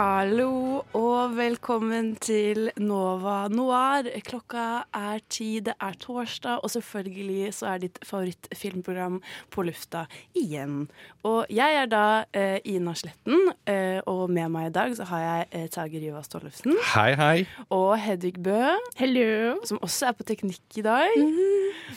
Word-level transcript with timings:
Hallo 0.00 0.80
og 0.96 1.34
velkommen 1.36 2.14
til 2.24 2.70
Nova 2.80 3.50
Noir. 3.52 4.06
Klokka 4.24 4.86
er 4.96 5.20
ti, 5.28 5.58
det 5.60 5.74
er 5.76 5.98
torsdag, 6.00 6.62
og 6.64 6.72
selvfølgelig 6.72 7.50
så 7.52 7.74
er 7.74 7.82
ditt 7.82 7.98
favorittfilmprogram 8.08 9.18
på 9.52 9.64
lufta 9.68 10.06
igjen. 10.32 10.86
Og 11.28 11.52
jeg 11.52 11.76
er 11.82 11.90
da 11.92 12.04
eh, 12.32 12.56
Ina 12.72 12.94
Sletten, 12.96 13.50
eh, 13.68 14.00
og 14.08 14.32
med 14.32 14.48
meg 14.54 14.70
i 14.70 14.74
dag 14.78 14.96
så 14.96 15.04
har 15.10 15.24
jeg 15.26 15.48
eh, 15.58 15.66
Tage 15.74 16.00
Rivas 16.00 16.32
Tollefsen 16.32 16.80
Hei, 16.94 17.10
hei. 17.20 17.44
og 17.68 17.98
Hedvig 18.00 18.38
Bø, 18.40 18.72
Hello. 18.96 19.58
som 19.68 19.82
også 19.84 20.08
er 20.08 20.16
på 20.16 20.30
teknikk 20.32 20.80
i 20.80 20.86
dag. 20.86 21.12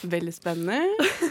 Veldig 0.03 0.35
spennende. 0.35 0.83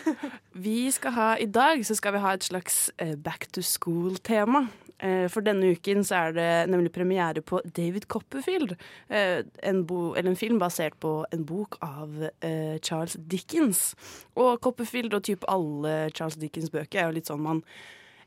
Vi 0.64 0.88
skal 0.94 1.18
ha, 1.18 1.28
I 1.36 1.50
dag 1.52 1.84
så 1.84 2.00
skal 2.00 2.16
vi 2.16 2.24
ha 2.24 2.32
et 2.32 2.44
slags 2.44 2.86
eh, 2.96 3.12
back 3.16 3.50
to 3.52 3.60
school-tema. 3.60 4.70
Eh, 5.02 5.26
For 5.32 5.44
denne 5.44 5.72
uken 5.74 6.04
så 6.06 6.28
er 6.28 6.36
det 6.36 6.50
nemlig 6.70 6.92
premiere 6.94 7.42
på 7.42 7.60
David 7.66 8.06
Copperfield. 8.08 8.76
eh, 9.10 9.42
En, 9.62 9.84
bo, 9.86 10.14
en 10.14 10.36
film 10.36 10.58
basert 10.62 10.98
på 11.00 11.24
en 11.32 11.44
bok 11.44 11.76
av 11.82 12.28
eh, 12.40 12.78
Charles 12.82 13.16
Dickens. 13.18 13.94
Og 14.36 14.60
Copperfield 14.60 15.14
og 15.14 15.24
typ 15.26 15.44
alle 15.48 16.10
Charles 16.14 16.38
Dickens 16.38 16.70
bøker 16.70 17.00
er 17.00 17.10
jo 17.10 17.18
litt 17.18 17.30
sånn 17.30 17.42
man 17.42 17.64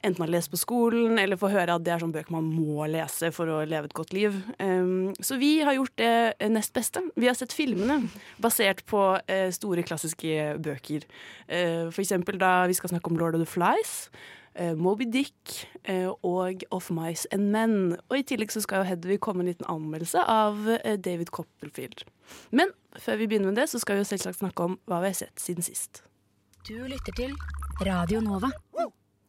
enten 0.06 0.22
har 0.22 0.30
lest 0.30 0.52
på 0.54 0.60
skolen, 0.60 1.18
eller 1.18 1.40
får 1.40 1.54
høre 1.56 1.76
at 1.80 1.86
det 1.86 1.94
er 1.96 2.04
sånn 2.04 2.14
bøker 2.14 2.36
man 2.36 2.46
må 2.46 2.86
lese 2.92 3.32
for 3.34 3.50
å 3.50 3.62
leve 3.66 3.90
et 3.90 3.96
godt 3.98 4.14
liv. 4.14 4.36
Um, 4.60 5.16
så 5.18 5.40
vi 5.42 5.60
har 5.66 5.74
gjort 5.78 5.96
det 5.98 6.50
nest 6.54 6.76
beste. 6.76 7.02
Vi 7.16 7.26
har 7.26 7.38
sett 7.38 7.56
filmene 7.56 8.04
basert 8.42 8.84
på 8.86 9.02
uh, 9.18 9.50
store 9.56 9.86
klassiske 9.88 10.56
bøker. 10.62 11.08
Uh, 11.50 11.90
for 11.90 12.04
eksempel 12.06 12.38
da 12.42 12.68
vi 12.70 12.78
skal 12.78 12.94
snakke 12.94 13.10
om 13.10 13.18
Lord 13.18 13.40
of 13.40 13.42
the 13.42 13.50
Flies. 13.50 13.96
Eh, 14.56 14.74
Moby 14.78 15.08
Dick 15.12 15.68
eh, 15.84 16.10
og 16.26 16.66
Of 16.76 16.90
Mice 16.96 17.30
and 17.36 17.52
Men. 17.54 17.96
Og 18.10 18.20
i 18.20 18.26
tillegg 18.28 18.54
så 18.54 18.64
skal 18.64 18.84
jo 18.84 18.90
Hedvig 18.90 19.20
komme 19.24 19.44
en 19.44 19.52
liten 19.52 19.68
anmeldelse 19.72 20.24
av 20.32 20.66
eh, 20.80 20.98
David 20.98 21.32
Copperfield. 21.36 22.06
Men 22.56 22.74
før 23.00 23.22
vi 23.22 23.30
begynner 23.30 23.52
med 23.52 23.62
det, 23.62 23.70
så 23.72 23.82
skal 23.82 23.98
vi 23.98 24.06
jo 24.06 24.12
selvsagt 24.12 24.42
snakke 24.42 24.70
om 24.70 24.78
hva 24.90 25.02
vi 25.04 25.12
har 25.12 25.20
sett 25.20 25.42
siden 25.42 25.66
sist. 25.66 26.04
Du 26.66 26.78
lytter 26.90 27.14
til 27.18 27.36
Radio 27.86 28.24
Nova. 28.26 28.50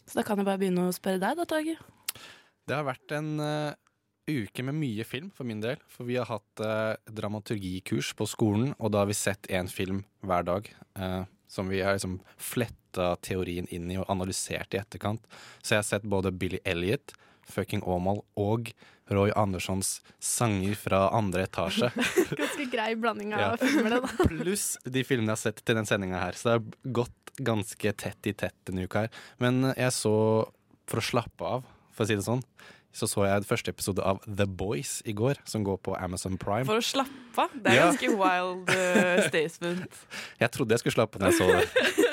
Så 0.07 0.21
da 0.21 0.25
kan 0.25 0.39
jeg 0.39 0.47
bare 0.47 0.63
begynne 0.63 0.87
å 0.87 0.95
spørre 0.95 1.21
deg, 1.21 1.37
da, 1.37 1.45
Tage. 1.51 1.75
Det 2.67 2.75
har 2.75 2.87
vært 2.87 3.13
en 3.15 3.29
uh, 3.43 3.75
uke 4.27 4.65
med 4.67 4.79
mye 4.79 5.05
film 5.07 5.31
for 5.35 5.47
min 5.49 5.61
del. 5.63 5.81
For 5.91 6.07
vi 6.09 6.19
har 6.19 6.29
hatt 6.31 6.63
eh, 6.63 6.99
dramaturgikurs 7.15 8.13
på 8.19 8.27
skolen, 8.31 8.73
og 8.79 8.93
da 8.95 9.05
har 9.05 9.11
vi 9.11 9.19
sett 9.19 9.47
én 9.51 9.71
film 9.71 10.05
hver 10.27 10.47
dag. 10.47 10.71
eh, 10.99 11.25
som 11.49 11.69
vi 11.69 11.81
har 11.81 11.95
liksom 11.95 12.19
fletta 12.37 12.86
teorien 13.25 13.67
inn 13.75 13.91
i 13.93 13.99
og 14.01 14.09
analysert 14.13 14.75
i 14.75 14.81
etterkant. 14.81 15.23
Så 15.63 15.75
jeg 15.77 15.83
har 15.83 15.89
sett 15.89 16.07
både 16.09 16.33
Billy 16.33 16.59
Elliot, 16.65 17.13
Fucking 17.47 17.83
Aamodt 17.87 18.25
og 18.43 18.73
Roy 19.13 19.31
Anderssons 19.39 20.01
sanger 20.19 20.75
fra 20.75 21.05
andre 21.15 21.45
etasje. 21.47 21.93
Ganske 22.41 22.65
grei 22.73 22.89
blanding 22.99 23.35
av 23.37 23.41
Ja. 23.45 23.51
filmer, 23.61 23.95
det, 23.95 24.01
da. 24.03 24.27
Pluss 24.43 24.65
de 24.83 25.05
filmene 25.07 25.31
jeg 25.31 25.37
har 25.37 25.45
sett 25.45 25.63
til 25.63 25.79
den 25.79 25.87
sendinga 25.87 26.19
her. 26.25 26.35
Så 26.35 26.49
det 26.49 26.57
har 26.57 26.95
gått 27.03 27.15
ganske 27.37 27.93
tett 28.01 28.27
i 28.27 28.33
tett 28.33 28.57
denne 28.67 28.87
uka 28.89 29.05
her. 29.05 29.13
Men 29.39 29.61
jeg 29.77 29.93
så, 29.95 30.15
for 30.91 30.99
å 31.03 31.05
slappe 31.05 31.45
av, 31.59 31.67
for 31.95 32.03
å 32.03 32.09
si 32.11 32.17
det 32.19 32.25
sånn, 32.27 32.43
så 32.97 33.05
så 33.13 33.27
jeg 33.29 33.45
første 33.45 33.69
episode 33.75 34.01
av 34.09 34.23
The 34.25 34.47
Boys 34.49 35.03
i 35.05 35.13
går, 35.13 35.37
som 35.45 35.63
går 35.67 35.77
på 35.85 35.95
Amazon 36.01 36.39
Prime. 36.41 36.65
For 36.65 36.81
å 36.81 36.85
slappe 36.87 37.45
av. 37.45 37.53
Det 37.61 37.75
er 37.75 37.77
Ja. 37.77 37.91
ganske 37.91 38.09
wild 38.17 38.73
uh, 38.73 39.21
statement. 39.29 39.99
Jeg 40.41 40.51
trodde 40.57 40.73
jeg 40.75 40.81
skulle 40.83 40.97
slappe 40.97 41.21
av 41.21 41.27
når 41.27 41.35
jeg 41.35 41.39
så 41.39 41.47
det. 41.53 42.06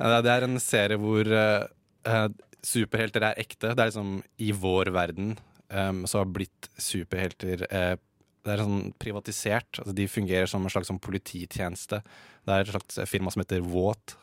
Det 0.00 0.32
er 0.32 0.46
en 0.46 0.60
serie 0.62 0.96
hvor 1.00 1.28
eh, 1.28 2.28
superhelter 2.64 3.26
er 3.28 3.40
ekte. 3.40 3.74
Det 3.74 3.82
er 3.82 3.90
liksom 3.90 4.20
i 4.40 4.52
vår 4.56 4.92
verden 4.94 5.34
um, 5.68 6.04
så 6.08 6.22
har 6.22 6.32
blitt 6.32 6.70
superhelter 6.80 7.66
uh, 7.68 7.96
Det 8.40 8.54
er 8.54 8.62
sånn 8.62 8.92
privatisert. 9.00 9.82
Altså, 9.82 9.94
de 9.96 10.08
fungerer 10.08 10.48
som 10.48 10.64
en 10.64 10.72
slags 10.72 10.88
sånn 10.88 11.02
polititjeneste. 11.02 12.00
Det 12.46 12.54
er 12.54 12.64
et 12.64 12.72
slags 12.72 13.00
firma 13.10 13.32
som 13.32 13.44
heter 13.44 13.64
Våt. 13.64 14.16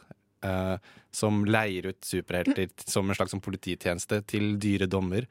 uh, 0.45 0.77
som 1.11 1.45
leier 1.49 1.87
ut 1.89 2.05
superhelter 2.05 2.69
som 2.85 3.07
en 3.09 3.17
slags 3.17 3.33
sånn 3.33 3.41
polititjeneste 3.41 4.21
til 4.29 4.57
dyre 4.61 4.85
dommer. 4.85 5.25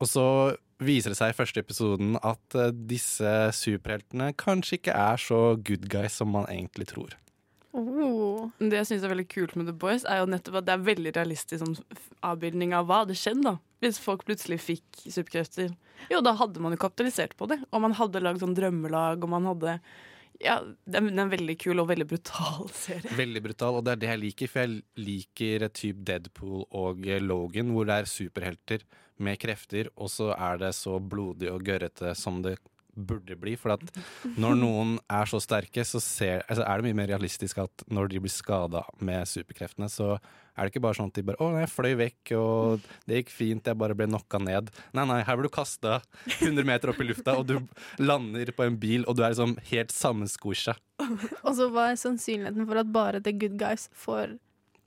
Og 0.00 0.10
så 0.10 0.26
viser 0.84 1.12
det 1.12 1.16
seg 1.16 1.32
i 1.32 1.36
første 1.36 1.62
episoden 1.64 2.18
at 2.20 2.56
uh, 2.58 2.68
disse 2.72 3.36
superheltene 3.56 4.34
kanskje 4.36 4.80
ikke 4.80 4.96
er 4.96 5.20
så 5.20 5.40
good 5.56 5.88
guys 5.92 6.18
som 6.20 6.34
man 6.36 6.48
egentlig 6.52 6.90
tror. 6.92 7.16
Oh. 7.76 8.48
Det 8.56 8.78
jeg 8.78 8.88
syns 8.88 9.04
er 9.04 9.12
veldig 9.12 9.28
kult 9.28 9.56
med 9.58 9.68
The 9.68 9.74
Boys, 9.76 10.06
er 10.08 10.22
jo 10.22 10.28
nettopp 10.32 10.62
at 10.62 10.68
det 10.68 10.74
er 10.74 10.84
veldig 10.86 11.12
realistisk 11.18 11.60
sånn, 11.60 11.76
avbildning 12.24 12.72
av 12.76 12.88
hva 12.88 13.02
hadde 13.02 13.18
skjedd 13.18 13.42
da 13.44 13.58
hvis 13.84 14.00
folk 14.00 14.24
plutselig 14.24 14.56
fikk 14.64 15.02
superkrefter. 15.04 15.74
Jo, 16.08 16.22
da 16.24 16.32
hadde 16.38 16.62
man 16.64 16.72
jo 16.72 16.80
kapitalisert 16.80 17.36
på 17.36 17.48
det, 17.50 17.58
og 17.70 17.82
man 17.84 17.96
hadde 17.98 18.22
lagd 18.24 18.40
sånn 18.40 18.56
drømmelag, 18.56 19.24
og 19.24 19.32
man 19.36 19.48
hadde 19.52 19.78
Ja, 20.40 20.58
det 20.84 20.98
er 20.98 21.06
en 21.08 21.32
veldig 21.32 21.54
kul 21.60 21.80
og 21.80 21.88
veldig 21.88 22.06
brutal 22.08 22.66
serie. 22.84 23.12
Veldig 23.16 23.42
brutal, 23.44 23.78
og 23.78 23.86
det 23.86 23.94
er 23.94 24.00
det 24.02 24.10
jeg 24.10 24.22
liker, 24.24 24.52
for 24.52 24.64
jeg 24.64 24.80
liker 25.00 25.66
typ 25.76 26.00
Deadpool 26.08 26.64
og 26.76 27.04
Logan, 27.24 27.72
hvor 27.76 27.88
det 27.88 28.00
er 28.00 28.10
superhelter 28.10 28.86
med 29.16 29.40
krefter, 29.40 29.88
og 29.96 30.10
så 30.12 30.32
er 30.36 30.60
det 30.60 30.74
så 30.76 30.98
blodig 31.00 31.48
og 31.52 31.64
gørrete 31.64 32.12
som 32.16 32.42
det 32.44 32.58
burde 32.96 33.36
bli. 33.38 33.54
For 33.60 33.74
at 33.76 33.84
når 34.36 34.56
noen 34.58 34.96
er 35.12 35.28
så 35.30 35.40
sterke, 35.42 35.84
så 35.86 36.00
ser, 36.02 36.42
altså 36.48 36.64
er 36.66 36.80
det 36.80 36.88
mye 36.88 36.98
mer 37.02 37.12
realistisk 37.12 37.60
at 37.62 37.84
når 37.92 38.10
de 38.12 38.22
blir 38.24 38.32
skada 38.32 38.82
med 39.04 39.28
superkreftene, 39.28 39.88
så 39.92 40.16
er 40.56 40.64
det 40.64 40.72
ikke 40.72 40.84
bare 40.86 40.96
sånn 40.96 41.10
at 41.12 41.18
de 41.18 41.24
bare 41.28 41.36
'Å, 41.36 41.60
jeg 41.60 41.68
fløy 41.68 41.94
vekk, 42.00 42.32
og 42.40 42.86
det 43.06 43.18
gikk 43.20 43.32
fint, 43.34 43.66
jeg 43.68 43.76
bare 43.76 43.94
ble 43.94 44.06
knocka 44.08 44.40
ned'. 44.40 44.70
Nei, 44.96 45.04
nei, 45.04 45.22
her 45.22 45.36
blir 45.36 45.50
du 45.50 45.52
kasta 45.52 46.00
100 46.40 46.64
meter 46.64 46.88
opp 46.88 47.00
i 47.00 47.04
lufta, 47.04 47.36
og 47.36 47.46
du 47.46 47.60
lander 48.00 48.52
på 48.56 48.64
en 48.64 48.78
bil, 48.80 49.04
og 49.06 49.16
du 49.16 49.22
er 49.22 49.34
liksom 49.34 49.56
helt 49.70 49.92
sammenskosja. 49.92 50.76
Og 51.44 51.52
så 51.54 51.68
hva 51.68 51.90
er 51.92 52.00
sannsynligheten 52.00 52.66
for 52.66 52.80
at 52.80 52.92
bare 52.92 53.20
the 53.20 53.32
good 53.32 53.58
guys 53.60 53.90
får 53.92 54.38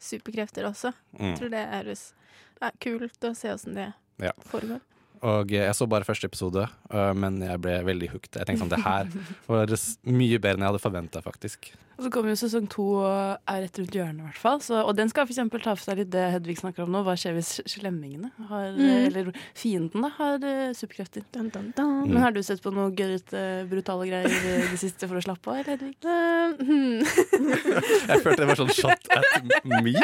superkrefter 0.01 0.65
også? 0.65 0.93
Mm. 1.19 1.25
Jeg 1.29 1.37
tror 1.37 1.49
det 1.53 1.65
er 1.67 1.93
ja, 1.93 2.71
kult 2.81 3.19
å 3.29 3.35
se 3.35 3.53
åssen 3.53 3.75
det 3.77 3.93
Ja. 4.19 4.31
foregår. 4.49 4.81
Og 5.25 5.52
jeg 5.52 5.75
så 5.75 5.88
bare 5.90 6.07
første 6.07 6.30
episode, 6.30 6.63
øh, 6.94 7.12
men 7.18 7.41
jeg 7.44 7.59
ble 7.63 7.75
veldig 7.88 8.09
hooked. 8.13 8.38
Jeg 8.40 8.47
tenkte 8.47 8.63
sånn, 8.63 8.74
det 8.75 8.84
her 8.85 9.09
var 9.50 9.75
mye 10.07 10.40
bedre 10.40 10.56
enn 10.57 10.66
jeg 10.66 10.72
hadde 10.74 10.84
forventa, 10.85 11.24
faktisk. 11.25 11.72
Og 12.00 12.06
så 12.06 12.09
kommer 12.16 12.31
jo 12.31 12.38
sesong 12.40 12.68
to 12.72 12.84
og 13.02 13.50
er 13.52 13.57
rett 13.66 13.75
rundt 13.81 13.96
hjørnet, 13.97 14.22
i 14.22 14.28
hvert 14.30 14.38
fall. 14.40 14.62
Så, 14.63 14.78
og 14.88 14.94
den 14.96 15.09
skal 15.12 15.25
for 15.28 15.34
eksempel 15.35 15.59
ta 15.59 15.74
for 15.75 15.84
seg 15.84 15.97
litt 16.00 16.12
det 16.13 16.30
Hedvig 16.31 16.56
snakker 16.62 16.85
om 16.85 16.94
nå. 16.96 17.02
Hva 17.03 17.18
skjer 17.19 17.34
hvis 17.35 17.50
slemmingene, 17.68 18.30
har, 18.47 18.69
Mm. 18.69 19.07
eller 19.09 19.31
fienden, 19.57 20.06
da, 20.06 20.09
har 20.16 20.46
eh, 20.47 20.72
superkrefter? 20.80 21.25
Dun, 21.36 21.50
dun, 21.51 21.74
dun. 21.75 22.07
Men 22.07 22.22
har 22.24 22.31
du 22.31 22.40
sett 22.46 22.63
på 22.63 22.72
noe 22.72 22.94
gørrete, 22.96 23.41
brutale 23.68 24.07
greier 24.07 24.31
i 24.31 24.69
det 24.72 24.80
siste 24.80 25.09
for 25.12 25.19
å 25.19 25.25
slappe 25.25 25.51
av, 25.51 25.59
eller 25.59 25.75
Hedvig? 25.75 25.97
Uh, 26.07 26.56
hmm. 26.69 27.03
Jeg 28.13 28.24
følte 28.24 28.45
det 28.45 28.50
var 28.54 28.62
sånn 28.62 28.72
shot 28.80 29.12
at 29.19 29.68
me. 29.83 29.98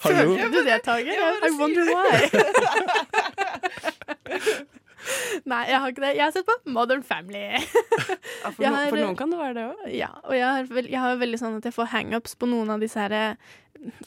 Hallo? 0.00 0.36
Følte 0.36 0.50
du 0.50 0.60
det, 0.66 0.78
Tage? 0.82 1.14
I 1.14 1.50
wonder 1.58 1.84
why. 1.94 2.18
Nei, 5.44 5.58
jeg 5.68 5.76
har 5.82 5.90
ikke 5.92 6.00
det. 6.06 6.10
Jeg 6.16 6.24
har 6.24 6.32
sett 6.32 6.46
på 6.48 6.54
Modern 6.72 7.02
Family. 7.04 7.42
Ja, 7.52 7.58
for, 8.48 8.62
no, 8.64 8.70
har- 8.72 8.88
for 8.88 8.96
noen 9.02 9.16
kan 9.18 9.30
det 9.32 9.38
være 9.40 9.54
det 9.58 9.64
òg. 9.68 9.82
Ja, 9.92 10.08
og 10.24 10.32
jeg 10.36 10.46
har, 10.48 10.64
vel, 10.70 10.88
jeg 10.88 11.00
har 11.02 11.18
veldig 11.20 11.40
sånn 11.42 11.58
at 11.58 11.68
jeg 11.68 11.76
får 11.76 11.90
hangups 11.92 12.34
på 12.40 12.48
noen 12.48 12.72
av 12.72 12.80
disse 12.80 13.00
her 13.02 13.36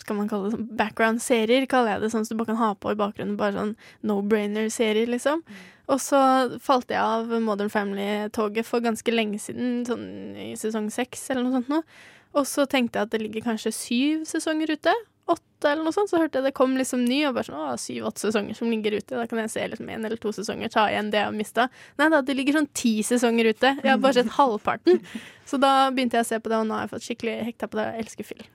skal 0.01 0.15
man 0.17 0.25
kalle 0.31 0.47
det 0.47 0.55
sånn 0.55 0.69
background-serier, 0.79 1.67
kaller 1.69 1.91
jeg 1.95 2.01
det. 2.01 2.09
Sånn 2.15 2.25
som 2.25 2.33
du 2.33 2.39
bare 2.41 2.49
kan 2.49 2.57
ha 2.63 2.71
på 2.81 2.93
i 2.95 2.97
bakgrunnen. 2.97 3.35
Bare 3.37 3.53
sånn 3.59 3.75
no-brainer-serier, 4.09 5.05
liksom. 5.11 5.43
Og 5.87 6.01
så 6.01 6.17
falt 6.65 6.89
jeg 6.89 6.97
av 6.99 7.29
Modern 7.45 7.69
Family-toget 7.71 8.65
for 8.65 8.81
ganske 8.83 9.13
lenge 9.13 9.37
siden, 9.43 9.83
sånn 9.87 10.07
i 10.47 10.55
sesong 10.57 10.89
seks 10.91 11.27
eller 11.29 11.45
noe 11.45 11.59
sånt 11.59 11.69
noe. 11.69 11.85
Og 12.33 12.49
så 12.49 12.65
tenkte 12.69 12.97
jeg 12.97 13.05
at 13.07 13.13
det 13.13 13.21
ligger 13.21 13.45
kanskje 13.51 13.71
syv 13.75 14.25
sesonger 14.27 14.73
ute. 14.73 14.95
Åtte 15.27 15.71
eller 15.71 15.83
noe 15.83 15.91
sånt. 15.95 16.09
Så 16.11 16.19
hørte 16.21 16.39
jeg 16.39 16.47
det 16.47 16.53
kom 16.55 16.75
liksom 16.79 17.01
ny, 17.03 17.21
og 17.27 17.33
bare 17.35 17.47
sånn 17.49 17.59
å, 17.59 17.77
syv-åtte 17.81 18.23
sesonger 18.27 18.55
som 18.55 18.69
ligger 18.71 18.95
ute. 18.99 19.15
Da 19.17 19.25
kan 19.27 19.41
jeg 19.43 19.51
se 19.51 19.65
liksom 19.67 19.89
en 19.91 20.05
eller 20.07 20.19
to 20.23 20.31
sesonger, 20.35 20.71
ta 20.71 20.85
igjen 20.91 21.09
det 21.11 21.19
jeg 21.19 21.27
har 21.29 21.35
mista. 21.35 21.65
Nei 21.99 22.09
da, 22.13 22.21
det 22.23 22.35
ligger 22.37 22.59
sånn 22.61 22.69
ti 22.77 22.93
sesonger 23.03 23.49
ute. 23.53 23.73
Jeg 23.83 23.91
har 23.91 23.99
bare 24.03 24.21
sett 24.21 24.35
halvparten. 24.37 25.01
Så 25.49 25.59
da 25.59 25.89
begynte 25.91 26.19
jeg 26.19 26.27
å 26.27 26.29
se 26.29 26.39
på 26.39 26.51
det, 26.53 26.61
og 26.61 26.69
nå 26.69 26.77
har 26.77 26.85
jeg 26.87 26.93
fått 26.95 27.07
skikkelig 27.09 27.35
hekta 27.49 27.67
på 27.71 27.79
det. 27.81 27.89
Jeg 27.97 28.05
elsker 28.07 28.29
Phil. 28.31 28.45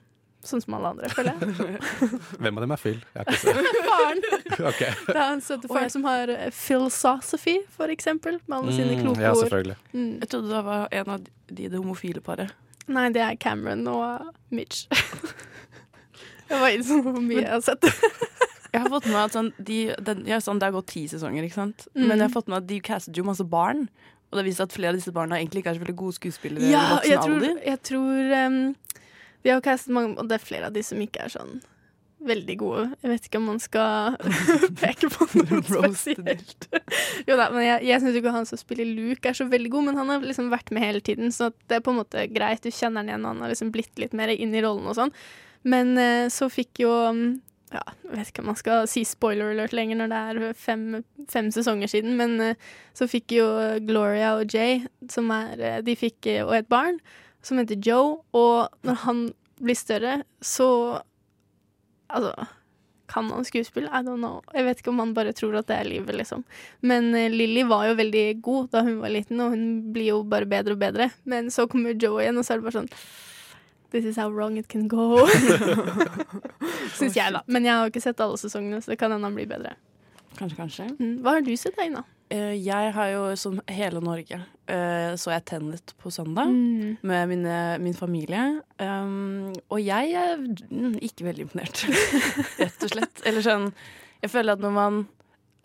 Sånn 0.43 0.59
som 0.59 0.73
alle 0.75 0.89
andre, 0.91 1.07
føler 1.13 1.37
jeg. 1.39 1.69
Hvem 2.43 2.57
av 2.59 2.63
dem 2.65 2.73
er 2.75 2.81
Phil? 2.81 2.97
Jeg 3.13 3.21
har 3.21 3.29
ikke 3.29 3.39
sett. 3.45 3.77
Faren. 3.87 4.23
Ok. 4.73 4.81
Det 5.07 5.15
er 5.15 5.29
en 5.29 5.43
søte 5.45 5.69
far 5.71 5.85
som 5.93 6.03
har 6.09 6.33
eh, 6.33 6.49
philosophy, 6.51 7.53
for 7.71 7.93
eksempel, 7.93 8.41
med 8.47 8.57
alle 8.57 8.73
sine 8.75 8.97
Mm, 8.97 9.05
kloke 9.05 9.23
ja, 9.23 9.31
selvfølgelig. 9.39 9.77
Mm. 9.93 10.09
Jeg 10.25 10.29
trodde 10.33 10.51
det 10.51 10.63
var 10.67 10.87
en 10.99 11.13
av 11.15 11.23
de 11.53 11.69
det 11.69 11.79
homofile 11.79 12.19
paret. 12.25 12.51
Nei, 12.91 13.05
det 13.15 13.21
er 13.23 13.37
Cameron 13.39 13.85
og 13.87 14.33
Mitch. 14.51 14.83
Jeg 16.49 16.61
var 16.61 16.75
inne 16.75 17.01
på 17.05 17.13
hvor 17.15 17.23
mye 17.23 17.41
jeg 17.41 17.51
har 17.51 17.63
sett. 17.65 17.87
Jeg 18.73 18.81
har 18.81 18.89
fått 18.89 19.05
med 19.05 19.19
at 19.21 19.35
sånn, 19.35 19.51
de, 19.61 19.79
den, 20.01 20.23
ja, 20.25 20.39
sånn, 20.41 20.57
Det 20.57 20.65
har 20.65 20.73
gått 20.73 20.89
ti 20.95 21.03
sesonger, 21.09 21.45
ikke 21.45 21.59
sant? 21.59 21.85
Mm. 21.93 22.07
Men 22.07 22.15
jeg 22.17 22.25
har 22.25 22.33
fått 22.33 22.49
med 22.49 22.63
at 22.63 22.69
de 22.71 22.79
castet 22.81 23.19
jo 23.19 23.25
masse 23.27 23.45
barn. 23.45 23.85
Og 24.33 24.39
det 24.39 24.47
viser 24.47 24.65
at 24.65 24.73
flere 24.73 24.95
av 24.95 24.97
disse 24.97 25.13
barna 25.13 25.37
egentlig 25.37 25.61
ikke 25.61 25.75
er 25.75 25.77
så 25.77 25.83
veldig 25.83 25.99
gode 25.99 26.17
skuespillere 26.17 26.71
Ja, 26.71 26.87
jeg 27.05 27.21
tror, 27.21 27.43
jeg 27.45 27.79
tror 27.85 28.31
um, 28.33 28.55
De 29.45 29.51
har 29.53 29.61
castet 29.61 29.93
mange, 29.93 30.15
og 30.17 30.25
det 30.31 30.39
er 30.39 30.47
flere 30.47 30.71
av 30.71 30.73
de 30.73 30.81
som 30.85 31.03
ikke 31.05 31.27
er 31.27 31.35
sånn 31.35 31.61
veldig 32.23 32.55
gode. 32.55 32.83
Jeg 33.03 33.11
vet 33.11 33.25
ikke 33.27 33.39
om 33.41 33.49
man 33.51 33.59
skal 33.59 34.15
peke 34.81 35.09
på 35.11 35.27
noe 35.35 35.61
spesielt. 35.99 36.69
jo 37.27 37.35
da, 37.35 37.49
men 37.51 37.65
jeg, 37.65 37.83
jeg 37.89 38.03
syns 38.03 38.19
ikke 38.19 38.33
han 38.33 38.47
som 38.47 38.61
spiller 38.61 38.87
Luke 38.87 39.29
er 39.29 39.37
så 39.37 39.47
veldig 39.51 39.71
god, 39.73 39.89
men 39.89 39.99
han 39.99 40.11
har 40.13 40.23
liksom 40.23 40.47
vært 40.53 40.71
med 40.73 40.85
hele 40.85 41.03
tiden, 41.03 41.33
så 41.35 41.51
det 41.67 41.79
er 41.79 41.85
på 41.85 41.93
en 41.93 41.99
måte 41.99 42.25
greit. 42.31 42.63
Du 42.63 42.71
kjenner 42.71 43.03
han 43.03 43.11
igjen, 43.11 43.25
og 43.27 43.35
han 43.35 43.43
har 43.43 43.53
liksom 43.53 43.73
blitt 43.75 43.99
litt 44.01 44.15
mer 44.17 44.31
inn 44.33 44.55
i 44.55 44.63
rollen 44.63 44.87
og 44.87 44.97
sånn. 44.97 45.13
Men 45.63 45.97
eh, 45.97 46.27
så 46.33 46.49
fikk 46.51 46.83
jo 46.83 46.91
um, 47.09 47.25
ja, 47.73 47.81
jeg 48.05 48.17
vet 48.17 48.31
ikke 48.31 48.43
om 48.43 48.49
man 48.51 48.59
skal 48.59 48.87
si 48.89 49.03
spoiler 49.07 49.53
alert 49.53 49.73
lenger 49.73 49.97
når 49.99 50.11
det 50.11 50.21
er 50.29 50.57
fem, 50.59 50.83
fem 51.31 51.49
sesonger 51.53 51.89
siden, 51.89 52.17
men 52.19 52.35
eh, 52.43 52.59
så 52.97 53.07
fikk 53.09 53.33
jo 53.39 53.47
Gloria 53.87 54.35
og 54.37 54.53
Jay, 54.53 54.83
som 55.11 55.31
er 55.33 55.61
eh, 55.61 55.79
De 55.85 55.95
fikk 55.97 56.29
og 56.43 56.53
et 56.59 56.69
barn 56.69 56.99
som 57.43 57.59
heter 57.59 57.79
Joe, 57.83 58.19
og 58.37 58.85
når 58.87 59.01
han 59.07 59.25
blir 59.63 59.79
større, 59.79 60.21
så 60.41 61.01
Altså, 62.13 62.45
kan 63.09 63.29
han 63.31 63.45
skuespill? 63.45 63.87
I 63.89 64.03
don't 64.05 64.21
know. 64.21 64.43
Jeg 64.53 64.67
vet 64.67 64.81
ikke 64.81 64.91
om 64.91 64.99
han 65.01 65.15
bare 65.17 65.31
tror 65.33 65.55
at 65.57 65.65
det 65.69 65.79
er 65.79 65.87
livet, 65.89 66.13
liksom. 66.13 66.43
Men 66.85 67.07
eh, 67.17 67.31
Lilly 67.31 67.63
var 67.65 67.87
jo 67.87 67.95
veldig 67.97 68.25
god 68.45 68.67
da 68.75 68.83
hun 68.85 68.99
var 69.01 69.13
liten, 69.15 69.41
og 69.41 69.55
hun 69.55 69.63
blir 69.95 70.11
jo 70.11 70.19
bare 70.29 70.45
bedre 70.49 70.75
og 70.75 70.83
bedre. 70.83 71.09
Men 71.25 71.49
så 71.49 71.65
kommer 71.71 71.97
Joe 71.97 72.21
igjen, 72.21 72.37
og 72.37 72.45
så 72.45 72.53
er 72.53 72.61
det 72.61 72.67
bare 72.67 72.83
sånn 72.83 72.91
This 73.93 74.05
is 74.09 74.17
how 74.17 74.27
wrong 74.33 74.57
it 74.57 74.67
can 74.67 74.87
go. 74.89 75.21
Syns 76.97 77.15
jeg, 77.17 77.29
da. 77.35 77.43
Men 77.47 77.65
jeg 77.67 77.77
har 77.77 77.91
ikke 77.91 78.01
sett 78.03 78.21
alle 78.23 78.39
sesongene, 78.41 78.81
så 78.81 78.93
det 78.93 78.99
kan 79.01 79.13
hende 79.13 79.27
han 79.29 79.37
blir 79.37 79.47
bedre. 79.49 79.75
Kanskje, 80.39 80.57
kanskje. 80.57 80.87
Mm. 80.97 81.15
Hva 81.21 81.35
har 81.37 81.45
du 81.45 81.51
sett, 81.59 81.77
Aina? 81.81 82.01
Uh, 82.33 82.55
jeg 82.57 82.93
har 82.95 83.09
jo, 83.11 83.21
som 83.37 83.59
hele 83.69 84.01
Norge, 84.01 84.39
uh, 84.71 85.13
så 85.21 85.35
jeg 85.35 85.45
Tennet 85.51 85.93
på 86.01 86.09
søndag 86.13 86.49
Mm. 86.49 86.97
med 87.05 87.27
mine, 87.29 87.57
min 87.83 87.93
familie. 87.93 88.61
Um, 88.81 89.53
og 89.69 89.77
jeg 89.85 90.15
er 90.17 90.41
mm, 90.41 90.95
ikke 91.05 91.27
veldig 91.29 91.45
imponert, 91.45 91.83
rett 92.63 92.87
og 92.87 92.89
slett. 92.95 93.21
Eller 93.29 93.45
sånn 93.45 93.69
Jeg 94.23 94.31
føler 94.33 94.55
at 94.57 94.63
når 94.63 94.71
man 94.73 95.01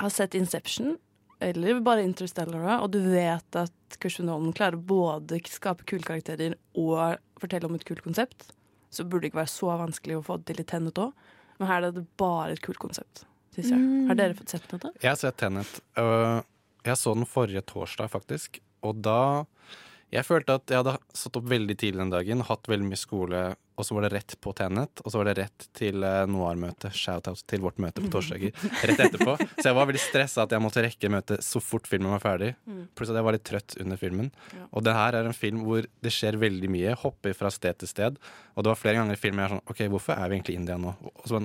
har 0.03 0.11
sett 0.13 0.35
Inception, 0.37 0.97
eller 1.41 1.81
bare 1.87 2.03
Interstellar, 2.03 2.81
og 2.83 2.91
du 2.95 3.01
vet 3.13 3.59
at 3.59 3.99
Christian 4.01 4.29
Nolan 4.29 4.55
klarer 4.57 4.77
både 4.77 5.41
skape 5.47 5.87
kule 5.89 6.07
karakterer 6.07 6.57
og 6.79 7.19
fortelle 7.41 7.69
om 7.69 7.77
et 7.79 7.87
kult 7.87 8.03
konsept, 8.05 8.51
så 8.91 9.05
burde 9.05 9.27
det 9.27 9.33
ikke 9.33 9.43
være 9.43 9.55
så 9.55 9.73
vanskelig 9.79 10.19
å 10.19 10.25
få 10.27 10.39
det 10.41 10.51
til 10.51 10.63
i 10.65 10.69
Tenet 10.69 10.99
òg. 10.99 11.13
Men 11.59 11.71
her 11.71 11.89
er 11.89 11.95
det 11.95 12.07
bare 12.19 12.55
et 12.55 12.63
kult 12.65 12.81
konsept, 12.83 13.25
syns 13.55 13.73
jeg. 13.73 13.79
Mm. 13.79 14.07
Har 14.11 14.19
dere 14.19 14.39
fått 14.39 14.55
sett 14.55 14.71
noe? 14.73 14.93
Jeg 15.03 15.11
har 15.11 15.19
sett 15.21 15.39
Tenet. 15.41 15.81
og 15.99 16.47
jeg 16.87 16.97
så 16.97 17.15
den 17.15 17.29
forrige 17.29 17.65
torsdag, 17.69 18.11
faktisk. 18.13 18.61
Og 18.87 19.01
da 19.05 19.47
Jeg 20.09 20.25
følte 20.25 20.55
at 20.57 20.71
jeg 20.73 20.79
hadde 20.81 20.95
stått 21.13 21.37
opp 21.37 21.49
veldig 21.51 21.75
tidlig 21.77 22.01
den 22.01 22.13
dagen, 22.15 22.41
hatt 22.49 22.65
veldig 22.65 22.87
mye 22.89 22.97
skole, 22.97 23.41
og 23.79 23.87
så 23.87 23.95
var 23.97 24.07
det 24.07 24.13
rett 24.17 24.35
på 24.43 24.53
Tenet, 24.59 25.03
og 25.05 25.13
så 25.13 25.21
var 25.21 25.31
det 25.31 25.37
rett 25.39 25.69
til 25.79 26.03
uh, 26.03 26.25
Noir-møte, 26.31 26.91
shout-out 26.95 27.45
til 27.49 27.63
vårt 27.63 27.79
møte 27.83 28.03
på 28.03 28.11
torsdager, 28.13 28.55
rett 28.91 29.05
etterpå. 29.07 29.37
Så 29.55 29.69
jeg 29.69 29.79
var 29.79 29.89
veldig 29.89 30.03
stressa 30.03 30.45
at 30.45 30.55
jeg 30.55 30.65
måtte 30.65 30.85
rekke 30.85 31.13
møtet 31.15 31.47
så 31.47 31.63
fort 31.63 31.87
filmen 31.91 32.11
var 32.17 32.25
ferdig. 32.25 32.53
Mm. 32.67 32.85
Pluss 32.99 33.13
at 33.13 33.21
jeg 33.21 33.29
var 33.29 33.39
litt 33.39 33.47
trøtt 33.47 33.79
under 33.79 34.01
filmen. 34.01 34.31
Og 34.73 34.85
det 34.87 34.97
her 34.99 35.19
er 35.19 35.31
en 35.31 35.37
film 35.37 35.63
hvor 35.67 35.87
det 35.87 36.15
skjer 36.15 36.41
veldig 36.43 36.73
mye, 36.75 36.99
hopper 36.99 37.37
fra 37.39 37.53
sted 37.55 37.79
til 37.79 37.91
sted. 37.91 38.23
Og 38.57 38.67
det 38.67 38.75
var 38.75 38.81
flere 38.81 39.01
ganger 39.01 39.15
i 39.15 39.21
filmen 39.21 39.45
jeg 39.45 39.51
er 39.51 39.57
sånn 39.57 39.75
OK, 39.75 39.85
hvorfor 39.95 40.19
er 40.19 40.27
vi 40.27 40.39
egentlig 40.39 40.59
i 40.59 40.63
India 40.63 40.79
nå? 40.83 40.97
Og 41.15 41.29
så 41.31 41.43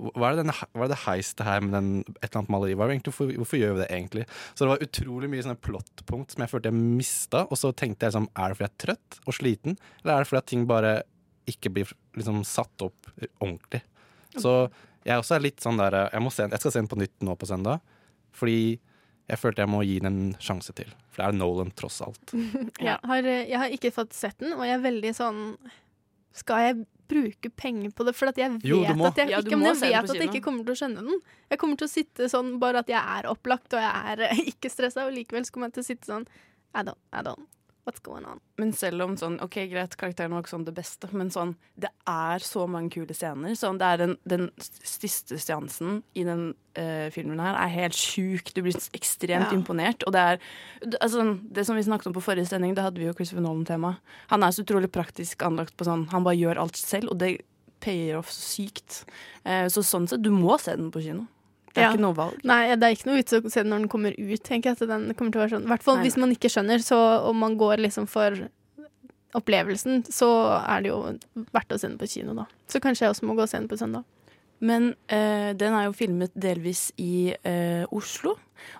hva 0.00 0.30
er 0.30 0.34
det, 0.34 0.42
denne, 0.42 0.54
hva 0.74 0.86
er 0.86 0.90
det 0.90 1.00
heistet 1.04 1.44
her 1.46 1.62
med 1.62 1.74
den, 1.76 1.88
et 2.16 2.24
eller 2.26 2.40
annet 2.40 2.52
maleri? 2.52 2.74
Er 2.74 2.92
egentlig, 2.94 3.12
hvorfor, 3.12 3.32
hvorfor 3.42 3.60
gjør 3.60 3.76
vi 3.76 3.82
det 3.82 3.88
egentlig? 3.92 4.24
Så 4.54 4.64
det 4.64 4.70
var 4.72 4.84
utrolig 4.86 5.30
mye 5.30 5.44
sånne 5.44 5.62
plottpunkt 5.62 6.34
som 6.34 6.44
jeg 6.44 6.52
følte 6.52 6.72
jeg 6.72 6.78
mista. 6.80 7.44
Og 7.48 7.60
så 7.60 7.72
tenkte 7.76 8.08
jeg 8.08 8.16
sånn, 8.16 8.30
er 8.32 8.50
det 8.50 8.58
fordi 8.58 8.68
jeg 8.68 8.72
er 8.72 8.84
trøtt 8.86 9.20
og 9.22 9.36
sliten, 9.36 9.78
eller 10.02 10.14
er 10.14 10.24
det 10.24 10.30
fordi 10.30 10.42
at 10.42 10.50
ting 10.52 10.64
bare 10.70 10.94
ikke 11.52 11.72
blir 11.74 11.92
liksom 12.18 12.42
satt 12.48 12.84
opp 12.84 13.10
ordentlig? 13.38 13.82
Så 14.36 14.54
jeg 15.04 15.18
også 15.18 15.36
er 15.36 15.44
litt 15.44 15.60
sånn 15.62 15.80
der 15.80 15.96
Jeg, 16.06 16.22
må 16.24 16.30
se, 16.32 16.46
jeg 16.48 16.62
skal 16.62 16.72
se 16.72 16.80
den 16.80 16.90
på 16.90 16.98
nytt 17.00 17.24
nå 17.26 17.34
på 17.36 17.48
søndag, 17.48 17.82
fordi 18.36 18.78
jeg 19.30 19.38
følte 19.38 19.62
jeg 19.64 19.70
må 19.70 19.82
gi 19.86 19.98
den 20.02 20.08
en 20.10 20.32
sjanse 20.42 20.74
til. 20.76 20.88
For 21.12 21.22
det 21.22 21.28
er 21.28 21.38
Nolan, 21.38 21.70
tross 21.78 22.00
alt. 22.04 22.32
Jeg, 22.82 22.96
har, 23.08 23.28
eh, 23.28 23.44
jeg 23.48 23.58
har 23.60 23.72
ikke 23.74 23.92
fått 23.94 24.16
sett 24.16 24.38
den, 24.42 24.54
og 24.56 24.64
jeg 24.66 24.74
er 24.74 24.82
veldig 24.82 25.10
sånn 25.14 25.40
Skal 26.36 26.64
jeg 26.64 26.76
bruke 27.12 27.50
penger 27.60 27.92
på 27.94 28.06
det? 28.08 28.14
For 28.16 28.30
at 28.32 28.38
jeg 28.40 28.54
vet 28.56 28.66
Jo, 28.66 28.80
at 28.88 29.20
jeg, 29.20 29.30
Ja, 29.34 29.40
ikke, 29.44 29.58
men 29.60 29.68
jeg 29.68 29.92
vet 29.92 30.10
at 30.10 30.16
jeg 30.16 30.30
ikke 30.30 30.44
kommer 30.46 30.64
til 30.66 30.74
å 30.74 30.80
skjønne 30.80 31.04
den. 31.04 31.20
Jeg 31.52 31.60
kommer 31.60 31.80
til 31.80 31.88
å 31.88 31.92
sitte 31.92 32.28
sånn 32.32 32.54
bare 32.62 32.82
at 32.82 32.92
jeg 32.92 33.00
er 33.18 33.28
opplagt, 33.30 33.76
og 33.76 33.84
jeg 33.84 34.14
er 34.14 34.24
ikke 34.54 34.72
stressa, 34.72 35.06
og 35.06 35.14
likevel 35.16 35.44
så 35.46 35.54
kommer 35.54 35.70
jeg 35.70 35.78
til 35.78 35.84
å 35.84 35.90
sitte 35.90 36.08
sånn 36.08 36.26
I 36.72 36.84
don't, 36.88 37.00
I 37.12 37.24
don't. 37.26 37.48
What's 37.84 37.98
going 38.04 38.22
on? 38.30 38.38
Men 38.62 38.70
selv 38.78 39.02
om 39.02 39.16
sånn, 39.18 39.40
ok 39.42 39.56
greit, 39.72 39.96
karakteren 39.98 40.30
var 40.30 40.44
ikke 40.44 40.52
sånn 40.52 40.66
det 40.68 40.74
beste, 40.76 41.08
men 41.18 41.32
sånn, 41.34 41.56
det 41.74 41.90
er 42.06 42.44
så 42.46 42.68
mange 42.70 42.92
kule 42.94 43.14
scener. 43.16 43.56
Sånn, 43.58 43.80
det 43.80 43.88
er 43.88 43.98
den, 44.04 44.12
den 44.30 44.44
siste 44.62 45.34
seansen 45.42 45.98
i 46.14 46.22
den 46.28 46.44
uh, 46.78 47.08
filmen 47.10 47.42
her 47.42 47.58
er 47.58 47.72
helt 47.74 47.98
sjuk. 47.98 48.52
Du 48.54 48.62
blir 48.62 48.78
ekstremt 48.94 49.50
Ja. 49.50 49.56
imponert. 49.56 50.06
Og 50.06 50.14
det 50.14 50.22
er 50.22 50.38
altså, 51.00 51.26
det 51.42 51.66
som 51.66 51.74
vi 51.74 51.82
snakket 51.82 52.06
om 52.12 52.14
på 52.14 52.22
forrige 52.22 52.46
sending, 52.52 52.76
da 52.78 52.86
hadde 52.86 53.02
vi 53.02 53.08
jo 53.10 53.16
Christopher 53.18 53.42
Nolan-tema. 53.48 53.96
Han 54.30 54.46
er 54.46 54.54
så 54.54 54.62
utrolig 54.62 54.92
praktisk 54.94 55.42
anlagt 55.42 55.74
på 55.76 55.88
sånn, 55.90 56.06
han 56.14 56.22
bare 56.22 56.38
gjør 56.38 56.62
alt 56.62 56.78
selv, 56.78 57.10
og 57.10 57.18
det 57.18 57.40
payer 57.82 58.14
off 58.22 58.30
så 58.30 58.46
sykt. 58.62 59.02
Uh, 59.42 59.66
så 59.66 59.82
sånn 59.82 60.06
sett, 60.06 60.22
du 60.22 60.30
må 60.30 60.54
se 60.62 60.78
den 60.78 60.94
på 60.94 61.02
kino. 61.02 61.26
Det 61.72 61.80
er 61.80 61.86
Ja. 61.86 61.92
ikke 61.92 62.00
noe 62.04 62.14
valg. 62.14 62.40
Nei, 62.44 62.74
det 62.76 62.82
er 62.82 62.94
ikke 62.96 63.06
noe 63.08 63.16
vits 63.22 63.32
å 63.32 63.50
se 63.50 63.62
den 63.62 63.70
når 63.72 63.78
den 63.84 63.88
kommer 63.88 64.12
ut, 64.18 64.42
tenker 64.44 64.70
jeg. 64.72 64.82
At 64.82 64.88
den 64.88 65.14
kommer 65.14 65.32
til 65.32 65.40
å 65.40 65.44
være 65.46 65.54
sånn. 65.56 65.64
I 65.64 65.70
hvert 65.72 65.82
fall 65.82 65.96
hvis 66.04 66.16
man 66.20 66.30
ikke 66.34 66.50
skjønner, 66.52 66.78
så 66.84 66.98
om 67.28 67.36
man 67.38 67.56
går 67.56 67.78
liksom 67.78 68.06
for 68.08 68.36
opplevelsen, 69.34 70.02
så 70.12 70.28
er 70.68 70.82
det 70.84 70.90
jo 70.92 71.18
verdt 71.54 71.72
å 71.72 71.78
se 71.80 71.88
den 71.88 71.96
på 71.98 72.08
kino, 72.10 72.34
da. 72.36 72.44
Så 72.68 72.80
kanskje 72.84 73.06
jeg 73.06 73.14
også 73.14 73.24
må 73.28 73.34
gå 73.38 73.42
og 73.46 73.48
se 73.48 73.58
den 73.58 73.68
på 73.68 73.78
søndag. 73.80 74.04
Men 74.62 74.92
eh, 75.10 75.50
den 75.58 75.74
er 75.74 75.88
jo 75.88 75.96
filmet 75.96 76.32
delvis 76.38 76.90
i 77.00 77.34
eh, 77.34 77.82
Oslo. 77.90 78.36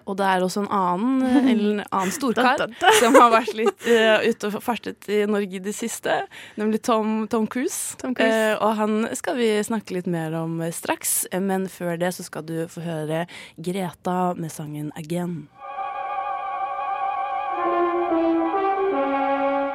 Og 0.07 0.15
det 0.19 0.27
er 0.27 0.45
også 0.45 0.63
en 0.63 0.69
annen, 0.71 1.23
eh, 1.27 1.49
en 1.51 1.81
annen 1.83 2.13
storkar 2.19 2.61
Da, 2.61 2.69
da, 2.71 2.77
da. 2.79 2.93
som 3.01 3.17
har 3.19 3.33
vært 3.35 3.55
litt 3.59 3.89
uh, 3.91 4.23
ute 4.23 4.51
og 4.51 4.63
fartet 4.63 5.09
i 5.11 5.25
Norge 5.27 5.59
i 5.59 5.63
det 5.63 5.75
siste, 5.75 6.21
nemlig 6.61 6.85
Tom, 6.87 7.27
Tom 7.31 7.49
Cruise. 7.51 7.97
Tom 7.99 8.15
Cruise. 8.15 8.53
Uh, 8.53 8.63
og 8.63 8.77
han 8.79 9.09
skal 9.19 9.39
vi 9.41 9.51
snakke 9.67 9.99
litt 9.99 10.11
mer 10.11 10.37
om 10.39 10.61
straks, 10.75 11.25
men 11.35 11.67
før 11.71 11.99
det 11.99 12.15
så 12.15 12.27
skal 12.27 12.47
du 12.47 12.57
få 12.71 12.85
høre 12.87 13.27
Greta 13.59 14.35
med 14.39 14.55
sangen 14.55 14.93
'Again'. 14.95 15.49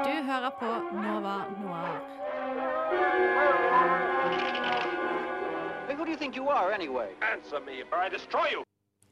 Du 0.07 0.15
hører 0.23 0.53
på 0.59 0.71
Nova 0.95 1.41
Noir. 1.59 2.16
Do 6.07 6.11
you 6.11 6.17
think 6.17 6.35
you 6.37 6.47
are, 6.49 6.71
anyway? 6.71 7.09
Answer 7.33 7.59
me, 7.67 7.83
or 7.91 7.99
I 7.99 8.09
destroy 8.09 8.47
you. 8.53 8.63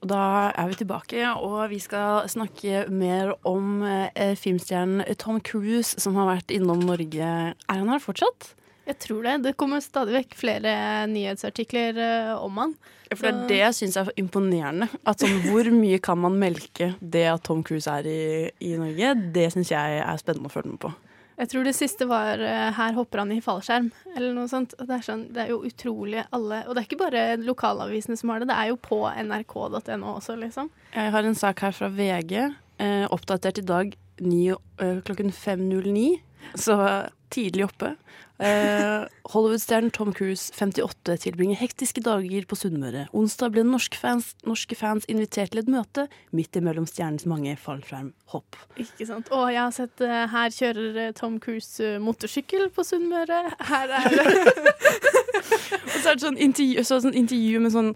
Og 0.03 0.09
da 0.11 0.51
er 0.55 0.67
vi 0.69 0.77
tilbake, 0.79 1.23
og 1.33 1.69
vi 1.71 1.79
skal 1.79 2.27
snakke 2.29 2.85
mer 2.91 3.33
om 3.47 3.81
eh, 3.83 4.35
filmstjernen 4.39 5.03
Tom 5.19 5.39
Cruise, 5.41 5.95
som 5.99 6.15
har 6.19 6.29
vært 6.29 6.53
innom 6.55 6.83
Norge. 6.85 7.31
Er 7.55 7.79
han 7.81 7.89
her 7.91 8.03
fortsatt? 8.03 8.53
Jeg 8.85 8.99
tror 9.01 9.23
det. 9.25 9.37
Det 9.47 9.55
kommer 9.57 9.81
stadig 9.81 10.13
vekk 10.13 10.35
flere 10.37 10.75
nyhetsartikler 11.11 11.99
eh, 11.99 12.33
om 12.37 12.61
han. 12.61 12.75
For 13.11 13.25
det 13.25 13.31
er 13.33 13.49
det 13.49 13.59
jeg 13.59 13.77
syns 13.79 13.97
er 13.99 14.11
imponerende. 14.21 14.87
At 15.07 15.23
sånn, 15.23 15.39
Hvor 15.47 15.67
mye 15.73 15.99
kan 16.03 16.21
man 16.21 16.37
melke 16.39 16.93
det 17.01 17.25
at 17.31 17.43
Tom 17.47 17.63
Cruise 17.65 17.91
er 17.91 18.07
i, 18.07 18.21
i 18.61 18.75
Norge? 18.79 19.15
Det 19.35 19.49
syns 19.55 19.73
jeg 19.73 19.99
er 20.03 20.21
spennende 20.21 20.51
å 20.51 20.55
følge 20.55 20.75
med 20.75 20.83
på. 20.85 20.93
Jeg 21.35 21.51
tror 21.51 21.65
det 21.67 21.75
siste 21.75 22.07
var 22.07 22.39
eh, 22.39 22.71
'Her 22.75 22.93
hopper 22.95 23.19
han 23.23 23.31
i 23.35 23.41
fallskjerm', 23.43 23.91
eller 24.15 24.31
noe 24.35 24.47
sånt. 24.47 24.75
Det, 24.79 24.87
er 24.87 25.03
sånn, 25.03 25.25
det 25.35 25.43
er 25.43 25.51
jo 25.51 25.63
utrolig 25.67 26.23
alle 26.31 26.61
Og 26.65 26.75
det 26.75 26.81
er 26.81 26.87
ikke 26.87 27.01
bare 27.03 27.25
lokalavisene 27.43 28.15
som 28.19 28.31
har 28.31 28.39
det, 28.39 28.47
det 28.51 28.55
er 28.55 28.71
jo 28.71 28.79
på 28.79 29.01
nrk.no 29.09 30.15
også, 30.15 30.37
liksom. 30.39 30.71
Jeg 30.95 31.11
har 31.11 31.27
en 31.27 31.35
sak 31.35 31.59
her 31.65 31.75
fra 31.75 31.91
VG, 31.91 32.33
eh, 32.79 33.05
oppdatert 33.11 33.59
i 33.59 33.67
dag 33.67 33.95
ni, 34.23 34.47
eh, 34.49 35.01
klokken 35.03 35.31
5.09. 35.31 36.21
Så 36.55 36.77
tidlig 37.35 37.67
oppe. 37.67 37.95
Eh, 38.37 39.05
Hollywood-stjernen 39.31 39.91
Tom 39.95 40.11
Cruise, 40.13 40.51
58, 40.53 41.15
tilbringer 41.23 41.55
hektiske 41.55 42.01
dager 42.03 42.47
på 42.49 42.57
Sunnmøre. 42.59 43.05
Onsdag 43.15 43.53
ble 43.55 43.63
norske 43.63 43.95
fans, 43.99 44.33
norske 44.43 44.75
fans 44.75 45.07
invitert 45.11 45.53
til 45.53 45.61
et 45.61 45.71
møte 45.71 46.07
midt 46.35 46.57
imellom 46.59 46.87
stjernens 46.89 47.23
mange 47.29 47.55
fallskjermhopp. 47.61 48.59
Ikke 48.81 49.07
sant. 49.07 49.31
Og 49.31 49.47
jeg 49.53 49.61
har 49.61 49.75
sett 49.75 50.03
eh, 50.03 50.25
her 50.33 50.51
kjører 50.57 50.99
eh, 51.05 51.13
Tom 51.15 51.39
Cruise 51.43 51.79
eh, 51.79 51.95
motorsykkel 52.03 52.67
på 52.75 52.83
Sunnmøre. 52.87 53.45
Her 53.71 53.95
er 54.01 54.09
det 54.11 54.25
Og 55.85 56.01
så 56.01 56.11
er 56.11 56.17
det 56.17 56.25
sånn 56.25 56.41
intervju, 56.41 56.83
så 56.83 56.99
sånn 57.03 57.15
intervju 57.15 57.63
med 57.63 57.73
sånn 57.73 57.93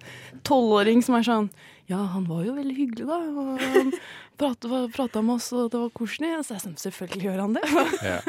tolvåring 0.48 1.04
som 1.04 1.20
er 1.20 1.28
sånn 1.28 1.52
Ja, 1.90 2.00
han 2.14 2.28
var 2.30 2.46
jo 2.46 2.56
veldig 2.56 2.76
hyggelig, 2.78 3.10
da. 3.10 3.20
Og 3.20 4.00
prata 4.40 5.22
med 5.22 5.36
oss, 5.36 5.52
og 5.54 5.70
det 5.74 5.82
var 5.82 5.92
koselig. 5.96 6.32
Så 6.48 6.56
jeg 6.56 6.64
stemte 6.64 6.86
Selvfølgelig 6.88 7.28
gjør 7.28 7.42
han 7.44 7.56
det. 7.58 7.64
Ja. 8.10 8.20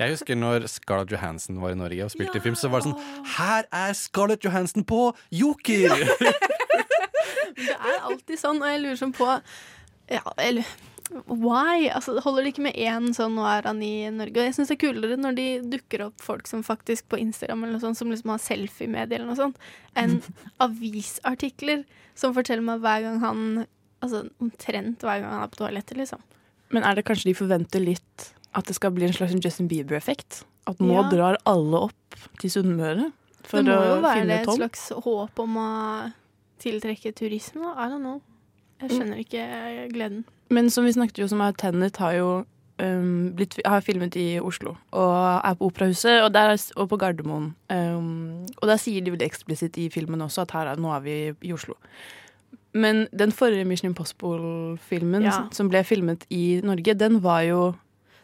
Jeg 0.00 0.16
husker 0.16 0.38
når 0.38 0.66
Scarlett 0.70 1.12
Johansson 1.12 1.60
var 1.62 1.74
i 1.74 1.78
Norge 1.78 2.04
og 2.06 2.12
spilte 2.14 2.42
film, 2.42 2.56
så 2.58 2.70
var 2.72 2.82
det 2.82 2.90
sånn 2.90 3.24
Her 3.36 3.68
er 3.84 3.96
Scarlett 3.98 4.44
Johansson 4.46 4.86
på 4.88 5.12
Joker! 5.30 5.94
Det 7.58 7.74
er 7.74 8.04
alltid 8.06 8.38
sånn, 8.38 8.60
og 8.62 8.70
jeg 8.70 8.84
lurer 8.84 8.98
sånn 9.00 9.14
på 9.16 9.26
Ja, 9.26 10.22
eller 10.38 10.66
Why? 11.26 11.88
Altså, 11.88 12.18
holder 12.20 12.44
det 12.44 12.52
ikke 12.52 12.66
med 12.66 12.76
én 12.76 13.14
sånn 13.16 13.32
'nå 13.34 13.46
er 13.48 13.64
han 13.64 13.80
i 13.82 14.10
Norge'? 14.12 14.42
Og 14.42 14.44
jeg 14.44 14.54
syns 14.58 14.68
det 14.68 14.76
er 14.76 14.82
kulere 14.82 15.16
når 15.16 15.38
de 15.38 15.46
dukker 15.72 16.04
opp 16.04 16.20
folk 16.20 16.46
som 16.46 16.60
faktisk 16.62 17.08
på 17.08 17.20
Instagram 17.22 17.64
eller 17.64 17.78
noe 17.78 17.84
sånt, 17.86 17.96
som 17.96 18.12
liksom 18.12 18.34
har 18.34 18.42
selfie-medie 18.44 19.16
eller 19.16 19.30
noe 19.30 19.38
sånt, 19.38 19.56
enn 19.96 20.18
avisartikler 20.66 21.86
som 22.18 22.36
forteller 22.36 22.66
meg 22.66 22.84
hver 22.84 23.06
gang 23.06 23.20
han 23.24 23.42
Altså 24.04 24.24
omtrent 24.40 25.02
hver 25.02 25.22
gang 25.22 25.32
han 25.32 25.42
er 25.42 25.52
på 25.52 25.60
toalettet, 25.62 25.96
liksom. 25.98 26.20
Men 26.70 26.84
er 26.84 26.98
det 26.98 27.06
kanskje 27.08 27.30
de 27.30 27.34
forventer 27.38 27.82
litt 27.82 28.28
at 28.56 28.68
det 28.68 28.76
skal 28.76 28.92
bli 28.94 29.06
en 29.08 29.14
slags 29.16 29.34
Justin 29.44 29.68
Bieber-effekt? 29.70 30.44
At 30.68 30.78
nå 30.84 30.94
Ja. 30.94 31.08
drar 31.10 31.38
alle 31.48 31.88
opp 31.88 32.18
til 32.38 32.50
Sunnmøre 32.50 33.12
for 33.48 33.62
det 33.62 33.72
må 33.72 33.84
jo 33.86 34.00
være 34.04 34.40
et 34.40 34.44
Tom? 34.44 34.58
slags 34.60 34.88
håp 35.04 35.38
om 35.40 35.56
å 35.56 35.68
tiltrekke 36.60 37.14
turisme, 37.16 37.62
da. 37.62 37.86
I 37.86 37.88
don't 37.88 38.04
know. 38.04 38.20
Jeg 38.82 38.90
skjønner 38.90 39.18
ikke 39.22 39.44
gleden. 39.94 40.24
Men 40.50 40.70
som 40.70 40.84
vi 40.86 40.92
snakket 40.94 41.18
jo 41.18 41.28
om, 41.34 41.40
er 41.40 41.56
Tenet 41.58 41.96
har 42.02 42.12
jo 42.14 42.28
um, 42.78 43.32
blitt, 43.34 43.58
har 43.66 43.82
filmet 43.84 44.16
i 44.16 44.38
Oslo 44.40 44.76
og 44.92 45.16
er 45.44 45.56
på 45.58 45.66
Operahuset 45.70 46.22
og, 46.22 46.32
der, 46.36 46.54
og 46.76 46.88
på 46.92 46.98
Gardermoen. 47.00 47.50
Um, 47.72 48.46
og 48.60 48.68
der 48.70 48.80
sier 48.80 49.02
de 49.04 49.14
vel 49.14 49.24
eksplisitt 49.26 49.78
i 49.78 49.88
filmen 49.92 50.22
også 50.24 50.44
at 50.46 50.54
her 50.56 50.70
er, 50.72 50.80
nå 50.80 50.92
er 50.94 51.04
vi 51.04 51.16
i 51.48 51.52
Oslo. 51.56 51.74
Men 52.74 53.06
den 53.16 53.32
forrige 53.32 53.64
Mission 53.66 53.90
Impossible-filmen 53.92 55.22
Ja. 55.24 55.48
som- 55.52 55.68
ble 55.68 55.82
filmet 55.84 56.26
i 56.30 56.60
Norge, 56.62 56.94
den 56.96 57.20
var 57.20 57.42
jo 57.42 57.74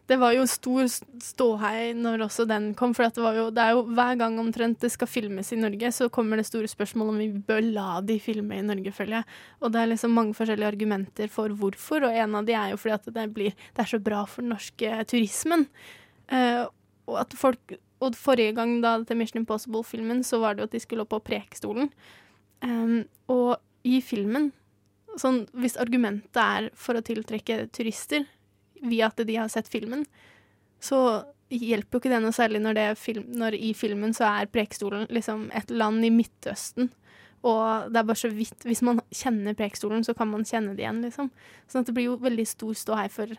Det 0.06 0.18
var 0.18 0.34
jo 0.34 0.42
en 0.42 0.46
stor 0.46 0.82
ståhei 1.18 1.94
når 1.96 2.18
også 2.26 2.46
den 2.46 2.74
kom, 2.74 2.92
for 2.92 3.04
det, 3.04 3.16
var 3.16 3.32
jo, 3.34 3.50
det 3.50 3.58
er 3.58 3.70
jo 3.70 3.84
hver 3.84 4.18
gang 4.18 4.38
omtrent 4.38 4.78
det 4.78 4.90
skal 4.92 5.08
filmes 5.08 5.50
i 5.50 5.56
Norge, 5.56 5.88
så 5.90 6.10
kommer 6.10 6.36
det 6.36 6.44
store 6.44 6.68
spørsmål 6.68 7.08
om 7.08 7.16
vi 7.16 7.28
bør 7.32 7.72
la 7.72 8.00
de 8.02 8.18
filme 8.20 8.52
i 8.52 8.60
Norge, 8.60 8.92
føler 8.92 9.22
jeg. 9.22 9.24
Og 9.62 9.72
det 9.72 9.80
er 9.80 9.86
liksom 9.86 10.10
mange 10.12 10.34
forskjellige 10.34 10.76
argumenter 10.76 11.30
for 11.30 11.48
hvorfor, 11.48 12.04
og 12.04 12.12
en 12.12 12.34
av 12.34 12.44
de 12.44 12.52
er 12.52 12.70
jo 12.72 12.76
fordi 12.76 12.92
at 12.92 13.14
det, 13.14 13.32
blir, 13.32 13.54
det 13.74 13.78
er 13.78 13.96
så 13.96 13.98
bra 13.98 14.26
for 14.26 14.42
den 14.42 14.50
norske 14.50 15.06
turismen. 15.06 15.66
Uh, 16.30 16.66
og 17.08 17.20
at 17.20 17.32
folk 17.32 17.78
Og 18.02 18.12
forrige 18.14 18.54
gang 18.54 18.82
da 18.82 19.02
til 19.02 19.16
Mission 19.16 19.40
Impossible-filmen, 19.46 20.22
så 20.22 20.38
var 20.38 20.52
det 20.52 20.60
jo 20.60 20.64
at 20.64 20.72
de 20.72 20.80
skulle 20.80 21.00
opp 21.00 21.08
på 21.08 21.22
Prekestolen. 21.24 21.88
Um, 22.62 23.06
og 23.30 23.56
i 23.84 24.00
filmen, 24.04 24.50
sånn, 25.20 25.44
hvis 25.54 25.76
argumentet 25.80 26.40
er 26.40 26.70
for 26.78 26.98
å 26.98 27.04
tiltrekke 27.04 27.66
turister 27.74 28.24
via 28.84 29.10
at 29.10 29.20
de 29.20 29.36
har 29.36 29.50
sett 29.52 29.70
filmen, 29.70 30.04
så 30.82 31.24
hjelper 31.52 31.96
jo 31.96 32.02
ikke 32.02 32.12
det 32.12 32.20
noe 32.24 32.34
særlig 32.34 32.60
når, 32.64 32.76
det 32.76 32.84
er 32.88 32.98
film, 32.98 33.26
når 33.38 33.56
i 33.58 33.72
filmen 33.76 34.14
så 34.16 34.26
er 34.30 34.50
Prekestolen 34.52 35.06
liksom 35.12 35.48
et 35.56 35.70
land 35.72 36.04
i 36.04 36.12
Midtøsten. 36.12 36.90
Og 37.44 37.92
det 37.92 38.00
er 38.00 38.06
bare 38.08 38.16
så 38.16 38.30
vidt 38.32 38.64
Hvis 38.64 38.80
man 38.86 39.02
kjenner 39.12 39.56
Prekestolen, 39.56 40.04
så 40.06 40.14
kan 40.16 40.30
man 40.30 40.46
kjenne 40.48 40.72
det 40.72 40.86
igjen, 40.86 41.02
liksom. 41.04 41.28
Sånn 41.68 41.84
at 41.84 41.90
det 41.90 41.96
blir 41.96 42.08
jo 42.08 42.20
veldig 42.22 42.46
stor 42.48 42.72
ståhei 42.78 43.08
for 43.12 43.34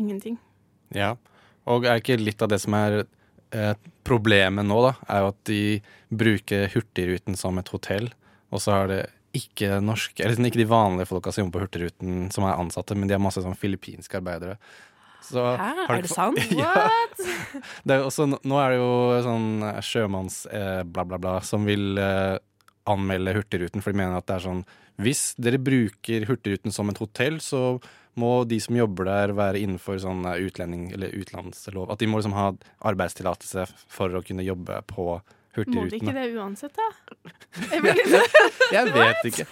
ingenting. 0.00 0.36
Ja, 0.94 1.14
og 1.68 1.86
er 1.88 2.00
ikke 2.00 2.20
litt 2.20 2.42
av 2.44 2.50
det 2.52 2.60
som 2.62 2.76
er 2.76 3.02
eh, 3.54 3.72
problemet 4.06 4.66
nå, 4.66 4.80
da, 4.84 4.92
er 5.08 5.24
jo 5.24 5.32
at 5.32 5.40
de 5.48 5.62
bruker 6.12 6.68
Hurtigruten 6.74 7.38
som 7.38 7.60
et 7.60 7.72
hotell, 7.72 8.10
og 8.50 8.62
så 8.64 8.76
har 8.76 8.92
det 8.92 9.02
ikke 9.36 9.78
norske, 9.84 10.18
eller 10.22 10.34
liksom 10.34 10.48
ikke 10.48 10.62
de 10.62 10.70
vanlige 10.70 11.08
folka 11.10 11.32
som 11.32 11.44
jobber 11.44 11.58
på 11.58 11.66
Hurtigruten 11.66 12.30
som 12.34 12.46
er 12.48 12.58
ansatte, 12.58 12.96
men 12.98 13.10
de 13.10 13.14
har 13.14 13.22
masse 13.22 13.42
sånn 13.44 13.58
filippinske 13.58 14.18
arbeidere. 14.18 14.56
Så 15.22 15.44
Hæ, 15.60 15.68
har 15.86 15.96
er 15.98 16.02
det 16.02 16.10
sant? 16.10 16.38
What?! 16.58 17.20
ja. 17.20 17.60
Det 17.86 17.94
er 17.96 18.04
også, 18.06 18.26
nå 18.30 18.60
er 18.60 18.74
det 18.74 18.80
jo 18.80 18.92
sånn 19.26 19.48
sjømanns-bla-bla-bla 19.84 21.20
bla 21.20 21.34
som 21.46 21.66
vil 21.68 22.00
eh, 22.00 22.36
anmelde 22.90 23.36
Hurtigruten, 23.36 23.84
for 23.84 23.92
de 23.92 24.00
mener 24.00 24.18
at 24.18 24.26
det 24.30 24.38
er 24.38 24.46
sånn 24.48 24.62
Hvis 25.00 25.24
dere 25.40 25.60
bruker 25.62 26.26
Hurtigruten 26.28 26.74
som 26.74 26.90
et 26.90 27.00
hotell, 27.02 27.38
så 27.44 27.78
må 28.18 28.42
de 28.48 28.58
som 28.60 28.74
jobber 28.76 29.06
der 29.06 29.34
være 29.38 29.60
innenfor 29.62 30.00
sånn 30.02 30.24
eh, 30.26 30.40
utlending- 30.48 30.90
eller 30.96 31.14
utenlandslov. 31.14 31.92
At 31.92 32.00
de 32.02 32.08
må 32.10 32.18
liksom 32.20 32.34
ha 32.36 32.50
arbeidstillatelse 32.90 33.68
for 33.92 34.16
å 34.16 34.24
kunne 34.26 34.46
jobbe 34.46 34.80
på 34.90 35.20
Må 35.56 35.86
de 35.90 35.98
ikke 35.98 36.14
det 36.14 36.28
uansett, 36.38 36.76
da? 36.78 36.88
Jeg 37.72 37.82
Jeg 38.76 38.92
vet 38.94 39.24
ikke. 39.32 39.46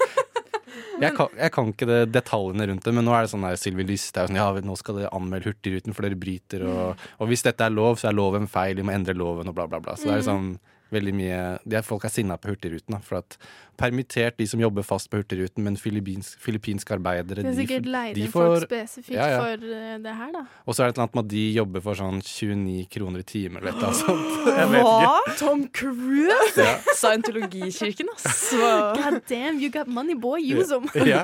Jeg 0.99 1.15
kan, 1.17 1.31
jeg 1.39 1.53
kan 1.55 1.71
ikke 1.73 1.87
det, 1.89 1.99
detaljene 2.15 2.67
rundt 2.71 2.85
det, 2.87 2.93
men 2.95 3.07
nå 3.07 3.15
er 3.17 3.25
det 3.25 3.33
sånn 3.33 3.47
der 3.47 3.59
Sylvi 3.59 3.87
Lysthaug 3.87 4.31
sånn, 4.31 4.39
ja, 4.39 4.49
nå 4.63 4.75
skal 4.79 5.01
dere 5.01 5.13
anmelde 5.17 5.51
Hurtigruten 5.51 5.95
for 5.97 6.07
dere 6.07 6.19
bryter, 6.19 6.65
og, 6.69 7.07
og 7.19 7.31
hvis 7.31 7.45
dette 7.47 7.67
er 7.67 7.75
lov, 7.75 7.99
så 8.01 8.11
er 8.11 8.19
loven 8.19 8.47
feil, 8.51 8.79
vi 8.79 8.87
må 8.87 8.95
endre 8.95 9.17
loven, 9.19 9.51
og 9.51 9.57
bla, 9.57 9.67
bla, 9.71 9.81
bla. 9.83 9.97
Så 9.99 10.11
det 10.11 10.19
er 10.19 10.27
sånn 10.29 10.53
veldig 10.95 11.15
mye 11.17 11.41
de 11.69 11.79
er, 11.79 11.87
Folk 11.87 12.07
er 12.09 12.13
sinna 12.13 12.39
på 12.41 12.53
Hurtigruten, 12.53 12.97
da, 12.97 13.03
for 13.05 13.21
at 13.23 13.39
permittert 13.79 14.37
de 14.41 14.47
som 14.51 14.61
jobber 14.61 14.83
fast 14.87 15.09
på 15.13 15.21
Hurtigruten, 15.21 15.63
men 15.65 15.77
filippinsk, 15.79 16.39
filippinske 16.43 16.97
arbeidere 16.97 17.45
De 17.45 17.49
er 17.49 17.55
de 17.55 17.61
sikkert 17.63 17.85
får- 17.87 17.93
leid 17.95 18.19
inn 18.19 18.33
folk 18.35 18.65
spesifikt 18.67 19.15
Ja, 19.17 19.29
ja. 19.33 19.39
for 19.45 19.69
eh, 19.79 19.97
det 20.03 20.15
her, 20.19 20.33
da. 20.35 20.43
Og 20.67 20.75
så 20.75 20.83
er 20.83 20.89
det 20.89 20.95
et 20.95 20.99
eller 20.99 21.07
annet 21.07 21.15
med 21.21 21.25
at 21.25 21.31
de 21.33 21.45
jobber 21.57 21.85
for 21.87 21.95
sånn 22.01 22.19
29 22.23 22.89
kroner 22.97 23.23
i 23.23 23.27
timen 23.29 23.63
eller 23.63 23.79
noe 23.79 23.95
sånt. 23.95 24.35
Jeg 24.49 24.69
vet 24.75 24.83
ikke. 24.83 24.99
Hva? 25.07 25.37
Tom 25.39 25.65
Cruise? 25.79 26.59
Ja. 26.59 26.75
Scientologikirken, 26.99 28.09
ass. 28.15 28.51
God 28.53 29.21
damn, 29.29 29.59
you 29.61 29.71
got 29.71 29.87
money, 29.89 30.15
boy, 30.15 30.41
use 30.41 30.69
them! 30.69 30.89
Ja. 31.09 31.23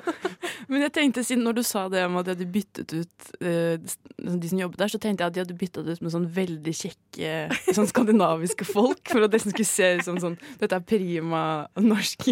Men 0.69 0.81
jeg 0.87 0.93
tenkte, 0.97 1.25
siden 1.27 1.43
når 1.45 1.59
du 1.59 1.63
sa 1.67 1.89
det 1.93 2.05
om 2.07 2.17
at 2.17 2.25
de 2.29 2.33
hadde 2.37 2.47
byttet 2.49 2.93
ut 2.95 3.33
eh, 3.45 3.77
de 4.25 4.49
som 4.49 4.61
jobbet 4.63 4.79
der, 4.81 4.89
så 4.95 5.01
tenkte 5.03 5.25
jeg 5.25 5.33
at 5.33 5.35
de 5.37 5.43
hadde 5.43 5.57
byttet 5.61 5.89
ut 5.91 6.01
med 6.05 6.13
sånn 6.15 6.29
veldig 6.33 6.73
kjekke 6.79 7.33
sånn 7.77 7.89
skandinaviske 7.91 8.65
folk. 8.69 9.03
For 9.11 9.27
at 9.27 9.35
det 9.35 9.43
skulle 9.45 9.67
se 9.69 9.91
ut 9.99 10.07
som 10.07 10.21
sånn 10.23 10.39
Dette 10.61 10.79
er 10.79 10.87
prima 10.89 11.43
norsk. 11.81 12.31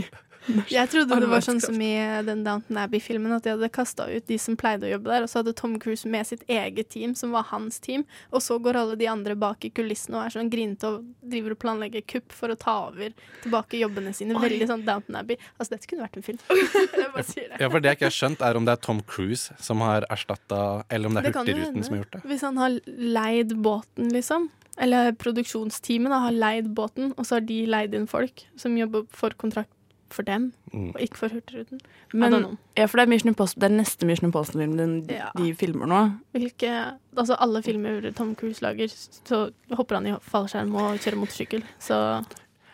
Jeg 0.72 0.90
trodde 0.90 1.18
det 1.22 1.28
var 1.30 1.44
sånn 1.44 1.60
som 1.62 1.78
i 1.82 1.92
den 2.26 2.42
Downton 2.46 2.78
Abbey-filmen, 2.82 3.34
at 3.36 3.44
de 3.46 3.52
hadde 3.54 3.68
kasta 3.72 4.08
ut 4.10 4.26
de 4.26 4.38
som 4.42 4.56
pleide 4.58 4.88
å 4.88 4.92
jobbe 4.94 5.12
der, 5.12 5.24
og 5.24 5.30
så 5.30 5.40
hadde 5.40 5.54
Tom 5.58 5.76
Cruise 5.82 6.08
med 6.10 6.26
sitt 6.26 6.42
eget 6.50 6.90
team, 6.94 7.14
som 7.18 7.34
var 7.34 7.46
hans 7.52 7.78
team, 7.82 8.04
og 8.34 8.42
så 8.42 8.58
går 8.62 8.78
alle 8.80 8.96
de 8.98 9.08
andre 9.10 9.36
bak 9.38 9.64
i 9.68 9.70
kulissene 9.74 10.18
og 10.18 10.26
er 10.26 10.34
sånn 10.36 10.50
grinete 10.52 10.90
og 10.90 11.06
driver 11.34 11.54
og 11.54 11.60
planlegger 11.62 12.06
kupp 12.14 12.34
for 12.34 12.52
å 12.52 12.58
ta 12.58 12.76
over 12.88 13.14
tilbake 13.42 13.80
jobbene 13.80 14.14
sine. 14.16 14.38
Veldig 14.42 14.70
sånn 14.70 14.86
Downton 14.86 15.20
Abbey. 15.20 15.38
Altså, 15.58 15.76
dette 15.76 15.90
kunne 15.90 16.06
vært 16.06 16.18
en 16.18 16.26
film. 16.26 16.40
Jeg 17.02 17.12
bare 17.14 17.26
sier 17.28 17.46
det. 17.52 17.60
Ja, 17.62 17.68
for 17.70 17.82
det 17.82 17.92
jeg 17.92 18.00
ikke 18.00 18.08
har 18.08 18.16
skjønt, 18.16 18.42
er 18.44 18.58
om 18.58 18.66
det 18.66 18.74
er 18.74 18.80
Tom 18.82 19.02
Cruise 19.06 19.54
som 19.62 19.82
har 19.84 20.06
erstatta, 20.12 20.58
eller 20.92 21.10
om 21.10 21.16
det 21.16 21.22
er 21.22 21.28
Det 21.28 21.36
Hurtigruten 21.38 21.86
som 21.86 21.96
har 21.96 22.02
gjort 22.02 22.16
det. 22.16 22.22
Hvis 22.30 22.44
han 22.46 22.58
har 22.60 22.80
leid 22.86 23.54
båten, 23.62 24.10
liksom. 24.14 24.48
Eller 24.80 25.12
produksjonsteamet 25.20 26.12
da, 26.12 26.22
har 26.26 26.34
leid 26.34 26.72
båten, 26.74 27.12
og 27.16 27.28
så 27.28 27.38
har 27.38 27.46
de 27.46 27.60
leid 27.68 27.94
inn 27.96 28.08
folk 28.10 28.46
som 28.58 28.76
jobber 28.78 29.04
for 29.14 29.36
kontrakt 29.40 29.72
for 30.14 30.22
dem, 30.28 30.52
Mm. 30.72 30.88
og 30.94 31.00
ikke 31.00 31.16
for 31.18 31.28
Hurtigruten. 31.28 31.80
Men, 32.14 32.58
ja, 32.76 32.86
for 32.86 32.98
det 32.98 33.08
er, 33.08 33.28
Impossible, 33.28 33.60
det 33.68 33.70
er 33.72 33.76
neste 33.82 34.06
Mission 34.06 34.28
Impossible-filmen 34.30 35.06
de, 35.08 35.14
Ja. 35.14 35.28
de 35.36 35.54
filmer 35.54 35.86
nå. 35.86 35.98
Hvilke, 36.32 36.70
altså 37.16 37.36
alle 37.38 37.62
filmer 37.62 38.10
Tom 38.16 38.34
Cruise 38.36 38.62
lager, 38.62 38.88
så 38.88 39.50
hopper 39.72 39.94
han 40.00 40.06
i 40.06 40.16
fallskjerm 40.20 40.74
og 40.74 40.98
kjører 40.98 41.16
motorsykkel. 41.20 41.62
Så 41.78 42.24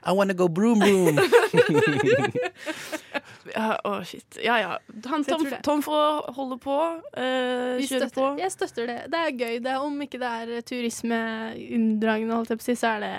I 0.06 0.12
wanna 0.14 0.32
go 0.32 0.46
broom 0.48 0.78
broom. 0.78 1.18
Ja, 3.54 3.78
oh 3.84 4.02
shit. 4.04 4.36
Ja, 4.44 4.58
ja. 4.60 4.76
Han, 5.08 5.24
Tom. 5.24 5.46
Tom 5.64 5.82
får 5.82 6.32
holde 6.36 6.58
på. 6.60 6.74
eh, 7.16 7.76
vi 7.78 7.86
kjøre 7.88 8.10
på. 8.12 8.26
jeg 8.38 8.52
støtter 8.52 8.86
det. 8.86 8.98
Det 9.10 9.18
er 9.24 9.30
gøy. 9.32 9.54
Det 9.64 9.70
er, 9.72 9.78
om 9.80 10.00
ikke 10.04 10.18
det 10.20 10.28
er 10.28 10.60
turismeunndragende, 10.68 12.34
holdt 12.36 12.50
jeg 12.52 12.58
på 12.60 12.66
å 12.66 12.68
si, 12.68 12.76
så 12.78 12.86
er 12.96 13.00
det 13.00 13.12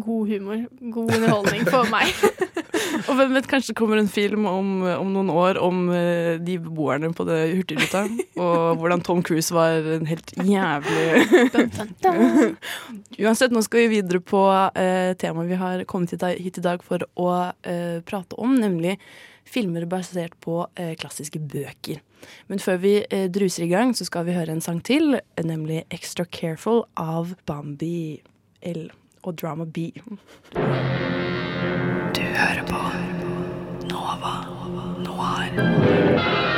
god 0.00 0.28
humor. 0.28 0.66
God 0.80 1.14
underholdning 1.14 1.66
for 1.68 1.88
meg. 1.92 2.12
Og 3.08 3.16
hvem 3.16 3.34
vet, 3.36 3.48
kanskje 3.50 3.72
det 3.72 3.78
kommer 3.78 3.98
en 4.00 4.10
film 4.10 4.46
om, 4.48 4.68
om 4.84 5.10
noen 5.14 5.30
år 5.32 5.58
om 5.62 5.82
eh, 5.94 6.38
de 6.42 6.58
beboerne 6.62 7.10
på 7.16 7.24
det 7.28 7.38
Hurtigruta, 7.56 8.04
og 8.40 8.78
hvordan 8.80 9.02
Tom 9.04 9.22
Cruise 9.26 9.54
var 9.54 9.82
en 9.96 10.06
helt 10.08 10.32
jævlig. 10.36 11.06
Uansett, 13.22 13.52
nå 13.54 13.62
skal 13.64 13.84
vi 13.84 13.98
videre 13.98 14.22
på 14.24 14.44
eh, 14.78 15.12
temaet 15.20 15.50
vi 15.50 15.60
har 15.60 15.84
kommet 15.90 16.14
hit, 16.14 16.24
hit 16.38 16.62
i 16.62 16.64
dag 16.64 16.84
for 16.86 17.04
å 17.20 17.28
eh, 17.66 18.00
prate 18.06 18.38
om, 18.40 18.54
nemlig 18.60 18.98
filmer 19.48 19.86
basert 19.90 20.38
på 20.44 20.62
eh, 20.78 20.94
klassiske 21.00 21.42
bøker. 21.42 22.00
Men 22.52 22.62
før 22.62 22.80
vi 22.82 22.96
eh, 23.02 23.28
druser 23.32 23.66
i 23.66 23.72
gang, 23.72 23.96
så 23.96 24.06
skal 24.08 24.28
vi 24.28 24.36
høre 24.36 24.54
en 24.54 24.64
sang 24.64 24.82
til, 24.84 25.18
nemlig 25.42 25.84
'Extra 25.90 26.28
Careful' 26.28 26.84
av 26.96 27.34
Bambi. 27.46 28.22
L 28.62 28.92
og 29.22 29.36
Drama 29.38 29.64
B. 29.64 29.90
Du 32.12 32.22
hører 32.22 32.64
på 32.68 32.80
Nova 33.88 34.34
Noir. 35.02 36.52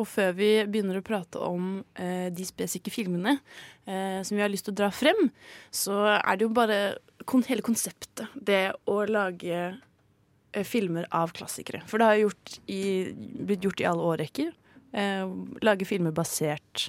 Og 0.00 0.06
før 0.08 0.32
vi 0.36 0.48
begynner 0.64 1.00
å 1.00 1.04
prate 1.04 1.40
om 1.44 1.82
eh, 2.00 2.28
de 2.32 2.46
spesifikke 2.48 2.92
filmene 2.94 3.36
eh, 3.84 4.20
som 4.24 4.38
vi 4.38 4.44
har 4.44 4.52
lyst 4.52 4.68
til 4.68 4.72
å 4.72 4.80
dra 4.80 4.88
frem, 4.94 5.28
så 5.68 5.98
er 6.16 6.38
det 6.38 6.46
jo 6.46 6.54
bare 6.56 6.80
kon 7.28 7.44
hele 7.48 7.64
konseptet, 7.64 8.24
det 8.34 8.72
å 8.88 9.02
lage 9.08 9.58
eh, 9.60 10.64
filmer 10.64 11.08
av 11.12 11.34
klassikere. 11.36 11.82
For 11.90 12.00
det 12.00 12.08
har 12.08 12.22
gjort 12.22 12.56
i, 12.72 12.82
blitt 13.12 13.66
gjort 13.66 13.84
i 13.84 13.88
alle 13.90 14.08
årrekker. 14.14 14.54
Eh, 14.96 15.36
lage 15.66 15.88
filmer 15.88 16.16
basert 16.16 16.88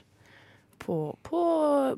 på, 0.82 0.98
på, 1.24 1.42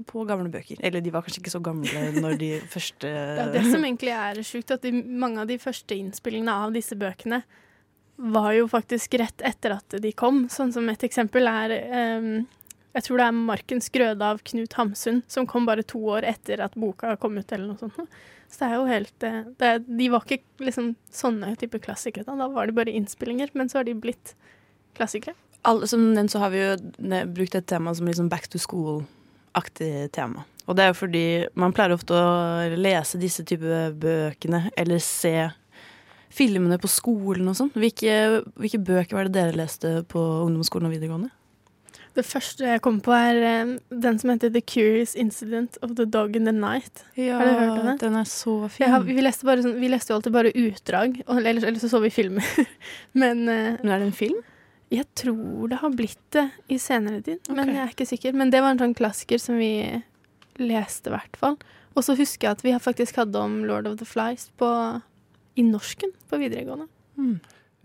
på 0.09 0.23
gamle 0.27 0.51
bøker. 0.51 0.79
Eller 0.83 1.03
de 1.03 1.11
var 1.13 1.25
kanskje 1.25 1.43
ikke 1.43 1.53
så 1.53 1.61
gamle 1.63 2.07
når 2.19 2.39
de 2.41 2.49
første 2.75 3.09
Det 3.09 3.43
er 3.45 3.53
det 3.55 3.65
som 3.69 3.83
egentlig 3.83 4.15
er 4.15 4.41
sjukt, 4.45 4.73
at 4.75 4.83
de, 4.85 4.93
mange 4.93 5.43
av 5.43 5.51
de 5.51 5.59
første 5.61 5.97
innspillingene 5.97 6.57
av 6.65 6.75
disse 6.75 6.97
bøkene 6.99 7.43
var 8.15 8.51
jo 8.53 8.67
faktisk 8.69 9.15
rett 9.17 9.41
etter 9.45 9.77
at 9.79 9.95
de 10.03 10.11
kom. 10.15 10.45
Sånn 10.51 10.73
som 10.75 10.89
et 10.91 11.03
eksempel 11.05 11.49
er 11.49 11.73
um, 12.21 12.45
Jeg 12.93 13.07
tror 13.07 13.17
det 13.17 13.25
er 13.25 13.33
'Markens 13.33 13.89
grøde' 13.89 14.21
av 14.21 14.43
Knut 14.45 14.75
Hamsun, 14.77 15.23
som 15.27 15.47
kom 15.49 15.65
bare 15.65 15.81
to 15.81 15.97
år 16.13 16.27
etter 16.29 16.61
at 16.61 16.75
boka 16.77 17.15
kom 17.17 17.39
ut, 17.39 17.51
eller 17.51 17.71
noe 17.71 17.79
sånt. 17.81 17.97
Så 18.53 18.59
det 18.61 18.67
er 18.67 18.75
jo 18.75 18.85
helt 18.85 19.23
eh, 19.25 19.39
det 19.57 19.69
er, 19.69 19.79
De 19.81 20.09
var 20.13 20.27
ikke 20.27 20.43
liksom 20.61 20.91
sånne 21.09 21.55
type 21.57 21.79
klassikere, 21.81 22.27
da. 22.27 22.35
da 22.37 22.51
var 22.53 22.69
det 22.69 22.77
bare 22.77 22.93
innspillinger, 22.93 23.49
men 23.57 23.71
så 23.71 23.79
har 23.79 23.87
de 23.87 23.95
blitt 23.97 24.35
klassikere. 24.93 25.33
Alle, 25.63 25.87
som 25.87 26.01
nevnt 26.13 26.33
så 26.33 26.41
har 26.43 26.51
vi 26.53 26.61
jo 26.61 26.71
brukt 27.31 27.55
et 27.55 27.67
tema 27.69 27.93
som 27.95 28.07
liksom 28.09 28.29
back 28.31 28.49
to 28.51 28.59
school-aktig 28.59 30.11
tema. 30.15 30.43
Og 30.67 30.77
det 30.77 30.85
er 30.85 30.93
jo 30.93 30.99
fordi 31.01 31.25
man 31.59 31.75
pleier 31.75 31.95
ofte 31.95 32.15
å 32.15 32.79
lese 32.79 33.19
disse 33.19 33.43
type 33.47 33.85
bøkene, 33.99 34.65
eller 34.79 34.99
se 35.03 35.51
filmene 36.33 36.79
på 36.81 36.89
skolen 36.89 37.47
og 37.51 37.57
sånn. 37.59 37.71
Hvilke, 37.77 38.43
hvilke 38.59 38.81
bøker 38.81 39.17
var 39.17 39.29
det 39.29 39.37
dere 39.37 39.57
leste 39.57 40.01
på 40.09 40.21
ungdomsskolen 40.47 40.89
og 40.89 40.95
videregående? 40.95 41.31
Det 42.13 42.21
første 42.29 42.67
jeg 42.67 42.81
kom 42.85 42.99
på, 43.01 43.13
er 43.15 43.39
eh, 43.41 43.69
den 43.89 44.19
som 44.21 44.29
heter 44.29 44.51
'The 44.53 44.61
Curious 44.61 45.15
Incident 45.17 45.79
of 45.81 45.95
the 45.97 46.05
Dog 46.05 46.35
in 46.37 46.45
the 46.45 46.53
Night'. 46.53 47.01
Ja, 47.17 47.39
har 47.39 47.45
du 47.45 47.53
hørt 47.57 47.79
om 47.79 47.87
den? 47.87 47.97
den 47.97 48.15
er 48.19 48.27
så 48.29 48.69
fin. 48.69 48.85
Har, 48.89 49.01
vi, 49.01 49.17
leste 49.17 49.49
sånn, 49.49 49.79
vi 49.81 49.89
leste 49.89 50.13
jo 50.13 50.19
alltid 50.19 50.35
bare 50.35 50.53
utdrag, 50.53 51.23
og 51.25 51.41
ellers, 51.41 51.65
ellers 51.65 51.81
så 51.81 51.89
så 51.89 52.01
vi 52.03 52.13
filmer. 52.13 52.45
Men 53.21 53.47
eh, 53.49 53.79
Men 53.81 53.89
er 53.89 54.03
det 54.03 54.11
en 54.11 54.19
film? 54.19 54.41
Jeg 54.93 55.07
tror 55.17 55.69
det 55.71 55.79
har 55.81 55.93
blitt 55.97 56.25
det 56.35 56.45
i 56.71 56.77
senere 56.81 57.23
tid, 57.25 57.41
men 57.49 57.71
jeg 57.73 57.81
er 57.81 57.93
ikke 57.93 58.09
sikker. 58.09 58.35
Men 58.37 58.51
det 58.53 58.61
var 58.61 58.75
en 58.75 58.81
sånn 58.81 58.97
klassiker 58.97 59.41
som 59.41 59.57
vi 59.57 59.73
leste, 60.61 61.09
i 61.09 61.15
hvert 61.15 61.39
fall. 61.39 61.57
Og 61.93 62.05
så 62.05 62.15
husker 62.17 62.47
jeg 62.47 62.57
at 62.59 62.63
vi 62.65 62.73
har 62.75 62.81
faktisk 62.83 63.17
hadde 63.21 63.41
om 63.41 63.63
Lord 63.65 63.89
of 63.89 63.97
the 64.01 64.05
Flies 64.05 64.49
på, 64.61 64.69
i 65.57 65.65
norsken 65.65 66.13
på 66.29 66.39
videregående. 66.41 66.89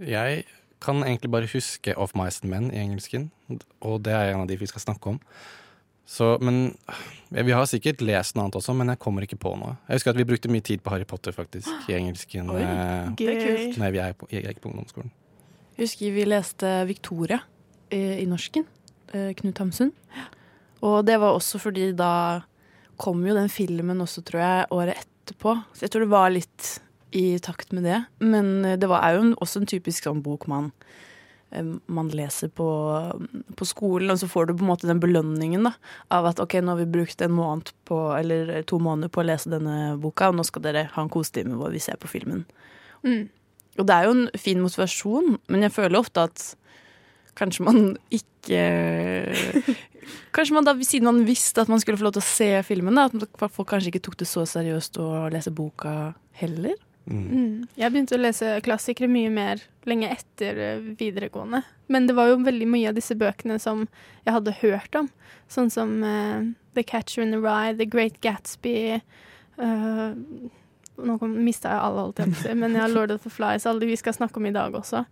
Jeg 0.05 0.45
kan 0.85 1.03
egentlig 1.03 1.31
bare 1.33 1.49
huske 1.51 1.97
Of 1.99 2.15
Mice 2.17 2.45
and 2.45 2.53
Men 2.53 2.69
i 2.73 2.83
engelsken, 2.83 3.31
og 3.81 4.05
det 4.05 4.13
er 4.15 4.35
en 4.35 4.45
av 4.45 4.51
de 4.51 4.59
vi 4.61 4.69
skal 4.69 4.85
snakke 4.85 5.17
om. 5.17 5.23
Så, 6.09 6.39
men 6.41 6.75
Vi 7.29 7.53
har 7.53 7.67
sikkert 7.69 8.01
lest 8.01 8.37
noe 8.37 8.47
annet 8.47 8.57
også, 8.57 8.73
men 8.73 8.89
jeg 8.89 9.01
kommer 9.03 9.25
ikke 9.27 9.37
på 9.37 9.53
noe. 9.61 9.75
Jeg 9.89 9.99
husker 9.99 10.15
at 10.15 10.21
vi 10.21 10.25
brukte 10.25 10.49
mye 10.49 10.65
tid 10.65 10.81
på 10.81 10.95
Harry 10.95 11.05
Potter 11.05 11.35
faktisk 11.37 11.91
i 11.91 11.99
engelsken. 11.99 12.49
Oi, 12.49 12.63
eh, 12.63 13.11
er 13.29 13.43
kult. 13.43 13.81
Nei, 13.83 13.91
vi 13.93 14.01
er 14.01 14.15
på, 14.17 14.29
jeg 14.33 14.47
gikk 14.47 14.63
på 14.65 14.71
ungdomsskolen. 14.73 15.13
Jeg 15.79 15.87
husker 15.87 16.11
vi 16.11 16.25
leste 16.27 16.71
Victoria 16.89 17.37
eh, 17.95 18.19
i 18.19 18.25
norsken. 18.27 18.65
eh, 19.15 19.31
Knut 19.39 19.61
Hamsun. 19.63 19.93
Og 20.83 21.05
det 21.07 21.21
var 21.23 21.37
også 21.37 21.61
fordi 21.63 21.93
da 21.95 22.43
kom 22.99 23.23
jo 23.23 23.37
den 23.37 23.47
filmen 23.47 24.03
også, 24.03 24.25
tror 24.27 24.43
jeg, 24.43 24.67
året 24.75 24.99
etterpå. 24.99 25.55
Så 25.71 25.87
jeg 25.87 25.95
tror 25.95 26.03
det 26.03 26.11
var 26.11 26.35
litt 26.35 26.73
i 27.15 27.39
takt 27.39 27.71
med 27.71 27.87
det. 27.87 28.01
Men 28.19 28.65
eh, 28.65 28.75
det 28.75 28.91
var, 28.91 29.07
jo 29.15 29.37
også 29.39 29.63
en 29.63 29.71
typisk 29.71 30.11
sånn 30.11 30.19
bok 30.27 30.49
man, 30.51 30.73
man 31.87 32.11
leser 32.11 32.51
på, 32.51 32.69
på 33.55 33.71
skolen, 33.71 34.11
og 34.11 34.19
så 34.19 34.27
får 34.27 34.51
du 34.51 34.57
på 34.59 34.67
en 34.67 34.75
måte 34.75 34.91
den 34.91 34.99
belønningen 34.99 35.71
da, 35.71 35.77
av 36.11 36.27
at 36.35 36.43
ok, 36.43 36.59
nå 36.59 36.75
har 36.75 36.83
vi 36.83 36.91
brukt 36.99 37.23
en 37.23 37.39
måned 37.39 37.71
på, 37.87 38.03
eller 38.19 38.65
to 38.67 38.83
måneder 38.83 39.15
på 39.15 39.23
å 39.23 39.31
lese 39.31 39.55
denne 39.55 39.95
boka, 40.03 40.33
og 40.33 40.43
nå 40.43 40.51
skal 40.51 40.67
dere 40.67 40.89
ha 40.91 41.07
en 41.07 41.15
kosetime 41.15 41.55
hvor 41.55 41.71
vi 41.71 41.87
ser 41.87 42.03
på 42.03 42.11
filmen. 42.11 42.49
Mm. 43.07 43.29
Og 43.79 43.87
det 43.87 43.95
er 43.95 44.09
jo 44.09 44.15
en 44.17 44.27
fin 44.39 44.61
motivasjon, 44.63 45.37
men 45.49 45.67
jeg 45.67 45.75
føler 45.75 46.01
ofte 46.01 46.27
at 46.29 46.49
kanskje 47.39 47.67
man 47.69 47.79
ikke 48.11 48.59
Kanskje 50.33 50.55
man 50.57 50.65
da, 50.65 50.73
siden 50.81 51.05
man 51.05 51.27
visste 51.29 51.61
at 51.61 51.69
man 51.69 51.81
skulle 51.83 51.99
få 52.01 52.07
lov 52.07 52.15
til 52.17 52.23
å 52.23 52.29
se 52.29 52.47
filmen, 52.65 52.97
da, 52.97 53.11
at 53.13 53.53
folk 53.53 53.69
kanskje 53.69 53.91
ikke 53.93 54.07
tok 54.07 54.15
det 54.23 54.29
så 54.31 54.47
seriøst 54.49 54.97
å 55.05 55.09
lese 55.33 55.53
boka 55.53 56.15
heller. 56.41 56.79
Mm. 57.09 57.67
Jeg 57.77 57.93
begynte 57.93 58.17
å 58.17 58.21
lese 58.21 58.55
klassikere 58.65 59.09
mye 59.11 59.29
mer 59.33 59.61
lenge 59.89 60.09
etter 60.13 60.81
videregående. 60.97 61.61
Men 61.93 62.09
det 62.09 62.17
var 62.17 62.31
jo 62.31 62.41
veldig 62.45 62.69
mye 62.69 62.89
av 62.91 62.97
disse 62.97 63.17
bøkene 63.21 63.59
som 63.61 63.87
jeg 64.27 64.37
hadde 64.37 64.57
hørt 64.63 64.99
om. 65.01 65.09
Sånn 65.53 65.69
som 65.73 65.95
uh, 66.05 66.45
The 66.77 66.85
Catcher 66.89 67.25
in 67.25 67.33
the 67.33 67.41
Rye, 67.41 67.77
The 67.77 67.89
Great 67.89 68.21
Gatsby 68.25 68.77
eh, 68.97 70.11
Nå 70.99 71.15
mista 71.31 71.71
jeg 71.73 71.85
alle, 71.85 72.05
holdt 72.09 72.23
jeg 72.23 72.33
på 72.33 72.39
å 72.39 72.43
si, 72.43 72.55
men 72.59 72.77
ja, 72.79 72.89
Lord 72.91 73.13
of 73.15 73.23
the 73.23 73.31
Flies, 73.31 73.67
alle 73.71 73.87
vi 73.87 73.97
skal 73.99 74.17
snakke 74.17 74.41
om 74.41 74.49
i 74.49 74.55
dag 74.55 74.75
også. 74.75 75.05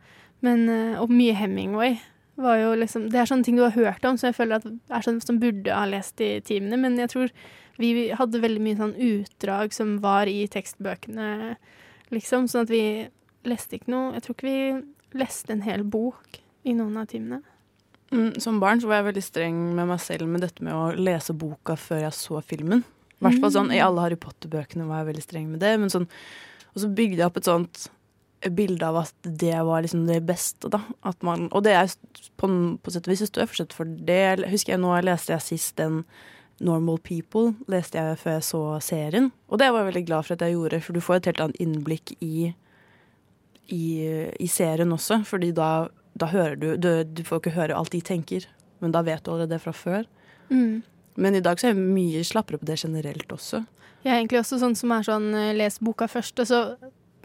Men, 0.45 0.69
eh, 0.69 1.01
og 1.01 1.13
mye 1.13 1.37
Hemingway. 1.39 2.01
Var 2.37 2.59
jo 2.61 2.73
liksom, 2.77 3.07
det 3.13 3.21
er 3.21 3.29
sånne 3.31 3.47
ting 3.47 3.57
du 3.57 3.63
har 3.65 3.77
hørt 3.77 4.05
om, 4.05 4.19
som 4.21 4.29
jeg 4.29 4.37
føler 4.37 4.59
at 4.59 4.67
er 4.67 5.05
sånn 5.07 5.23
som 5.25 5.39
burde 5.41 5.73
ha 5.73 5.87
lest 5.89 6.21
i 6.21 6.35
timene. 6.45 6.77
Men 6.83 6.99
jeg 7.01 7.13
tror 7.15 7.33
vi 7.81 8.11
hadde 8.13 8.43
veldig 8.43 8.63
mye 8.65 8.81
sånn 8.81 8.97
utdrag 9.07 9.73
som 9.77 9.97
var 10.05 10.29
i 10.29 10.43
tekstbøkene, 10.53 11.57
liksom. 12.13 12.49
Sånn 12.51 12.67
at 12.67 12.73
vi 12.73 12.85
leste 13.47 13.79
ikke 13.79 13.93
noe 13.93 14.17
Jeg 14.17 14.25
tror 14.25 14.37
ikke 14.37 14.49
vi 14.51 15.21
leste 15.23 15.55
en 15.55 15.65
hel 15.65 15.85
bok 15.87 16.41
i 16.67 16.75
noen 16.77 16.99
av 17.01 17.09
timene. 17.09 17.41
Mm, 18.13 18.37
som 18.43 18.61
barn 18.63 18.81
så 18.83 18.91
var 18.91 19.01
jeg 19.01 19.09
veldig 19.09 19.25
streng 19.25 19.57
med 19.75 19.89
meg 19.91 20.03
selv 20.03 20.29
med 20.31 20.45
dette 20.45 20.63
med 20.63 20.75
å 20.77 20.93
lese 20.95 21.35
boka 21.35 21.75
før 21.79 22.05
jeg 22.05 22.15
så 22.15 22.43
filmen. 22.45 22.85
I 23.17 23.27
hvert 23.27 23.41
fall 23.41 23.53
sånn, 23.55 23.73
I 23.73 23.81
alle 23.81 24.03
Harry 24.05 24.19
Potter-bøkene 24.21 24.87
var 24.89 25.01
jeg 25.01 25.11
veldig 25.11 25.25
streng 25.25 25.47
med 25.53 25.63
det. 25.65 25.73
Men 25.81 25.93
sånn, 25.93 26.09
og 26.75 26.83
så 26.83 26.91
bygde 26.93 27.23
jeg 27.23 27.29
opp 27.31 27.39
et 27.41 27.49
sånt 27.49 27.87
bilde 28.53 28.85
av 28.85 28.99
at 29.01 29.29
det 29.41 29.57
var 29.65 29.83
liksom 29.83 30.07
det 30.07 30.21
beste. 30.29 30.69
da. 30.73 30.83
At 31.09 31.23
man, 31.25 31.49
og 31.53 31.65
det 31.65 31.75
er 31.77 31.93
på, 32.37 32.49
på 32.77 32.93
sett 32.93 33.09
og 33.09 33.15
vis 33.15 33.25
står 33.25 33.47
jeg 33.47 33.53
fortsatt 33.53 33.77
for 33.77 33.89
det. 34.09 34.47
Husker 34.53 34.75
jeg 34.75 34.83
nå 34.83 34.93
leste 35.07 35.35
jeg 35.35 35.47
sist 35.47 35.77
den 35.81 36.03
Normal 36.65 36.99
People 37.05 37.53
leste 37.69 38.01
jeg 38.01 38.21
før 38.21 38.39
jeg 38.39 38.47
så 38.49 38.63
serien. 38.85 39.31
Og 39.49 39.61
det 39.61 39.71
var 39.71 39.83
jeg 39.83 39.91
veldig 39.91 40.05
glad 40.09 40.27
for 40.27 40.37
at 40.37 40.45
jeg 40.45 40.57
gjorde, 40.57 40.81
for 40.85 40.97
du 40.97 41.05
får 41.05 41.19
et 41.19 41.31
helt 41.31 41.43
annet 41.45 41.63
innblikk 41.63 42.15
i, 42.25 42.51
i, 43.73 43.87
i 44.41 44.49
serien 44.49 44.93
også. 44.97 45.21
Fordi 45.29 45.53
da, 45.57 45.89
da 46.17 46.31
hører 46.33 46.61
du, 46.61 46.69
du 46.81 46.91
Du 47.05 47.25
får 47.25 47.43
ikke 47.43 47.57
høre 47.57 47.77
alt 47.77 47.93
de 47.93 48.01
tenker, 48.05 48.49
men 48.81 48.93
da 48.93 49.05
vet 49.05 49.25
du 49.25 49.33
allerede 49.33 49.57
det 49.57 49.65
fra 49.65 49.75
før. 49.77 50.09
Mm. 50.49 50.85
Men 51.17 51.35
i 51.35 51.43
dag 51.45 51.61
så 51.61 51.71
er 51.71 51.75
jeg 51.75 51.81
mye 51.83 52.23
slappere 52.27 52.61
på 52.61 52.69
det 52.69 52.79
generelt 52.83 53.33
også. 53.33 53.65
Jeg 54.07 54.13
er 54.13 54.21
egentlig 54.21 54.39
også 54.43 54.61
sånn 54.61 54.77
som 54.79 54.93
er 54.95 55.03
sånn 55.07 55.27
eh, 55.35 55.55
les 55.57 55.81
boka 55.83 56.07
først, 56.11 56.39
og 56.45 56.47
så 56.47 56.63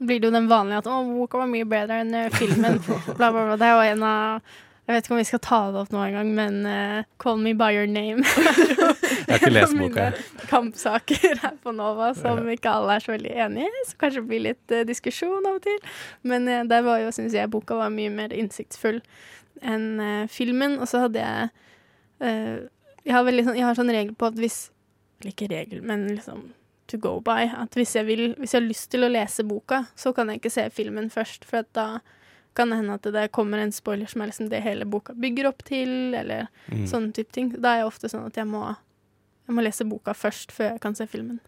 blir 0.01 0.17
det 0.17 0.31
jo 0.31 0.33
den 0.33 0.49
vanlige 0.49 0.81
at 0.81 0.89
'å, 0.89 1.03
boka 1.13 1.43
var 1.43 1.49
mye 1.51 1.67
bedre 1.69 2.01
enn 2.01 2.15
eh, 2.17 2.33
filmen'. 2.33 2.81
bla, 3.19 3.29
bla, 3.29 3.45
bla. 3.45 3.57
Det 3.59 3.67
er 3.67 3.75
jo 3.75 3.87
en 3.93 4.05
av 4.07 4.51
Jeg 4.87 4.95
vet 4.95 5.05
ikke 5.05 5.13
om 5.13 5.19
vi 5.19 5.27
skal 5.29 5.39
ta 5.45 5.57
det 5.71 5.79
opp 5.79 5.91
nå 5.93 5.99
engang, 6.03 6.31
men 6.35 6.55
uh, 6.65 7.03
'Call 7.21 7.37
Me 7.39 7.53
By 7.53 7.69
Your 7.75 7.85
Name'. 7.87 8.25
Jeg 9.29 9.29
har 9.29 9.37
ikke 9.37 9.51
lest 9.53 9.77
boka. 9.77 10.07
Kampsaker 10.49 11.37
her 11.43 11.53
på 11.63 11.71
Nova 11.71 12.09
som 12.17 12.41
ikke 12.49 12.73
alle 12.73 12.97
er 12.97 13.05
så 13.05 13.13
veldig 13.13 13.35
enig 13.45 13.67
i, 13.69 13.83
så 13.87 13.99
kanskje 14.01 14.23
det 14.23 14.27
blir 14.33 14.43
litt 14.49 14.73
uh, 14.73 14.81
diskusjon 14.89 15.45
av 15.45 15.61
og 15.61 15.63
til. 15.63 15.77
Men 16.27 16.49
uh, 16.49 16.63
der 16.67 16.81
var 16.83 16.99
jo, 16.99 17.13
syns 17.13 17.37
jeg, 17.37 17.51
boka 17.53 17.77
var 17.77 17.93
mye 17.93 18.09
mer 18.09 18.33
innsiktsfull 18.33 18.99
enn 19.61 20.27
filmen. 20.33 20.79
Og 20.81 20.89
så 20.89 21.05
hadde 21.05 21.21
jeg 21.21 22.67
jeg, 23.05 23.13
har 23.15 23.23
veldig 23.27 23.45
sånn, 23.47 23.57
jeg 23.59 23.65
har 23.67 23.75
sånn 23.77 23.91
regel 23.93 24.15
på 24.15 24.27
at 24.31 24.39
hvis 24.39 24.69
Eller 25.21 25.31
ikke 25.35 25.49
regel, 25.51 25.81
men 25.85 26.07
liksom 26.15 26.47
to 26.89 26.97
go 26.97 27.19
by. 27.21 27.45
At 27.61 27.75
hvis 27.77 27.93
jeg, 27.95 28.05
vil, 28.07 28.23
hvis 28.41 28.53
jeg 28.55 28.61
har 28.63 28.67
lyst 28.67 28.87
til 28.91 29.05
å 29.05 29.09
lese 29.11 29.43
boka, 29.45 29.83
så 29.95 30.11
kan 30.17 30.27
jeg 30.31 30.39
ikke 30.41 30.49
se 30.51 30.63
filmen 30.73 31.09
først. 31.13 31.45
For 31.45 31.61
at 31.61 31.69
da 31.77 31.99
kan 32.57 32.69
det 32.73 32.79
hende 32.81 32.95
at 32.97 33.05
det 33.13 33.27
kommer 33.31 33.61
en 33.61 33.71
spoiler 33.71 34.09
som 34.11 34.21
er 34.25 34.31
liksom 34.31 34.49
det 34.51 34.63
hele 34.65 34.83
boka 34.89 35.13
bygger 35.13 35.47
opp 35.47 35.61
til, 35.63 36.15
eller 36.17 36.47
Mm. 36.71 36.87
sånne 36.89 37.13
type 37.13 37.31
ting. 37.31 37.49
Da 37.61 37.75
er 37.75 37.77
jeg 37.83 37.87
ofte 37.91 38.09
sånn 38.09 38.25
at 38.25 38.35
jeg 38.35 38.47
må, 38.49 38.75
jeg 39.47 39.55
må 39.55 39.61
lese 39.63 39.85
boka 39.87 40.11
først 40.17 40.51
før 40.51 40.71
jeg 40.73 40.81
kan 40.81 40.95
se 40.95 41.05
filmen. 41.07 41.39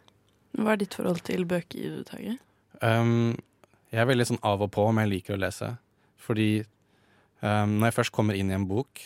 Hva 0.56 0.74
er 0.74 0.78
ditt 0.78 0.94
forhold 0.94 1.24
til 1.26 1.44
bøker, 1.46 2.04
Tage? 2.06 2.38
Um, 2.82 3.36
jeg 3.92 4.00
er 4.02 4.06
veldig 4.06 4.28
sånn 4.30 4.40
av 4.44 4.62
og 4.62 4.72
på 4.72 4.86
om 4.88 4.98
jeg 5.02 5.10
liker 5.10 5.34
å 5.36 5.42
lese. 5.42 5.78
Fordi 6.24 6.64
um, 7.42 7.80
når 7.82 7.90
jeg 7.90 7.98
først 7.98 8.12
kommer 8.16 8.38
inn 8.38 8.52
i 8.52 8.54
en 8.54 8.68
bok, 8.70 9.02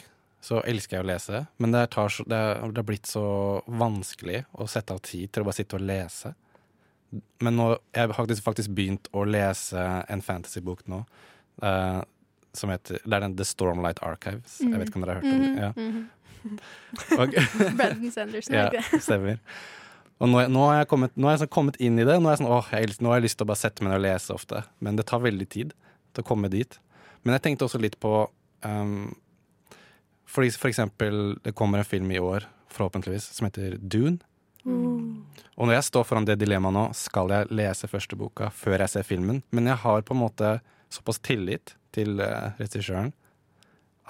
så 0.48 0.62
elsker 0.64 0.98
jeg 0.98 1.04
å 1.06 1.08
lese. 1.10 1.40
Men 1.60 1.74
det, 1.76 1.86
så, 1.94 2.24
det, 2.30 2.38
er- 2.40 2.68
det 2.72 2.80
har 2.80 2.88
blitt 2.88 3.10
så 3.10 3.24
vanskelig 3.68 4.44
å 4.56 4.68
sette 4.72 4.96
av 4.96 5.02
tid 5.04 5.32
til 5.34 5.44
å 5.44 5.48
bare 5.50 5.58
sitte 5.60 5.76
og 5.80 5.84
lese. 5.88 6.34
Men 7.44 7.56
nå, 7.60 7.66
jeg 7.96 8.08
har 8.10 8.16
faktisk, 8.16 8.44
faktisk 8.46 8.72
begynt 8.76 9.10
å 9.16 9.24
lese 9.28 9.82
en 10.12 10.24
fantasybok 10.24 10.86
nå. 10.92 11.02
Uh, 11.64 12.00
som 12.58 12.72
heter, 12.74 13.00
det 13.04 13.18
er 13.18 13.24
den 13.26 13.36
The 13.38 13.46
Stormlight 13.48 14.00
Archives. 14.06 14.60
Jeg 14.64 14.74
vet 14.76 14.90
ikke 14.90 15.00
om 15.02 15.06
dere 15.06 15.18
har 15.18 15.26
hørt 15.26 15.34
om 15.34 15.44
den? 15.44 15.58
Ja. 15.62 15.72
Mm. 15.76 16.06
Og, 17.20 17.36
Brandon 17.80 18.14
Sanderson, 18.14 18.56
ja, 18.56 18.70
det 18.72 18.82
ikke 18.86 18.98
det? 18.98 19.04
stemmer. 19.06 19.40
Og 20.18 20.32
nå, 20.32 20.42
nå 20.50 20.64
har 20.66 20.80
jeg, 20.80 20.90
kommet, 20.90 21.14
nå 21.20 21.28
har 21.30 21.36
jeg 21.36 21.44
sånn 21.44 21.54
kommet 21.54 21.78
inn 21.84 22.00
i 22.02 22.06
det. 22.08 22.16
Nå, 22.18 22.30
er 22.32 22.38
jeg 22.38 22.42
sånn, 22.42 22.50
åh, 22.56 22.72
jeg, 22.74 22.96
nå 23.04 23.12
har 23.12 23.20
jeg 23.20 23.28
lyst 23.28 23.38
til 23.42 23.46
å 23.46 23.52
bare 23.52 23.62
sette 23.62 23.84
meg 23.86 23.92
ned 23.94 24.00
og 24.00 24.06
lese 24.08 24.34
ofte. 24.34 24.64
Men 24.82 24.98
det 24.98 25.06
tar 25.12 25.22
veldig 25.22 25.48
tid 25.54 25.76
til 26.16 26.24
å 26.24 26.28
komme 26.28 26.50
dit. 26.54 26.80
Men 27.22 27.36
jeg 27.38 27.46
tenkte 27.46 27.68
også 27.68 27.82
litt 27.84 28.00
på 28.02 28.14
um, 28.66 29.12
fordi 30.28 30.52
For 30.60 30.70
eksempel, 30.70 31.38
det 31.44 31.56
kommer 31.56 31.80
en 31.80 31.88
film 31.88 32.12
i 32.12 32.20
år, 32.20 32.46
forhåpentligvis, 32.70 33.32
som 33.38 33.48
heter 33.48 33.78
Dune. 33.80 34.20
Og 35.58 35.66
når 35.66 35.78
jeg 35.78 35.88
står 35.88 36.06
foran 36.06 36.26
det 36.28 36.38
dilemmaet 36.42 36.76
nå, 36.76 36.86
skal 36.98 37.32
jeg 37.32 37.52
lese 37.56 37.88
første 37.90 38.18
boka 38.20 38.52
før 38.54 38.84
jeg 38.84 38.94
ser 38.94 39.08
filmen? 39.08 39.42
Men 39.56 39.70
jeg 39.72 39.80
har 39.82 40.04
på 40.06 40.14
en 40.14 40.22
måte 40.26 40.58
såpass 40.94 41.22
tillit 41.24 41.74
til 41.96 42.20
uh, 42.20 42.52
regissøren 42.60 43.14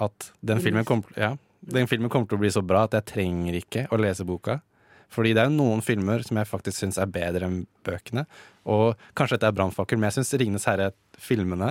at 0.02 0.32
den 0.46 0.60
filmen, 0.62 0.84
kommer, 0.86 1.10
ja, 1.18 1.32
den 1.60 1.88
filmen 1.90 2.10
kommer 2.10 2.28
til 2.28 2.38
å 2.38 2.42
bli 2.42 2.50
så 2.54 2.62
bra 2.62 2.84
at 2.86 2.94
jeg 2.98 3.08
trenger 3.14 3.56
ikke 3.58 3.86
å 3.90 3.98
lese 3.98 4.26
boka. 4.26 4.60
Fordi 5.08 5.32
det 5.32 5.40
er 5.40 5.48
jo 5.48 5.56
noen 5.56 5.80
filmer 5.82 6.22
som 6.26 6.36
jeg 6.36 6.50
faktisk 6.50 6.82
syns 6.82 6.98
er 7.00 7.08
bedre 7.10 7.48
enn 7.48 7.62
bøkene. 7.86 8.26
Og 8.68 8.98
kanskje 9.16 9.38
dette 9.38 9.48
er 9.48 9.56
brannfakkel, 9.56 9.98
men 9.98 10.10
jeg 10.10 10.18
syns 10.18 10.34
'Ringenes 10.36 10.68
herre'-filmene 10.68 11.70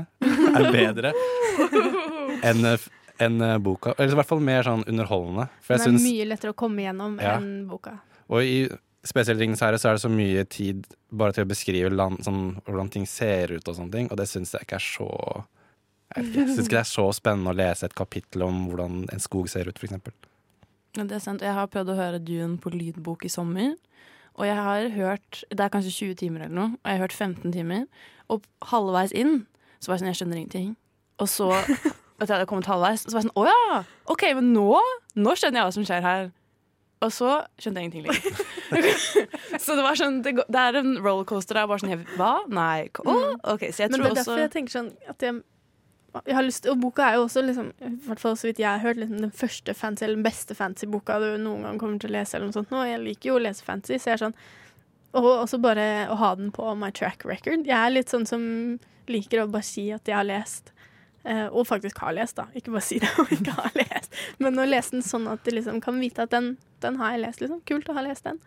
er 0.58 0.72
bedre 0.74 1.14
enn 2.48 2.66
enn 3.20 3.40
boka. 3.64 3.94
Eller 3.98 4.14
i 4.14 4.20
hvert 4.20 4.28
fall 4.30 4.40
mer 4.44 4.64
sånn 4.64 4.84
underholdende. 4.88 5.48
For 5.62 5.74
jeg 5.76 5.86
Den 5.86 5.96
er 5.96 6.00
synes, 6.00 6.12
mye 6.12 6.28
lettere 6.28 6.54
å 6.54 6.56
komme 6.56 6.84
gjennom 6.86 7.20
Ja. 7.22 7.38
enn 7.38 7.68
boka. 7.68 8.00
og 8.30 8.42
i 8.44 8.70
spesielt 9.08 9.40
Ringens 9.40 9.62
herre 9.62 9.78
så 9.80 9.90
er 9.90 9.94
det 9.96 10.02
så 10.04 10.10
mye 10.12 10.44
tid 10.50 10.86
bare 11.12 11.32
til 11.34 11.46
å 11.46 11.48
beskrive 11.48 11.90
land, 11.96 12.20
sånn, 12.26 12.62
hvordan 12.66 12.90
ting 12.92 13.06
ser 13.06 13.48
ut 13.56 13.68
og 13.68 13.76
sånne 13.76 13.92
ting, 13.92 14.08
og 14.12 14.18
det 14.18 14.28
syns 14.28 14.52
jeg 14.52 14.62
ikke 14.68 14.76
er 14.76 14.80
så 14.84 15.46
Jeg 16.16 16.26
jeg 16.34 16.48
syns 16.48 16.60
ikke 16.60 16.70
det 16.70 16.80
er 16.80 16.92
så 16.96 17.06
spennende 17.14 17.52
å 17.52 17.56
lese 17.56 17.84
et 17.84 17.94
kapittel 17.96 18.44
om 18.44 18.68
hvordan 18.70 19.10
en 19.12 19.20
skog 19.20 19.48
ser 19.50 19.68
ut, 19.68 19.78
for 19.78 19.88
eksempel. 19.88 20.14
Ja, 20.96 21.04
det 21.04 21.12
er 21.12 21.20
sant. 21.20 21.42
Jeg 21.42 21.54
har 21.54 21.68
prøvd 21.68 21.90
å 21.90 21.96
høre 21.98 22.20
Dune 22.24 22.58
på 22.58 22.72
lydbok 22.72 23.26
i 23.26 23.28
sommer. 23.30 23.76
Og 24.38 24.46
jeg 24.46 24.56
har 24.56 24.90
hørt 24.90 25.44
Det 25.50 25.60
er 25.60 25.70
kanskje 25.70 25.92
20 26.14 26.16
timer 26.16 26.42
eller 26.46 26.56
noe, 26.56 26.70
og 26.74 26.86
jeg 26.86 26.98
har 27.00 27.08
hørt 27.08 27.12
15 27.14 27.52
timer. 27.52 27.88
Og 28.30 28.42
halvveis 28.64 29.12
inn 29.12 29.46
så 29.80 29.88
var 29.90 29.98
jeg 29.98 30.02
sånn 30.02 30.12
Jeg 30.14 30.20
skjønner 30.28 30.38
ingenting. 30.42 30.76
Og 31.20 31.28
så, 31.28 31.52
at 32.18 32.28
jeg 32.30 32.34
hadde 32.34 32.50
kommet 32.50 32.66
halvveis, 32.70 33.06
Og 33.06 33.12
så 33.12 33.18
var 33.18 33.24
jeg 33.24 33.30
sånn 33.30 33.38
Å 33.38 33.46
ja! 33.48 33.80
OK, 34.14 34.24
men 34.40 34.52
nå 34.56 34.72
Nå 35.18 35.34
skjønner 35.38 35.62
jeg 35.62 35.68
hva 35.70 35.74
som 35.76 35.86
skjer 35.88 36.06
her. 36.06 36.30
Og 37.06 37.12
så 37.14 37.34
skjønte 37.62 37.82
jeg 37.82 37.92
ingenting 37.92 38.08
lenger. 38.08 38.40
så 39.64 39.76
det 39.78 39.84
var 39.86 40.00
sånn 40.00 40.22
Det, 40.26 40.34
det 40.50 40.64
er 40.64 40.80
en 40.80 40.96
rollercoaster 40.98 41.60
der. 41.60 41.68
Bare 41.70 41.84
sånn 41.84 41.94
jeg, 41.94 42.08
Hva? 42.18 42.32
Nei. 42.50 42.88
Oh, 43.06 43.36
OK. 43.54 43.68
Så 43.70 43.86
jeg 43.86 43.94
Men 43.94 44.02
det 44.02 44.08
er 44.08 44.16
også 44.16 44.24
derfor 44.24 44.42
jeg 44.42 44.54
tenker 44.56 44.74
sånn 44.74 44.90
at 45.14 45.26
jeg, 45.28 45.40
jeg 46.24 46.38
har 46.40 46.48
lyst, 46.48 46.70
Og 46.72 46.80
boka 46.82 47.06
er 47.06 47.20
jo 47.20 47.28
også, 47.28 47.44
liksom, 47.46 47.70
i 47.86 47.92
hvert 48.08 48.24
fall 48.24 48.38
så 48.40 48.50
vidt 48.50 48.62
jeg 48.64 48.70
har 48.72 48.82
hørt, 48.82 49.02
liksom, 49.02 49.20
den 49.28 49.34
første 49.44 49.76
fancy, 49.78 50.08
eller 50.08 50.18
den 50.18 50.26
beste 50.26 50.58
fancy 50.58 50.90
boka 50.90 51.20
du 51.22 51.28
noen 51.44 51.68
gang 51.68 51.78
kommer 51.82 52.02
til 52.02 52.10
å 52.10 52.18
lese. 52.18 52.38
eller 52.38 52.50
noe 52.50 52.58
sånt. 52.58 52.74
Nå, 52.74 52.82
jeg 52.90 53.04
liker 53.04 53.34
jo 53.34 53.38
å 53.38 53.44
lese 53.46 53.66
fancy, 53.68 54.00
så 54.02 54.12
jeg 54.14 54.18
er 54.18 54.24
sånn 54.26 54.40
Og 55.18 55.30
også 55.36 55.62
bare 55.62 55.86
å 56.14 56.18
ha 56.18 56.34
den 56.40 56.50
på 56.54 56.66
my 56.78 56.90
track 56.98 57.26
record. 57.30 57.70
Jeg 57.70 57.78
er 57.78 57.94
litt 57.94 58.10
sånn 58.14 58.26
som 58.30 58.42
liker 59.08 59.46
å 59.46 59.52
bare 59.52 59.66
si 59.66 59.88
at 59.96 60.10
jeg 60.10 60.18
har 60.18 60.26
lest. 60.28 60.74
Eh, 61.28 61.48
og 61.48 61.68
faktisk 61.68 62.00
har 62.04 62.16
lest, 62.16 62.40
da. 62.40 62.48
Ikke 62.58 62.74
bare 62.74 62.86
si 62.88 63.00
det 63.04 63.10
om 63.20 63.28
ikke 63.34 63.56
har 63.58 63.74
lest. 63.78 64.14
Men 64.44 64.60
å 64.60 64.68
lese 64.68 64.96
den 64.96 65.06
sånn 65.06 65.28
at 65.32 65.44
du 65.46 65.52
liksom 65.54 65.82
kan 65.84 66.00
vite 66.02 66.26
at 66.26 66.34
den, 66.34 66.56
den 66.84 67.02
har 67.02 67.16
jeg 67.16 67.26
lest. 67.26 67.44
liksom. 67.44 67.62
Kult 67.68 67.92
å 67.92 67.98
ha 67.98 68.06
lest 68.06 68.28
den. 68.28 68.40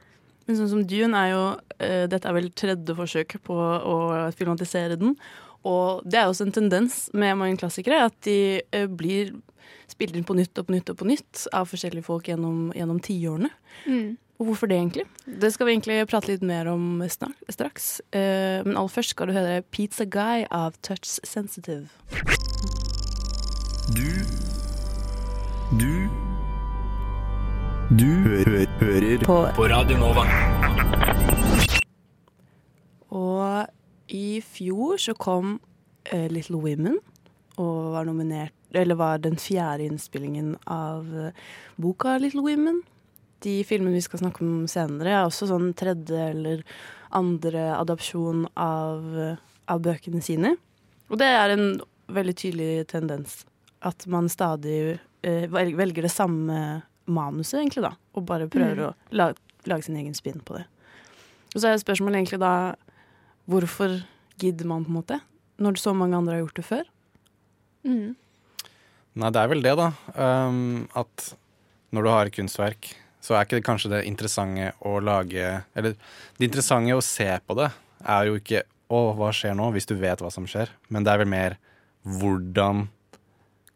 Men 0.47 0.59
sånn 0.59 0.73
som 0.73 0.87
Dune 0.89 1.19
er 1.19 1.29
jo 1.31 1.45
eh, 1.79 2.07
Dette 2.11 2.27
er 2.27 2.35
vel 2.35 2.51
tredje 2.57 2.97
forsøk 2.99 3.37
på 3.47 3.55
å 3.55 3.99
filmatisere 4.37 4.99
den. 5.01 5.15
Og 5.69 6.01
det 6.09 6.19
er 6.19 6.31
også 6.31 6.49
en 6.49 6.57
tendens 6.57 7.05
med 7.13 7.37
mange 7.39 7.61
klassikere 7.61 8.07
at 8.09 8.17
de 8.27 8.39
eh, 8.65 8.89
blir 8.89 9.37
spilt 9.91 10.17
inn 10.17 10.27
på 10.27 10.37
nytt 10.39 10.57
og 10.59 10.67
på 10.67 10.75
nytt 10.75 10.91
og 10.93 10.99
på 11.03 11.07
nytt 11.11 11.45
av 11.57 11.69
forskjellige 11.71 12.07
folk 12.07 12.31
gjennom, 12.31 12.71
gjennom 12.75 12.99
tiårene. 13.05 13.53
Mm. 13.85 14.17
Og 14.41 14.49
hvorfor 14.49 14.71
det, 14.71 14.79
egentlig? 14.81 15.05
Det 15.27 15.51
skal 15.53 15.69
vi 15.69 15.75
egentlig 15.75 15.99
prate 16.09 16.31
litt 16.31 16.45
mer 16.47 16.71
om 16.73 17.03
straks. 17.05 17.91
Men 18.15 18.73
aller 18.73 18.95
først 18.95 19.13
skal 19.13 19.29
du 19.29 19.37
høre 19.37 19.61
'Pizza 19.69 20.09
Guy' 20.09 20.49
av 20.49 20.81
Touch 20.81 21.21
Sensitive. 21.21 21.93
Du 23.97 24.11
Du 25.81 25.93
Du 28.01 28.07
hø 28.25 28.39
hø 28.47 28.65
hører 28.81 29.25
På- 29.25 29.51
på 29.57 29.67
Radio 29.73 29.97
Nova. 29.99 30.25
Og 33.11 33.67
i 34.15 34.41
fjor 34.45 34.99
så 35.03 35.15
kom 35.19 35.57
uh, 36.13 36.27
Little 36.31 36.61
Women 36.63 36.99
og 37.61 37.93
var 37.97 38.07
nominert 38.09 38.55
Eller 38.73 38.95
var 38.99 39.19
den 39.19 39.37
fjerde 39.37 39.85
innspillingen 39.91 40.55
av 40.71 41.09
eh, 41.19 41.33
boka 41.77 42.13
Little 42.23 42.41
Women. 42.47 42.83
De 43.43 43.57
filmene 43.67 43.97
vi 43.99 44.01
skal 44.05 44.21
snakke 44.23 44.45
om 44.47 44.69
senere, 44.71 45.11
er 45.11 45.25
også 45.27 45.49
sånn 45.51 45.73
tredje 45.75 46.29
eller 46.31 46.63
andre 47.19 47.65
adopsjon 47.75 48.45
av, 48.55 49.03
eh, 49.19 49.35
av 49.67 49.83
bøkene 49.83 50.23
sine. 50.23 50.53
Og 51.11 51.19
det 51.19 51.27
er 51.35 51.57
en 51.57 51.67
veldig 52.15 52.37
tydelig 52.39 52.87
tendens. 52.95 53.41
At 53.83 54.07
man 54.07 54.29
stadig 54.29 54.99
eh, 55.23 55.47
velger 55.51 56.03
det 56.03 56.13
samme 56.13 56.83
manuset, 57.11 57.61
egentlig, 57.61 57.83
da. 57.83 57.95
Og 58.15 58.27
bare 58.27 58.49
prøver 58.49 58.77
Mm. 58.77 58.87
å 58.91 58.95
lage, 59.17 59.37
lage 59.67 59.85
sin 59.85 59.97
egen 59.97 60.15
spinn 60.15 60.41
på 60.45 60.57
det. 60.59 60.67
Og 61.55 61.61
så 61.61 61.69
er 61.73 61.81
spørsmålet 61.83 62.21
egentlig 62.21 62.41
da 62.41 62.75
Hvorfor 63.51 64.05
gidder 64.39 64.67
man, 64.67 64.85
på 64.85 64.91
en 64.93 64.99
måte? 65.01 65.21
Når 65.59 65.79
så 65.81 65.93
mange 65.97 66.15
andre 66.15 66.37
har 66.37 66.45
gjort 66.45 66.55
det 66.61 66.65
før? 66.65 66.85
Mm. 67.85 68.15
Nei, 69.17 69.31
det 69.35 69.41
er 69.41 69.49
vel 69.51 69.63
det, 69.65 69.73
da. 69.77 69.89
Um, 70.15 70.89
at 70.95 71.33
når 71.91 72.03
du 72.07 72.11
har 72.13 72.27
et 72.27 72.37
kunstverk, 72.37 72.93
så 73.21 73.35
er 73.35 73.45
ikke 73.45 73.59
det 73.59 73.67
kanskje 73.67 73.91
det 73.91 74.05
interessante 74.07 74.71
å 74.87 75.01
lage 75.03 75.65
Eller 75.75 75.97
det 76.39 76.47
interessante 76.47 76.95
å 76.95 77.03
se 77.03 77.27
på 77.45 77.57
det 77.59 77.73
er 78.07 78.27
jo 78.31 78.39
ikke 78.39 78.63
'Å, 78.91 79.15
hva 79.17 79.31
skjer 79.31 79.55
nå?' 79.55 79.73
hvis 79.73 79.87
du 79.87 79.95
vet 79.95 80.19
hva 80.19 80.31
som 80.33 80.47
skjer. 80.47 80.69
Men 80.89 81.05
det 81.05 81.13
er 81.13 81.19
vel 81.19 81.29
mer 81.29 81.59
hvordan 82.07 82.89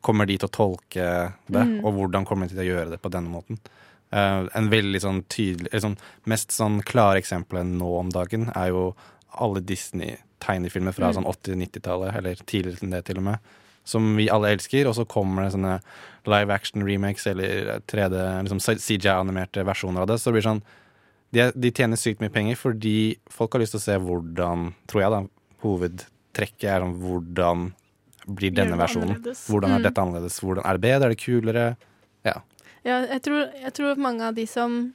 kommer 0.05 0.29
de 0.29 0.37
til 0.39 0.49
å 0.51 0.53
tolke 0.53 1.07
det, 1.49 1.65
Mm. 1.65 1.81
og 1.85 1.95
hvordan 1.97 2.27
kommer 2.29 2.47
de 2.49 2.55
til 2.55 2.63
å 2.65 2.69
gjøre 2.69 2.91
det 2.95 3.01
på 3.03 3.11
denne 3.15 3.33
måten. 3.33 3.59
Uh, 4.15 4.47
en 4.55 4.69
veldig 4.71 5.01
sånn 5.03 5.23
tydelig 5.33 5.73
eller 5.73 5.81
sånn, 5.89 5.97
Mest 6.31 6.53
sånn 6.55 6.83
klare 6.87 7.19
eksempelet 7.19 7.67
nå 7.67 7.89
om 7.99 8.11
dagen 8.15 8.51
er 8.55 8.69
jo 8.71 8.95
alle 9.41 9.61
Disney-tegnefilmer 9.65 10.95
fra 10.95 11.09
Mm. 11.11 11.15
sånn 11.17 11.27
80-90-tallet, 11.33 12.15
eller 12.17 12.35
tidligere 12.47 12.83
enn 12.85 12.91
det 12.95 13.05
til 13.09 13.19
og 13.19 13.25
med, 13.25 13.39
som 13.85 14.15
vi 14.17 14.29
alle 14.31 14.53
elsker, 14.55 14.87
og 14.87 14.95
så 14.95 15.05
kommer 15.09 15.43
det 15.45 15.53
sånne 15.57 15.81
live 16.27 16.51
action 16.55 16.85
remakes 16.87 17.27
eller 17.27 17.81
3D, 17.89 18.15
liksom 18.47 18.61
CJ-animerte 18.79 19.65
versjoner 19.65 20.01
av 20.03 20.07
det. 20.07 20.21
Så 20.21 20.31
det 20.31 20.41
blir 20.41 20.51
sånn 20.53 20.63
de, 21.35 21.51
de 21.51 21.71
tjener 21.73 21.97
sykt 21.99 22.21
mye 22.21 22.31
penger 22.31 22.55
fordi 22.57 23.17
folk 23.29 23.53
har 23.53 23.61
lyst 23.65 23.75
til 23.75 23.81
å 23.81 23.87
se 23.89 23.99
hvordan, 23.99 24.69
tror 24.87 25.03
jeg 25.03 25.11
da, 25.11 25.23
hovedtrekket 25.65 26.69
er 26.71 26.83
om 26.87 26.95
hvordan 27.01 27.73
blir 28.27 28.51
denne 28.55 28.77
versjonen? 28.79 29.15
annerledes. 29.17 29.47
Hvordan 29.49 29.71
er 29.75 29.79
Mm. 29.79 29.83
dette 29.89 30.01
annerledes? 30.03 30.41
Hvordan, 30.41 30.65
er 30.65 30.73
det 30.79 30.81
bedre? 30.81 31.05
Er 31.05 31.09
det 31.15 31.25
kulere? 31.25 31.77
Ja. 32.25 32.41
Ja, 32.85 33.01
jeg 33.07 33.23
tror, 33.23 33.51
jeg 33.63 33.73
tror 33.75 33.97
mange 33.97 34.21
av 34.23 34.35
de 34.35 34.47
som 34.47 34.95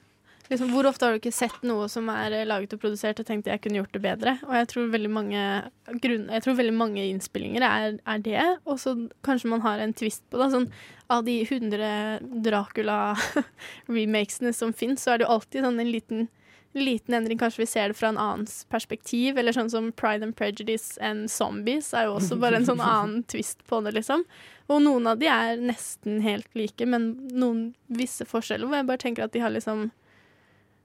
liksom, 0.49 0.71
Hvor 0.73 0.85
ofte 0.89 1.05
har 1.05 1.11
du 1.13 1.19
ikke 1.19 1.33
sett 1.33 1.61
noe 1.63 1.87
som 1.89 2.09
er 2.09 2.31
eh, 2.33 2.45
laget 2.45 2.73
og 2.73 2.79
produsert 2.81 3.19
og 3.19 3.25
tenkt 3.27 3.45
jeg 3.45 3.61
kunne 3.61 3.75
gjort 3.83 3.91
det 3.93 4.01
bedre? 4.01 4.39
Og 4.47 4.53
jeg 4.57 4.67
tror 4.67 4.89
veldig 4.89 5.09
mange, 5.13 5.63
grunn, 6.01 6.27
jeg 6.29 6.41
tror 6.41 6.55
veldig 6.57 6.73
mange 6.73 6.97
innspillinger 7.05 7.61
er, 7.61 7.99
er 8.05 8.17
det. 8.17 8.57
Og 8.65 8.79
så 8.81 8.95
kanskje 9.23 9.45
man 9.49 9.61
har 9.61 9.77
en 9.79 9.93
twist 9.93 10.23
på 10.31 10.37
det. 10.41 10.49
Sånn, 10.51 10.71
av 11.09 11.23
de 11.25 11.43
100 11.45 12.19
Dracula-remakesene 12.41 14.53
som 14.53 14.73
finnes, 14.73 15.01
så 15.03 15.13
er 15.13 15.17
det 15.21 15.25
jo 15.27 15.33
alltid 15.37 15.65
sånn 15.65 15.79
en 15.81 15.91
liten, 15.93 16.27
liten 16.73 17.13
endring. 17.13 17.39
Kanskje 17.39 17.63
vi 17.63 17.69
ser 17.69 17.87
det 17.87 17.97
fra 17.97 18.11
en 18.11 18.17
annens 18.17 18.65
perspektiv. 18.69 19.37
Eller 19.37 19.55
sånn 19.55 19.71
som 19.71 19.91
Pride 19.91 20.27
and 20.27 20.37
Prejudice 20.37 20.99
and 21.01 21.31
Zombies 21.31 21.93
er 21.93 22.07
jo 22.09 22.17
også 22.19 22.37
bare 22.41 22.59
en 22.59 22.67
sånn 22.67 22.83
annen 22.93 23.23
twist 23.29 23.65
på 23.69 23.81
det, 23.85 23.95
liksom. 23.97 24.25
Og 24.69 24.83
noen 24.85 25.09
av 25.09 25.19
de 25.21 25.29
er 25.31 25.57
nesten 25.61 26.21
helt 26.21 26.49
like, 26.57 26.85
men 26.85 27.11
noen 27.33 27.71
visse 27.87 28.27
forskjeller 28.29 28.69
hvor 28.69 28.81
jeg 28.81 28.89
bare 28.91 29.01
tenker 29.01 29.25
at 29.25 29.33
de 29.33 29.41
har 29.41 29.53
liksom 29.53 29.87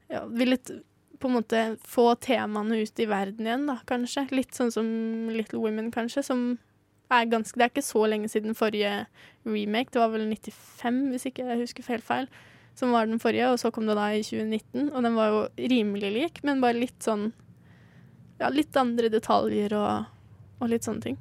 ja, 0.08 0.24
villet 0.32 0.72
på 1.20 1.28
en 1.28 1.36
måte 1.36 1.60
få 1.84 2.14
temaene 2.20 2.82
ut 2.84 3.00
i 3.00 3.08
verden 3.08 3.46
igjen, 3.46 3.68
da, 3.68 3.78
kanskje. 3.88 4.26
Litt 4.34 4.56
sånn 4.56 4.72
som 4.74 4.88
Little 5.32 5.60
Women, 5.62 5.92
kanskje, 5.94 6.24
som 6.26 6.46
er 7.12 7.28
ganske 7.28 7.58
Det 7.58 7.66
er 7.66 7.70
ikke 7.72 7.84
så 7.84 8.06
lenge 8.08 8.28
siden 8.32 8.56
forrige 8.56 9.04
remake. 9.44 9.92
Det 9.92 10.00
var 10.00 10.12
vel 10.14 10.26
95, 10.32 11.00
hvis 11.12 11.28
ikke 11.28 11.46
jeg 11.50 11.60
husker 11.60 11.92
helt 11.92 12.06
feil, 12.06 12.28
som 12.74 12.94
var 12.94 13.06
den 13.06 13.22
forrige, 13.22 13.52
og 13.52 13.60
så 13.62 13.70
kom 13.74 13.86
det 13.88 13.96
da 13.98 14.08
i 14.14 14.22
2019, 14.26 14.90
og 14.90 15.02
den 15.06 15.18
var 15.18 15.30
jo 15.30 15.42
rimelig 15.70 16.10
lik, 16.14 16.40
men 16.46 16.62
bare 16.64 16.80
litt 16.80 17.00
sånn 17.04 17.30
Ja, 18.40 18.48
litt 18.50 18.74
andre 18.76 19.08
detaljer 19.12 19.76
og, 19.78 20.08
og 20.58 20.70
litt 20.72 20.86
sånne 20.86 21.04
ting. 21.04 21.18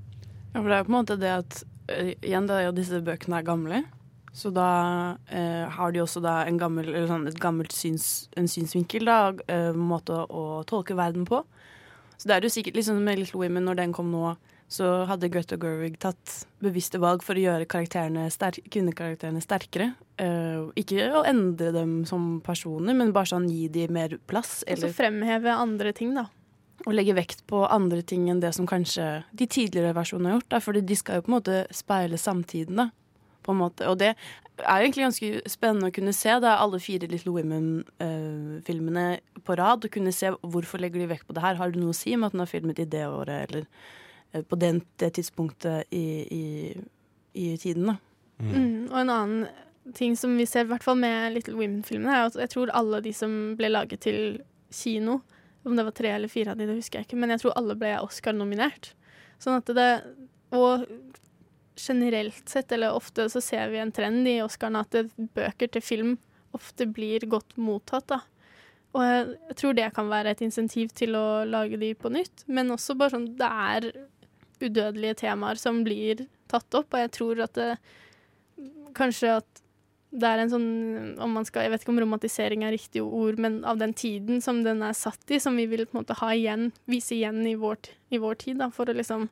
Ja, 0.54 0.62
for 0.62 0.70
det 0.70 0.76
er 0.76 0.82
jo 0.82 0.88
på 0.88 0.92
en 0.94 0.98
måte 0.98 1.18
det 1.22 1.34
at 1.34 1.60
eh, 1.94 2.16
Igjen, 2.16 2.48
det 2.50 2.56
er 2.58 2.66
jo 2.68 2.78
disse 2.78 3.02
bøkene 3.06 3.38
er 3.40 3.46
gamle. 3.46 3.84
Så 4.34 4.50
da 4.50 4.70
eh, 5.30 5.70
har 5.70 5.94
de 5.94 6.02
også 6.02 6.24
da 6.26 6.40
en 6.50 6.58
gammel, 6.58 6.90
sånn, 7.06 7.28
et 7.30 7.38
gammelt 7.42 7.74
syns, 7.76 8.32
en 8.34 8.50
synsvinkel, 8.50 9.06
da, 9.06 9.20
eh, 9.46 9.70
måte 9.78 10.24
å, 10.26 10.26
å 10.58 10.64
tolke 10.66 10.98
verden 10.98 11.28
på. 11.30 11.44
Så 12.18 12.30
det 12.30 12.36
er 12.36 12.48
jo 12.48 12.54
sikkert 12.54 12.80
liksom 12.80 12.98
med 13.06 13.22
Little 13.22 13.44
Women, 13.44 13.68
når 13.70 13.78
den 13.84 13.94
kom 13.94 14.10
nå, 14.10 14.34
så 14.72 15.04
hadde 15.10 15.30
Greta 15.30 15.58
Gerwig 15.60 16.00
tatt 16.02 16.46
bevisste 16.64 17.00
valg 17.02 17.24
for 17.26 17.38
å 17.38 17.44
gjøre 17.44 17.68
karakterene 17.70 18.26
ster 18.34 18.58
kvinnekarakterene 18.74 19.42
sterkere. 19.44 19.92
Uh, 20.22 20.72
ikke 20.80 21.10
å 21.14 21.24
endre 21.30 21.74
dem 21.76 22.00
som 22.10 22.40
personer, 22.46 22.96
men 22.98 23.14
bare 23.16 23.34
sånn 23.34 23.50
gi 23.52 23.68
dem 23.74 23.94
mer 23.98 24.18
plass. 24.30 24.62
Og 24.66 24.82
så 24.82 24.90
fremheve 24.96 25.54
andre 25.54 25.94
ting, 25.96 26.16
da. 26.18 26.28
Og 26.84 26.96
legge 26.98 27.16
vekt 27.16 27.46
på 27.48 27.62
andre 27.70 28.02
ting 28.04 28.26
enn 28.32 28.42
det 28.44 28.52
som 28.58 28.68
kanskje 28.68 29.24
de 29.32 29.48
tidligere 29.48 29.94
versjonene 29.96 30.32
har 30.32 30.40
gjort. 30.40 30.52
Da, 30.56 30.64
fordi 30.64 30.84
de 30.88 30.98
skal 31.00 31.20
jo 31.20 31.28
på 31.28 31.32
en 31.32 31.38
måte 31.38 31.60
speile 31.76 32.20
samtiden, 32.20 32.82
da. 32.82 32.90
På 33.44 33.54
en 33.54 33.62
måte. 33.62 33.88
Og 33.92 34.00
det 34.02 34.14
er 34.14 34.80
jo 34.80 34.88
egentlig 34.88 35.06
ganske 35.06 35.52
spennende 35.52 35.90
å 35.92 35.96
kunne 35.96 36.14
se 36.16 36.34
da, 36.44 36.58
alle 36.64 36.80
fire 36.84 37.10
Little 37.12 37.34
Women-filmene 37.36 39.08
på 39.44 39.58
rad. 39.60 39.86
Og 39.86 39.94
kunne 39.94 40.14
se 40.16 40.32
hvorfor 40.42 40.82
legger 40.82 41.04
de 41.04 41.12
vekt 41.14 41.28
på 41.30 41.36
det 41.38 41.44
her. 41.46 41.60
Har 41.60 41.74
det 41.74 41.82
noe 41.82 41.94
å 41.94 41.98
si 41.98 42.16
med 42.18 42.32
at 42.32 42.36
den 42.36 42.44
har 42.44 42.52
filmet 42.52 42.82
i 42.82 42.90
det 42.90 43.06
året, 43.08 43.52
eller 43.52 43.68
på 44.50 44.58
den, 44.60 44.82
det 45.02 45.14
tidspunktet 45.18 45.94
i, 45.94 46.06
i, 46.34 46.46
i 47.34 47.58
tiden, 47.62 47.92
da. 47.92 47.98
Mm. 48.44 48.90
Og 48.90 48.98
en 48.98 49.14
annen 49.14 49.46
ting 49.96 50.16
som 50.18 50.34
vi 50.38 50.46
ser, 50.50 50.66
i 50.66 50.72
hvert 50.72 50.84
fall 50.86 50.98
med 51.00 51.36
Little 51.36 51.58
Women-filmene, 51.60 52.16
er 52.16 52.30
at 52.30 52.40
jeg 52.40 52.54
tror 52.54 52.74
alle 52.76 53.02
de 53.04 53.14
som 53.16 53.54
ble 53.60 53.70
laget 53.72 54.06
til 54.08 54.42
kino, 54.74 55.20
om 55.64 55.78
det 55.78 55.86
var 55.88 55.96
tre 55.96 56.12
eller 56.16 56.32
fire 56.32 56.54
av 56.54 56.60
de, 56.60 56.68
det 56.68 56.80
husker 56.80 57.00
jeg 57.00 57.10
ikke, 57.10 57.20
men 57.20 57.34
jeg 57.34 57.44
tror 57.44 57.56
alle 57.60 57.78
ble 57.80 57.94
Oscar-nominert. 58.04 58.94
Sånn 59.44 59.60
at 59.60 59.70
det 59.76 59.92
Og 60.54 60.86
generelt 61.76 62.50
sett, 62.50 62.72
eller 62.72 62.94
ofte, 62.94 63.26
så 63.30 63.42
ser 63.42 63.72
vi 63.72 63.80
en 63.82 63.92
trend 63.92 64.28
i 64.30 64.38
Oscarene 64.44 64.84
at 64.84 64.94
det, 64.94 65.08
bøker 65.34 65.72
til 65.74 65.82
film 65.82 66.12
ofte 66.54 66.86
blir 66.86 67.26
godt 67.26 67.56
mottatt, 67.58 68.06
da. 68.12 68.20
Og 68.94 69.02
jeg, 69.02 69.24
jeg 69.50 69.58
tror 69.58 69.74
det 69.74 69.88
kan 69.96 70.12
være 70.12 70.36
et 70.36 70.44
insentiv 70.46 70.92
til 70.94 71.18
å 71.18 71.42
lage 71.50 71.80
de 71.82 71.90
på 71.98 72.12
nytt, 72.14 72.46
men 72.46 72.70
også 72.76 72.94
bare 73.00 73.16
sånn 73.16 73.32
Det 73.40 73.50
er 73.50 73.88
udødelige 74.62 75.20
temaer 75.24 75.60
som 75.60 75.82
blir 75.86 76.26
tatt 76.52 76.78
opp, 76.78 76.94
og 76.94 77.06
jeg 77.06 77.14
tror 77.20 77.46
at 77.48 77.60
det 77.60 77.74
Kanskje 78.94 79.32
at 79.40 79.64
det 80.14 80.30
er 80.30 80.44
en 80.44 80.52
sånn 80.52 80.66
om 81.24 81.32
man 81.34 81.48
skal, 81.48 81.66
Jeg 81.66 81.72
vet 81.74 81.82
ikke 81.82 81.94
om 81.96 82.02
romantisering 82.04 82.66
er 82.66 82.76
riktig 82.76 83.02
ord, 83.02 83.40
men 83.42 83.64
av 83.66 83.80
den 83.82 83.96
tiden 83.98 84.44
som 84.46 84.60
den 84.66 84.84
er 84.86 84.94
satt 84.94 85.34
i, 85.34 85.40
som 85.42 85.58
vi 85.58 85.66
vil 85.72 85.88
på 85.88 85.98
en 85.98 86.04
måte 86.04 86.18
ha 86.20 86.30
igjen, 86.36 86.68
vise 86.86 87.16
igjen 87.16 87.42
i 87.50 87.56
vår, 87.58 87.90
i 88.14 88.20
vår 88.22 88.38
tid, 88.44 88.60
da, 88.62 88.70
for 88.70 88.86
å 88.86 88.94
liksom 88.94 89.26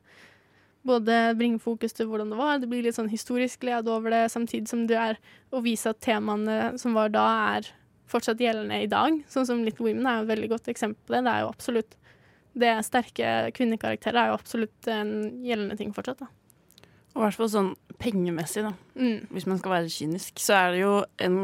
både 0.82 1.20
bringe 1.38 1.62
fokus 1.62 1.94
til 1.94 2.08
hvordan 2.10 2.32
det 2.34 2.40
var, 2.40 2.58
det 2.58 2.66
blir 2.72 2.82
litt 2.82 2.98
sånn 2.98 3.12
historisk 3.12 3.62
glede 3.62 3.92
over 3.94 4.10
det, 4.10 4.24
samtidig 4.34 4.66
som 4.72 4.82
det 4.90 4.98
er 4.98 5.22
å 5.54 5.62
vise 5.62 5.92
at 5.94 6.02
temaene 6.02 6.74
som 6.82 6.98
var 6.98 7.14
da, 7.14 7.28
er 7.54 7.70
fortsatt 8.10 8.42
gjeldende 8.42 8.82
i 8.82 8.90
dag. 8.90 9.22
Sånn 9.30 9.46
som 9.48 9.62
Little 9.64 9.86
Women 9.86 10.08
er 10.08 10.18
jo 10.18 10.26
et 10.26 10.32
veldig 10.34 10.50
godt 10.52 10.72
eksempel 10.72 11.06
på 11.06 11.14
det. 11.14 11.22
Det 11.28 11.32
er 11.32 11.44
jo 11.44 11.52
absolutt 11.52 11.94
det 12.58 12.76
sterke 12.86 13.50
kvinnekarakterer 13.56 14.20
er 14.20 14.30
jo 14.30 14.38
absolutt 14.38 14.88
en 14.92 15.12
gjeldende 15.44 15.78
ting 15.80 15.92
fortsatt, 15.96 16.24
da. 16.24 16.30
Og 17.12 17.20
i 17.20 17.24
hvert 17.26 17.36
fall 17.36 17.50
sånn 17.52 17.74
pengemessig, 18.00 18.64
da. 18.64 18.72
Mm. 18.96 19.28
Hvis 19.34 19.48
man 19.48 19.60
skal 19.60 19.74
være 19.74 19.92
kynisk, 19.92 20.40
så 20.40 20.56
er 20.56 20.72
det 20.72 20.80
jo 20.80 20.94
en, 21.20 21.36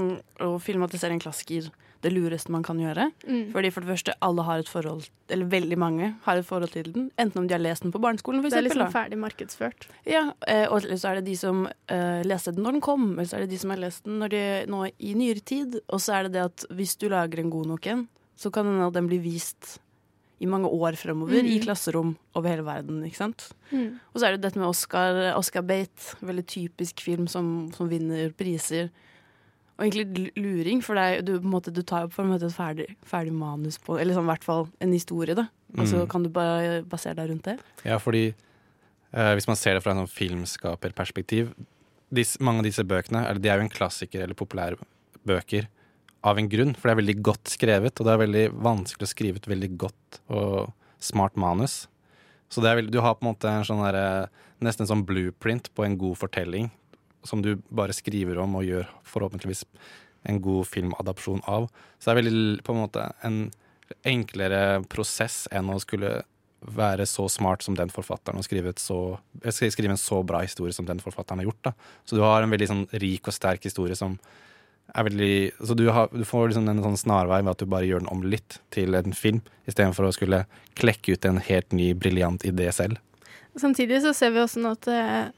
å 0.45 0.57
filmatisere 0.63 1.13
en 1.17 1.23
klassiker 1.23 1.69
det 2.05 2.13
lureste 2.13 2.53
man 2.55 2.63
kan 2.63 2.79
gjøre. 2.79 3.09
Mm. 3.27 3.49
Fordi 3.55 3.71
for 3.75 3.85
det 3.85 3.91
første, 3.91 4.15
alle 4.23 4.45
har 4.47 4.63
et 4.63 4.71
forhold, 4.71 5.09
eller 5.35 5.51
veldig 5.51 5.79
mange 5.81 6.13
har 6.25 6.39
et 6.39 6.47
forhold 6.47 6.71
til 6.75 6.93
den. 6.95 7.09
Enten 7.19 7.43
om 7.43 7.49
de 7.49 7.57
har 7.57 7.63
lest 7.63 7.83
den 7.83 7.95
på 7.95 8.01
barneskolen, 8.03 8.43
for 8.43 8.51
Det 8.51 8.59
er 8.61 8.69
eksempel. 8.69 8.85
liksom 8.85 8.95
ferdig 8.95 9.19
markedsført. 9.19 9.89
Ja, 10.07 10.33
eh, 10.47 10.67
og 10.71 10.87
så 10.87 11.11
er 11.11 11.19
det 11.19 11.27
de 11.27 11.37
som 11.37 11.67
uh, 11.67 12.23
leste 12.23 12.55
den 12.55 12.63
når 12.63 12.79
den 12.79 12.85
kom, 12.85 13.11
eller 13.17 13.27
så 13.27 13.37
er 13.37 13.47
det 13.47 13.51
de 13.51 13.59
som 13.59 13.75
har 13.75 13.83
lest 13.83 14.05
den 14.05 14.21
når 14.23 14.35
de, 14.35 14.45
nå 14.71 14.85
i 14.87 15.15
nyere 15.15 15.43
tid. 15.43 15.81
Og 15.89 16.01
så 16.01 16.19
er 16.19 16.29
det 16.29 16.39
det 16.39 16.47
at 16.47 16.67
hvis 16.71 16.97
du 16.97 17.09
lager 17.09 17.43
en 17.43 17.51
god 17.51 17.67
nok 17.67 17.87
en, 17.87 18.09
så 18.39 18.53
kan 18.55 18.67
den, 18.67 18.93
den 18.95 19.11
bli 19.11 19.19
vist 19.19 19.81
i 20.41 20.47
mange 20.47 20.69
år 20.71 20.95
fremover 21.01 21.43
mm. 21.43 21.49
i 21.51 21.59
klasserom 21.65 22.15
over 22.39 22.49
hele 22.53 22.65
verden. 22.67 23.01
ikke 23.07 23.19
sant? 23.19 23.49
Mm. 23.73 23.99
Og 24.13 24.21
så 24.21 24.29
er 24.29 24.37
det 24.37 24.45
dette 24.45 24.61
med 24.61 24.69
Oscar, 24.69 25.19
Oscar 25.37 25.65
Bate, 25.67 26.15
veldig 26.23 26.45
typisk 26.47 27.01
film 27.03 27.27
som, 27.31 27.69
som 27.75 27.89
vinner 27.91 28.31
priser. 28.39 28.91
Og 29.79 29.87
egentlig 29.87 30.33
luring, 30.39 30.81
for 30.83 30.99
det 30.99 31.03
er, 31.07 31.21
du, 31.23 31.37
på 31.39 31.47
en 31.47 31.53
måte, 31.55 31.71
du 31.75 31.83
tar 31.87 32.07
jo 32.07 32.13
på 32.15 32.23
en 32.25 32.33
måte 32.33 32.47
et 32.51 32.55
ferdig, 32.55 32.87
ferdig 33.07 33.33
manus 33.35 33.77
på 33.79 33.95
Eller 33.99 34.15
sånn, 34.17 34.27
i 34.27 34.33
hvert 34.33 34.47
fall 34.47 34.67
en 34.83 34.95
historie, 34.95 35.35
da. 35.39 35.49
Og 35.77 35.85
så 35.87 36.01
Mm. 36.03 36.09
kan 36.11 36.23
du 36.23 36.29
bare 36.33 36.83
basere 36.83 37.15
deg 37.19 37.31
rundt 37.31 37.45
det. 37.45 37.59
Ja, 37.85 37.99
fordi 37.99 38.25
eh, 39.13 39.33
hvis 39.39 39.47
man 39.47 39.57
ser 39.57 39.75
det 39.75 39.83
fra 39.85 39.93
en 39.93 40.01
sånn 40.07 40.15
filmskaperperspektiv 40.15 41.53
disse, 42.11 42.39
Mange 42.41 42.63
av 42.63 42.65
disse 42.71 42.85
bøkene 42.85 43.27
eller 43.29 43.41
de 43.43 43.51
er 43.51 43.59
jo 43.61 43.67
en 43.67 43.73
klassiker 43.75 44.23
eller 44.25 44.35
populære 44.39 44.79
bøker 45.29 45.67
av 46.27 46.39
en 46.39 46.49
grunn, 46.51 46.75
for 46.75 46.89
det 46.89 46.95
er 46.95 47.01
veldig 47.03 47.19
godt 47.27 47.53
skrevet, 47.53 48.01
og 48.01 48.07
det 48.07 48.15
er 48.15 48.25
veldig 48.25 48.47
vanskelig 48.65 49.07
å 49.07 49.13
skrive 49.13 49.41
et 49.41 49.49
veldig 49.51 49.71
godt 49.79 50.21
og 50.35 50.73
smart 51.03 51.39
manus. 51.39 51.87
Så 52.51 52.65
veldig, 52.65 52.91
du 52.93 53.01
har 53.05 53.17
på 53.19 53.25
en 53.25 53.31
måte 53.33 53.53
en 53.53 53.67
sånn 53.67 53.85
der, 53.85 54.29
nesten 54.65 54.87
en 54.87 54.93
sånn 54.93 55.07
blueprint 55.07 55.71
på 55.77 55.85
en 55.87 55.99
god 56.01 56.19
fortelling, 56.19 56.73
som 57.27 57.43
du 57.45 57.57
bare 57.69 57.95
skriver 57.97 58.41
om 58.43 58.57
og 58.59 58.67
gjør 58.67 58.89
forhåpentligvis 59.07 59.65
en 60.29 60.41
god 60.43 60.67
filmadapsjon 60.67 61.45
av. 61.47 61.69
Så 61.99 62.09
det 62.09 62.15
er 62.15 62.21
veldig 62.23 62.67
på 62.67 62.75
en 62.75 62.83
måte 62.83 63.05
en 63.27 63.39
enklere 64.07 64.83
prosess 64.91 65.47
enn 65.55 65.71
å 65.73 65.79
skulle 65.83 66.19
være 66.59 67.07
så 67.07 67.29
smart 67.31 67.63
som 67.63 67.77
den 67.79 67.91
forfatteren 67.93 68.41
og 68.41 68.47
skrive, 68.47 68.73
så, 68.83 69.19
skrive 69.55 69.95
en 69.95 70.01
så 70.01 70.21
bra 70.27 70.43
historie 70.43 70.75
som 70.75 70.89
den 70.89 71.01
forfatteren 71.03 71.43
har 71.43 71.51
gjort. 71.51 71.71
Da. 71.71 71.73
Så 72.05 72.19
du 72.19 72.25
har 72.25 72.43
en 72.43 72.53
veldig 72.53 72.69
sånn 72.71 72.85
rik 72.99 73.31
og 73.31 73.37
sterk 73.37 73.69
historie 73.69 73.97
som 73.99 74.19
er 74.95 75.05
veldig 75.09 75.33
Så 75.69 75.75
du, 75.79 75.89
har, 75.95 76.09
du 76.13 76.25
får 76.25 76.51
liksom 76.51 76.69
en 76.71 76.83
sånn 76.85 77.01
snarvei 77.01 77.43
ved 77.43 77.53
at 77.53 77.63
du 77.63 77.71
bare 77.71 77.89
gjør 77.89 78.05
den 78.05 78.13
om 78.13 78.23
litt 78.25 78.61
til 78.75 78.97
en 78.99 79.17
film, 79.17 79.43
istedenfor 79.69 80.09
å 80.09 80.15
skulle 80.17 80.45
klekke 80.79 81.17
ut 81.17 81.29
en 81.29 81.43
helt 81.45 81.75
ny, 81.77 81.93
briljant 81.95 82.45
idé 82.49 82.71
selv. 82.73 83.01
Samtidig 83.59 84.03
så 84.05 84.15
ser 84.15 84.33
vi 84.35 84.43
også 84.43 84.63
nå 84.63 84.73
at 84.77 84.89
eh, 84.93 85.29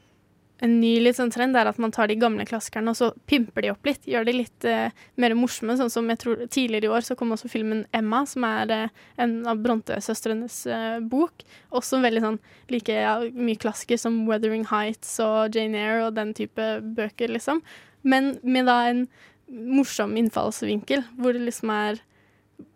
en 0.61 0.77
ny 0.81 0.93
litt 1.01 1.17
sånn 1.17 1.33
trend 1.33 1.57
er 1.57 1.69
at 1.71 1.79
man 1.81 1.93
tar 1.95 2.11
de 2.11 2.19
gamle 2.21 2.45
klassikerne 2.49 2.93
og 2.93 2.99
så 2.99 3.11
pimper 3.31 3.65
de 3.65 3.71
opp 3.73 3.87
litt. 3.89 4.05
Gjør 4.09 4.27
de 4.29 4.35
litt 4.37 4.67
eh, 4.69 4.93
mer 5.21 5.35
morsomme. 5.39 5.77
Sånn 5.79 5.93
som 5.93 6.09
jeg 6.13 6.21
tror 6.21 6.43
tidligere 6.53 6.91
i 6.91 6.93
år 6.99 7.07
så 7.07 7.17
kom 7.17 7.33
også 7.33 7.49
filmen 7.49 7.87
'Emma', 7.97 8.27
som 8.29 8.45
er 8.45 8.75
eh, 8.77 8.97
en 9.25 9.39
av 9.49 9.63
Bronte-søstrenes 9.65 10.59
eh, 10.69 10.99
bok. 11.01 11.47
Også 11.73 12.03
veldig 12.05 12.25
sånn 12.27 12.41
like 12.73 12.93
ja, 12.93 13.17
mye 13.33 13.61
klassiker 13.61 14.01
som 14.01 14.27
'Weathering 14.29 14.69
Heights' 14.69 15.17
og 15.25 15.57
'Jane 15.57 15.81
Eyre' 15.81 16.09
og 16.09 16.19
den 16.21 16.35
type 16.37 16.69
bøker, 16.97 17.33
liksom. 17.33 17.65
Men 18.05 18.39
med 18.43 18.69
da 18.69 18.83
en 18.89 19.07
morsom 19.51 20.15
innfallsvinkel, 20.21 21.05
hvor 21.19 21.37
det 21.37 21.45
liksom 21.49 21.73
er 21.75 22.01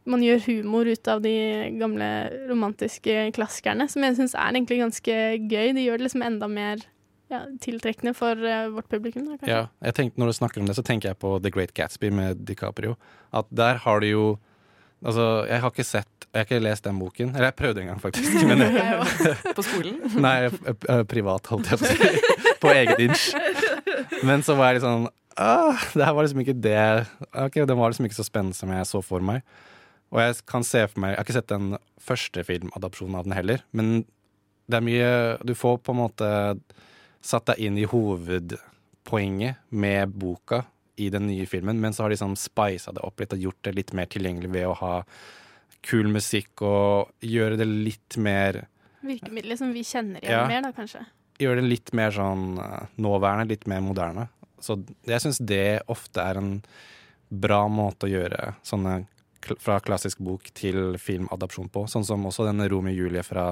man 0.09 0.23
gjør 0.25 0.43
humor 0.47 0.89
ut 0.89 1.09
av 1.09 1.23
de 1.25 1.35
gamle 1.81 2.07
romantiske 2.49 3.31
klassikerne, 3.37 3.87
som 3.89 4.05
jeg 4.05 4.19
syns 4.19 4.35
er 4.37 4.51
egentlig 4.53 4.81
ganske 4.83 5.15
gøy. 5.49 5.73
De 5.77 5.85
gjør 5.85 6.01
det 6.01 6.07
liksom 6.09 6.25
enda 6.27 6.49
mer 6.51 6.83
ja, 7.33 7.43
tiltrekkende 7.65 8.13
for 8.17 8.37
eh, 8.37 8.67
vårt 8.73 8.89
publikum. 8.93 9.27
Da. 9.31 9.39
Ja, 9.49 9.63
jeg 9.85 9.97
tenkte, 9.97 10.21
når 10.21 10.33
du 10.33 10.39
snakker 10.41 10.61
om 10.61 10.69
det, 10.69 10.77
så 10.77 10.85
tenker 10.85 11.13
jeg 11.13 11.21
på 11.25 11.37
The 11.45 11.53
Great 11.55 11.73
Gatsby 11.77 12.13
med 12.15 12.45
DiCaprio. 12.49 12.99
At 13.33 13.49
der 13.51 13.81
har 13.87 14.05
du 14.05 14.13
jo 14.13 14.27
Altså, 15.05 15.45
jeg 15.45 15.61
har 15.61 15.69
ikke 15.69 15.85
sett 15.85 16.23
Jeg 16.31 16.39
har 16.39 16.47
ikke 16.47 16.59
lest 16.65 16.85
den 16.87 16.97
boken. 16.97 17.35
Eller 17.35 17.51
jeg 17.51 17.57
prøvde 17.59 17.83
en 17.83 17.91
gang, 17.91 17.99
faktisk. 18.01 18.39
Men, 18.49 18.63
På 19.55 19.65
skolen? 19.67 19.99
Nei, 20.17 20.47
eh, 20.47 20.71
eh, 20.89 21.03
privat, 21.05 21.51
holdt 21.53 21.69
jeg 21.69 21.83
på 21.83 21.85
å 21.85 21.93
si. 21.93 22.23
På 22.63 22.73
eget 22.73 23.03
inch. 23.05 23.27
Men 24.25 24.43
så 24.47 24.57
var 24.57 24.73
jeg 24.73 24.79
litt 24.79 24.87
sånn 24.87 25.05
ah, 25.37 25.79
Det 25.95 26.05
her 26.05 26.15
var 26.15 26.25
liksom 26.27 26.43
ikke 26.45 26.57
det 26.63 27.07
Ok, 27.35 27.55
Den 27.67 27.79
var 27.79 27.91
liksom 27.93 28.07
ikke 28.09 28.19
så 28.21 28.27
spennende 28.27 28.55
som 28.59 28.71
jeg 28.71 28.87
så 28.87 29.01
for 29.05 29.21
meg. 29.25 29.43
Og 30.15 30.21
jeg 30.21 30.37
kan 30.47 30.63
se 30.67 30.85
for 30.87 31.01
meg 31.03 31.15
Jeg 31.15 31.19
har 31.21 31.25
ikke 31.27 31.39
sett 31.41 31.49
den 31.55 31.77
første 32.05 32.45
filmadopsjonen 32.45 33.17
av 33.19 33.25
den 33.27 33.37
heller, 33.39 33.63
men 33.73 34.05
det 34.71 34.79
er 34.79 34.85
mye 34.87 35.09
Du 35.45 35.55
får 35.59 35.79
på 35.85 35.93
en 35.95 36.03
måte 36.03 36.29
satt 37.25 37.47
deg 37.49 37.59
inn 37.65 37.79
i 37.81 37.87
hovedpoenget 37.89 39.57
med 39.71 40.13
boka 40.13 40.65
i 41.01 41.09
den 41.11 41.27
nye 41.27 41.47
filmen, 41.49 41.81
men 41.81 41.93
så 41.97 42.05
har 42.05 42.13
de 42.13 42.19
sånn 42.21 42.37
spisa 42.39 42.93
det 42.95 43.03
opp 43.03 43.19
litt 43.21 43.33
og 43.35 43.41
gjort 43.49 43.63
det 43.67 43.73
litt 43.75 43.93
mer 43.97 44.07
tilgjengelig 44.13 44.51
ved 44.55 44.67
å 44.69 44.77
ha 44.79 44.93
kul 45.85 46.07
musikk 46.13 46.63
og 46.63 47.11
gjøre 47.25 47.57
det 47.61 47.67
litt 47.67 48.17
mer 48.21 48.63
Virkemidler 49.05 49.59
som 49.61 49.73
vi 49.75 49.83
kjenner 49.85 50.21
igjen 50.23 50.33
Ja. 50.37 50.47
mer, 50.49 50.63
da, 50.65 50.71
kanskje. 50.73 51.03
gjøre 51.41 51.61
det 51.61 51.69
litt 51.73 51.93
mer 51.93 52.13
sånn 52.15 52.59
eh, 52.63 52.87
nåværende, 52.97 53.49
litt 53.51 53.67
mer 53.67 53.83
moderne. 53.85 54.29
Så 54.65 54.79
jeg 55.07 55.23
syns 55.25 55.41
det 55.45 55.85
ofte 55.93 56.25
er 56.25 56.41
en 56.41 56.55
bra 57.29 57.65
måte 57.73 58.09
å 58.09 58.13
gjøre 58.13 58.55
sånne 58.67 59.03
fra 59.61 59.79
klassisk 59.85 60.23
bok 60.25 60.47
til 60.57 60.97
filmadopsjon 61.01 61.69
på. 61.73 61.85
Sånn 61.91 62.07
som 62.07 62.25
også 62.25 62.47
denne 62.47 62.69
Romeo 62.71 62.95
og 62.95 63.01
Julie 63.03 63.25
fra 63.27 63.47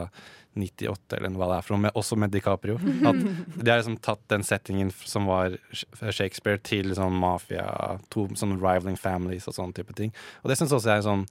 98, 0.57 1.17
eller 1.19 1.37
hva 1.37 1.49
det 1.51 1.59
er 1.59 1.67
for 1.67 1.77
noe, 1.77 1.93
også 1.99 2.19
med 2.21 2.33
DiCaprio. 2.33 2.79
At 3.09 3.21
de 3.21 3.69
har 3.69 3.81
liksom 3.81 3.99
tatt 4.05 4.23
den 4.33 4.45
settingen 4.47 4.93
som 4.95 5.29
var 5.31 5.57
Shakespeare, 5.73 6.61
til 6.65 6.91
liksom 6.93 7.17
mafia, 7.23 7.99
to 8.13 8.29
sånn 8.39 8.59
rivaling 8.61 8.99
families 9.01 9.49
og 9.51 9.57
sånne 9.59 9.77
type 9.77 9.97
ting. 9.99 10.13
Og 10.43 10.53
det 10.53 10.59
syns 10.61 10.75
også 10.75 10.95
jeg 10.95 11.03
er 11.03 11.09
sånn 11.09 11.29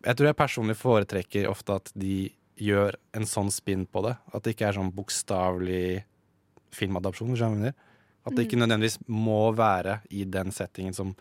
Jeg 0.00 0.16
tror 0.16 0.30
jeg 0.30 0.38
personlig 0.38 0.78
foretrekker 0.80 1.48
ofte 1.50 1.76
at 1.76 1.90
de 1.98 2.30
gjør 2.60 2.96
en 3.16 3.26
sånn 3.28 3.50
spinn 3.52 3.84
på 3.84 4.00
det. 4.06 4.14
At 4.32 4.44
det 4.44 4.54
ikke 4.54 4.70
er 4.70 4.78
sånn 4.78 4.94
bokstavelig 4.96 6.06
filmadopsjon. 6.76 7.34
skjønner 7.36 7.58
jeg 7.58 7.58
mener? 7.58 7.89
At 8.26 8.36
det 8.36 8.46
ikke 8.46 8.60
nødvendigvis 8.60 8.98
må 9.08 9.42
være 9.56 10.00
i 10.12 10.26
den 10.28 10.52
settingen 10.52 10.96
som 10.96 11.14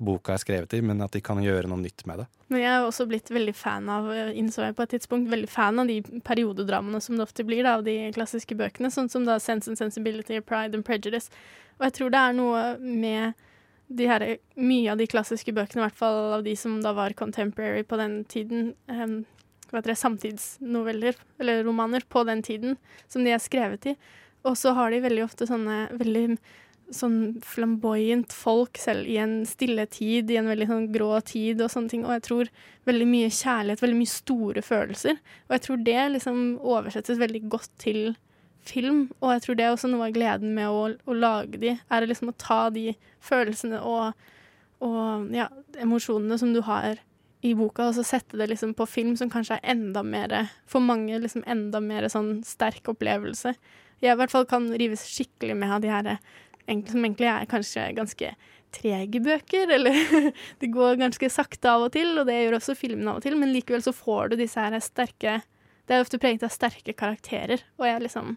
boka 0.00 0.34
er 0.34 0.40
skrevet 0.40 0.72
i, 0.74 0.80
men 0.82 1.02
at 1.04 1.12
de 1.12 1.20
kan 1.22 1.38
gjøre 1.44 1.68
noe 1.68 1.82
nytt 1.82 2.06
med 2.08 2.22
det. 2.22 2.26
Men 2.50 2.62
jeg 2.62 2.70
er 2.72 2.86
også 2.86 3.04
blitt 3.10 3.28
veldig 3.30 3.52
fan 3.54 3.88
av 3.92 4.08
eh, 4.14 4.32
innså 4.40 4.64
jeg 4.64 4.76
på 4.78 4.86
et 4.86 4.94
tidspunkt, 4.96 5.30
veldig 5.30 5.50
fan 5.50 5.82
av 5.82 5.90
de 5.90 6.00
periodedramaene 6.26 7.02
som 7.04 7.18
det 7.18 7.26
ofte 7.26 7.44
blir, 7.46 7.62
da, 7.66 7.76
av 7.78 7.84
de 7.86 7.96
klassiske 8.16 8.56
bøkene, 8.58 8.90
sånn 8.92 9.10
som 9.12 9.28
da 9.28 9.36
Sense 9.42 9.70
and 9.70 9.78
Sensibility, 9.78 10.40
Pride 10.40 10.78
and 10.78 10.86
Prejudice. 10.88 11.28
Og 11.78 11.86
jeg 11.86 11.96
tror 11.98 12.14
det 12.14 12.22
er 12.22 12.38
noe 12.38 12.64
med 12.80 13.46
de 13.90 14.06
her, 14.06 14.24
mye 14.60 14.92
av 14.92 15.00
de 15.00 15.08
klassiske 15.10 15.52
bøkene, 15.54 15.82
i 15.82 15.86
hvert 15.88 15.98
fall 15.98 16.38
av 16.38 16.46
de 16.46 16.54
som 16.58 16.78
da 16.82 16.94
var 16.96 17.16
contemporary 17.18 17.84
på 17.86 17.98
den 18.00 18.22
tiden, 18.30 18.72
um, 18.88 19.20
hva 19.70 19.80
heter 19.80 19.92
det, 19.92 20.00
samtidsnoveller, 20.00 21.18
eller 21.42 21.64
romaner, 21.66 22.06
på 22.08 22.22
den 22.26 22.42
tiden, 22.46 22.78
som 23.10 23.26
de 23.26 23.34
er 23.34 23.42
skrevet 23.42 23.92
i. 23.92 23.96
Og 24.48 24.56
så 24.58 24.72
har 24.76 24.90
de 24.90 25.02
veldig 25.04 25.24
ofte 25.26 25.48
sånne 25.48 25.86
veldig 26.00 26.26
sånn 26.94 27.18
flamboyant 27.46 28.32
folk 28.34 28.78
selv 28.80 29.06
i 29.06 29.16
en 29.22 29.44
stille 29.46 29.84
tid, 29.92 30.30
i 30.30 30.38
en 30.40 30.48
veldig 30.50 30.66
sånn 30.70 30.88
grå 30.94 31.12
tid 31.26 31.60
og 31.62 31.70
sånne 31.72 31.92
ting. 31.92 32.06
Og 32.06 32.16
jeg 32.16 32.24
tror 32.26 32.50
veldig 32.88 33.06
mye 33.10 33.28
kjærlighet, 33.30 33.82
veldig 33.84 34.00
mye 34.00 34.10
store 34.10 34.64
følelser. 34.66 35.20
Og 35.48 35.54
jeg 35.56 35.64
tror 35.66 35.84
det 35.86 36.00
liksom 36.16 36.40
oversettes 36.58 37.20
veldig 37.20 37.44
godt 37.52 37.70
til 37.82 38.00
film. 38.66 39.04
Og 39.20 39.36
jeg 39.36 39.44
tror 39.44 39.58
det 39.58 39.66
er 39.66 39.76
også 39.76 39.90
noe 39.92 40.08
av 40.08 40.16
gleden 40.16 40.56
med 40.56 40.68
å, 40.68 40.88
å 40.90 41.16
lage 41.16 41.60
de, 41.62 41.76
er 41.78 42.08
liksom 42.08 42.32
å 42.32 42.38
ta 42.40 42.62
de 42.74 42.90
følelsene 43.24 43.80
og, 43.86 44.26
og 44.84 45.30
ja, 45.36 45.48
emosjonene 45.80 46.40
som 46.40 46.52
du 46.56 46.62
har 46.66 47.00
i 47.46 47.54
boka, 47.56 47.86
og 47.88 47.94
så 47.96 48.02
sette 48.04 48.36
det 48.36 48.50
liksom 48.50 48.74
på 48.76 48.84
film, 48.84 49.14
som 49.16 49.30
kanskje 49.32 49.56
er 49.56 49.72
enda 49.72 50.02
mer, 50.04 50.34
for 50.68 50.84
mange, 50.84 51.16
liksom 51.22 51.46
enda 51.48 51.80
mer 51.80 52.04
sånn 52.12 52.42
sterk 52.44 52.90
opplevelse. 52.92 53.54
Jeg 54.00 54.14
i 54.14 54.20
hvert 54.20 54.32
fall 54.32 54.46
kan 54.48 54.68
rives 54.72 55.04
skikkelig 55.08 55.56
med 55.60 55.74
av 55.76 55.84
de 55.84 55.92
her 55.92 56.16
som 56.70 57.04
egentlig 57.04 57.26
er 57.26 57.48
kanskje 57.50 57.88
ganske 57.96 58.34
trege 58.74 59.20
bøker, 59.22 59.70
eller 59.76 60.32
det 60.60 60.70
går 60.72 61.00
ganske 61.00 61.30
sakte 61.32 61.70
av 61.70 61.88
og 61.88 61.94
til, 61.96 62.12
og 62.18 62.28
det 62.28 62.38
gjør 62.38 62.60
også 62.60 62.76
filmen 62.78 63.08
av 63.10 63.20
og 63.20 63.26
til, 63.26 63.38
men 63.38 63.52
likevel 63.54 63.82
så 63.84 63.94
får 63.96 64.32
du 64.32 64.40
disse 64.40 64.60
her 64.60 64.76
sterke 64.84 65.40
Det 65.88 65.96
er 65.96 66.04
ofte 66.04 66.20
preget 66.22 66.44
av 66.46 66.52
sterke 66.54 66.94
karakterer, 66.94 67.64
og, 67.80 67.88
liksom, 68.04 68.36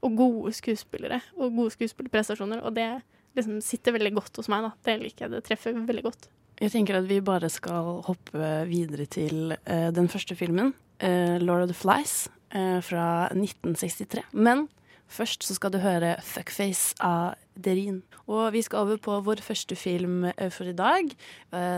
og 0.00 0.14
gode 0.16 0.54
skuespillere, 0.56 1.20
og 1.36 1.52
gode 1.52 1.74
skuespillerprestasjoner, 1.74 2.62
og 2.64 2.72
det 2.78 2.88
liksom 3.36 3.58
sitter 3.64 3.92
veldig 3.96 4.14
godt 4.16 4.40
hos 4.40 4.48
meg, 4.48 4.64
da. 4.64 4.70
Det 4.86 4.94
liker 5.02 5.26
jeg, 5.26 5.34
det 5.34 5.42
treffer 5.44 5.76
veldig 5.76 6.04
godt. 6.06 6.30
Jeg 6.62 6.70
tenker 6.70 6.96
at 6.96 7.08
vi 7.10 7.18
bare 7.20 7.50
skal 7.50 7.98
hoppe 8.06 8.54
videre 8.70 9.04
til 9.10 9.52
uh, 9.52 9.90
den 9.92 10.08
første 10.08 10.36
filmen, 10.38 10.72
uh, 11.02 11.36
'Lord 11.42 11.66
of 11.66 11.68
the 11.68 11.76
Flies', 11.76 12.30
uh, 12.54 12.80
fra 12.80 13.28
1963. 13.34 14.22
Men 14.32 14.68
først 15.14 15.46
så 15.46 15.54
skal 15.54 15.72
du 15.72 15.78
høre 15.78 16.16
'Fuckface' 16.20 16.94
av 17.00 17.34
Derin. 17.54 18.02
Og 18.26 18.52
vi 18.52 18.62
skal 18.62 18.84
over 18.84 18.98
på 18.98 19.20
vår 19.24 19.40
første 19.40 19.76
film 19.76 20.26
for 20.50 20.64
i 20.64 20.72
dag. 20.72 21.14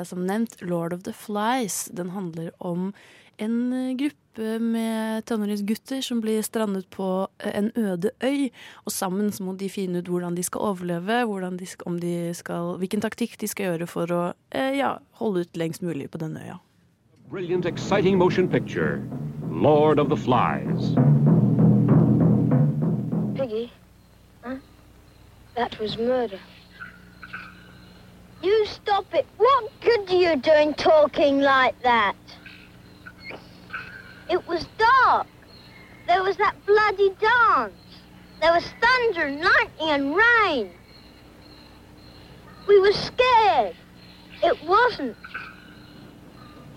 som 0.04 0.26
nevnt 0.26 0.56
'Lord 0.62 0.92
of 0.92 1.02
the 1.02 1.12
Flies'. 1.12 1.88
Den 1.94 2.10
handler 2.10 2.50
om 2.60 2.94
en 3.38 3.96
gruppe 3.96 4.58
med 4.60 5.24
tenåringsgutter 5.24 6.00
som 6.00 6.20
blir 6.20 6.42
strandet 6.42 6.90
på 6.90 7.28
en 7.38 7.70
øde 7.76 8.10
øy. 8.22 8.50
Og 8.84 8.92
sammen 8.92 9.32
må 9.40 9.56
de 9.56 9.68
finne 9.68 9.98
ut 9.98 10.08
hvordan 10.08 10.36
de 10.36 10.42
skal 10.42 10.60
overleve, 10.60 11.56
de 11.58 11.66
skal, 11.66 12.00
de 12.00 12.34
skal, 12.34 12.76
hvilken 12.78 13.00
taktikk 13.00 13.40
de 13.40 13.48
skal 13.48 13.66
gjøre 13.66 13.86
for 13.86 14.06
å 14.12 14.32
ja, 14.54 14.98
holde 15.20 15.40
ut 15.40 15.56
lengst 15.56 15.82
mulig 15.82 16.10
på 16.10 16.18
denne 16.18 16.40
øya. 16.40 16.58
Brilliant, 17.30 17.66
exciting 17.66 18.18
motion 18.18 18.48
picture. 18.48 19.02
Lord 19.50 19.98
of 19.98 20.08
the 20.08 20.16
Flies. 20.16 21.35
Piggy, 23.36 23.70
huh? 24.42 24.56
That 25.56 25.78
was 25.78 25.98
murder. 25.98 26.40
You 28.42 28.64
stop 28.64 29.12
it. 29.12 29.26
What 29.36 29.70
good 29.82 30.08
are 30.08 30.16
you 30.16 30.36
doing 30.36 30.72
talking 30.72 31.40
like 31.40 31.78
that? 31.82 32.16
It 34.30 34.48
was 34.48 34.66
dark. 34.78 35.26
There 36.06 36.22
was 36.22 36.38
that 36.38 36.54
bloody 36.64 37.10
dance. 37.20 37.74
There 38.40 38.52
was 38.52 38.64
thunder 38.80 39.26
and 39.26 39.40
lightning 39.42 39.90
and 39.90 40.16
rain. 40.16 40.70
We 42.66 42.80
were 42.80 42.92
scared. 42.92 43.76
It 44.42 44.64
wasn't 44.64 45.16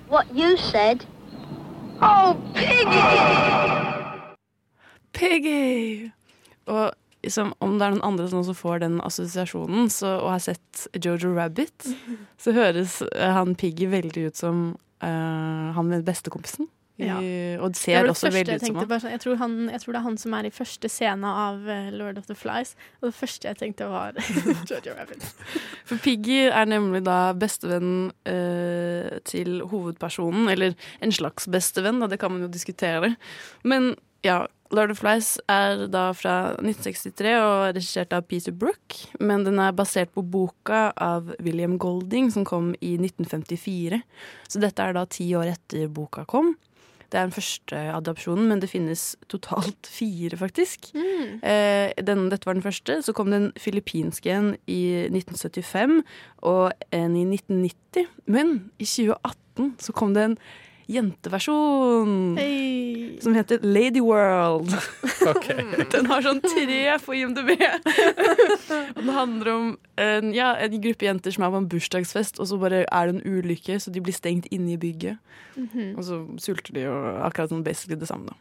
what 0.10 0.36
you 0.36 0.58
said. 0.58 1.06
Oh, 2.02 2.38
Piggy! 2.54 3.00
Piggy! 5.14 6.12
Og 6.70 7.32
som, 7.34 7.54
om 7.60 7.76
det 7.80 7.86
er 7.86 7.96
noen 7.96 8.06
andre 8.14 8.30
som 8.32 8.56
får 8.56 8.84
den 8.86 9.00
assosiasjonen 9.04 9.90
så, 9.92 10.16
og 10.22 10.34
har 10.38 10.44
sett 10.44 10.88
Jojo 10.96 11.34
Rabbit, 11.36 11.90
så 12.44 12.56
høres 12.56 13.02
han 13.16 13.58
Piggy 13.60 13.90
veldig 13.92 14.30
ut 14.30 14.40
som 14.40 14.68
uh, 15.04 15.72
han 15.76 15.90
med 15.90 16.08
bestekompisen. 16.08 16.70
Ja. 17.00 17.16
og 17.64 17.70
det 17.72 17.80
ser 17.80 18.02
det 18.04 18.12
også 18.12 18.28
veldig 18.28 18.58
ut 18.58 18.64
som 18.66 18.76
han. 18.76 18.90
Sånn, 19.00 19.12
jeg 19.14 19.22
tror, 19.24 19.36
han. 19.40 19.54
jeg 19.72 19.80
tror, 19.80 19.94
det 19.94 20.00
er 20.02 20.04
han 20.04 20.18
som 20.20 20.34
er 20.36 20.48
i 20.50 20.52
første 20.52 20.90
scene 20.92 21.30
av 21.46 21.62
uh, 21.64 21.88
Lord 21.96 22.20
of 22.20 22.28
the 22.28 22.36
Flies. 22.36 22.74
Og 23.00 23.08
det 23.08 23.14
første 23.16 23.48
jeg 23.48 23.60
tenkte, 23.62 23.88
var 23.88 24.20
Jojo 24.70 24.96
Rabbit. 24.98 25.24
For 25.88 26.02
Piggy 26.04 26.42
er 26.50 26.68
nemlig 26.68 27.06
da 27.08 27.32
bestevenn 27.40 28.12
uh, 28.28 29.16
til 29.32 29.64
hovedpersonen. 29.72 30.52
Eller 30.52 30.76
en 31.00 31.16
slags 31.16 31.48
bestevenn, 31.48 32.04
da, 32.04 32.12
det 32.12 32.20
kan 32.20 32.36
man 32.36 32.44
jo 32.44 32.52
diskutere. 32.52 33.14
Men 33.64 33.94
ja, 34.26 34.46
Lord 34.70 34.94
of 34.94 35.00
Flies 35.02 35.34
er 35.50 35.88
da 35.90 36.10
fra 36.14 36.36
1963 36.60 37.32
og 37.42 37.64
regissert 37.74 38.14
av 38.14 38.28
Peter 38.30 38.54
Brook. 38.54 38.98
Men 39.18 39.46
den 39.48 39.58
er 39.62 39.76
basert 39.76 40.14
på 40.14 40.22
boka 40.22 40.90
av 40.94 41.32
William 41.42 41.80
Golding 41.82 42.30
som 42.34 42.46
kom 42.46 42.76
i 42.78 42.96
1954. 43.00 44.02
Så 44.48 44.62
dette 44.62 44.86
er 44.86 44.98
da 44.98 45.08
ti 45.10 45.32
år 45.38 45.56
etter 45.56 45.90
boka 45.94 46.26
kom. 46.30 46.54
Det 47.10 47.18
er 47.18 47.26
den 47.26 47.34
første 47.34 47.78
adopsjonen, 47.96 48.52
men 48.52 48.62
det 48.62 48.70
finnes 48.70 49.16
totalt 49.34 49.90
fire, 50.00 50.38
faktisk. 50.38 50.92
Mm. 50.94 51.42
Eh, 51.42 51.90
den, 52.06 52.28
dette 52.30 52.46
var 52.46 52.60
den 52.60 52.66
første. 52.66 53.02
Så 53.02 53.16
kom 53.18 53.34
den 53.34 53.50
filippinske 53.58 54.36
en 54.36 54.54
i 54.70 55.10
1975 55.10 56.04
og 56.46 56.70
en 56.94 57.18
i 57.18 57.26
1990. 57.26 58.10
Men 58.30 58.58
i 58.78 58.86
2018 58.86 59.74
så 59.82 59.98
kom 59.98 60.14
det 60.14 60.28
en 60.28 60.42
jenteversjon 60.90 62.38
hey. 62.38 63.20
som 63.22 63.36
heter 63.38 63.60
Lady 63.62 64.02
World. 64.02 64.74
Okay. 65.20 65.66
Den 65.92 66.08
har 66.08 66.24
sånn 66.24 66.40
tre 66.40 66.94
på 67.04 67.14
IMDb. 67.14 67.50
og 68.96 69.02
den 69.02 69.10
handler 69.14 69.50
om 69.52 69.66
en, 70.00 70.32
ja, 70.34 70.54
en 70.64 70.78
gruppe 70.82 71.06
jenter 71.06 71.36
som 71.36 71.44
er 71.44 71.52
på 71.52 71.60
en 71.60 71.68
bursdagsfest, 71.70 72.40
og 72.40 72.48
så 72.50 72.58
bare 72.58 72.86
er 72.88 73.10
det 73.10 73.18
en 73.18 73.36
ulykke, 73.36 73.76
så 73.84 73.92
de 73.92 74.02
blir 74.02 74.16
stengt 74.16 74.48
inne 74.56 74.78
i 74.78 74.80
bygget. 74.80 75.20
Mm 75.58 75.68
-hmm. 75.74 75.90
Og 75.98 76.04
så 76.08 76.22
sulter 76.40 76.74
de, 76.74 76.88
og 76.88 77.26
akkurat 77.28 77.52
sånn 77.52 77.68
basically 77.68 78.00
det 78.00 78.08
samme. 78.08 78.32
da. 78.32 78.34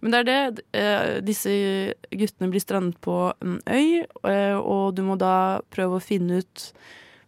Men 0.00 0.12
det 0.12 0.18
er 0.18 0.24
det. 0.24 0.64
Eh, 0.72 1.20
disse 1.24 1.50
guttene 2.10 2.50
blir 2.50 2.60
strandet 2.60 3.00
på 3.00 3.32
en 3.42 3.60
øy, 3.66 4.04
eh, 4.30 4.56
og 4.56 4.96
du 4.96 5.02
må 5.02 5.16
da 5.16 5.60
prøve 5.70 5.98
å 5.98 6.04
finne 6.04 6.42
ut 6.42 6.72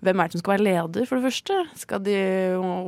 hvem 0.05 0.21
er 0.21 0.29
det 0.29 0.37
som 0.37 0.43
skal 0.43 0.55
være 0.55 0.67
leder, 0.67 1.07
for 1.09 1.19
det 1.19 1.27
første? 1.27 1.57
De, 2.05 2.19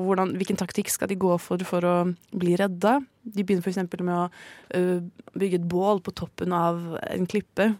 hvordan, 0.07 0.35
hvilken 0.39 0.59
taktikk 0.61 0.91
skal 0.93 1.11
de 1.11 1.19
gå 1.21 1.33
for 1.43 1.63
for 1.67 1.87
å 1.87 1.95
bli 2.37 2.57
redda? 2.61 2.99
De 3.25 3.45
begynner 3.45 3.65
f.eks. 3.65 3.81
med 3.97 4.15
å 4.15 4.27
uh, 4.29 5.01
bygge 5.35 5.61
et 5.63 5.69
bål 5.71 6.03
på 6.05 6.15
toppen 6.17 6.55
av 6.57 6.99
en 7.09 7.29
klippe. 7.31 7.73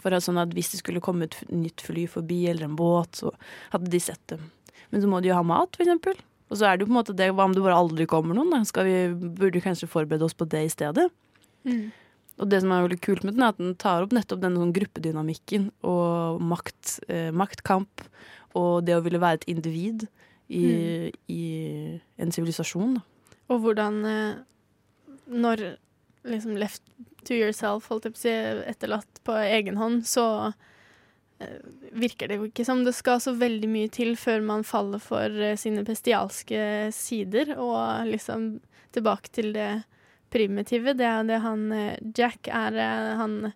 For 0.00 0.16
at 0.16 0.24
sånn 0.24 0.40
at 0.40 0.54
Hvis 0.56 0.70
det 0.72 0.80
skulle 0.80 1.02
komme 1.04 1.28
et 1.28 1.36
nytt 1.52 1.82
fly 1.84 2.06
forbi 2.08 2.46
eller 2.48 2.68
en 2.68 2.76
båt, 2.78 3.20
så 3.20 3.34
hadde 3.74 3.90
de 3.92 4.00
sett 4.00 4.22
dem. 4.32 4.46
Men 4.92 5.02
så 5.02 5.10
må 5.10 5.20
de 5.20 5.32
jo 5.32 5.40
ha 5.40 5.44
mat, 5.44 5.76
f.eks. 5.76 6.22
Og 6.52 6.60
så 6.60 6.68
er 6.68 6.76
det 6.76 6.84
jo 6.84 6.90
på 6.90 6.94
en 6.94 7.00
måte 7.00 7.16
det, 7.16 7.32
hva 7.34 7.48
om 7.48 7.56
det 7.56 7.64
bare 7.64 7.76
aldri 7.80 8.06
kommer 8.08 8.36
noen? 8.36 8.52
Da? 8.52 8.62
Skal 8.68 8.88
vi, 8.88 8.96
burde 9.12 9.56
vi 9.58 9.64
kanskje 9.64 9.90
forberede 9.90 10.26
oss 10.26 10.36
på 10.36 10.46
det 10.48 10.66
i 10.68 10.72
stedet? 10.72 11.08
Mm. 11.64 11.88
Og 12.42 12.50
det 12.50 12.60
som 12.62 12.72
er 12.74 12.84
veldig 12.84 13.00
kult 13.02 13.24
med 13.24 13.36
den, 13.36 13.44
er 13.46 13.54
at 13.54 13.60
den 13.60 13.74
tar 13.80 14.04
opp 14.04 14.14
nettopp 14.14 14.42
denne 14.42 14.60
sånn 14.60 14.74
gruppedynamikken 14.74 15.68
og 15.86 16.40
makt, 16.42 16.98
eh, 17.08 17.30
maktkamp 17.34 18.04
og 18.58 18.84
det 18.86 18.96
å 18.96 19.02
ville 19.04 19.20
være 19.22 19.42
et 19.42 19.48
individ 19.50 20.06
i, 20.48 20.64
mm. 20.64 21.16
i 21.32 21.44
en 22.22 22.34
sivilisasjon. 22.34 22.98
Og 23.52 23.64
hvordan 23.64 24.04
eh, 24.08 24.36
Når 25.26 25.64
liksom 26.24 26.56
left 26.60 26.84
to 27.24 27.36
yourself, 27.36 27.88
holdt 27.88 28.06
jeg 28.08 28.14
på 28.14 28.20
å 28.20 28.24
si, 28.24 28.34
etterlatt 28.68 29.20
på 29.24 29.36
egen 29.40 29.78
hånd, 29.80 30.04
så 30.08 30.52
eh, 31.40 31.60
virker 31.96 32.28
det 32.28 32.38
jo 32.38 32.48
ikke 32.48 32.66
som 32.68 32.84
det 32.84 32.94
skal 32.96 33.20
så 33.24 33.32
veldig 33.36 33.70
mye 33.72 33.92
til 33.92 34.14
før 34.20 34.44
man 34.44 34.64
faller 34.68 35.00
for 35.00 35.32
eh, 35.32 35.56
sine 35.60 35.84
bestialske 35.84 36.90
sider, 36.96 37.54
og 37.56 38.08
liksom 38.08 38.58
tilbake 38.96 39.32
til 39.36 39.52
det 39.56 39.70
primitive. 40.32 40.96
Det 40.96 41.08
er 41.08 41.24
det 41.28 41.40
han 41.44 41.66
Jack 42.16 42.48
er 42.52 42.76
han 43.20 43.54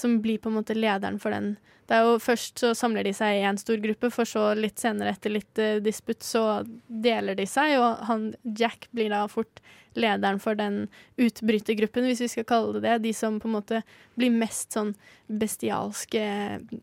som 0.00 0.18
blir 0.24 0.40
på 0.40 0.50
en 0.50 0.58
måte 0.58 0.76
lederen 0.76 1.20
for 1.20 1.34
den. 1.34 1.54
Det 1.90 1.98
er 1.98 2.06
jo 2.06 2.20
Først 2.22 2.60
så 2.62 2.70
samler 2.78 3.02
de 3.02 3.12
seg 3.16 3.40
i 3.40 3.46
en 3.48 3.58
stor 3.58 3.80
gruppe, 3.82 4.12
for 4.14 4.28
så 4.28 4.52
litt 4.54 4.78
senere, 4.78 5.16
etter 5.16 5.32
litt 5.34 5.58
uh, 5.58 5.80
disputt, 5.82 6.22
så 6.22 6.62
deler 6.86 7.34
de 7.34 7.48
seg, 7.50 7.74
og 7.82 8.04
han 8.06 8.28
Jack 8.44 8.86
blir 8.94 9.10
da 9.10 9.24
fort 9.30 9.58
lederen 9.98 10.38
for 10.38 10.54
den 10.54 10.84
utbrytergruppen, 11.18 12.06
hvis 12.06 12.22
vi 12.22 12.28
skal 12.30 12.46
kalle 12.46 12.76
det 12.76 12.84
det. 12.84 12.98
De 13.08 13.14
som 13.16 13.40
på 13.42 13.50
en 13.50 13.56
måte 13.56 13.82
blir 14.14 14.30
mest 14.30 14.76
sånn 14.76 14.94
bestialske 15.26 16.22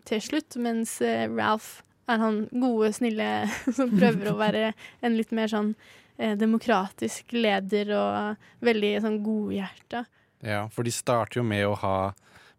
til 0.10 0.24
slutt, 0.28 0.60
mens 0.60 0.98
uh, 1.00 1.24
Ralph 1.32 1.86
er 2.12 2.20
han 2.20 2.44
gode, 2.52 2.92
snille 3.00 3.32
som 3.80 3.96
prøver 3.96 4.34
å 4.34 4.38
være 4.44 4.74
en 5.00 5.16
litt 5.16 5.32
mer 5.32 5.52
sånn 5.56 5.72
uh, 6.20 6.36
demokratisk 6.36 7.32
leder 7.32 7.96
og 7.96 8.48
veldig 8.60 8.94
sånn 9.08 9.20
godhjerta. 9.24 10.04
Ja, 10.44 10.66
for 10.68 10.84
de 10.84 10.92
starter 10.92 11.40
jo 11.40 11.48
med 11.48 11.64
å 11.66 11.78
ha 11.80 11.98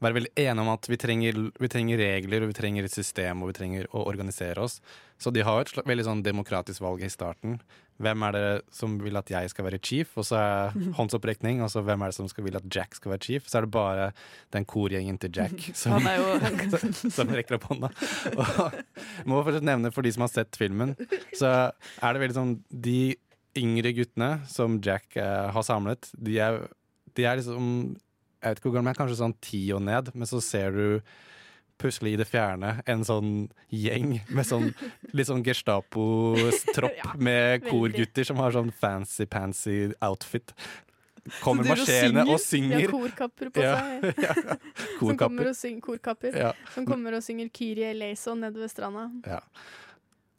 være 0.04 0.16
veldig 0.18 0.30
enige 0.38 0.62
om 0.62 0.70
at 0.72 0.86
vi 0.90 0.98
trenger, 1.00 1.38
vi 1.58 1.70
trenger 1.70 2.00
regler 2.00 2.44
og 2.44 2.52
vi 2.52 2.56
trenger 2.56 2.86
et 2.86 2.94
system 2.94 3.42
og 3.42 3.50
vi 3.50 3.58
trenger 3.58 3.88
å 3.90 4.04
organisere 4.06 4.62
oss. 4.62 4.78
Så 5.18 5.32
de 5.34 5.42
har 5.42 5.64
et 5.64 5.72
veldig 5.88 6.06
sånn 6.06 6.22
demokratisk 6.22 6.84
valg 6.84 7.02
i 7.02 7.10
starten. 7.10 7.58
Hvem 7.98 8.24
er 8.28 8.36
det 8.36 8.44
som 8.70 8.94
vil 9.02 9.18
at 9.18 9.30
jeg 9.32 9.50
skal 9.50 9.66
være 9.66 9.80
chief? 9.82 10.12
Og 10.20 10.28
så 10.28 10.38
er 10.38 10.76
håndsopprekning. 10.98 11.62
Og 11.66 11.72
så 11.74 11.82
hvem 11.82 12.04
er 12.04 12.12
det 12.12 12.18
som 12.20 12.30
skal 12.30 12.46
vil 12.46 12.58
at 12.60 12.68
Jack 12.70 12.94
skal 12.98 13.16
være 13.16 13.26
chief? 13.26 13.48
Så 13.50 13.58
er 13.58 13.66
det 13.66 13.74
bare 13.74 14.10
den 14.54 14.68
korgjengen 14.70 15.18
til 15.18 15.34
Jack 15.34 15.70
som, 15.78 15.98
jo 15.98 16.38
som 17.18 17.34
rekker 17.34 17.58
opp 17.58 17.70
hånda. 17.72 17.90
Og 18.38 18.82
må 19.26 19.42
fortsatt 19.42 19.66
nevne 19.66 19.92
for 19.94 20.06
de 20.06 20.14
som 20.14 20.26
har 20.28 20.34
sett 20.34 20.58
filmen, 20.58 20.94
så 21.34 21.72
er 21.72 22.14
det 22.14 22.22
veldig 22.22 22.38
sånn 22.38 22.58
De 22.70 23.00
yngre 23.58 23.90
guttene 23.96 24.36
som 24.46 24.76
Jack 24.84 25.16
eh, 25.18 25.48
har 25.50 25.64
samlet, 25.66 26.06
de 26.14 26.36
er, 26.42 26.60
de 27.18 27.24
er 27.26 27.40
liksom 27.40 27.96
Jeg 28.42 28.50
vet 28.52 28.60
ikke 28.60 28.68
hvor 28.70 28.76
gammel 28.78 28.92
jeg 28.92 28.96
er, 28.96 29.00
kanskje 29.02 29.18
sånn 29.22 29.36
ti 29.42 29.60
og 29.74 29.82
ned, 29.82 30.12
men 30.14 30.28
så 30.30 30.40
ser 30.44 30.70
du 30.76 31.00
plutselig 31.78 32.12
i 32.16 32.18
det 32.18 32.26
fjerne 32.26 32.72
en 32.90 33.04
sånn 33.06 33.32
gjeng 33.70 34.16
med 34.34 34.46
sånn 34.46 34.72
litt 35.14 35.28
sånn 35.28 35.44
Gestapo-tropp 35.46 36.96
Ja, 37.02 37.12
med 37.22 37.62
korgutter 37.68 38.26
som 38.26 38.40
har 38.42 38.54
sånn 38.54 38.72
fancy-pansy 38.74 39.92
outfit. 40.02 40.54
Kommer 41.42 41.66
og 41.66 41.74
marsjerende 41.74 42.24
og 42.24 42.34
De 42.38 42.42
synger. 42.42 42.86
har 42.86 42.94
korkapper 42.94 43.50
på 43.54 43.62
Ja, 43.62 43.74
seg. 43.78 44.20
ja. 44.26 44.34
Som 44.98 45.18
kommer 45.20 45.52
Korkapper. 45.84 46.38
Ja. 46.40 46.52
Som 46.74 46.86
kommer 46.88 47.18
og 47.18 47.22
synger 47.26 47.50
Kyrie 47.54 47.90
eleison 47.92 48.40
nede 48.42 48.62
ved 48.62 48.72
stranda. 48.72 49.08
Ja. 49.28 49.40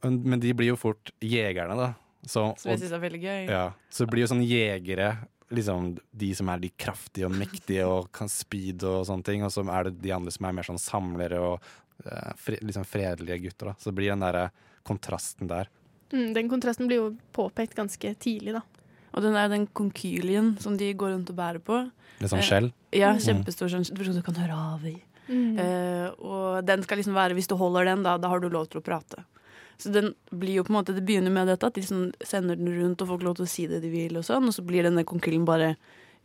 Men 0.03 0.21
men 0.23 0.39
de 0.43 0.53
blir 0.55 0.71
jo 0.73 0.79
fort 0.79 1.11
jegerne, 1.21 1.75
da. 1.77 1.91
Så, 2.25 2.49
Som 2.59 2.71
jeg 2.73 2.81
syns 2.81 2.95
er 2.95 3.03
veldig 3.03 3.19
gøy. 3.21 3.43
Ja, 3.47 3.65
så 3.91 4.03
det 4.03 4.11
blir 4.11 4.25
jo 4.25 4.31
sånn 4.33 4.43
jegere, 4.43 5.11
liksom 5.49 5.97
de 6.11 6.29
som 6.37 6.49
er 6.53 6.61
de 6.63 6.69
kraftige 6.77 7.25
og 7.27 7.35
mektige 7.37 7.85
og 7.87 8.11
kan 8.15 8.29
speed 8.29 8.83
og 8.87 9.05
sånne 9.09 9.25
ting, 9.25 9.43
og 9.45 9.51
så 9.53 9.63
er 9.73 9.89
det 9.89 10.01
de 10.03 10.13
andre 10.15 10.31
som 10.33 10.45
er 10.45 10.57
mer 10.57 10.67
sånn 10.67 10.81
samlere 10.81 11.39
og 11.41 11.69
uh, 12.05 12.33
liksom 12.61 12.85
fredelige 12.87 13.41
gutter, 13.47 13.71
da. 13.71 13.75
Så 13.79 13.89
det 13.89 13.97
blir 13.99 14.13
den 14.13 14.23
derre 14.25 14.49
kontrasten 14.87 15.49
der. 15.49 15.69
Mm, 16.13 16.33
den 16.33 16.49
kontrasten 16.49 16.89
blir 16.89 17.01
jo 17.01 17.09
påpekt 17.35 17.75
ganske 17.77 18.13
tidlig, 18.21 18.55
da. 18.57 18.63
Og 19.13 19.25
den 19.25 19.35
er 19.37 19.49
den 19.49 19.65
konkylien 19.73 20.53
som 20.61 20.77
de 20.77 20.91
går 20.93 21.15
rundt 21.15 21.29
og 21.33 21.37
bærer 21.37 21.61
på. 21.65 21.81
Litt 22.19 22.29
sånn 22.31 22.45
Eh. 22.45 22.71
Ja, 22.93 23.13
Mm. 23.13 23.19
kjempestor 23.19 23.69
sånn 23.69 23.85
du 24.15 24.21
kan 24.21 24.35
høre 24.35 24.53
av 24.53 24.85
i. 24.85 25.01
Mm. 25.29 25.59
Eh, 25.59 26.09
og 26.25 26.65
den 26.65 26.81
skal 26.83 26.97
liksom 26.97 27.13
være 27.13 27.35
Hvis 27.35 27.47
du 27.47 27.55
holder 27.55 27.85
den, 27.85 28.03
da, 28.03 28.17
da 28.17 28.27
har 28.29 28.39
du 28.39 28.49
lov 28.49 28.67
til 28.69 28.81
å 28.81 28.83
prate. 28.83 29.23
Så 29.79 29.93
den 29.95 30.11
blir 30.35 30.59
jo 30.59 30.65
på 30.67 30.73
en 30.73 30.79
måte 30.81 30.95
Det 30.95 31.05
begynner 31.07 31.31
med 31.31 31.47
dette, 31.47 31.67
at 31.67 31.77
de 31.77 31.83
sånn 31.85 32.09
sender 32.25 32.59
den 32.59 32.73
rundt 32.75 33.01
og 33.03 33.13
får 33.13 33.23
lov 33.23 33.37
til 33.39 33.47
å 33.47 33.51
si 33.51 33.67
det 33.71 33.79
de 33.83 33.91
vil, 33.93 34.17
og 34.19 34.25
sånn, 34.27 34.49
og 34.49 34.55
så 34.55 34.65
blir 34.65 34.83
denne 34.87 35.05
konkurren 35.07 35.47
bare 35.47 35.75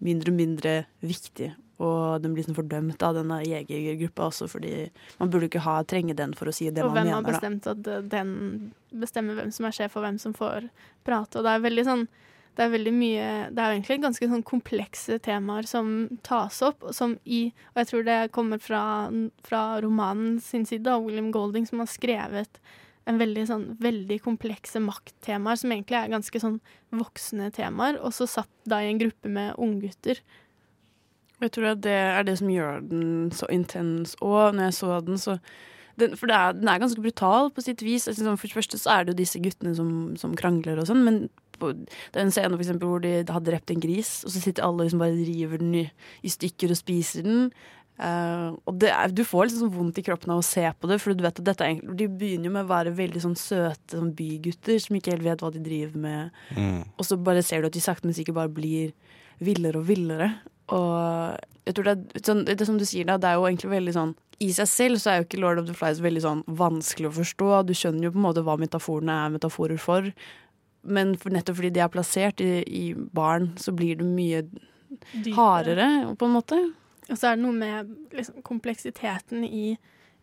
mindre 0.03 0.33
og 0.33 0.39
mindre 0.41 0.73
viktig. 1.05 1.53
Og 1.83 2.23
den 2.23 2.35
blir 2.35 2.47
sånn 2.47 2.57
fordømt 2.57 3.03
av 3.03 3.17
denne 3.19 3.41
jegergruppa 3.43 4.29
også, 4.29 4.47
fordi 4.51 4.89
man 5.19 5.31
burde 5.31 5.49
ikke 5.49 5.65
ha, 5.65 5.81
trenge 5.87 6.15
den 6.19 6.35
for 6.39 6.51
å 6.51 6.55
si 6.55 6.69
det 6.71 6.85
og 6.85 6.93
man 6.93 7.01
hvem 7.03 7.15
har 7.17 7.25
bestemt 7.27 7.67
Da. 7.67 7.75
at 7.75 7.89
eh, 7.91 8.05
den 8.13 8.35
bestemmer 8.95 9.39
hvem 9.39 9.51
som 9.55 9.67
er 9.67 9.75
sjef, 9.75 9.97
og 9.99 10.07
hvem 10.07 10.21
som 10.23 10.37
får 10.37 10.69
prate. 11.07 11.39
Og 11.39 11.47
det 11.47 11.55
er 11.55 11.67
veldig 11.67 11.87
sånn 11.89 12.07
det 12.55 12.63
er 12.63 12.71
veldig 12.71 12.93
mye 12.95 13.23
Det 13.51 13.59
er 13.59 13.67
jo 13.67 13.75
egentlig 13.81 13.97
ganske 14.05 14.27
sånn 14.31 14.45
komplekse 14.47 15.17
temaer 15.19 15.67
som 15.67 15.89
tas 16.23 16.61
opp, 16.63 16.85
og 16.87 16.95
som 16.95 17.17
i 17.27 17.49
Og 17.73 17.83
jeg 17.83 17.91
tror 17.91 18.07
det 18.07 18.19
kommer 18.37 18.63
fra, 18.63 19.11
fra 19.43 19.63
romanen 19.83 20.39
sin 20.39 20.67
side, 20.67 20.87
av 20.87 21.03
William 21.03 21.33
Golding, 21.35 21.67
som 21.67 21.83
har 21.83 21.91
skrevet 21.91 22.63
en 23.11 23.19
veldig 23.21 23.45
sånn 23.49 23.67
veldig 23.83 24.17
komplekse 24.25 24.81
makttemaer, 24.81 25.61
som 25.61 25.75
egentlig 25.75 25.99
er 25.99 26.13
ganske 26.13 26.41
sånn 26.41 26.57
voksne 26.95 27.51
temaer, 27.55 27.99
og 28.01 28.15
så 28.17 28.29
satt 28.31 28.51
da 28.69 28.81
i 28.81 28.89
en 28.93 29.01
gruppe 29.03 29.33
med 29.33 29.59
unggutter. 29.61 30.23
Jeg 31.43 31.53
tror 31.53 31.73
at 31.75 31.85
det 31.85 31.93
er 31.93 32.25
det 32.25 32.39
som 32.41 32.51
gjør 32.51 32.83
den 32.89 33.07
så 33.35 33.49
intens. 33.53 34.15
Og 34.25 34.55
når 34.55 34.71
jeg 34.71 34.77
så 34.79 34.99
den, 35.05 35.21
så 35.21 35.39
den, 36.01 36.17
For 36.19 36.31
er, 36.33 36.55
den 36.57 36.69
er 36.71 36.81
ganske 36.83 37.03
brutal 37.03 37.51
på 37.55 37.63
sitt 37.63 37.83
vis. 37.85 38.09
Altså, 38.09 38.25
sånn, 38.25 38.39
for 38.41 38.51
det 38.51 38.57
første 38.57 38.81
så 38.81 38.95
er 38.95 39.05
det 39.05 39.15
jo 39.15 39.21
disse 39.23 39.43
guttene 39.43 39.75
som, 39.77 39.91
som 40.19 40.35
krangler 40.39 40.81
og 40.81 40.89
sånn, 40.89 41.05
men 41.07 41.21
på, 41.61 41.71
det 41.75 42.19
er 42.19 42.25
en 42.25 42.35
scene 42.35 42.57
for 42.57 42.65
eksempel, 42.65 42.91
hvor 42.91 43.03
de 43.05 43.13
har 43.29 43.45
drept 43.47 43.71
en 43.71 43.83
gris, 43.83 44.17
og 44.27 44.35
så 44.35 44.43
sitter 44.43 44.65
alle 44.67 44.83
og 44.83 44.89
liksom 44.89 45.05
bare 45.05 45.27
river 45.29 45.63
den 45.63 45.77
i, 45.85 45.85
i 46.27 46.33
stykker 46.33 46.75
og 46.75 46.81
spiser 46.81 47.27
den. 47.27 47.53
Eh, 47.95 48.47
og 48.67 48.79
det 48.83 48.91
er, 48.91 49.13
du 49.15 49.23
får 49.27 49.47
liksom 49.47 49.69
sånn 49.69 49.75
vondt 49.77 50.01
i 50.01 50.05
kroppen 50.07 50.33
av 50.35 50.41
å 50.41 50.47
se 50.47 50.65
på 50.67 50.91
det, 50.91 50.99
for 51.03 51.15
du 51.15 51.23
vet 51.23 51.39
at 51.39 51.47
dette 51.47 51.67
er 51.67 51.83
de 51.95 52.09
begynner 52.11 52.51
jo 52.51 52.55
med 52.57 52.67
å 52.67 52.73
være 52.73 52.95
veldig 52.97 53.23
sånn 53.23 53.37
søte 53.39 53.99
sånn 53.99 54.11
bygutter 54.19 54.81
som 54.83 54.99
ikke 54.99 55.15
helt 55.15 55.27
vet 55.27 55.45
hva 55.45 55.53
de 55.55 55.63
driver 55.63 56.03
med. 56.07 56.43
Mm. 56.57 56.83
Og 56.97 57.07
så 57.07 57.19
bare 57.21 57.45
ser 57.47 57.63
du 57.63 57.71
at 57.71 57.77
de 57.77 57.85
sakte, 57.85 58.09
men 58.09 58.17
sikkert 58.17 58.41
bare 58.41 58.55
blir 58.57 58.93
villere 59.45 59.81
og 59.81 59.89
villere. 59.89 60.33
Og 60.75 61.65
jeg 61.65 61.77
tror 61.77 61.87
det 61.87 61.95
er, 61.95 62.23
sånn, 62.27 62.45
det 62.49 62.59
er 62.59 62.69
som 62.69 62.81
du 62.81 62.87
sier 62.89 63.07
da, 63.09 63.19
det 63.21 63.31
er 63.31 63.39
jo 63.39 63.49
egentlig 63.49 63.71
veldig 63.73 63.93
sånn 63.93 64.13
I 64.45 64.49
seg 64.57 64.69
selv 64.71 65.01
så 65.01 65.11
er 65.11 65.19
jo 65.19 65.27
ikke 65.27 65.41
Lord 65.43 65.61
of 65.61 65.67
the 65.69 65.77
Flies 65.77 66.01
veldig 66.05 66.23
sånn 66.25 66.41
vanskelig 66.61 67.11
å 67.11 67.17
forstå. 67.21 67.51
Du 67.69 67.75
skjønner 67.77 68.09
jo 68.09 68.15
på 68.15 68.21
en 68.21 68.27
måte 68.27 68.45
hva 68.47 68.57
metaforene 68.61 69.19
er 69.25 69.35
metaforer 69.37 69.81
for. 69.81 70.09
Men 70.85 71.15
for, 71.21 71.33
nettopp 71.33 71.61
fordi 71.61 71.73
de 71.77 71.85
er 71.85 71.93
plassert 71.93 72.43
i, 72.45 72.55
i 72.67 72.85
barn, 72.95 73.53
så 73.61 73.73
blir 73.77 74.01
det 74.01 74.09
mye 74.09 74.43
Dypere. 74.45 75.37
hardere, 75.39 75.91
på 76.19 76.29
en 76.29 76.35
måte. 76.35 76.59
Og 77.11 77.19
så 77.19 77.31
er 77.31 77.37
det 77.37 77.45
noe 77.45 77.57
med 77.57 77.91
liksom, 78.17 78.41
kompleksiteten 78.47 79.45
i, 79.45 79.75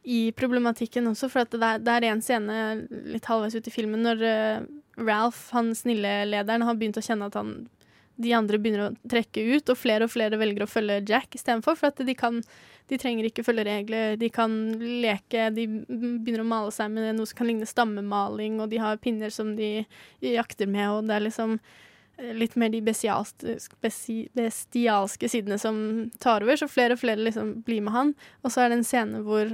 i 0.03 0.21
problematikken 0.37 1.09
også. 1.11 1.29
For 1.31 1.45
det, 1.45 1.61
er, 1.61 1.83
det 1.83 1.97
er 1.97 2.07
en 2.09 2.23
scene 2.25 2.57
litt 3.13 3.29
halvveis 3.29 3.57
ut 3.57 3.69
i 3.69 3.73
filmen 3.73 4.01
når 4.05 4.25
uh, 4.25 4.65
Ralph, 5.01 5.43
han 5.55 5.73
snille 5.77 6.23
lederen, 6.29 6.65
har 6.67 6.79
begynt 6.79 6.99
å 6.99 7.05
kjenne 7.05 7.29
at 7.29 7.37
han, 7.37 7.55
de 8.21 8.33
andre 8.37 8.59
begynner 8.61 8.89
å 8.89 9.09
trekke 9.09 9.45
ut, 9.55 9.71
og 9.71 9.79
flere 9.79 10.05
og 10.05 10.13
flere 10.13 10.37
velger 10.41 10.65
å 10.65 10.69
følge 10.69 11.03
Jack 11.09 11.37
istedenfor. 11.37 11.77
For 11.79 11.93
at 11.93 12.03
de 12.05 12.17
kan 12.17 12.41
de 12.91 12.97
trenger 12.99 13.27
ikke 13.29 13.45
følge 13.47 13.63
regler, 13.63 14.17
de 14.19 14.27
kan 14.33 14.51
leke, 14.77 15.47
de 15.55 15.63
begynner 15.87 16.43
å 16.43 16.49
male 16.49 16.73
seg 16.75 16.91
med 16.91 17.15
noe 17.15 17.29
som 17.29 17.39
kan 17.39 17.47
ligne 17.47 17.67
stammemaling, 17.69 18.59
og 18.59 18.67
de 18.73 18.81
har 18.83 18.99
pinner 18.99 19.31
som 19.31 19.53
de 19.55 19.85
jakter 20.25 20.67
med, 20.67 20.89
og 20.91 21.07
det 21.07 21.15
er 21.15 21.25
liksom 21.29 21.55
litt 22.37 22.55
mer 22.59 22.69
de 22.69 22.81
bestialske 22.83 23.89
sidene 25.31 25.57
som 25.59 25.75
tar 26.21 26.45
over, 26.45 26.59
så 26.59 26.67
flere 26.69 26.95
og 26.95 27.01
flere 27.01 27.25
liksom 27.25 27.61
blir 27.65 27.81
med 27.85 27.95
han. 27.95 28.13
Og 28.45 28.53
så 28.53 28.63
er 28.63 28.71
det 28.71 28.79
en 28.79 28.87
scene 28.87 29.21
hvor 29.25 29.45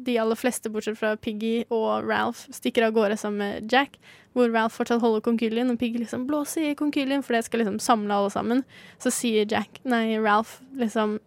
de 0.00 0.16
aller 0.20 0.38
fleste, 0.38 0.70
bortsett 0.72 0.98
fra 0.98 1.14
Piggy 1.20 1.64
og 1.68 2.08
Ralph, 2.08 2.46
stikker 2.54 2.86
av 2.86 2.94
gårde 2.96 3.16
sammen 3.20 3.42
med 3.42 3.72
Jack, 3.72 3.98
hvor 4.36 4.52
Ralph 4.52 4.78
fortsatt 4.78 5.02
holder 5.02 5.24
konkylien, 5.24 5.72
og 5.72 5.80
Piggy 5.80 6.00
liksom 6.00 6.26
blåser 6.28 6.70
i 6.70 6.78
konkylien, 6.78 7.24
for 7.26 7.36
det 7.36 7.44
skal 7.46 7.64
liksom 7.64 7.80
samle 7.82 8.16
alle 8.16 8.30
sammen. 8.32 8.62
Så 9.02 9.12
sier 9.14 9.48
Jack, 9.50 9.80
nei, 9.84 10.18
Ralph, 10.20 10.60
liksom 10.76 11.18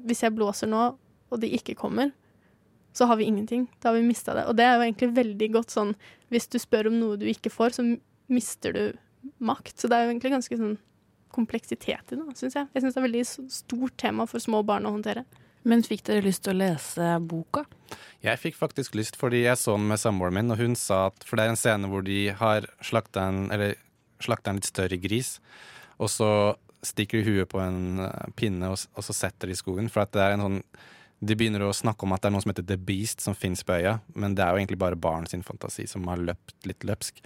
Hvis 0.00 0.22
jeg 0.22 0.32
blåser 0.32 0.68
nå, 0.70 0.82
og 1.30 1.40
de 1.42 1.48
ikke 1.52 1.74
kommer, 1.76 2.12
så 2.96 3.04
har 3.10 3.18
vi 3.20 3.26
ingenting. 3.28 3.66
Da 3.82 3.90
har 3.90 3.98
vi 3.98 4.06
mista 4.06 4.32
det. 4.34 4.46
Og 4.48 4.56
det 4.56 4.64
er 4.64 4.78
jo 4.78 4.84
egentlig 4.86 5.08
veldig 5.16 5.48
godt 5.52 5.74
sånn 5.74 5.92
Hvis 6.32 6.48
du 6.48 6.56
spør 6.62 6.88
om 6.88 6.96
noe 6.98 7.18
du 7.20 7.26
ikke 7.28 7.52
får, 7.52 7.74
så 7.76 7.84
mister 8.30 8.72
du 8.72 8.84
makt. 9.44 9.76
Så 9.80 9.90
det 9.90 9.98
er 9.98 10.06
jo 10.06 10.14
egentlig 10.14 10.34
ganske 10.36 10.60
sånn 10.60 10.78
kompleksitet 11.34 12.12
i 12.12 12.18
det, 12.18 12.38
syns 12.38 12.56
jeg. 12.58 12.68
Jeg 12.74 12.84
syns 12.84 12.96
det 12.96 13.00
er 13.00 13.06
veldig 13.06 13.24
stort 13.54 13.96
tema 14.00 14.26
for 14.30 14.42
små 14.42 14.62
barn 14.66 14.88
å 14.88 14.94
håndtere. 14.96 15.24
Men 15.68 15.84
fikk 15.84 16.06
dere 16.08 16.24
lyst 16.24 16.44
til 16.46 16.54
å 16.54 16.60
lese 16.60 17.10
boka? 17.28 17.66
Jeg 18.24 18.40
fikk 18.40 18.56
faktisk 18.56 18.96
lyst 18.96 19.18
fordi 19.20 19.42
jeg 19.44 19.60
så 19.60 19.76
den 19.76 19.90
med 19.90 20.00
samboeren 20.00 20.38
min, 20.38 20.54
og 20.54 20.60
hun 20.60 20.76
sa 20.78 21.06
at 21.10 21.26
For 21.26 21.36
det 21.36 21.46
er 21.46 21.52
en 21.54 21.60
scene 21.60 21.90
hvor 21.90 22.04
de 22.06 22.22
har 22.36 22.68
slakta 22.84 23.26
en, 23.28 23.42
eller 23.52 23.76
slakta 24.24 24.52
en 24.52 24.60
litt 24.60 24.68
større 24.68 24.96
gris, 25.00 25.36
og 26.00 26.10
så 26.12 26.30
stikker 26.84 27.20
de 27.20 27.28
huet 27.28 27.50
på 27.52 27.60
en 27.60 28.00
eh, 28.06 28.32
pinne, 28.36 28.72
og, 28.72 28.80
og 28.96 29.04
så 29.04 29.16
setter 29.16 29.50
de 29.50 29.56
i 29.56 29.60
skogen. 29.60 29.90
For 29.92 30.04
at 30.04 30.14
det 30.16 30.24
er 30.24 30.36
en 30.36 30.46
sånn 30.46 30.62
De 31.20 31.36
begynner 31.36 31.66
å 31.66 31.74
snakke 31.76 32.06
om 32.06 32.14
at 32.16 32.22
det 32.22 32.30
er 32.30 32.32
noe 32.32 32.40
som 32.40 32.54
heter 32.54 32.64
The 32.64 32.78
Beast 32.80 33.20
som 33.20 33.34
fins 33.36 33.60
på 33.60 33.76
øya, 33.76 33.98
men 34.16 34.32
det 34.32 34.40
er 34.40 34.54
jo 34.54 34.62
egentlig 34.62 34.80
bare 34.80 34.96
barn 34.96 35.26
sin 35.28 35.44
fantasi 35.44 35.84
som 35.84 36.08
har 36.08 36.16
løpt 36.16 36.64
litt 36.64 36.86
løpsk. 36.88 37.20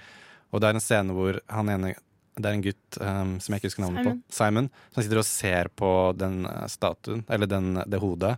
Og 0.54 0.62
det 0.62 0.70
er 0.70 0.78
en 0.78 0.84
scene 0.84 1.16
hvor 1.16 1.40
han 1.50 1.72
ene 1.72 1.94
det 2.34 2.48
er 2.48 2.56
en 2.56 2.64
gutt 2.64 2.96
um, 2.98 3.36
som 3.38 3.54
jeg 3.54 3.60
ikke 3.60 3.70
husker 3.70 3.84
navnet 3.84 4.02
Simon. 4.02 4.18
på, 4.18 4.34
Simon, 4.34 4.68
som 4.90 5.04
sitter 5.04 5.20
og 5.20 5.28
ser 5.28 5.68
på 5.78 5.90
den 6.18 6.40
eh, 6.50 6.64
statuen, 6.72 7.22
eller 7.30 7.46
den, 7.46 7.78
det 7.86 8.00
hodet. 8.02 8.32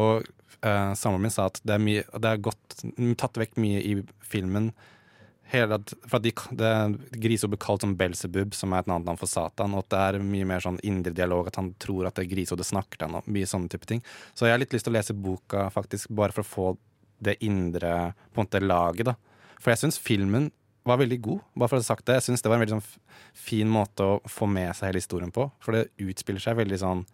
Og 0.00 0.24
uh, 0.64 0.94
samboeren 0.96 1.26
min 1.26 1.34
sa 1.34 1.50
at 1.50 1.60
det 1.60 1.76
er, 1.76 1.84
mye, 1.84 2.06
det 2.08 2.30
er 2.30 2.40
godt 2.46 2.78
tatt 3.20 3.40
vekk 3.42 3.60
mye 3.60 3.82
i 3.84 3.98
filmen. 4.24 4.70
Hele, 5.52 5.76
for 6.08 6.16
at 6.16 6.24
de, 6.24 6.32
det, 6.56 6.72
Griso 7.20 7.50
blir 7.52 7.60
kalt 7.60 7.84
som 7.84 7.92
Belzebub, 8.00 8.56
som 8.56 8.72
er 8.72 8.80
et 8.80 8.88
annet 8.88 9.10
navn 9.10 9.20
for 9.20 9.28
Satan. 9.28 9.76
Og 9.76 9.84
at 9.84 9.92
det 9.92 10.00
er 10.06 10.26
mye 10.32 10.48
mer 10.48 10.64
sånn 10.64 10.80
indre 10.86 11.12
dialog, 11.12 11.52
at 11.52 11.60
han 11.60 11.74
tror 11.76 12.08
at 12.08 12.16
det 12.16 12.30
grisehodet 12.32 12.70
snakker 12.70 13.04
til. 13.04 13.20
Og 13.20 13.28
mye 13.28 13.50
sånne 13.50 13.68
type 13.70 13.92
ting. 13.92 14.00
Så 14.32 14.48
jeg 14.48 14.56
har 14.56 14.64
litt 14.64 14.72
lyst 14.72 14.88
til 14.88 14.94
å 14.94 14.96
lese 14.96 15.16
boka, 15.16 15.68
faktisk, 15.74 16.16
bare 16.16 16.32
for 16.32 16.46
å 16.46 16.52
få 16.54 16.74
det 17.24 17.36
indre 17.44 18.14
på 18.32 18.40
en 18.40 18.48
måte 18.48 18.64
laget. 18.64 19.12
da. 19.12 19.18
For 19.60 19.74
jeg 19.74 19.84
syns 19.84 20.00
filmen 20.00 20.48
var 20.84 21.00
veldig 21.00 21.18
god, 21.24 21.44
bare 21.56 21.70
for 21.72 21.80
å 21.80 21.82
ha 21.82 21.86
sagt 21.86 22.06
det. 22.08 22.18
Jeg 22.18 22.26
synes 22.28 22.44
det 22.44 22.50
var 22.50 22.58
en 22.58 22.64
veldig 22.64 22.76
sånn 22.76 23.36
fin 23.46 23.70
måte 23.70 24.06
å 24.06 24.16
få 24.28 24.48
med 24.50 24.70
seg 24.76 24.90
hele 24.90 25.00
historien 25.00 25.32
på. 25.34 25.48
For 25.64 25.76
det 25.76 25.88
utspiller 26.04 26.44
seg 26.44 26.58
veldig 26.60 26.80
sånn 26.82 27.04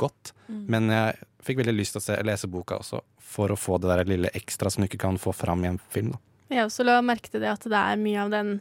godt. 0.00 0.32
Mm. 0.48 0.64
Men 0.74 0.92
jeg 0.92 1.28
fikk 1.46 1.62
veldig 1.62 1.76
lyst 1.76 1.96
til 1.96 2.02
å 2.02 2.06
se, 2.08 2.18
lese 2.26 2.50
boka 2.50 2.80
også, 2.82 3.00
for 3.22 3.52
å 3.52 3.58
få 3.58 3.78
det 3.80 3.90
der 3.92 4.10
lille 4.10 4.32
ekstra 4.36 4.72
som 4.72 4.84
du 4.84 4.88
ikke 4.88 5.00
kan 5.06 5.20
få 5.20 5.32
fram 5.36 5.64
i 5.64 5.72
en 5.72 5.80
film. 5.92 6.12
da. 6.14 6.20
Jeg 6.54 6.64
også 6.66 6.86
la 6.86 6.98
merke 7.04 7.32
til 7.32 7.44
det 7.44 7.50
at 7.52 7.64
det 7.68 7.80
er 7.80 8.00
mye 8.00 8.24
av 8.24 8.32
den, 8.32 8.52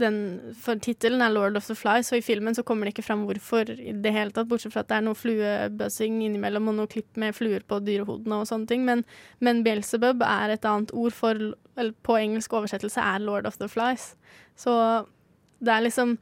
den 0.00 0.54
For 0.56 0.80
tittelen 0.80 1.20
er 1.20 1.30
'Lord 1.30 1.56
of 1.56 1.66
the 1.66 1.74
Flies', 1.74 2.12
og 2.12 2.18
i 2.18 2.24
filmen 2.24 2.54
så 2.54 2.62
kommer 2.62 2.86
det 2.86 2.94
ikke 2.94 3.06
fram 3.06 3.26
hvorfor 3.28 3.68
i 3.70 3.92
det 3.92 4.12
hele 4.12 4.30
tatt, 4.30 4.48
bortsett 4.48 4.72
fra 4.72 4.80
at 4.80 4.88
det 4.88 4.96
er 4.96 5.06
noe 5.06 5.18
fluebuzzing 5.18 6.22
innimellom 6.24 6.68
og 6.68 6.74
noe 6.74 6.86
klipp 6.86 7.16
med 7.16 7.36
fluer 7.36 7.60
på 7.60 7.80
dyrehodene 7.84 8.40
og 8.40 8.48
sånne 8.48 8.66
ting. 8.66 8.84
Men, 8.84 9.04
men 9.40 9.62
Beelzebub 9.62 10.22
er 10.22 10.54
et 10.54 10.64
annet 10.64 10.92
ord 10.92 11.12
for 11.12 11.54
Eller 11.76 11.94
på 12.04 12.18
engelsk 12.20 12.52
oversettelse 12.52 13.00
er 13.00 13.18
'Lord 13.18 13.46
of 13.46 13.58
the 13.58 13.68
Flies'. 13.68 14.14
Så 14.56 15.06
det 15.60 15.72
er 15.72 15.80
liksom 15.80 16.18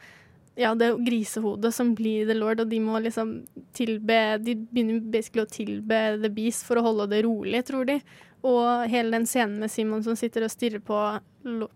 ja, 0.58 0.74
det 0.74 0.88
er 0.88 0.98
grisehodet 1.06 1.72
som 1.72 1.94
blir 1.96 2.26
the 2.26 2.34
lord, 2.34 2.60
og 2.60 2.70
de 2.70 2.80
må 2.82 2.98
liksom 3.00 3.46
tilbe 3.76 4.38
De 4.42 4.56
begynner 4.56 5.00
basically 5.12 5.44
å 5.46 5.50
tilbe 5.50 6.00
the 6.20 6.28
beast 6.28 6.66
for 6.66 6.76
å 6.76 6.84
holde 6.84 7.06
det 7.12 7.24
rolig, 7.24 7.64
tror 7.64 7.86
de. 7.88 8.00
Og 8.46 8.88
hele 8.88 9.12
den 9.12 9.26
scenen 9.28 9.58
med 9.60 9.72
Simon 9.72 10.04
som 10.04 10.16
sitter 10.16 10.46
og 10.46 10.52
stirrer 10.52 10.82
på, 10.84 10.98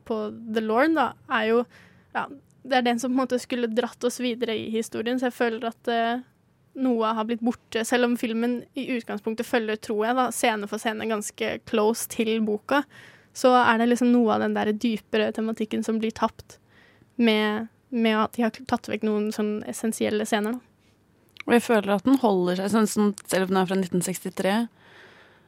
på 0.09 0.19
the 0.55 0.63
lord, 0.65 0.95
da, 0.97 1.13
er 1.41 1.51
jo 1.51 1.65
Ja, 2.15 2.29
det 2.65 2.79
er 2.79 2.87
den 2.87 3.01
som 3.01 3.11
på 3.11 3.19
en 3.19 3.23
måte 3.25 3.41
skulle 3.43 3.69
dratt 3.69 4.05
oss 4.07 4.21
videre 4.23 4.55
i 4.57 4.71
historien, 4.73 5.19
så 5.21 5.29
jeg 5.29 5.37
føler 5.37 5.67
at 5.69 5.91
uh, 5.91 6.23
noe 6.81 7.11
har 7.17 7.27
blitt 7.29 7.43
borte. 7.45 7.83
Selv 7.85 8.09
om 8.09 8.15
filmen 8.17 8.63
i 8.79 8.87
utgangspunktet 8.95 9.47
følger, 9.47 9.77
tror 9.83 10.07
jeg, 10.07 10.17
da, 10.17 10.29
scene 10.33 10.69
for 10.71 10.81
scene 10.81 11.09
ganske 11.11 11.51
close 11.69 12.09
til 12.15 12.39
boka, 12.47 12.85
så 13.37 13.53
er 13.59 13.83
det 13.83 13.91
liksom 13.91 14.13
noe 14.15 14.37
av 14.37 14.45
den 14.45 14.55
der 14.57 14.71
dypere 14.73 15.33
tematikken 15.35 15.83
som 15.85 15.99
blir 16.01 16.15
tapt 16.15 16.59
med, 17.21 17.67
med 17.91 18.17
at 18.23 18.39
de 18.39 18.47
har 18.47 18.55
tatt 18.71 18.89
vekk 18.89 19.05
noen 19.07 19.29
sånn 19.35 19.59
essensielle 19.71 20.27
scener. 20.29 20.57
Da. 20.57 20.75
Og 21.45 21.57
jeg 21.59 21.65
føler 21.67 21.97
at 21.97 22.07
den 22.07 22.21
holder 22.23 22.63
seg, 22.63 22.73
sånn, 22.73 23.13
selv 23.27 23.49
om 23.49 23.53
den 23.53 23.61
er 23.61 23.69
fra 23.69 23.77
1963. 23.77 24.55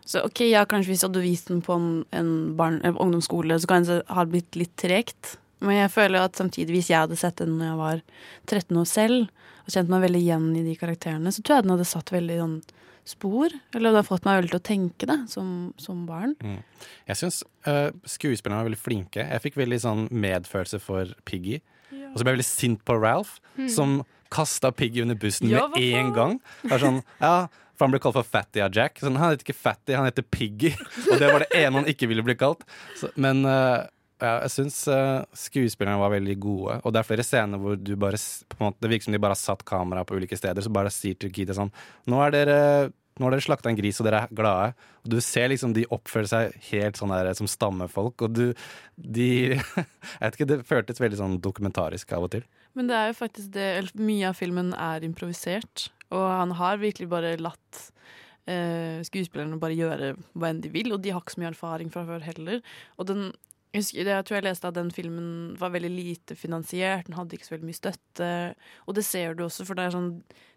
Så 0.07 0.23
ok, 0.23 0.45
ja, 0.47 0.63
kanskje 0.71 0.93
hvis 0.93 1.03
jeg 1.03 1.11
hadde 1.11 1.25
vist 1.25 1.49
den 1.51 1.63
på 1.67 1.75
en, 1.75 1.89
en 2.15 2.31
barn, 2.59 2.79
en 2.87 2.95
ungdomsskole, 3.03 3.57
så 3.59 3.67
kanskje 3.71 3.99
det 4.01 4.07
hadde 4.15 4.33
blitt 4.37 4.59
litt 4.61 4.75
tregt. 4.79 5.33
Men 5.65 5.81
jeg 5.81 5.91
føler 5.95 6.23
at 6.29 6.39
samtidig, 6.39 6.77
hvis 6.77 6.91
jeg 6.93 7.01
hadde 7.07 7.19
sett 7.19 7.41
den 7.43 7.57
når 7.59 7.67
jeg 7.73 7.79
var 7.81 8.03
13 8.47 8.81
år 8.83 8.89
selv, 8.91 9.29
og 9.67 9.75
kjent 9.75 9.91
meg 9.91 10.05
veldig 10.07 10.21
igjen 10.23 10.45
i 10.55 10.63
de 10.63 10.77
karakterene, 10.79 11.33
så 11.35 11.43
tror 11.43 11.57
jeg 11.59 11.67
den 11.67 11.75
hadde 11.75 11.89
satt 11.91 12.13
veldig 12.15 12.37
sånn 12.39 12.59
spor. 13.07 13.55
Eller 13.75 13.91
det 13.95 14.01
har 14.03 14.07
fått 14.07 14.27
meg 14.27 14.39
veldig 14.41 14.53
til 14.53 14.61
å 14.61 14.67
tenke 14.69 15.09
det, 15.11 15.17
som, 15.33 15.49
som 15.83 16.05
barn. 16.07 16.37
Mm. 16.43 16.61
Jeg 17.11 17.19
syns 17.23 17.41
uh, 17.67 17.91
skuespillerne 18.07 18.61
var 18.63 18.69
veldig 18.71 18.83
flinke. 18.83 19.27
Jeg 19.27 19.43
fikk 19.43 19.59
veldig 19.59 19.81
sånn 19.83 20.05
medfølelse 20.15 20.79
for 20.83 21.11
Piggy. 21.27 21.59
Og 21.91 22.19
så 22.19 22.23
ble 22.27 22.33
jeg 22.35 22.39
veldig 22.39 22.49
sint 22.53 22.87
på 22.87 22.99
Ralph, 23.03 23.41
Mm. 23.57 23.69
som 23.73 23.93
kasta 24.29 24.69
Piggy 24.77 25.01
under 25.01 25.17
bussen 25.17 25.49
Ja, 25.49 25.63
med 25.73 25.95
en 25.97 26.11
gang. 26.13 26.35
Det 26.63 26.75
er 26.77 26.83
sånn, 26.83 26.99
ja, 27.23 27.47
for 27.77 27.87
Han 27.87 27.95
ble 27.95 28.01
kalt 28.03 28.17
for 28.19 28.27
Fatty 28.27 28.63
av 28.65 28.75
Jack. 28.75 28.99
Sånn, 29.03 29.19
han 29.21 29.35
heter 29.35 29.47
ikke 29.47 29.59
Fatty, 29.59 29.97
han 29.97 30.09
heter 30.09 30.27
Piggy. 30.27 30.73
Og 31.11 31.21
det 31.21 31.31
var 31.33 31.45
det 31.45 31.53
ene 31.61 31.83
han 31.83 31.93
ikke 31.93 32.09
ville 32.11 32.25
bli 32.27 32.37
kalt. 32.39 32.67
Så, 32.99 33.13
men 33.21 33.45
uh, 33.47 33.85
ja, 34.23 34.35
jeg 34.47 34.53
syns 34.55 34.83
uh, 34.89 35.25
skuespillerne 35.37 36.01
var 36.01 36.15
veldig 36.15 36.37
gode. 36.41 36.79
Og 36.83 36.95
det 36.95 37.03
er 37.03 37.09
flere 37.09 37.27
scener 37.27 37.61
hvor 37.61 37.77
du 37.77 37.95
bare 38.01 38.21
måte, 38.61 38.81
Det 38.81 38.93
virker 38.93 39.09
som 39.09 39.17
de 39.17 39.23
bare 39.23 39.37
har 39.37 39.43
satt 39.43 39.67
kamera 39.69 40.07
på 40.09 40.17
ulike 40.17 40.39
steder, 40.39 40.65
så 40.65 40.73
bare 40.73 40.93
sier 40.95 41.19
til 41.21 41.35
Kid 41.35 41.53
sånn 41.57 41.75
Nå 42.09 42.23
er 42.25 42.35
dere 42.35 42.61
nå 43.17 43.25
har 43.25 43.33
dere 43.33 43.45
slakta 43.47 43.71
en 43.71 43.79
gris, 43.79 43.97
og 44.01 44.05
dere 44.05 44.27
er 44.27 44.33
glade. 44.37 44.73
Og 45.07 45.15
du 45.15 45.17
ser 45.25 45.49
liksom 45.49 45.73
de 45.77 45.87
oppfører 45.95 46.29
seg 46.29 46.57
helt 46.69 46.99
sånn 47.01 47.15
der 47.15 47.31
som 47.39 47.49
stammefolk. 47.49 48.27
Og 48.27 48.35
du 48.37 48.45
De 48.97 49.29
Jeg 49.57 50.21
vet 50.21 50.37
ikke, 50.37 50.49
det 50.51 50.59
føltes 50.69 51.01
veldig 51.01 51.21
sånn 51.23 51.39
dokumentarisk 51.41 52.13
av 52.13 52.29
og 52.29 52.35
til. 52.37 52.45
Men 52.77 52.91
det 52.91 52.97
er 52.99 53.11
jo 53.11 53.17
faktisk 53.17 53.53
det 53.55 53.71
Mye 53.97 54.29
av 54.29 54.37
filmen 54.37 54.75
er 54.77 55.07
improvisert, 55.09 55.89
og 56.15 56.25
han 56.31 56.55
har 56.59 56.83
virkelig 56.83 57.09
bare 57.11 57.35
latt 57.41 57.83
eh, 58.47 59.03
skuespillerne 59.07 59.59
bare 59.63 59.79
gjøre 59.79 60.15
hva 60.35 60.53
enn 60.53 60.63
de 60.65 60.71
vil, 60.75 60.93
og 60.95 61.03
de 61.03 61.13
har 61.15 61.23
ikke 61.25 61.37
så 61.37 61.43
mye 61.43 61.53
erfaring 61.53 61.93
fra 61.93 62.07
før 62.09 62.27
heller. 62.27 62.63
Og 62.97 63.11
den 63.11 63.29
jeg, 63.77 64.07
tror 64.25 64.39
jeg 64.39 64.47
leste 64.47 64.69
at 64.71 64.77
den 64.79 64.91
filmen 64.95 65.57
var 65.61 65.75
veldig 65.75 65.91
lite 65.93 66.37
finansiert, 66.39 67.09
den 67.09 67.17
hadde 67.19 67.37
ikke 67.37 67.49
så 67.49 67.57
veldig 67.57 67.69
mye 67.69 67.77
støtte, 67.77 68.29
og 68.87 68.97
det 68.97 69.05
ser 69.05 69.35
du 69.37 69.43
også, 69.45 69.67
for 69.69 69.77
det 69.77 69.85
er 69.85 69.97
sånn 69.99 70.13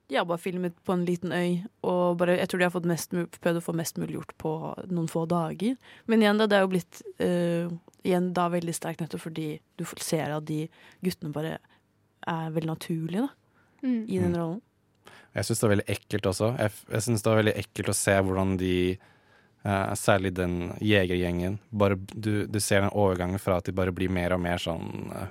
de 0.09 0.17
har 0.17 0.25
bare 0.25 0.41
filmet 0.41 0.77
på 0.87 0.93
en 0.95 1.03
liten 1.05 1.33
øy, 1.35 1.59
og 1.85 2.15
bare, 2.17 2.39
jeg 2.39 2.49
tror 2.49 2.61
de 2.61 2.65
har 2.65 2.73
fått 2.73 2.87
mest, 2.89 3.11
prøvd 3.13 3.59
å 3.59 3.61
få 3.61 3.75
mest 3.77 3.99
mulig 4.01 4.15
gjort 4.15 4.31
på 4.41 4.53
noen 4.89 5.09
få 5.11 5.27
dager. 5.29 5.75
Men 6.09 6.23
igjen, 6.23 6.39
da, 6.41 6.47
det 6.49 6.57
er 6.57 6.63
jo 6.63 6.71
blitt 6.71 7.01
uh, 7.21 7.75
igjen 8.01 8.31
da 8.33 8.47
veldig 8.49 8.73
sterkt 8.73 9.03
nettopp 9.03 9.27
fordi 9.27 9.51
du 9.77 9.83
ser 10.01 10.33
at 10.33 10.47
de 10.49 10.63
guttene 11.05 11.35
bare 11.35 11.59
er 12.25 12.55
veldig 12.55 12.71
naturlige 12.71 13.27
da, 13.27 13.35
Mm. 13.79 14.01
i 14.11 14.17
den 14.19 14.33
rollen. 14.35 14.57
Jeg 15.35 15.45
syns 15.45 15.59
det 15.59 15.67
var 15.67 15.75
veldig 15.75 15.89
ekkelt 15.95 16.25
også. 16.31 16.51
Jeg, 16.57 16.71
jeg 16.95 17.01
synes 17.05 17.21
det 17.25 17.29
var 17.31 17.41
veldig 17.43 17.57
ekkelt 17.63 17.93
å 17.93 17.97
se 18.01 18.19
hvordan 18.25 18.57
de 18.57 18.75
Uh, 19.59 19.91
Særlig 19.99 20.29
den 20.37 20.69
jegergjengen. 20.79 21.57
Bare, 21.75 21.97
du, 22.15 22.45
du 22.47 22.59
ser 22.63 22.79
den 22.85 22.93
overgangen 22.95 23.41
fra 23.43 23.57
at 23.59 23.65
de 23.67 23.73
bare 23.75 23.91
blir 23.91 24.07
mer 24.07 24.31
og 24.31 24.39
mer 24.39 24.55
sånn 24.63 25.11
uh, 25.11 25.25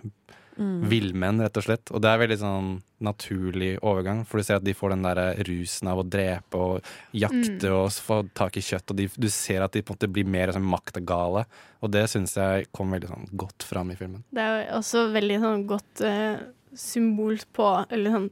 Mm. 0.59 0.89
villmenn, 0.91 1.39
rett 1.39 1.57
og 1.57 1.63
slett. 1.63 1.91
Og 1.95 2.03
det 2.03 2.11
er 2.11 2.19
veldig 2.19 2.37
sånn 2.41 2.71
naturlig 3.07 3.77
overgang, 3.79 4.25
for 4.27 4.41
du 4.41 4.47
ser 4.49 4.57
at 4.59 4.65
de 4.67 4.73
får 4.75 4.91
den 4.91 5.05
der 5.07 5.21
rusen 5.47 5.87
av 5.87 6.01
å 6.03 6.07
drepe 6.11 6.59
og 6.59 6.89
jakte 7.15 7.69
Mm. 7.71 7.77
og 7.77 7.93
få 7.95 8.17
tak 8.35 8.57
i 8.59 8.65
kjøtt, 8.67 8.91
og 8.91 8.97
de, 8.99 9.07
du 9.15 9.29
ser 9.31 9.63
at 9.63 9.71
de 9.73 9.83
på 9.87 9.93
en 9.93 9.97
måte 10.01 10.11
blir 10.11 10.27
mer 10.27 10.51
sånn 10.51 10.67
maktgale. 10.67 11.45
Og 11.81 11.93
det 11.95 12.03
syns 12.11 12.35
jeg 12.35 12.67
kom 12.75 12.91
veldig 12.91 13.07
sånn 13.09 13.29
godt 13.39 13.63
fram 13.63 13.93
i 13.95 13.97
filmen. 14.01 14.25
Det 14.35 14.43
er 14.43 14.75
også 14.75 15.07
veldig 15.15 15.39
sånn 15.47 15.65
godt 15.71 16.03
uh, 16.03 16.43
symbol 16.75 17.39
på 17.55 17.87
Eller 17.95 18.11
sånn 18.19 18.31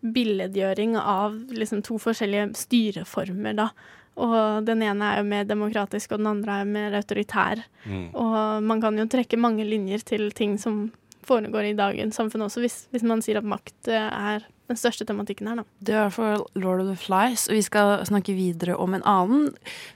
billedgjøring 0.00 0.96
av 0.98 1.36
liksom 1.52 1.82
to 1.86 1.98
forskjellige 2.00 2.50
styreformer, 2.58 3.56
da. 3.58 3.70
Og 4.20 4.66
den 4.66 4.82
ene 4.84 5.12
er 5.12 5.20
jo 5.20 5.28
mer 5.30 5.44
demokratisk, 5.48 6.12
og 6.12 6.20
den 6.20 6.30
andre 6.32 6.60
er 6.60 6.68
mer 6.68 6.96
autoritær. 6.98 7.62
Mm. 7.84 8.08
Og 8.18 8.64
man 8.66 8.82
kan 8.82 8.98
jo 8.98 9.08
trekke 9.08 9.40
mange 9.40 9.64
linjer 9.64 10.02
til 10.04 10.28
ting 10.36 10.58
som 10.60 10.88
foregår 11.26 11.70
i 11.70 11.76
dagens 11.78 12.16
samfunn 12.18 12.46
også, 12.46 12.64
hvis, 12.64 12.82
hvis 12.94 13.06
man 13.06 13.22
sier 13.24 13.40
at 13.40 13.46
makt 13.46 13.90
eh, 13.92 14.08
er 14.08 14.48
den 14.70 14.78
største 14.78 15.04
tematikken 15.06 15.48
her, 15.50 15.60
da. 15.60 15.64
Det 15.82 15.94
er 15.94 15.98
i 15.98 16.02
hvert 16.04 16.14
fall 16.14 16.44
Lord 16.62 16.82
of 16.84 16.90
the 16.92 16.98
Flies, 16.98 17.48
og 17.50 17.56
vi 17.58 17.64
skal 17.66 18.04
snakke 18.06 18.34
videre 18.36 18.76
om 18.78 18.94
en 18.94 19.04
annen 19.08 19.48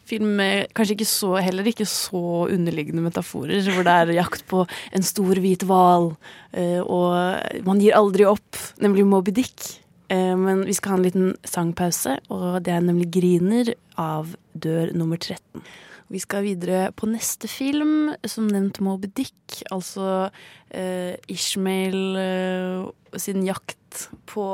film 0.09 0.35
med 0.41 0.73
kanskje 0.75 0.97
ikke 0.97 1.09
så, 1.09 1.31
heller 1.45 1.69
ikke 1.71 1.87
så 1.89 2.25
underliggende 2.49 3.05
metaforer, 3.05 3.63
hvor 3.71 3.87
det 3.87 3.95
er 3.95 4.17
jakt 4.19 4.45
på 4.51 4.65
en 4.95 5.07
stor 5.07 5.41
hvit 5.43 5.63
hval, 5.69 6.13
eh, 6.59 6.81
og 6.83 7.65
man 7.67 7.83
gir 7.83 7.97
aldri 7.99 8.27
opp, 8.29 8.61
nemlig 8.83 9.07
Moby 9.09 9.35
Dick. 9.37 9.84
Eh, 10.09 10.37
Men 10.37 10.65
vi 10.67 10.75
skal 10.75 10.91
ha 10.91 10.99
en 10.99 11.07
liten 11.07 11.37
sangpause, 11.45 12.19
og 12.31 12.63
det 12.65 12.73
er 12.73 12.81
nemlig 12.81 13.11
'Griner' 13.11 13.75
av 13.97 14.37
dør 14.55 14.93
nummer 14.95 15.17
13. 15.17 15.63
Vi 16.11 16.19
skal 16.21 16.43
videre 16.45 16.93
på 16.93 17.07
neste 17.09 17.49
film, 17.49 18.15
som 18.27 18.47
nevnt 18.47 18.81
Moby 18.81 19.09
Dick, 19.09 19.63
altså 19.73 20.31
eh, 20.71 21.17
Ishmael 21.29 22.17
eh, 22.17 23.19
sin 23.19 23.43
jakt 23.47 24.11
på 24.27 24.45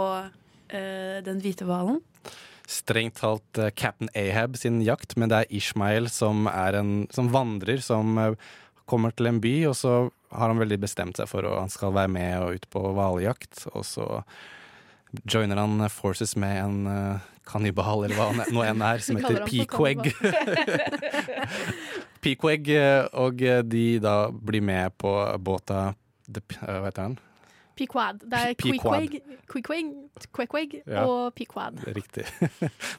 eh, 0.71 1.21
den 1.25 1.41
hvite 1.43 1.65
hvalen. 1.67 2.01
strengt 2.71 3.17
talt 3.19 3.59
eh, 3.59 3.71
Captain 3.75 4.09
Ahab 4.15 4.57
sin 4.57 4.81
jakt, 4.81 5.17
men 5.17 5.29
det 5.29 5.37
er 5.41 5.51
Ishmael 5.51 6.09
som, 6.09 6.47
er 6.47 6.79
en, 6.79 7.09
som 7.11 7.33
vandrer, 7.33 7.81
som 7.83 8.17
eh, 8.19 8.37
kommer 8.87 9.11
til 9.11 9.27
en 9.27 9.41
by, 9.41 9.67
og 9.67 9.75
så 9.75 10.11
har 10.31 10.49
han 10.49 10.59
veldig 10.63 10.79
bestemt 10.81 11.17
seg 11.19 11.27
for 11.29 11.43
at 11.43 11.59
han 11.65 11.69
skal 11.69 11.93
være 11.93 12.09
med 12.09 12.39
og 12.45 12.55
ut 12.55 12.71
på 12.71 12.93
hvaljakt, 12.95 13.67
og 13.75 13.85
så 13.85 14.07
joiner 15.27 15.57
han 15.61 15.83
forces 15.91 16.37
med 16.39 16.59
en 16.63 16.79
uh, 16.87 17.19
kannibal, 17.51 18.05
eller 18.07 18.15
hva 18.19 18.29
han 18.31 18.55
nå 18.55 18.63
enn 18.67 18.83
er, 18.87 19.03
som 19.03 19.19
heter 19.19 19.43
Pequeg. 19.49 20.13
Pequeg, 22.23 22.69
eh, 22.77 23.09
og 23.19 23.43
eh, 23.43 23.63
de 23.67 23.85
da 24.03 24.15
blir 24.31 24.63
med 24.65 24.95
på 25.01 25.11
båta 25.43 25.91
The, 26.31 26.43
Hva 26.61 26.85
heter 26.87 27.03
den? 27.09 27.19
Pequad. 27.81 28.19
Det 28.29 28.37
er 28.39 28.51
Pe- 28.61 28.75
Queequeg, 28.75 29.15
Queequeg, 29.49 29.87
Queequeg 30.37 30.75
Ja. 30.85 31.07
og 31.09 31.31
Pequad. 31.39 31.79
Riktig. 31.97 32.27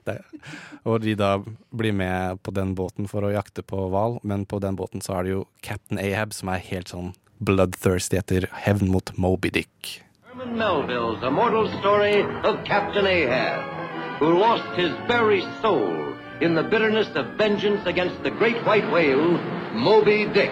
Og 0.90 1.04
de 1.04 1.14
da 1.20 1.36
blir 1.70 1.94
med 1.94 2.42
på 2.42 2.50
den 2.56 2.74
båten 2.76 3.06
for 3.12 3.28
å 3.28 3.30
jakte 3.30 3.62
på 3.62 3.84
hval, 3.94 4.18
men 4.26 4.48
på 4.50 4.58
den 4.64 4.76
båten 4.80 5.04
så 5.06 5.20
er 5.20 5.28
det 5.28 5.36
jo 5.36 5.44
Captain 5.62 6.02
Ahab 6.02 6.34
som 6.34 6.50
er 6.50 6.64
helt 6.72 6.90
sånn 6.90 7.12
bloodthirsty 7.46 8.18
etter 8.18 8.50
hevn 8.66 8.90
mot 8.90 9.14
Moby 9.22 9.52
Dick. 9.54 10.00
Herman 10.42 10.58
Melville's 10.58 11.24
immortal 11.24 11.70
story 11.80 12.24
of 12.44 12.64
Captain 12.66 13.06
Ahab, 13.06 14.18
who 14.18 14.40
lost 14.40 14.76
his 14.76 14.92
very 15.08 15.42
soul 15.62 16.16
in 16.40 16.56
the 16.56 16.64
bitterness 16.64 17.10
of 17.16 17.38
vengeance 17.38 17.86
against 17.86 18.24
the 18.24 18.32
great 18.32 18.66
white 18.66 18.92
whale, 18.92 19.38
Moby 19.74 20.26
Dick. 20.26 20.52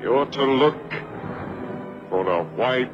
You're 0.00 0.26
to 0.26 0.44
look 0.44 0.90
for 2.08 2.24
the 2.24 2.44
white 2.54 2.92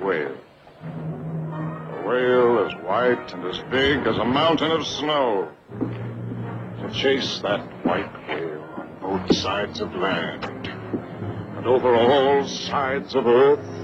whale. 0.00 0.36
A 0.84 2.06
whale 2.06 2.64
as 2.64 2.74
white 2.84 3.32
and 3.32 3.44
as 3.44 3.58
big 3.70 4.06
as 4.06 4.18
a 4.18 4.24
mountain 4.24 4.70
of 4.70 4.86
snow. 4.86 5.50
To 5.80 6.90
chase 6.92 7.40
that 7.40 7.66
white 7.84 8.28
whale 8.28 8.62
on 8.76 8.96
both 9.00 9.34
sides 9.36 9.80
of 9.80 9.92
land 9.94 10.68
and 10.68 11.66
over 11.66 11.96
all 11.96 12.46
sides 12.46 13.16
of 13.16 13.26
earth 13.26 13.81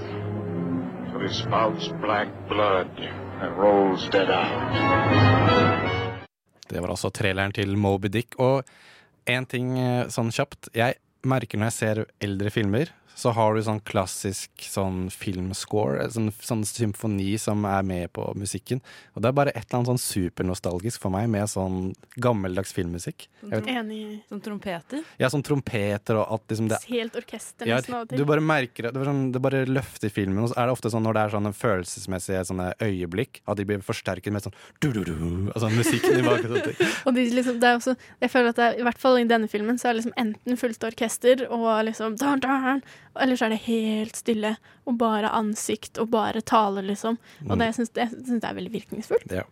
till 1.11 1.21
he 1.27 1.33
spouts 1.33 1.89
black 2.01 2.27
blood 2.49 2.89
and 3.41 3.57
rolls 3.57 4.09
dead 4.09 4.29
out. 4.29 4.59
Det 6.69 6.79
var 6.79 6.89
altså 6.89 7.09
traileren 7.09 7.51
til 7.51 7.77
Moby 7.77 8.07
Dick. 8.13 8.35
Og 8.39 8.63
én 9.29 9.47
ting 9.49 9.73
eh, 9.79 10.07
sånn 10.13 10.29
kjapt. 10.33 10.69
Jeg 10.77 10.99
merker 11.25 11.57
når 11.57 11.71
jeg 11.71 11.77
ser 11.77 12.03
eldre 12.21 12.53
filmer, 12.53 12.93
så 13.19 13.33
har 13.35 13.55
du 13.55 13.61
sånn 13.65 13.81
klassisk 13.83 14.63
sånn 14.63 15.09
filmscore, 15.11 16.05
sånn, 16.13 16.29
sånn 16.39 16.63
symfoni 16.67 17.33
som 17.41 17.65
er 17.67 17.83
med 17.83 18.13
på 18.15 18.23
musikken. 18.39 18.79
Og 19.13 19.23
det 19.23 19.31
er 19.31 19.35
bare 19.35 19.51
et 19.51 19.65
eller 19.65 19.81
annet 19.81 19.91
sånn 19.91 20.01
supernostalgisk 20.03 21.03
for 21.03 21.11
meg 21.11 21.27
med 21.31 21.49
sånn 21.51 21.91
gammeldags 22.21 22.71
filmmusikk. 22.75 23.27
Enig. 23.43 24.21
Sånn 24.31 24.43
trompeter? 24.45 25.03
Ja, 25.19 25.27
sånn 25.33 25.43
trompeter 25.43 26.21
og 26.21 26.31
alt 26.35 26.53
liksom 26.53 26.69
det 26.71 26.79
Helt 26.89 27.17
orkester 27.19 27.67
nesten 27.67 27.97
av 27.97 28.05
og 28.05 28.13
til. 28.13 28.21
du 28.21 28.29
bare 28.29 28.43
merker 28.43 28.87
det. 28.87 29.03
Sånn, 29.09 29.21
det 29.35 29.41
bare 29.43 29.65
løfter 29.67 30.13
filmen. 30.13 30.39
Og 30.45 30.53
så 30.53 30.59
er 30.61 30.69
det 30.69 30.77
ofte 30.77 30.93
sånn 30.93 31.03
når 31.03 31.17
det 31.17 31.25
er 31.25 31.35
sånne 31.35 31.53
følelsesmessige 31.59 32.45
sånne 32.49 32.69
øyeblikk, 32.87 33.41
at 33.45 33.59
de 33.59 33.67
blir 33.67 33.83
forsterket 33.83 34.35
med 34.35 34.47
sånn 34.47 34.55
du-du-du, 34.79 35.51
altså 35.51 35.71
musikken 35.73 36.21
i 36.21 36.25
bakgrunnen. 36.25 36.87
og 37.05 37.19
de 37.19 37.27
liksom, 37.35 37.59
det 37.59 37.73
er 37.73 37.81
også, 37.81 37.97
jeg 38.23 38.33
føler 38.33 38.53
at 38.53 38.61
det 38.61 38.69
er, 38.69 38.79
I 38.79 38.87
hvert 38.87 39.03
fall 39.03 39.19
i 39.19 39.27
denne 39.27 39.51
filmen 39.51 39.79
så 39.81 39.89
er 39.89 39.97
det 39.97 40.05
liksom 40.05 40.17
enten 40.23 40.59
fullt 40.63 40.87
orkester 40.87 41.45
og 41.49 41.69
liksom 41.89 42.15
dun, 42.19 42.43
dun, 42.43 42.83
Eller 43.17 43.39
så 43.39 43.47
er 43.47 43.55
det 43.55 43.63
helt 43.65 44.17
stille 44.19 44.53
og 44.87 44.97
bare 44.99 45.31
ansikt 45.35 45.97
og 46.01 46.11
bare 46.13 46.41
tale, 46.45 46.83
liksom. 46.85 47.17
Og 47.47 47.55
det, 47.57 47.69
jeg 47.69 47.77
syns 47.79 47.91
jeg 47.97 48.11
synes 48.13 48.43
det 48.43 48.49
er 48.49 48.57
veldig 48.59 48.73
virkningsfullt. 48.73 49.33
Ja. 49.41 49.45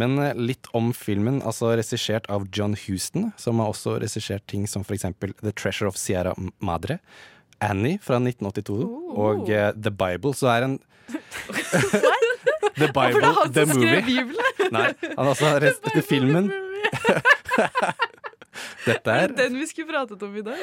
Men 0.00 0.18
eh, 0.22 0.34
litt 0.38 0.68
om 0.76 0.92
filmen, 0.96 1.40
altså 1.46 1.72
regissert 1.78 2.28
av 2.32 2.48
John 2.54 2.76
Huston, 2.86 3.30
som 3.40 3.62
har 3.62 3.72
også 3.72 3.98
regissert 4.02 4.46
ting 4.50 4.66
som 4.70 4.84
eksempel 4.86 5.34
The 5.42 5.54
Treasure 5.54 5.90
of 5.90 5.98
Sierra 6.00 6.34
Madre, 6.58 6.98
Annie 7.64 7.96
fra 8.04 8.18
1982 8.20 8.84
og 9.16 9.48
uh, 9.48 9.70
The 9.72 9.90
Bible, 9.90 10.34
så 10.36 10.50
er 10.52 10.66
en 10.66 10.76
The 12.76 12.90
Bible, 12.92 13.30
det 13.48 13.54
The 13.54 13.64
Movie. 13.70 14.02
Bibelen? 14.04 14.72
Nei, 14.74 14.90
han 15.00 15.22
har 15.22 15.32
også 15.36 15.54
regissert 15.62 16.04
filmen. 16.10 16.52
Dette 18.86 19.16
er 19.22 19.34
Den 19.36 19.58
vi 19.60 19.66
skulle 19.70 19.90
pratet 19.90 20.22
om 20.26 20.36
i 20.36 20.44
dag. 20.46 20.60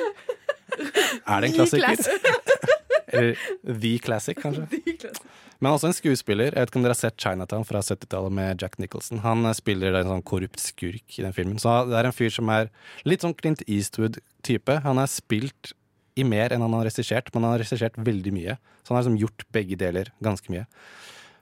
Er 1.27 1.41
det 1.43 1.49
en 1.51 1.55
klassiker? 1.59 1.97
Eller 3.13 3.37
The 3.61 3.91
Classic, 4.01 4.37
kanskje? 4.41 4.65
Men 5.63 5.71
også 5.77 5.87
en 5.91 5.95
skuespiller. 5.95 6.49
Jeg 6.51 6.59
vet 6.65 6.71
ikke 6.71 6.79
om 6.81 6.85
dere 6.87 6.95
har 6.95 6.99
sett 6.99 7.19
Chinatown 7.21 7.63
fra 7.67 7.79
70-tallet 7.85 8.33
med 8.35 8.63
Jack 8.63 8.79
Nicholson. 8.81 9.21
Han 9.23 9.45
eh, 9.47 9.53
spiller 9.55 9.95
en 9.99 10.09
sånn 10.09 10.23
korrupt 10.27 10.59
skurk 10.59 11.19
i 11.19 11.23
den 11.23 11.35
filmen. 11.35 11.59
Så 11.61 11.71
det 11.87 11.95
er 12.01 12.09
en 12.09 12.15
fyr 12.15 12.33
som 12.33 12.49
er 12.51 12.71
litt 13.07 13.23
sånn 13.23 13.35
Clint 13.37 13.61
Eastwood-type. 13.67 14.79
Han 14.83 14.99
har 14.99 15.11
spilt 15.11 15.71
i 16.19 16.25
mer 16.27 16.53
enn 16.53 16.61
han 16.65 16.75
har 16.75 16.89
regissert, 16.89 17.31
men 17.33 17.45
han 17.45 17.55
har 17.55 17.63
regissert 17.63 17.95
veldig 17.97 18.33
mye. 18.35 18.57
Så 18.83 18.91
han 18.91 18.99
har 18.99 19.05
liksom 19.05 19.21
gjort 19.21 19.45
begge 19.55 19.77
deler 19.79 20.11
ganske 20.25 20.51
mye. 20.53 20.65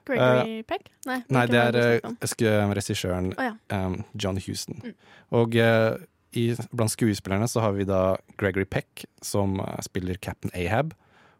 Gregory 0.07 0.59
Eh, 0.59 0.63
Peck? 0.69 0.87
Nei, 1.05 1.19
Nei, 1.33 1.43
det 1.49 1.59
er 1.61 1.99
sku- 2.29 2.47
regissøren 2.75 3.31
oh, 3.37 3.43
ja. 3.47 3.55
um, 3.77 3.99
John 4.13 4.37
Houston. 4.43 4.81
Mm. 4.85 4.95
Og 5.39 5.57
eh, 5.61 5.97
i, 6.37 6.51
blant 6.71 6.93
skuespillerne 6.93 7.47
så 7.51 7.63
har 7.63 7.73
vi 7.75 7.85
da 7.87 8.17
Gregory 8.39 8.65
Peck, 8.65 9.05
som 9.25 9.57
eh, 9.59 9.79
spiller 9.85 10.19
Captain 10.23 10.53
Ahab. 10.55 10.93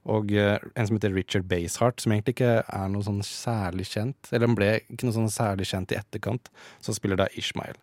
Og 0.10 0.32
eh, 0.34 0.58
en 0.76 0.88
som 0.90 0.98
heter 0.98 1.14
Richard 1.14 1.46
Basehart, 1.50 2.02
som 2.02 2.12
egentlig 2.16 2.36
ikke 2.40 2.54
er 2.66 2.92
noe 2.92 3.06
sånn 3.06 3.22
særlig 3.26 3.86
kjent. 3.92 4.32
Eller 4.34 4.48
han 4.50 4.58
ble 4.58 4.72
ikke 4.90 5.08
noe 5.08 5.16
sånn 5.20 5.32
særlig 5.32 5.70
kjent 5.70 5.94
i 5.94 6.00
etterkant, 6.00 6.50
så 6.82 6.96
spiller 6.98 7.20
da 7.22 7.30
Ishmael. 7.38 7.78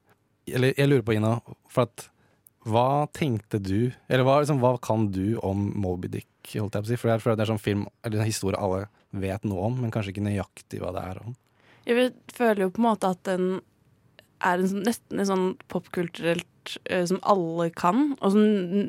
Eller 0.51 0.73
jeg 0.77 0.89
lurer 0.91 1.05
på, 1.07 1.15
Ina, 1.17 1.37
for 1.71 1.87
at 1.87 2.09
hva 2.69 3.07
tenkte 3.17 3.61
du, 3.63 3.93
eller 4.11 4.27
hva, 4.27 4.41
liksom, 4.43 4.59
hva 4.61 4.75
kan 4.83 5.07
du 5.15 5.39
om 5.47 5.69
Moby 5.79 6.11
Dick, 6.19 6.29
holdt 6.57 6.75
jeg 6.75 6.83
på 6.85 6.89
å 6.89 6.91
si? 6.91 6.99
For 7.01 7.13
jeg 7.13 7.23
føler 7.23 7.39
det 7.39 7.45
er 7.47 7.53
sånn 7.53 7.63
film, 7.63 7.87
eller 8.05 8.21
en 8.25 8.29
historie 8.29 8.61
alle 8.61 8.89
vet 9.17 9.47
noe 9.49 9.71
om, 9.71 9.79
men 9.81 9.93
kanskje 9.95 10.13
ikke 10.13 10.27
nøyaktig 10.27 10.83
hva 10.83 10.91
det 10.97 11.05
er 11.15 11.21
om. 11.23 11.37
Jeg 11.89 12.11
føler 12.35 12.67
jo 12.67 12.73
på 12.75 12.83
en 12.83 12.89
måte 12.91 13.09
at 13.15 13.23
den 13.31 13.47
er 14.45 14.59
en, 14.61 14.69
sånn- 14.75 14.85
nesten 14.85 15.23
en 15.23 15.31
sånn 15.31 15.47
popkulturelt 15.73 16.49
eh, 16.91 17.05
som 17.09 17.19
alle 17.23 17.71
kan, 17.71 18.17
og 18.21 18.33
som 18.35 18.45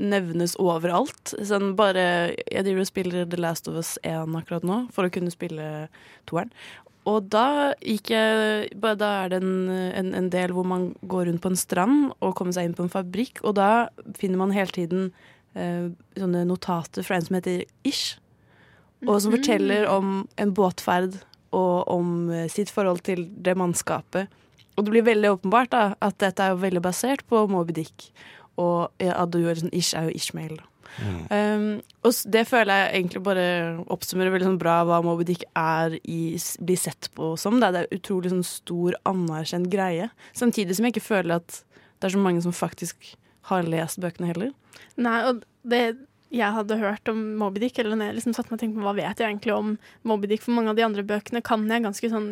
nevnes 0.10 0.56
overalt. 0.60 1.34
Sånn 1.46 1.76
bare 1.80 2.36
Jeg 2.52 2.66
driver 2.66 2.84
og 2.84 2.90
spiller 2.92 3.26
The 3.30 3.40
Last 3.40 3.68
of 3.68 3.76
Us 3.80 3.98
1 4.04 4.36
akkurat 4.40 4.64
nå, 4.68 4.92
for 4.92 5.06
å 5.08 5.14
kunne 5.14 5.32
spille 5.34 5.88
toeren. 6.30 6.52
Og 7.08 7.30
da 7.32 7.74
gikk 7.82 8.12
jeg 8.12 8.70
Da 8.82 9.08
er 9.24 9.30
det 9.32 9.38
en, 9.42 9.70
en, 9.72 10.14
en 10.14 10.30
del 10.30 10.52
hvor 10.54 10.66
man 10.68 10.90
går 11.10 11.26
rundt 11.30 11.42
på 11.42 11.50
en 11.54 11.58
strand 11.58 12.12
og 12.20 12.36
kommer 12.36 12.54
seg 12.54 12.68
inn 12.68 12.76
på 12.78 12.84
en 12.86 12.92
fabrikk, 12.92 13.40
og 13.44 13.56
da 13.56 13.88
finner 14.20 14.38
man 14.38 14.52
hele 14.54 14.76
tiden 14.76 15.12
eh, 15.56 15.88
sånne 16.20 16.44
notater 16.46 17.02
fra 17.08 17.16
en 17.18 17.26
som 17.26 17.40
heter 17.40 17.64
Ish, 17.88 18.20
og 19.08 19.22
som 19.24 19.32
Mhm. 19.32 19.38
forteller 19.40 19.88
om 19.90 20.28
en 20.38 20.52
båtferd 20.54 21.22
og 21.56 21.88
om 21.88 22.30
eh, 22.30 22.48
sitt 22.52 22.70
forhold 22.70 23.02
til 23.08 23.24
det 23.42 23.56
mannskapet. 23.58 24.28
Og 24.78 24.86
det 24.86 24.94
blir 24.94 25.08
veldig 25.08 25.36
åpenbart 25.36 25.72
da, 25.74 25.84
at 26.04 26.20
dette 26.24 26.44
er 26.44 26.54
jo 26.54 26.64
veldig 26.64 26.84
basert 26.86 27.26
på 27.28 27.46
Moby 27.52 27.76
Dick. 27.82 28.10
Og 28.60 28.90
ja, 29.04 29.16
at 29.16 29.32
du 29.34 29.42
er 29.44 29.60
sånn, 29.60 29.74
Ish 29.76 29.96
er 29.98 30.10
jo 30.10 30.16
Ishmael. 30.16 30.60
Mm. 31.00 31.20
Um, 31.30 31.66
og 32.08 32.16
det 32.34 32.42
føler 32.50 32.82
jeg 32.82 33.00
egentlig 33.00 33.22
bare 33.24 33.46
oppsummerer 33.94 34.34
veldig 34.34 34.48
sånn 34.50 34.62
bra 34.62 34.80
hva 34.88 35.00
Moby 35.06 35.28
Dick 35.30 35.46
er 35.60 36.00
i, 36.02 36.22
blir 36.64 36.80
sett 36.80 37.12
på 37.16 37.36
som. 37.40 37.60
Det 37.62 37.70
er, 37.70 37.76
det 37.76 37.84
er 37.86 38.00
utrolig 38.00 38.34
sånn 38.34 38.46
stor, 38.48 38.98
anerkjent 39.10 39.70
greie. 39.72 40.10
Samtidig 40.38 40.78
som 40.78 40.88
jeg 40.88 40.98
ikke 40.98 41.10
føler 41.12 41.40
at 41.40 41.62
det 42.00 42.10
er 42.10 42.16
så 42.16 42.22
mange 42.24 42.44
som 42.44 42.56
faktisk 42.56 43.14
har 43.52 43.68
lest 43.68 44.00
bøkene 44.02 44.32
heller. 44.32 44.54
Nei, 45.00 45.20
og 45.28 45.44
det 45.68 45.84
jeg 46.30 46.54
hadde 46.54 46.78
hørt 46.78 47.10
om 47.10 47.22
Moby 47.40 47.64
Dick, 47.64 47.80
eller 47.82 47.98
når 47.98 48.12
jeg 48.12 48.18
liksom 48.20 48.36
satt 48.38 48.52
meg 48.52 48.60
og 48.60 48.62
tenkte 48.62 48.78
på 48.78 48.86
hva 48.86 48.94
vet 49.00 49.22
jeg 49.22 49.32
egentlig 49.32 49.54
om 49.56 49.72
Moby 50.06 50.30
Dick, 50.30 50.44
for 50.46 50.54
mange 50.54 50.70
av 50.70 50.78
de 50.78 50.86
andre 50.86 51.06
bøkene 51.08 51.42
kan 51.46 51.64
jeg 51.66 51.86
ganske 51.86 52.12
sånn 52.12 52.28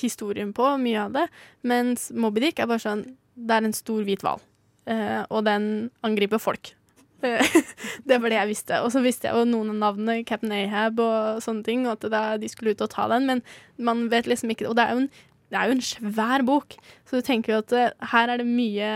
historien 0.00 0.52
på, 0.56 0.68
mye 0.82 1.04
av 1.06 1.14
det, 1.16 1.26
mens 1.66 2.10
Moby 2.14 2.46
Dick 2.46 2.60
er 2.60 2.70
bare 2.70 2.84
sånn 2.84 3.06
Det 3.36 3.52
er 3.52 3.68
en 3.68 3.76
stor 3.76 4.04
hvit 4.06 4.22
hval, 4.24 4.40
eh, 4.88 5.22
og 5.28 5.44
den 5.48 5.90
angriper 6.06 6.40
folk. 6.40 6.72
Det 8.06 8.18
var 8.20 8.30
det 8.30 8.36
jeg 8.36 8.48
visste. 8.50 8.80
Og 8.84 8.90
så 8.92 9.00
visste 9.04 9.28
jeg 9.28 9.36
jo 9.36 9.46
noen 9.48 9.72
av 9.72 9.78
navnene, 9.80 10.24
Captain 10.28 10.52
Ahab 10.52 11.00
og 11.02 11.40
sånne 11.44 11.64
ting, 11.66 11.86
og 11.88 12.04
at 12.04 12.40
de 12.40 12.50
skulle 12.52 12.76
ut 12.76 12.84
og 12.84 12.92
ta 12.92 13.08
den, 13.12 13.26
men 13.28 13.42
man 13.76 14.06
vet 14.12 14.28
liksom 14.28 14.52
ikke 14.52 14.68
Og 14.68 14.76
det 14.76 14.84
er 14.84 14.94
jo 14.94 15.06
en 15.06 15.10
er 15.54 15.70
jo 15.70 15.76
en 15.76 15.84
svær 15.84 16.42
bok, 16.46 16.74
så 17.06 17.18
du 17.18 17.26
tenker 17.26 17.52
jo 17.52 17.60
at 17.62 17.74
eh, 17.76 18.06
her 18.12 18.32
er 18.32 18.40
det 18.40 18.48
mye 18.48 18.88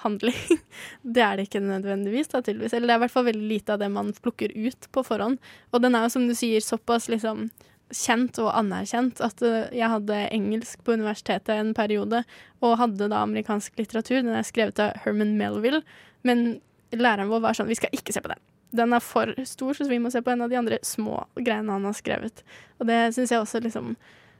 handling. 0.00 0.60
det 1.16 1.24
er 1.24 1.38
det 1.38 1.48
ikke 1.48 1.64
nødvendigvis, 1.64 2.30
da, 2.30 2.42
tydeligvis. 2.42 2.76
Eller 2.76 2.86
det 2.86 2.94
er 2.94 3.00
i 3.00 3.04
hvert 3.06 3.14
fall 3.16 3.26
veldig 3.26 3.48
lite 3.50 3.74
av 3.74 3.82
det 3.82 3.90
man 3.90 4.12
plukker 4.22 4.54
ut 4.54 4.86
på 4.94 5.02
forhånd. 5.06 5.40
Og 5.72 5.82
den 5.82 5.98
er 5.98 6.06
jo, 6.06 6.12
som 6.14 6.28
du 6.28 6.34
sier, 6.38 6.62
såpass 6.62 7.10
liksom 7.12 7.48
kjent 7.94 8.38
og 8.42 8.50
anerkjent 8.56 9.20
at 9.24 9.42
eh, 9.46 9.70
jeg 9.76 9.90
hadde 9.92 10.18
engelsk 10.34 10.82
på 10.86 10.96
universitetet 10.98 11.54
en 11.54 11.72
periode, 11.76 12.24
og 12.64 12.78
hadde 12.80 13.10
da 13.12 13.22
amerikansk 13.22 13.78
litteratur. 13.78 14.22
Den 14.22 14.34
er 14.34 14.46
skrevet 14.46 14.82
av 14.82 14.96
Herman 15.04 15.36
Melville, 15.38 15.82
men 16.26 16.60
læreren 16.94 17.30
vår 17.30 17.42
var 17.44 17.58
sånn 17.58 17.70
Vi 17.70 17.78
skal 17.78 17.94
ikke 17.94 18.14
se 18.14 18.22
på 18.24 18.32
den. 18.32 18.42
Den 18.76 18.92
er 18.96 19.02
for 19.04 19.30
stor, 19.46 19.76
så 19.78 19.86
vi 19.88 20.00
må 20.02 20.10
se 20.12 20.22
på 20.24 20.32
en 20.32 20.44
av 20.44 20.50
de 20.50 20.58
andre 20.58 20.78
små 20.84 21.22
greiene 21.38 21.72
han 21.72 21.86
har 21.86 21.96
skrevet. 21.96 22.42
Og 22.80 22.88
det 22.90 22.98
syns 23.14 23.32
jeg 23.32 23.42
også 23.42 23.62
liksom 23.62 23.94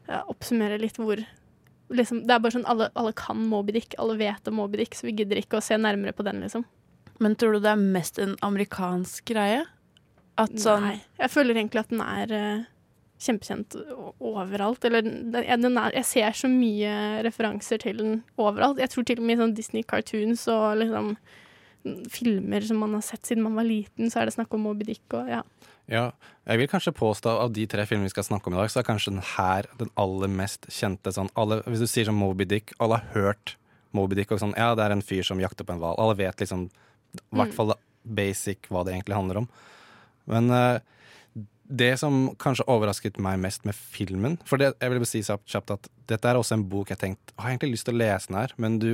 oppsummerer 0.07 0.79
litt 0.79 0.99
hvor 1.01 1.19
liksom, 1.91 2.25
Det 2.27 2.35
er 2.35 2.43
bare 2.43 2.55
sånn 2.55 2.67
alle, 2.71 2.91
alle 2.99 3.15
kan 3.17 3.41
Moby 3.51 3.77
Dick, 3.79 3.95
alle 4.03 4.19
vet 4.19 4.51
om 4.51 4.59
Moby 4.61 4.83
Dick, 4.83 4.95
så 4.95 5.09
vi 5.09 5.17
gidder 5.21 5.41
ikke 5.41 5.61
å 5.61 5.65
se 5.65 5.79
nærmere 5.79 6.15
på 6.17 6.27
den, 6.27 6.43
liksom. 6.43 6.67
Men 7.23 7.37
tror 7.39 7.57
du 7.57 7.65
det 7.65 7.73
er 7.73 7.81
mest 7.81 8.19
en 8.21 8.35
amerikansk 8.45 9.25
greie? 9.31 9.65
At 10.37 10.53
sånn 10.61 10.85
Nei. 10.85 10.97
Jeg 11.17 11.33
føler 11.33 11.57
egentlig 11.57 11.87
at 11.87 11.93
den 11.95 12.03
er 12.05 12.35
eh, 12.37 12.65
kjempekjent 13.23 13.77
overalt. 14.21 14.85
Eller 14.85 15.03
den, 15.07 15.33
den 15.33 15.79
er, 15.81 15.95
jeg 15.97 16.09
ser 16.11 16.37
så 16.37 16.51
mye 16.53 17.23
referanser 17.27 17.81
til 17.83 18.03
den 18.03 18.19
overalt. 18.37 18.81
Jeg 18.83 18.93
tror 18.93 19.07
til 19.09 19.21
og 19.23 19.27
med 19.29 19.39
i 19.39 19.43
sånn 19.45 19.57
Disney 19.57 19.87
cartoons 19.89 20.47
og 20.53 20.79
liksom 20.83 21.13
mm, 21.87 22.03
filmer 22.13 22.67
som 22.67 22.83
man 22.83 22.97
har 22.99 23.05
sett 23.07 23.27
siden 23.27 23.45
man 23.47 23.57
var 23.59 23.69
liten, 23.69 24.11
så 24.13 24.21
er 24.21 24.29
det 24.29 24.37
snakk 24.37 24.53
om 24.57 24.67
Moby 24.69 24.89
Dick 24.89 25.17
og 25.17 25.31
ja. 25.33 25.43
Ja, 25.87 26.09
jeg 26.51 26.59
vil 26.59 26.67
kanskje 26.73 26.91
påstå 26.99 27.31
av 27.45 27.53
de 27.55 27.63
tre 27.71 27.85
filmene 27.87 28.09
vi 28.09 28.15
skal 28.17 28.25
snakke 28.27 28.51
om 28.51 28.57
i 28.57 28.59
dag, 28.59 28.73
så 28.73 28.81
er 28.81 28.89
kanskje 28.89 29.13
den 29.15 29.23
her 29.37 29.69
den 29.79 29.93
aller 30.03 30.27
mest 30.27 30.67
kjente 30.75 31.13
sånn 31.15 31.31
alle, 31.39 31.61
Hvis 31.63 31.85
du 31.85 31.87
sier 31.87 32.09
sånn 32.09 32.19
Moby 32.19 32.43
Dick, 32.51 32.73
alle 32.83 32.99
har 32.99 33.15
hørt 33.15 33.55
Moby 33.95 34.19
Dick 34.19 34.35
og 34.35 34.43
sånn 34.43 34.57
Ja, 34.59 34.73
det 34.75 34.83
er 34.83 34.97
en 34.97 35.05
fyr 35.07 35.23
som 35.23 35.39
jakter 35.39 35.63
på 35.65 35.77
en 35.77 35.79
hval. 35.79 35.95
Alle 36.03 36.19
vet 36.19 36.43
liksom 36.43 36.67
i 36.67 37.39
hvert 37.39 37.55
Mm. 37.55 37.77
basic 38.19 38.67
hva 38.69 38.85
det 38.85 38.93
egentlig 38.95 39.15
handler 39.17 39.39
om. 39.45 39.49
Men 40.27 40.51
eh, 40.51 40.81
det 41.69 41.99
som 41.99 42.29
kanskje 42.39 42.67
overrasket 42.71 43.19
meg 43.19 43.41
mest 43.43 43.65
med 43.67 43.75
filmen 43.75 44.37
For 44.47 44.61
det, 44.61 44.73
jeg 44.81 44.91
vil 44.93 45.01
bare 45.03 45.11
si 45.11 45.23
kjapt 45.27 45.73
at 45.75 45.89
dette 46.07 46.29
er 46.31 46.39
også 46.39 46.55
en 46.55 46.67
bok 46.71 46.93
jeg 46.93 47.01
tenkte 47.01 47.35
Har 47.39 47.51
jeg 47.51 47.57
egentlig 47.57 47.73
lyst 47.75 47.89
til 47.89 47.97
å 47.97 47.99
lese 47.99 48.31
den 48.31 48.39
her, 48.39 48.55
men 48.63 48.79
du 48.79 48.91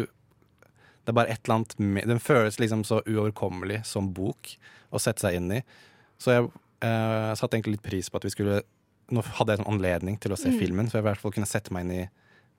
Det 1.03 1.13
er 1.13 1.19
bare 1.19 1.29
et 1.35 1.43
eller 1.45 1.59
annet 1.59 1.75
med 1.79 2.09
Den 2.09 2.23
føles 2.23 2.57
liksom 2.63 2.85
så 2.89 3.03
uoverkommelig 3.05 3.83
som 3.89 4.13
bok 4.17 4.55
å 4.93 5.01
sette 5.01 5.25
seg 5.25 5.39
inn 5.39 5.51
i. 5.57 5.61
Så 6.21 6.33
jeg 6.35 6.49
eh, 6.85 7.33
satte 7.37 7.57
egentlig 7.57 7.79
litt 7.79 7.87
pris 7.87 8.11
på 8.13 8.21
at 8.21 8.25
vi 8.29 8.33
skulle 8.35 8.63
Nå 9.13 9.23
hadde 9.37 9.53
jeg 9.57 9.61
en 9.65 9.73
anledning 9.75 10.17
til 10.21 10.33
å 10.33 10.39
se 10.39 10.49
Mm. 10.49 10.59
filmen, 10.61 10.89
så 10.89 10.97
jeg 10.99 11.05
i 11.05 11.09
hvert 11.11 11.21
fall 11.21 11.33
kunne 11.35 11.49
sette 11.49 11.73
meg 11.75 11.85
inn 11.85 11.93
i 11.93 12.09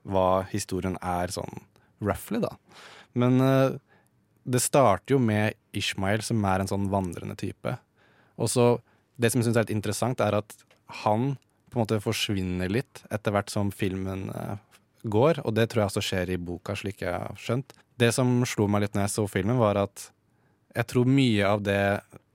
hva 0.06 0.44
historien 0.50 0.94
er 1.02 1.32
sånn 1.34 1.64
roughly, 2.04 2.38
da. 2.38 2.52
Men 3.14 3.40
eh, 3.40 3.78
det 4.46 4.60
starter 4.62 5.16
jo 5.16 5.18
med 5.18 5.54
Ishmael, 5.72 6.22
som 6.22 6.44
er 6.44 6.60
en 6.60 6.70
sånn 6.70 6.90
vandrende 6.92 7.34
type. 7.40 7.78
Og 8.38 8.50
så 8.52 8.66
Det 9.16 9.30
som 9.30 9.40
jeg 9.40 9.48
syns 9.48 9.58
er 9.60 9.66
litt 9.66 9.76
interessant, 9.76 10.22
er 10.24 10.38
at 10.40 10.56
han 11.04 11.34
på 11.70 11.78
en 11.78 11.84
måte 11.84 12.00
forsvinner 12.02 12.70
litt 12.70 13.02
etter 13.14 13.34
hvert 13.34 13.50
som 13.50 13.70
filmen 13.74 14.28
eh, 14.30 14.56
går, 15.04 15.42
og 15.44 15.54
det 15.56 15.68
tror 15.70 15.84
jeg 15.84 15.92
også 15.92 16.04
skjer 16.08 16.34
i 16.34 16.40
boka, 16.40 16.76
slik 16.78 17.02
jeg 17.04 17.14
har 17.14 17.38
skjønt. 17.40 17.74
Det 18.00 18.10
som 18.14 18.40
slo 18.48 18.66
meg 18.70 18.84
litt 18.84 18.96
når 18.96 19.06
jeg 19.06 19.14
så 19.14 19.26
filmen, 19.30 19.60
var 19.60 19.78
at 19.82 20.08
jeg 20.74 20.88
tror 20.90 21.10
mye 21.10 21.46
av 21.46 21.62
det, 21.66 21.80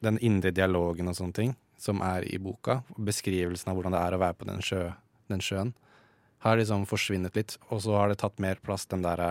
den 0.04 0.20
indre 0.24 0.54
dialogen 0.56 1.12
og 1.12 1.18
sånne 1.18 1.36
ting, 1.36 1.56
som 1.80 2.04
er 2.04 2.28
i 2.28 2.40
boka, 2.42 2.82
beskrivelsen 2.96 3.72
av 3.72 3.80
hvordan 3.80 3.96
det 3.96 4.04
er 4.04 4.16
å 4.16 4.22
være 4.22 4.38
på 4.40 4.48
den, 4.48 4.62
sjø, 4.64 4.86
den 5.32 5.44
sjøen, 5.44 5.74
har 6.44 6.60
liksom 6.60 6.86
forsvinnet 6.88 7.36
litt. 7.36 7.58
Og 7.72 7.84
så 7.84 7.98
har 7.98 8.12
det 8.12 8.22
tatt 8.22 8.40
mer 8.40 8.60
plass 8.64 8.88
den 8.92 9.04
der 9.04 9.24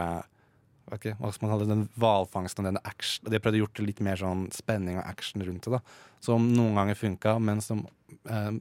hva 0.91 1.33
skal 1.33 1.47
man 1.47 1.55
hadde 1.55 1.69
den 1.71 1.85
hvalfangsten 2.01 2.65
og 2.65 2.73
den 2.73 2.81
action. 2.89 3.29
De 3.31 3.41
prøvde 3.43 3.61
å 3.61 3.65
gjort 3.65 3.85
litt 3.85 4.03
mer 4.05 4.21
sånn 4.21 4.49
spenning 4.55 4.99
og 5.01 5.07
action 5.07 5.45
rundt 5.45 5.69
det, 5.69 5.79
da. 5.79 5.83
Som 6.25 6.51
noen 6.55 6.79
ganger 6.79 6.99
funka, 6.99 7.37
men 7.43 7.63
som 7.65 7.85
eh, 8.29 8.53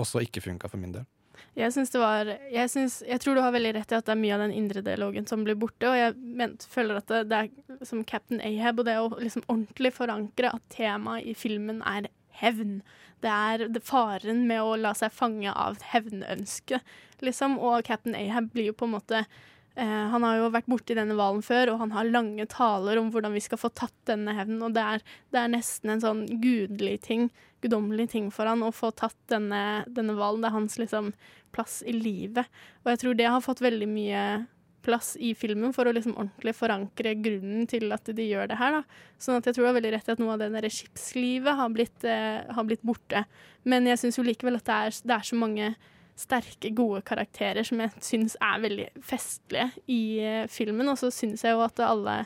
også 0.00 0.22
ikke 0.24 0.44
funka 0.44 0.70
for 0.70 0.82
min 0.82 0.94
del. 0.94 1.08
Jeg 1.54 1.70
synes 1.74 1.92
det 1.94 2.00
var 2.02 2.26
jeg, 2.26 2.70
synes, 2.70 2.96
jeg 3.06 3.20
tror 3.22 3.36
du 3.36 3.42
har 3.44 3.54
veldig 3.54 3.74
rett 3.76 3.92
i 3.92 3.96
at 3.98 4.06
det 4.06 4.14
er 4.14 4.18
mye 4.18 4.34
av 4.34 4.42
den 4.42 4.54
indre 4.54 4.82
dialogen 4.86 5.26
som 5.30 5.44
blir 5.46 5.58
borte. 5.58 5.86
Og 5.90 5.96
jeg 5.98 6.16
ment, 6.40 6.66
føler 6.70 6.98
at 6.98 7.10
det, 7.10 7.22
det 7.30 7.40
er 7.44 7.86
som 7.86 8.02
Captain 8.06 8.42
Ahab, 8.42 8.82
og 8.82 8.88
det 8.88 8.98
å 8.98 9.08
liksom 9.14 9.46
ordentlig 9.46 9.94
forankre 9.94 10.50
at 10.56 10.68
temaet 10.74 11.30
i 11.30 11.34
filmen 11.38 11.80
er 11.86 12.10
hevn. 12.40 12.80
Det 13.22 13.30
er 13.30 13.66
det 13.72 13.84
faren 13.86 14.44
med 14.48 14.62
å 14.62 14.74
la 14.76 14.92
seg 14.98 15.14
fange 15.14 15.52
av 15.54 15.78
hevnønsket, 15.92 16.82
liksom. 17.24 17.56
Og 17.62 17.86
Captain 17.86 18.16
Ahab 18.18 18.50
blir 18.52 18.72
jo 18.72 18.76
på 18.76 18.88
en 18.88 18.96
måte 18.96 19.24
eh, 19.76 20.04
Han 20.12 20.26
har 20.26 20.38
jo 20.38 20.50
vært 20.54 20.70
borti 20.70 20.96
denne 20.96 21.16
hvalen 21.18 21.42
før, 21.44 21.74
og 21.74 21.82
han 21.82 21.94
har 21.94 22.10
lange 22.10 22.46
taler 22.50 23.00
om 23.00 23.10
hvordan 23.14 23.34
vi 23.36 23.42
skal 23.44 23.60
få 23.60 23.70
tatt 23.74 23.96
denne 24.10 24.36
hevnen. 24.36 24.62
Og 24.66 24.76
det 24.76 24.84
er, 24.84 25.04
det 25.34 25.42
er 25.42 25.52
nesten 25.52 25.94
en 25.94 26.04
sånn 26.04 26.24
gudelig 26.42 27.00
ting, 27.08 27.28
guddommelig 27.64 28.10
ting 28.12 28.30
for 28.34 28.50
han 28.50 28.64
å 28.64 28.72
få 28.74 28.92
tatt 28.96 29.18
denne, 29.32 29.84
denne 29.86 30.16
hvalen. 30.18 30.44
Det 30.44 30.50
er 30.50 30.58
hans 30.58 30.80
liksom 30.80 31.14
plass 31.54 31.82
i 31.86 31.94
livet. 31.96 32.50
Og 32.84 32.92
jeg 32.92 33.04
tror 33.04 33.16
det 33.18 33.30
har 33.30 33.44
fått 33.44 33.62
veldig 33.64 33.88
mye 33.88 34.24
plass 34.84 35.14
i 35.16 35.32
filmen 35.38 35.72
for 35.72 35.88
å 35.88 35.94
liksom 35.96 36.16
ordentlig 36.18 36.54
forankre 36.58 37.14
grunnen 37.24 37.64
til 37.70 37.88
at 37.94 38.10
de 38.16 38.26
gjør 38.28 38.50
det 38.50 38.58
her. 38.60 38.78
Da. 38.78 39.00
Sånn 39.22 39.38
at 39.38 39.48
jeg 39.48 39.56
tror 39.56 39.66
det 39.66 39.72
er 39.72 39.78
veldig 39.78 39.92
rett 39.96 40.10
i 40.10 40.14
at 40.14 40.22
noe 40.22 40.34
av 40.34 40.42
det 40.42 40.50
der 40.52 40.68
skipslivet 40.76 41.60
har 41.60 41.72
blitt, 41.72 42.04
eh, 42.04 42.44
har 42.54 42.68
blitt 42.68 42.84
borte. 42.84 43.24
Men 43.64 43.88
jeg 43.88 44.02
syns 44.02 44.20
jo 44.20 44.26
likevel 44.26 44.60
at 44.60 44.68
det 44.68 44.76
er, 44.76 44.98
det 45.08 45.16
er 45.16 45.28
så 45.30 45.40
mange 45.40 45.72
sterke, 46.18 46.70
gode 46.74 47.02
karakterer 47.06 47.66
som 47.66 47.80
jeg 47.82 48.04
syns 48.04 48.36
er 48.42 48.62
veldig 48.62 48.88
festlige 49.02 49.70
i 49.90 50.02
eh, 50.22 50.42
filmen. 50.50 50.90
Og 50.92 50.98
så 51.00 51.10
syns 51.14 51.44
jeg 51.44 51.56
jo 51.56 51.64
at 51.64 51.82
alle 51.82 52.22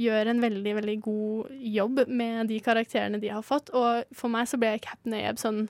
gjør 0.00 0.30
en 0.30 0.42
veldig, 0.44 0.74
veldig 0.80 0.96
god 1.04 1.50
jobb 1.72 2.04
med 2.08 2.50
de 2.52 2.60
karakterene 2.64 3.20
de 3.20 3.32
har 3.32 3.44
fått. 3.44 3.72
Og 3.76 4.16
for 4.16 4.32
meg 4.32 4.48
så 4.48 4.60
ble 4.60 4.76
Captain 4.84 5.16
Ayeb 5.16 5.40
sånn 5.40 5.66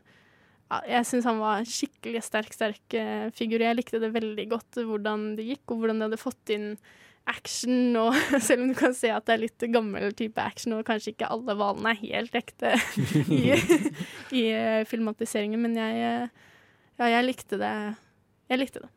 Jeg 0.89 1.07
syns 1.07 1.27
han 1.29 1.39
var 1.39 1.61
en 1.61 1.69
skikkelig 1.71 2.25
sterk, 2.27 2.55
sterk 2.55 2.95
eh, 2.99 3.29
figur. 3.35 3.63
Jeg 3.63 3.79
likte 3.79 4.03
det 4.03 4.15
veldig 4.15 4.47
godt 4.51 4.81
hvordan 4.83 5.35
det 5.39 5.47
gikk, 5.53 5.65
og 5.71 5.83
hvordan 5.83 6.01
de 6.01 6.09
hadde 6.09 6.23
fått 6.23 6.55
inn 6.55 6.73
action. 7.27 7.95
Og 8.03 8.15
selv 8.43 8.65
om 8.65 8.73
du 8.73 8.75
kan 8.79 8.95
se 8.95 9.13
at 9.15 9.27
det 9.27 9.37
er 9.37 9.45
litt 9.45 9.69
gammel 9.75 10.15
type 10.19 10.43
action, 10.43 10.75
og 10.75 10.87
kanskje 10.87 11.15
ikke 11.15 11.31
alle 11.35 11.55
hvalene 11.59 11.95
er 11.95 12.03
helt 12.03 12.35
ekte 12.39 12.75
i, 13.39 13.55
i 14.35 14.45
eh, 14.51 14.83
filmatiseringen, 14.91 15.63
men 15.63 15.79
jeg, 15.79 16.29
ja, 16.99 17.09
jeg 17.13 17.27
likte 17.27 17.59
det. 17.61 17.73
Jeg 18.51 18.61
likte 18.61 18.85
det. 18.85 18.93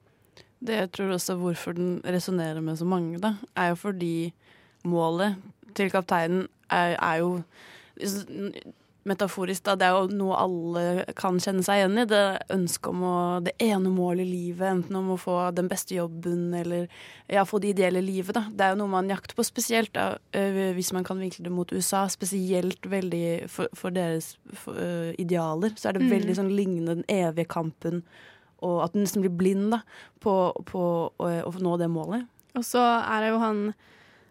Det 0.60 0.76
jeg 0.76 0.92
tror 0.92 1.14
også 1.16 1.38
hvorfor 1.40 1.76
den 1.78 2.02
resonnerer 2.04 2.60
med 2.62 2.76
så 2.80 2.86
mange, 2.86 3.20
da, 3.22 3.36
er 3.56 3.72
jo 3.72 3.80
fordi 3.80 4.34
målet 4.84 5.38
til 5.76 5.92
kapteinen 5.92 6.48
er, 6.70 6.96
er 7.00 7.16
jo 7.22 7.40
metaforisk, 9.08 9.64
da. 9.64 9.76
Det 9.80 9.86
er 9.88 9.96
jo 9.96 10.18
noe 10.20 10.36
alle 10.38 10.84
kan 11.18 11.38
kjenne 11.42 11.64
seg 11.64 11.80
igjen 11.80 12.02
i. 12.02 12.06
Det 12.10 12.24
ønsket 12.52 12.90
om 12.92 13.04
å, 13.08 13.16
det 13.46 13.54
ene 13.64 13.92
målet 13.94 14.26
i 14.26 14.30
livet, 14.30 14.66
enten 14.68 14.98
om 15.00 15.14
å 15.14 15.18
få 15.20 15.38
den 15.56 15.70
beste 15.72 15.96
jobben 15.96 16.54
eller 16.58 16.88
ja, 17.32 17.46
få 17.48 17.62
det 17.64 17.72
ideelle 17.76 18.02
livet, 18.04 18.36
da. 18.36 18.44
Det 18.52 18.66
er 18.66 18.74
jo 18.76 18.82
noe 18.82 18.92
man 18.92 19.10
jakter 19.12 19.38
på, 19.38 19.46
spesielt 19.48 19.94
da, 19.96 20.18
øh, 20.36 20.60
hvis 20.78 20.92
man 20.96 21.08
kan 21.08 21.20
vinkle 21.22 21.46
det 21.48 21.54
mot 21.56 21.72
USA. 21.72 22.04
Spesielt 22.12 22.86
veldig 22.92 23.50
for, 23.50 23.72
for 23.78 23.96
deres 23.96 24.34
for, 24.54 24.76
uh, 24.76 25.14
idealer. 25.22 25.74
Så 25.78 25.90
er 25.90 25.98
det 25.98 26.04
Mm. 26.08 26.12
veldig 26.18 26.36
sånn 26.36 26.52
lignende 26.56 26.96
den 27.00 27.06
evige 27.08 27.48
kampen, 27.48 28.04
og 28.62 28.84
at 28.84 28.94
du 28.94 29.00
nesten 29.00 29.22
blir 29.24 29.32
blind 29.36 29.72
da, 29.72 29.82
på, 30.20 30.34
på 30.66 30.82
å, 31.16 31.30
å 31.48 31.52
nå 31.64 31.78
det 31.80 31.88
målet. 31.90 32.28
Og 32.58 32.66
så 32.66 32.82
er 32.82 33.22
det 33.24 33.30
jo 33.32 33.40
han 33.40 33.62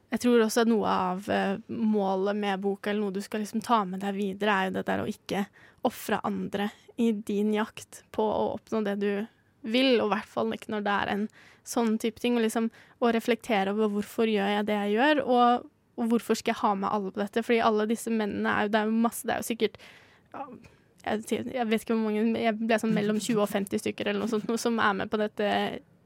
Jeg 0.09 0.23
tror 0.25 0.41
også 0.41 0.65
at 0.65 0.71
noe 0.71 0.89
av 0.89 1.27
eh, 1.33 1.59
målet 1.69 2.37
med 2.39 2.63
boka, 2.65 2.91
eller 2.91 3.05
noe 3.05 3.17
du 3.17 3.21
skal 3.25 3.43
liksom 3.45 3.61
ta 3.65 3.83
med 3.85 4.01
deg 4.01 4.17
videre, 4.17 4.55
er 4.55 4.69
jo 4.69 4.77
det 4.79 4.87
der 4.89 5.03
å 5.03 5.11
ikke 5.11 5.45
ofre 5.89 6.21
andre 6.25 6.71
i 6.99 7.11
din 7.13 7.53
jakt 7.55 8.03
på 8.15 8.25
å 8.25 8.55
oppnå 8.57 8.81
det 8.87 8.97
du 9.03 9.11
vil, 9.69 9.99
og 10.01 10.09
i 10.09 10.13
hvert 10.15 10.31
fall 10.31 10.55
ikke 10.55 10.73
når 10.73 10.87
det 10.87 10.95
er 10.95 11.13
en 11.13 11.27
sånn 11.69 11.99
type 12.01 12.23
ting. 12.23 12.39
Og 12.39 12.47
liksom 12.47 12.71
å 13.05 13.13
reflektere 13.15 13.75
over 13.75 13.93
hvorfor 13.93 14.31
gjør 14.31 14.57
jeg 14.57 14.69
det 14.71 14.79
jeg 14.79 14.97
gjør, 14.97 15.23
og, 15.27 15.69
og 16.01 16.11
hvorfor 16.15 16.41
skal 16.41 16.55
jeg 16.55 16.63
ha 16.63 16.73
med 16.81 16.91
alle 16.91 17.13
på 17.13 17.23
dette? 17.23 17.45
Fordi 17.45 17.61
alle 17.69 17.89
disse 17.91 18.13
mennene 18.15 18.55
er 18.55 18.67
jo 18.67 18.73
Det 18.75 18.81
er 18.81 18.91
jo 18.91 19.05
masse 19.05 19.27
Det 19.27 19.35
er 19.35 19.43
jo 19.43 19.49
sikkert 19.51 19.79
ja, 20.33 20.49
jeg, 21.09 21.67
vet 21.69 21.83
ikke 21.83 21.95
hvor 21.95 22.05
mange 22.05 22.43
Jeg 22.43 22.57
ble 22.59 22.79
sånn 22.81 22.95
mellom 22.97 23.21
20 23.21 23.43
og 23.45 23.51
50 23.51 23.83
stykker 23.83 24.11
eller 24.11 24.25
noe 24.25 24.33
sånt 24.33 24.49
noe, 24.51 24.61
som 24.61 24.79
er 24.83 24.97
med 24.99 25.11
på 25.11 25.21
dette 25.21 25.49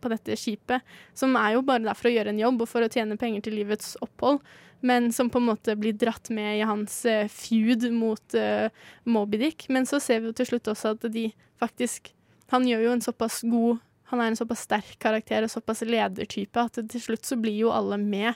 på 0.02 0.10
dette 0.12 0.36
skipet, 0.38 0.82
som 1.14 1.36
er 1.38 1.56
jo 1.56 1.64
bare 1.66 1.84
der 1.86 1.98
for 1.98 2.10
å 2.10 2.14
gjøre 2.14 2.34
en 2.34 2.42
jobb 2.42 2.64
og 2.64 2.70
for 2.70 2.84
å 2.84 2.90
tjene 2.92 3.18
penger 3.20 3.46
til 3.46 3.56
livets 3.60 3.94
opphold, 4.04 4.42
men 4.82 5.12
som 5.14 5.30
på 5.30 5.38
en 5.38 5.46
måte 5.46 5.76
blir 5.78 5.94
dratt 5.94 6.30
med 6.34 6.58
i 6.58 6.66
hans 6.66 7.04
eh, 7.06 7.30
feud 7.30 7.86
mot 7.94 8.34
uh, 8.34 8.66
Moby 9.06 9.38
Dick. 9.38 9.68
Men 9.70 9.86
så 9.86 10.00
ser 10.02 10.20
vi 10.20 10.32
jo 10.32 10.36
til 10.40 10.48
slutt 10.50 10.72
også 10.72 10.96
at 10.96 11.06
de 11.14 11.28
faktisk 11.62 12.10
Han 12.50 12.66
gjør 12.66 12.82
jo 12.82 12.94
en 12.96 13.04
såpass 13.04 13.36
god 13.46 13.78
Han 14.10 14.20
er 14.20 14.32
en 14.32 14.36
såpass 14.36 14.64
sterk 14.66 14.96
karakter 14.98 15.46
og 15.46 15.52
såpass 15.54 15.84
ledertype 15.86 16.66
at 16.66 16.80
til 16.82 17.04
slutt 17.04 17.28
så 17.28 17.38
blir 17.38 17.54
jo 17.62 17.70
alle 17.70 17.96
med 18.02 18.34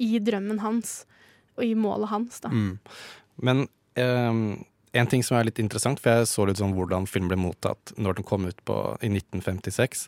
i 0.00 0.16
drømmen 0.18 0.62
hans 0.64 1.02
og 1.54 1.62
i 1.62 1.74
målet 1.78 2.10
hans, 2.10 2.40
da. 2.42 2.50
Mm. 2.50 2.80
Men 3.46 3.60
ehm, 4.00 4.64
en 4.94 5.10
ting 5.10 5.24
som 5.26 5.36
er 5.38 5.48
litt 5.48 5.60
interessant, 5.62 6.00
for 6.00 6.20
jeg 6.20 6.30
så 6.30 6.46
litt 6.46 6.60
sånn 6.60 6.74
hvordan 6.76 7.08
film 7.10 7.30
ble 7.30 7.38
mottatt 7.40 7.92
når 7.98 8.18
den 8.18 8.26
kom 8.28 8.46
ut 8.46 8.60
på, 8.68 8.78
i 9.02 9.10
1956. 9.10 10.06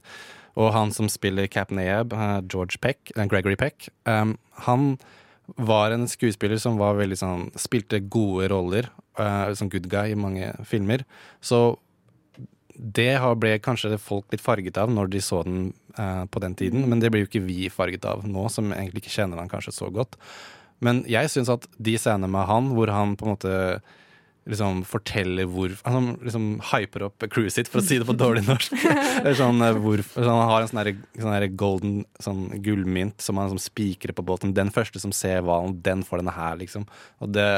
Og 0.57 0.73
han 0.73 0.93
som 0.95 1.11
spiller 1.13 1.51
Captain 1.53 1.81
Ahab, 1.83 2.15
eh, 2.17 2.41
George 2.49 2.81
Peck, 2.81 3.13
eh, 3.17 3.27
Gregory 3.29 3.57
Peck, 3.61 3.89
um, 4.05 4.37
han 4.67 4.97
var 5.57 5.93
en 5.95 6.09
skuespiller 6.11 6.59
som 6.59 6.79
var 6.81 6.97
veldig 6.99 7.17
sånn 7.21 7.43
Spilte 7.55 8.01
gode 8.03 8.49
roller 8.51 8.89
uh, 9.21 9.53
som 9.55 9.69
good 9.71 9.87
guy 9.87 10.11
i 10.11 10.19
mange 10.19 10.49
filmer. 10.67 11.05
Så 11.39 11.79
det 12.77 13.15
ble 13.41 13.53
kanskje 13.63 13.95
folk 14.01 14.27
litt 14.33 14.43
farget 14.43 14.81
av 14.81 14.91
når 14.91 15.13
de 15.13 15.23
så 15.23 15.45
den 15.47 15.71
uh, 16.01 16.25
på 16.27 16.43
den 16.43 16.57
tiden, 16.59 16.89
men 16.89 17.01
det 17.01 17.13
blir 17.13 17.25
jo 17.25 17.31
ikke 17.31 17.47
vi 17.47 17.71
farget 17.73 18.05
av 18.09 18.27
nå, 18.27 18.49
som 18.53 18.73
egentlig 18.75 19.05
ikke 19.05 19.15
kjenner 19.21 19.41
han 19.41 19.53
kanskje 19.53 19.77
så 19.77 19.91
godt. 19.93 20.19
Men 20.85 21.05
jeg 21.09 21.31
syns 21.33 21.53
at 21.53 21.65
de 21.79 21.95
scenene 21.97 22.29
med 22.29 22.49
han, 22.51 22.75
hvor 22.77 22.91
han 22.93 23.15
på 23.17 23.25
en 23.25 23.37
måte 23.37 23.55
liksom 24.47 24.85
forteller 24.87 25.49
hvor 25.51 25.73
Han 25.85 26.13
liksom 26.23 26.61
hyper 26.73 27.03
opp 27.09 27.25
crewet 27.33 27.53
sitt, 27.57 27.69
for 27.71 27.83
å 27.83 27.87
si 27.87 27.99
det 27.99 28.07
på 28.07 28.15
dårlig 28.17 28.45
norsk. 28.47 28.77
Er 29.27 29.35
sånn, 29.39 29.59
eh, 29.67 29.75
hvor, 29.83 30.03
sånn, 30.15 30.29
han 30.31 30.51
har 30.53 30.63
en 30.63 30.71
sånn 30.71 31.03
sånn 31.19 31.57
golden 31.59 31.97
sånn 32.23 32.45
gullmynt 32.63 33.21
som 33.25 33.41
han 33.41 33.49
liksom 33.51 33.63
spikrer 33.65 34.15
på 34.17 34.25
båten. 34.27 34.55
Den 34.57 34.71
første 34.75 35.03
som 35.03 35.13
ser 35.17 35.43
hvalen, 35.47 35.81
den 35.83 36.05
får 36.07 36.23
denne 36.23 36.37
her, 36.37 36.57
liksom. 36.63 36.87
Og 37.21 37.33
det 37.35 37.49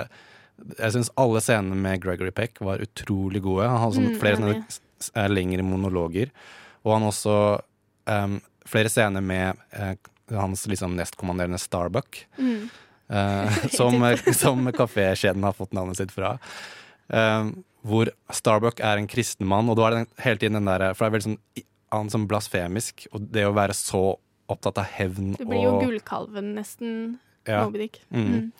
Jeg 0.80 0.90
syns 0.96 1.12
alle 1.14 1.38
scenene 1.44 1.76
med 1.78 2.00
Gregory 2.02 2.32
Peck 2.34 2.58
var 2.66 2.80
utrolig 2.82 3.44
gode. 3.44 3.68
Han 3.68 3.78
hadde 3.78 3.94
sånn 4.00 4.08
Mm, 4.10 4.18
flere 4.18 4.36
sånne 4.40 4.64
s- 4.66 5.12
eh, 5.14 5.28
lengre 5.28 5.62
monologer. 5.62 6.32
Og 6.84 6.92
han 6.96 7.06
også 7.06 7.60
um, 8.08 8.40
flere 8.66 8.88
scener 8.90 9.22
med 9.22 9.56
uh, 9.78 9.94
hans 10.34 10.66
liksom 10.66 10.96
nestkommanderende 10.98 11.60
Starbuck. 11.62 12.24
Mm. 12.38 12.70
Uh, 13.08 13.52
som, 13.78 14.02
som 14.34 14.66
kafékjeden 14.74 15.44
har 15.46 15.54
fått 15.54 15.72
navnet 15.72 15.96
sitt 16.00 16.10
fra. 16.10 16.34
Eh, 17.08 17.50
hvor 17.88 18.10
Starbuck 18.34 18.82
er 18.84 19.00
en 19.00 19.08
kristen 19.08 19.46
mann, 19.48 19.70
og 19.70 19.78
da 19.78 19.88
er 19.88 19.96
det 19.96 20.24
hele 20.24 20.40
tiden 20.42 20.58
den 20.58 20.68
der 20.68 20.92
For 20.92 21.06
det 21.06 21.08
er 21.08 21.16
veldig 21.16 21.28
sånn 21.28 21.66
han 21.94 22.10
som 22.12 22.26
blasfemisk, 22.28 23.06
og 23.16 23.30
det 23.32 23.46
å 23.48 23.54
være 23.56 23.76
så 23.76 24.02
opptatt 24.48 24.80
av 24.80 24.90
hevn 24.96 25.34
Du 25.38 25.44
blir 25.48 25.64
jo 25.64 25.76
og 25.76 25.86
gullkalven, 25.86 26.54
nesten, 26.58 27.18
Ja. 27.48 27.64
Moby 27.64 27.86
Dick. 27.86 28.02
Mm. 28.12 28.26
Mm. 28.28 28.52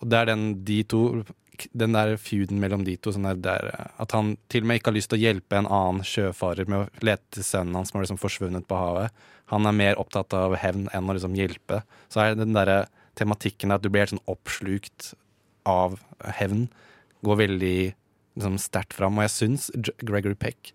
Og 0.00 0.10
det 0.10 0.18
er 0.20 0.26
den 0.26 0.64
de 0.64 0.82
to 0.84 1.24
Den 1.72 1.92
der 1.92 2.16
feuden 2.16 2.58
mellom 2.58 2.84
de 2.84 2.96
to 2.96 3.12
sånn 3.14 3.22
der, 3.22 3.38
der, 3.38 3.90
At 3.98 4.10
han 4.12 4.36
til 4.48 4.62
og 4.62 4.66
med 4.66 4.80
ikke 4.80 4.90
har 4.90 4.96
lyst 4.96 5.10
til 5.10 5.18
å 5.18 5.22
hjelpe 5.22 5.56
en 5.56 5.66
annen 5.66 6.02
sjøfarer 6.02 6.66
med 6.66 6.78
å 6.78 7.04
lete 7.06 7.22
til 7.30 7.46
sønnen 7.46 7.74
hans 7.78 7.90
som 7.90 7.98
har 7.98 8.06
liksom 8.06 8.18
forsvunnet 8.18 8.66
på 8.66 8.78
havet. 8.78 9.10
Han 9.52 9.66
er 9.66 9.72
mer 9.72 10.00
opptatt 10.02 10.34
av 10.34 10.56
hevn 10.58 10.88
enn 10.92 11.10
å 11.10 11.14
liksom 11.14 11.36
hjelpe. 11.38 11.84
Så 12.10 12.20
er 12.24 12.34
den 12.34 12.56
derre 12.56 12.88
tematikken 13.14 13.70
at 13.70 13.82
du 13.82 13.88
blir 13.88 14.02
helt 14.02 14.16
sånn 14.16 14.26
oppslukt 14.26 15.14
av 15.64 16.00
hevn, 16.40 16.66
går 17.24 17.40
veldig 17.44 17.76
liksom, 18.36 18.58
sterkt 18.62 18.96
fram. 18.96 19.18
Og 19.18 19.26
jeg 19.26 19.34
syns 19.34 19.70
Gregory 20.02 20.36
Peck 20.38 20.74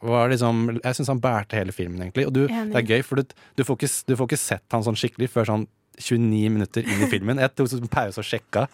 var 0.00 0.30
liksom 0.32 0.78
Jeg 0.78 0.96
syns 0.96 1.10
han 1.12 1.20
bærte 1.20 1.58
hele 1.58 1.74
filmen, 1.76 2.00
egentlig. 2.00 2.24
Og 2.28 2.32
du, 2.32 2.44
det 2.48 2.78
er 2.78 2.86
gøy, 2.88 3.02
for 3.04 3.20
du, 3.20 3.34
du, 3.58 3.66
får 3.66 3.76
ikke, 3.76 3.92
du 4.08 4.16
får 4.16 4.30
ikke 4.30 4.40
sett 4.40 4.76
han 4.76 4.86
sånn 4.86 4.98
skikkelig 4.98 5.28
før 5.34 5.50
sånn 5.50 5.66
29 6.00 6.52
minutter 6.54 6.86
inn 6.86 7.04
i 7.04 7.08
filmen. 7.10 7.40
Jeg 7.42 7.52
tok 7.56 7.72
en 7.76 7.90
pause 7.92 8.22
og 8.22 8.26
sjekka. 8.26 8.66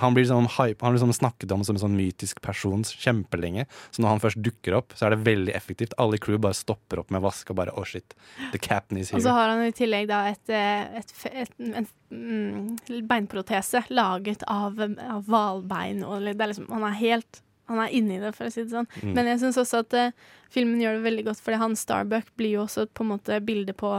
Han 0.00 0.16
blir 0.16 0.26
sånn 0.28 0.48
hype, 0.56 0.80
han 0.82 0.94
blir 0.94 1.02
sånn 1.02 1.14
snakket 1.14 1.52
om 1.54 1.64
som 1.66 1.76
en 1.76 1.84
sånn 1.84 1.96
mytisk 1.98 2.40
person 2.44 2.82
kjempelenge. 2.86 3.66
Så 3.90 4.02
når 4.02 4.14
han 4.14 4.22
først 4.24 4.40
dukker 4.44 4.78
opp, 4.80 4.96
så 4.96 5.06
er 5.06 5.14
det 5.14 5.22
veldig 5.28 5.54
effektivt. 5.56 5.96
Alle 6.00 6.18
i 6.18 6.22
crew 6.22 6.40
bare 6.42 6.56
stopper 6.56 7.02
opp 7.02 7.12
med 7.14 7.24
vask 7.24 7.52
og 7.52 7.60
bare 7.60 7.74
oh 7.76 7.86
shit, 7.86 8.16
the 8.54 8.60
captain 8.60 9.00
is 9.00 9.12
Og 9.14 9.24
så 9.24 9.36
har 9.36 9.52
han 9.52 9.66
i 9.66 9.76
tillegg 9.76 10.08
da 10.10 10.24
et, 10.30 10.42
et, 10.50 11.14
et, 11.28 11.30
et, 11.44 11.54
en 11.82 11.86
mm, 12.10 13.04
beinprotese 13.08 13.84
laget 13.92 14.44
av, 14.48 14.80
av 14.80 15.28
hvalbein. 15.28 16.02
liksom, 16.02 16.70
han 16.72 16.90
er 16.90 17.00
helt 17.04 17.44
han 17.70 17.78
er 17.84 17.92
inni 17.94 18.18
det, 18.18 18.32
for 18.34 18.48
å 18.48 18.52
si 18.52 18.64
det 18.64 18.74
sånn. 18.74 18.88
Mm. 18.98 19.12
Men 19.14 19.28
jeg 19.30 19.42
syns 19.44 19.58
også 19.62 19.84
at 19.84 19.94
uh, 19.94 20.30
filmen 20.50 20.80
gjør 20.82 20.98
det 20.98 21.04
veldig 21.06 21.26
godt, 21.28 21.42
fordi 21.44 21.60
han 21.62 21.76
Starbuck 21.78 22.32
blir 22.40 22.56
jo 22.56 22.64
også 22.64 22.88
på 22.90 23.06
en 23.06 23.12
måte 23.12 23.38
bildet 23.46 23.78
på 23.78 23.92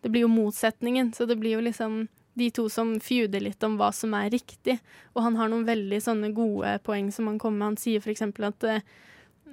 Det 0.00 0.10
blir 0.12 0.24
jo 0.26 0.32
motsetningen, 0.32 1.12
så 1.12 1.26
det 1.28 1.38
blir 1.40 1.58
jo 1.58 1.66
liksom 1.66 2.06
de 2.38 2.48
to 2.54 2.68
som 2.72 2.94
feuder 3.02 3.42
litt 3.42 3.62
om 3.66 3.76
hva 3.76 3.90
som 3.92 4.14
er 4.16 4.30
riktig. 4.32 4.78
Og 5.14 5.24
han 5.26 5.36
har 5.36 5.50
noen 5.50 5.66
veldig 5.68 5.98
sånne 6.02 6.30
gode 6.32 6.78
poeng 6.86 7.10
som 7.12 7.28
han 7.28 7.40
kommer 7.42 7.58
med. 7.58 7.72
Han 7.72 7.80
sier 7.80 8.10
eksempel 8.12 8.48
at 8.48 8.64
eh, 8.64 8.84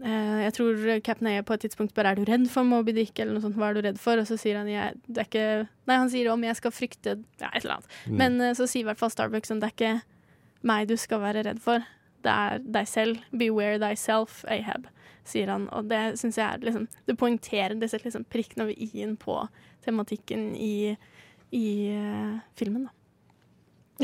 Eh, 0.06 0.41
jeg 0.45 0.54
tror 0.54 0.84
Captain 1.02 1.30
A 1.32 1.41
på 1.41 1.56
et 1.56 1.64
tidspunkt 1.66 1.93
bare 1.93 2.12
'Er 2.12 2.16
du 2.16 2.24
redd 2.26 2.50
for 2.50 2.64
Moby 2.64 2.91
Dick?' 2.91 3.20
eller 3.20 3.34
noe 3.34 3.41
sånt. 3.41 3.56
'Hva 3.56 3.70
er 3.70 3.74
du 3.74 3.82
redd 3.82 4.00
for?' 4.00 4.20
Og 4.20 4.28
så 4.28 4.38
sier 4.38 4.58
han 4.58 4.68
jeg, 4.68 4.93
det 5.08 5.18
er 5.18 5.26
ikke 5.26 5.68
Nei, 5.88 5.95
han 5.95 6.10
sier 6.10 6.32
om 6.32 6.43
jeg 6.43 6.56
skal 6.56 6.72
frykte 6.72 7.24
Ja, 7.39 7.50
et 7.54 7.64
eller 7.64 7.76
annet. 7.76 7.88
Mm. 8.06 8.18
Men 8.18 8.41
eh, 8.41 8.54
så 8.54 8.68
sier 8.68 8.82
i 8.82 8.84
hvert 8.86 9.00
fall 9.00 9.10
Starbucks 9.10 9.52
at 9.52 9.60
'Det 9.60 9.64
er 9.64 9.76
ikke 9.76 10.02
meg 10.64 10.88
du 10.88 10.98
skal 10.98 11.20
være 11.20 11.45
redd 11.45 11.60
for. 11.60 11.80
Det 12.24 12.32
er 12.32 12.60
deg 12.60 12.88
selv. 12.88 13.18
Beware 13.32 13.80
thyself, 13.80 14.43
Ahab', 14.48 14.86
sier 15.28 15.51
han. 15.53 15.67
Og 15.75 15.88
det 15.91 16.17
syns 16.21 16.39
jeg 16.39 16.47
er 16.47 16.67
liksom 16.67 16.88
Det 17.07 17.17
poengterer 17.19 17.78
Det 17.78 17.89
setter 17.91 18.09
liksom 18.09 18.28
prikken 18.32 18.65
over 18.65 18.73
i-en 18.73 19.17
på 19.19 19.39
tematikken 19.88 20.51
i, 20.59 20.95
i 21.55 21.67
uh, 21.95 22.39
filmen, 22.59 22.88
da. 22.88 22.93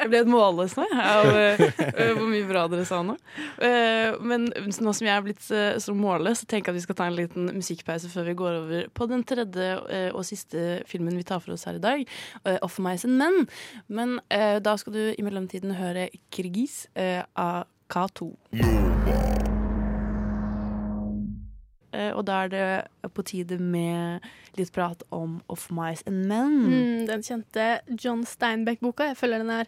Jeg 0.00 0.08
ble 0.10 0.22
et 0.24 0.30
målløs 0.30 0.72
nå, 0.74 0.86
av 0.96 1.28
uh, 1.28 1.60
eh, 1.76 2.08
hvor 2.16 2.24
mye 2.26 2.46
bra 2.48 2.64
dere 2.72 2.86
sa 2.88 3.02
nå. 3.04 3.14
Uh, 3.60 4.16
men 4.24 4.48
nå 4.48 4.94
som 4.96 5.06
jeg 5.06 5.12
er 5.12 5.26
blitt 5.26 5.44
så 5.44 5.94
målløs, 5.94 6.40
så 6.40 6.48
tenker 6.50 6.70
jeg 6.70 6.74
at 6.74 6.80
vi 6.80 6.86
skal 6.86 6.98
ta 6.98 7.10
en 7.10 7.18
liten 7.18 7.52
musikkpause 7.54 8.10
før 8.10 8.30
vi 8.30 8.36
går 8.40 8.56
over 8.62 8.88
på 8.96 9.10
den 9.12 9.22
tredje 9.28 9.68
og 10.10 10.24
siste 10.26 10.80
filmen 10.88 11.20
vi 11.20 11.26
tar 11.28 11.44
for 11.44 11.54
oss 11.54 11.68
her 11.68 11.78
i 11.78 11.84
dag, 11.84 12.02
uh, 12.46 12.56
'Off 12.56 12.80
My 12.80 12.96
and 12.96 13.20
Men'. 13.20 13.46
Men 13.86 14.18
da 14.64 14.76
skal 14.80 14.96
du 14.96 15.02
i 15.12 15.22
mellomtiden 15.26 15.76
høre 15.78 16.08
'Kirgis' 16.32 16.86
eh, 16.96 17.22
av 17.36 17.64
K2. 17.90 18.36
Eh, 18.52 19.29
og 21.90 22.20
da 22.28 22.44
er 22.44 22.50
det 22.52 23.12
på 23.16 23.24
tide 23.26 23.56
med 23.58 24.26
litt 24.58 24.70
prat 24.72 25.02
om 25.10 25.40
'Off 25.48 25.70
Mice 25.74 26.04
and 26.06 26.26
Men'. 26.30 26.58
Mm, 26.70 27.06
den 27.08 27.22
kjente 27.26 27.80
John 27.98 28.22
Steinbeck-boka. 28.24 29.10
Jeg 29.10 29.16
føler 29.16 29.42
den 29.42 29.50
er 29.50 29.66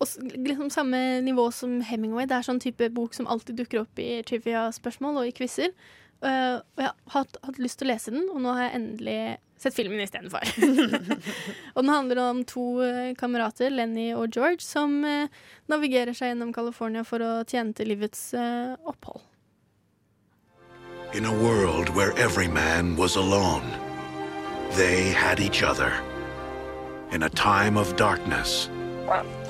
liksom 0.00 0.70
samme 0.70 1.20
nivå 1.20 1.50
som 1.52 1.80
Hemingway. 1.80 2.26
Det 2.26 2.36
er 2.36 2.46
sånn 2.46 2.62
type 2.62 2.88
bok 2.94 3.14
som 3.14 3.26
alltid 3.26 3.56
dukker 3.56 3.84
opp 3.84 3.98
i 3.98 4.22
trivia-spørsmål 4.26 5.22
og 5.22 5.28
i 5.28 5.34
quizer. 5.36 5.74
Uh, 6.24 6.56
og 6.56 6.80
jeg 6.80 6.88
har 6.88 6.94
hatt, 7.18 7.36
hatt 7.44 7.58
lyst 7.60 7.80
til 7.80 7.88
å 7.88 7.92
lese 7.92 8.14
den, 8.14 8.28
og 8.32 8.40
nå 8.40 8.54
har 8.56 8.68
jeg 8.68 8.78
endelig 8.78 9.18
sett 9.60 9.76
filmen 9.76 10.00
istedenfor. 10.00 10.46
og 11.74 11.82
den 11.82 11.92
handler 11.92 12.22
om 12.22 12.40
to 12.48 12.64
uh, 12.80 13.12
kamerater, 13.18 13.74
Lenny 13.74 14.08
og 14.16 14.32
George, 14.32 14.62
som 14.64 15.02
uh, 15.04 15.28
navigerer 15.68 16.16
seg 16.16 16.32
gjennom 16.32 16.54
California 16.56 17.04
for 17.04 17.24
å 17.24 17.34
tjene 17.48 17.76
til 17.76 17.92
livets 17.92 18.30
opphold. 18.88 19.20
In 21.12 21.24
a 21.26 21.32
world 21.32 21.90
where 21.90 22.12
every 22.18 22.48
man 22.48 22.96
was 22.96 23.16
alone, 23.16 23.62
they 24.72 25.10
had 25.10 25.38
each 25.38 25.62
other. 25.62 25.92
In 27.12 27.22
a 27.22 27.28
time 27.28 27.76
of 27.76 27.94
darkness, 27.94 28.68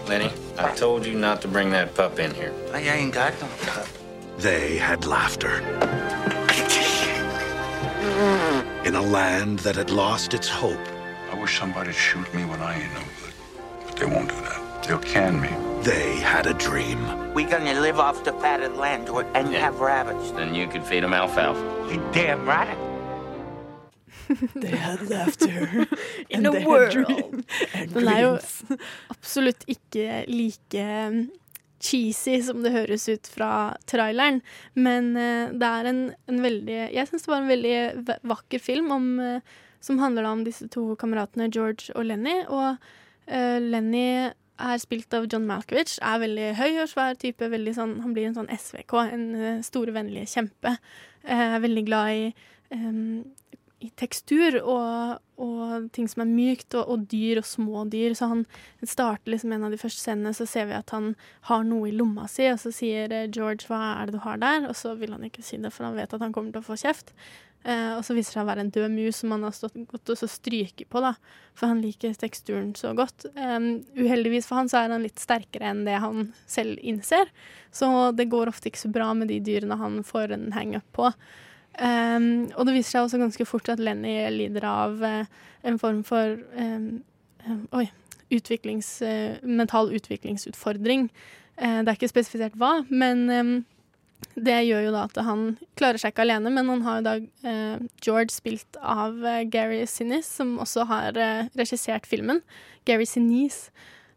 Lenny, 0.06 0.30
I 0.58 0.74
told 0.74 1.06
you 1.06 1.14
not 1.14 1.40
to 1.42 1.48
bring 1.48 1.70
that 1.70 1.94
pup 1.94 2.18
in 2.18 2.34
here. 2.34 2.52
I 2.74 2.80
ain't 2.80 3.14
got 3.14 3.32
no 3.40 3.48
pup. 3.62 3.86
They 4.36 4.76
had 4.76 5.06
laughter. 5.06 5.60
In 8.84 8.94
a 8.94 9.00
land 9.00 9.60
that 9.60 9.76
had 9.76 9.90
lost 9.90 10.34
its 10.34 10.48
hope, 10.48 10.86
I 11.30 11.40
wish 11.40 11.58
somebody'd 11.58 11.94
shoot 11.94 12.32
me 12.34 12.44
when 12.44 12.60
I 12.60 12.82
ain't 12.82 12.92
no 12.92 13.00
good. 13.00 13.32
But 13.86 13.96
they 13.96 14.06
won't 14.06 14.28
do 14.28 14.36
that. 14.36 14.63
They'll 14.86 14.98
can 14.98 15.40
me. 15.40 15.48
they 15.84 16.16
had 16.16 16.46
a 16.46 16.54
dream. 16.54 16.98
We're 17.34 17.48
gonna 17.48 17.78
live 17.80 17.98
off 17.98 18.24
the 18.24 18.32
fatted 18.32 18.76
land 18.76 19.08
and 19.08 19.36
and 19.36 19.54
have 19.54 19.80
rabbits. 19.80 20.30
Then 20.32 20.54
you 20.54 20.66
could 20.66 20.84
feed 20.84 21.02
them 21.04 21.12
alfalfa. 21.12 21.60
You 21.90 22.00
damn 22.12 22.46
right. 22.46 22.78
They 24.54 24.76
had 24.76 25.08
laughter. 25.10 25.86
In 26.30 26.46
a 26.46 26.50
they 26.50 26.60
had 26.60 26.68
world. 26.68 26.92
dream 26.92 27.44
and 27.74 27.92
Den 27.94 28.08
er 28.08 28.20
jo 28.20 28.38
absolutt 29.12 29.64
ikke 29.68 30.24
like 30.28 30.80
um, 30.80 31.28
cheesy 31.80 32.40
som 32.40 32.62
det 32.64 32.72
høres 32.72 33.08
ut 33.08 33.28
fra 33.28 33.76
traileren, 33.86 34.40
men 34.72 35.16
eh, 35.16 35.52
det 35.52 35.68
er 35.68 35.90
en, 35.90 36.00
en 36.28 36.40
veldig 36.40 36.78
Jeg 36.94 37.10
syns 37.10 37.26
det 37.26 37.32
var 37.32 37.42
en 37.42 37.52
veldig 37.52 37.76
vakker 38.24 38.58
film 38.58 38.88
om, 38.96 39.10
eh, 39.20 39.40
som 39.84 40.00
handler 40.00 40.24
om 40.24 40.46
disse 40.48 40.68
to 40.72 40.94
kameratene 40.96 41.50
George 41.52 41.92
og 41.92 42.08
Lenny. 42.08 42.38
Og 42.48 42.80
uh, 43.28 43.58
Lenny 43.60 44.32
er 44.58 44.78
spilt 44.82 45.14
av 45.16 45.26
John 45.30 45.46
Malkovich, 45.48 45.96
er 46.02 46.20
veldig 46.22 46.50
høy 46.58 46.82
og 46.82 46.90
svær 46.92 47.16
type. 47.20 47.48
Sånn, 47.74 47.98
han 48.04 48.14
blir 48.14 48.28
en 48.28 48.36
sånn 48.36 48.50
SVK, 48.52 48.94
en 49.14 49.24
eh, 49.34 49.62
store, 49.66 49.94
vennlige 49.96 50.30
kjempe. 50.30 50.76
Eh, 51.24 51.46
Er 51.54 51.64
veldig 51.64 51.86
glad 51.86 52.12
i 52.12 52.26
um, 52.74 53.24
i 53.84 53.90
tekstur 54.00 54.56
og, 54.62 55.20
og 55.42 55.88
ting 55.94 56.06
som 56.10 56.24
er 56.24 56.30
mykt, 56.30 56.74
og, 56.78 56.88
og 56.88 57.06
dyr 57.10 57.40
og 57.42 57.48
små 57.48 57.84
dyr. 57.92 58.14
Så 58.16 58.30
han 58.30 58.44
starter 58.80 59.34
liksom 59.34 59.54
en 59.54 59.66
av 59.68 59.74
de 59.74 59.80
første 59.80 60.00
scenene, 60.00 60.34
så 60.36 60.46
ser 60.48 60.70
vi 60.70 60.76
at 60.78 60.94
han 60.94 61.12
har 61.50 61.66
noe 61.68 61.90
i 61.90 61.94
lomma 61.96 62.28
si, 62.30 62.46
og 62.52 62.60
så 62.62 62.72
sier 62.74 63.12
eh, 63.12 63.28
George 63.28 63.68
'hva 63.68 63.80
er 63.98 64.08
det 64.08 64.16
du 64.16 64.22
har 64.24 64.40
der?' 64.40 64.68
Og 64.70 64.76
så 64.78 64.94
vil 65.00 65.12
han 65.16 65.26
ikke 65.26 65.44
si 65.44 65.60
det, 65.60 65.72
for 65.72 65.88
han 65.88 65.98
vet 65.98 66.14
at 66.14 66.24
han 66.24 66.32
kommer 66.32 66.54
til 66.54 66.64
å 66.64 66.70
få 66.70 66.78
kjeft. 66.80 67.12
Eh, 67.64 67.92
og 67.96 68.02
så 68.04 68.12
viser 68.12 68.28
det 68.28 68.36
seg 68.36 68.42
å 68.42 68.48
være 68.50 68.64
en 68.66 68.72
død 68.74 68.92
mus 68.92 69.22
som 69.22 69.32
han 69.32 69.44
har 69.46 69.54
stått 69.56 69.76
godt 69.88 70.10
og 70.12 70.20
stryker 70.28 70.88
på, 70.90 71.00
da. 71.00 71.14
For 71.56 71.72
han 71.72 71.80
liker 71.80 72.12
teksturen 72.20 72.74
så 72.76 72.92
godt. 72.96 73.24
Um, 73.38 73.86
uheldigvis 73.96 74.48
for 74.50 74.60
han 74.60 74.68
så 74.68 74.82
er 74.82 74.92
han 74.92 75.06
litt 75.06 75.22
sterkere 75.22 75.70
enn 75.70 75.84
det 75.86 75.96
han 76.02 76.28
selv 76.50 76.76
innser. 76.84 77.30
Så 77.72 77.88
det 78.18 78.28
går 78.32 78.52
ofte 78.52 78.68
ikke 78.68 78.84
så 78.84 78.92
bra 78.92 79.08
med 79.16 79.32
de 79.32 79.40
dyrene 79.44 79.80
han 79.80 80.02
får 80.04 80.36
en 80.36 80.50
hang-up 80.56 80.86
på. 80.96 81.08
Um, 81.80 82.52
og 82.52 82.68
det 82.68 82.76
viser 82.76 82.98
seg 82.98 83.08
også 83.08 83.22
ganske 83.22 83.48
fort 83.48 83.72
at 83.72 83.82
Lenny 83.82 84.18
lider 84.30 84.66
av 84.68 85.00
uh, 85.00 85.24
en 85.66 85.80
form 85.80 86.04
for 86.06 86.36
um, 86.58 86.88
um, 87.48 87.62
Oi. 87.80 87.88
Utviklings, 88.34 88.98
uh, 89.04 89.40
mental 89.42 89.88
utviklingsutfordring. 89.94 91.08
Uh, 91.56 91.80
det 91.80 91.88
er 91.88 91.96
ikke 91.96 92.12
spesifisert 92.12 92.58
hva, 92.60 92.82
men 92.90 93.64
det 94.34 94.56
gjør 94.66 94.88
jo 94.88 94.92
da 94.94 95.04
at 95.06 95.18
han 95.26 95.42
klarer 95.78 96.00
seg 96.00 96.12
ikke 96.12 96.24
alene, 96.26 96.50
men 96.54 96.70
han 96.72 96.84
har 96.86 97.00
jo 97.00 97.06
da 97.06 97.14
eh, 97.50 97.82
George 98.02 98.34
spilt 98.34 98.78
av 98.80 99.20
eh, 99.22 99.44
Gary 99.50 99.84
Sinise, 99.90 100.26
som 100.40 100.56
også 100.62 100.86
har 100.90 101.18
eh, 101.20 101.50
regissert 101.58 102.08
filmen. 102.10 102.42
Gary 102.88 103.06
Sinise. 103.08 103.70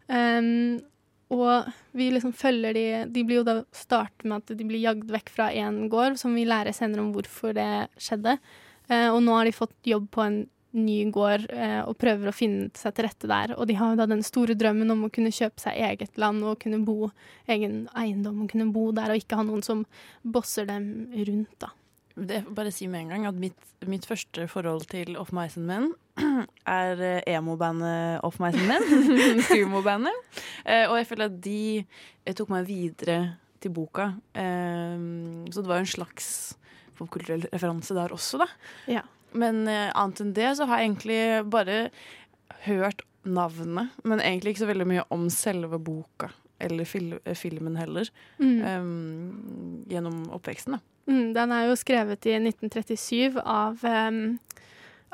Um, 0.08 0.80
og 1.28 1.68
vi 1.92 2.06
liksom 2.14 2.32
følger 2.32 2.72
de 2.72 2.84
De 3.12 3.24
blir 3.28 3.42
jo 3.42 3.44
da 3.44 3.58
starter 3.76 4.30
med 4.30 4.46
at 4.46 4.54
de 4.56 4.64
blir 4.64 4.80
jagd 4.80 5.10
vekk 5.12 5.32
fra 5.36 5.50
én 5.52 5.90
gård, 5.92 6.16
som 6.22 6.36
vi 6.38 6.48
lærer 6.48 6.76
senere 6.76 7.04
om 7.04 7.12
hvorfor 7.16 7.56
det 7.58 7.90
skjedde. 8.00 8.38
Eh, 8.88 9.10
og 9.12 9.20
nå 9.24 9.36
har 9.36 9.48
de 9.48 9.56
fått 9.56 9.76
jobb 9.88 10.08
på 10.16 10.24
en 10.24 10.46
ny 10.76 10.98
gård 11.14 11.48
eh, 11.54 11.80
og 11.88 11.96
prøver 12.00 12.30
å 12.30 12.36
finne 12.36 12.68
seg 12.78 12.96
til 12.96 13.08
rette 13.08 13.30
der. 13.30 13.54
Og 13.58 13.70
de 13.70 13.78
har 13.80 13.94
jo 13.94 14.00
da 14.02 14.08
den 14.10 14.24
store 14.26 14.58
drømmen 14.58 14.92
om 14.94 15.06
å 15.08 15.12
kunne 15.14 15.34
kjøpe 15.34 15.64
seg 15.64 15.80
eget 15.88 16.20
land 16.20 16.44
og 16.44 16.60
kunne 16.62 16.82
bo 16.86 17.12
egen 17.48 17.86
eiendom 17.98 18.44
og 18.44 18.52
kunne 18.52 18.70
bo 18.76 18.90
der 18.96 19.14
og 19.14 19.22
ikke 19.22 19.40
ha 19.40 19.48
noen 19.48 19.64
som 19.66 19.86
bosser 20.24 20.68
dem 20.70 21.08
rundt, 21.16 21.56
da. 21.64 21.72
Det 22.18 22.42
får 22.48 22.54
bare 22.58 22.74
si 22.74 22.88
med 22.90 23.04
en 23.04 23.12
gang 23.14 23.26
at 23.30 23.38
mitt, 23.38 23.58
mitt 23.86 24.06
første 24.10 24.48
forhold 24.50 24.88
til 24.90 25.20
Off 25.22 25.30
and 25.38 25.66
Men 25.70 25.92
er 26.66 27.02
eh, 27.06 27.36
emo-bandet 27.36 28.24
Off 28.26 28.42
and 28.42 28.58
Men. 28.68 28.88
Sumo-bandet. 29.50 30.24
Eh, 30.66 30.90
og 30.90 30.98
jeg 30.98 31.10
føler 31.12 31.30
at 31.30 31.42
de 31.46 32.34
tok 32.34 32.50
meg 32.50 32.66
videre 32.66 33.20
til 33.62 33.74
boka. 33.74 34.12
Så 34.34 35.62
det 35.62 35.70
var 35.70 35.80
jo 35.80 35.86
en 35.86 35.90
slags 35.90 36.28
popkulturell 36.98 37.48
referanse 37.54 37.96
der 37.98 38.14
også, 38.14 38.42
da. 38.42 38.48
Ja. 38.90 39.06
Men 39.38 39.68
eh, 39.72 39.92
annet 39.94 40.24
enn 40.24 40.34
det 40.38 40.56
så 40.58 40.68
har 40.70 40.82
jeg 40.82 40.92
egentlig 40.92 41.22
bare 41.54 41.78
hørt 42.66 43.04
navnet, 43.28 43.96
men 44.08 44.22
egentlig 44.24 44.56
ikke 44.56 44.66
så 44.66 44.70
veldig 44.70 44.88
mye 44.88 45.08
om 45.14 45.28
selve 45.34 45.80
boka. 45.84 46.32
Eller 46.64 46.88
fil 46.90 47.18
filmen 47.38 47.76
heller. 47.78 48.10
Mm. 48.42 48.62
um, 48.66 49.84
gjennom 49.92 50.24
oppveksten, 50.34 50.78
da. 50.78 50.80
Mm, 51.08 51.34
den 51.36 51.52
er 51.54 51.68
jo 51.68 51.76
skrevet 51.80 52.26
i 52.28 52.34
1937 52.40 53.38
av, 53.44 53.84
um, 53.84 54.40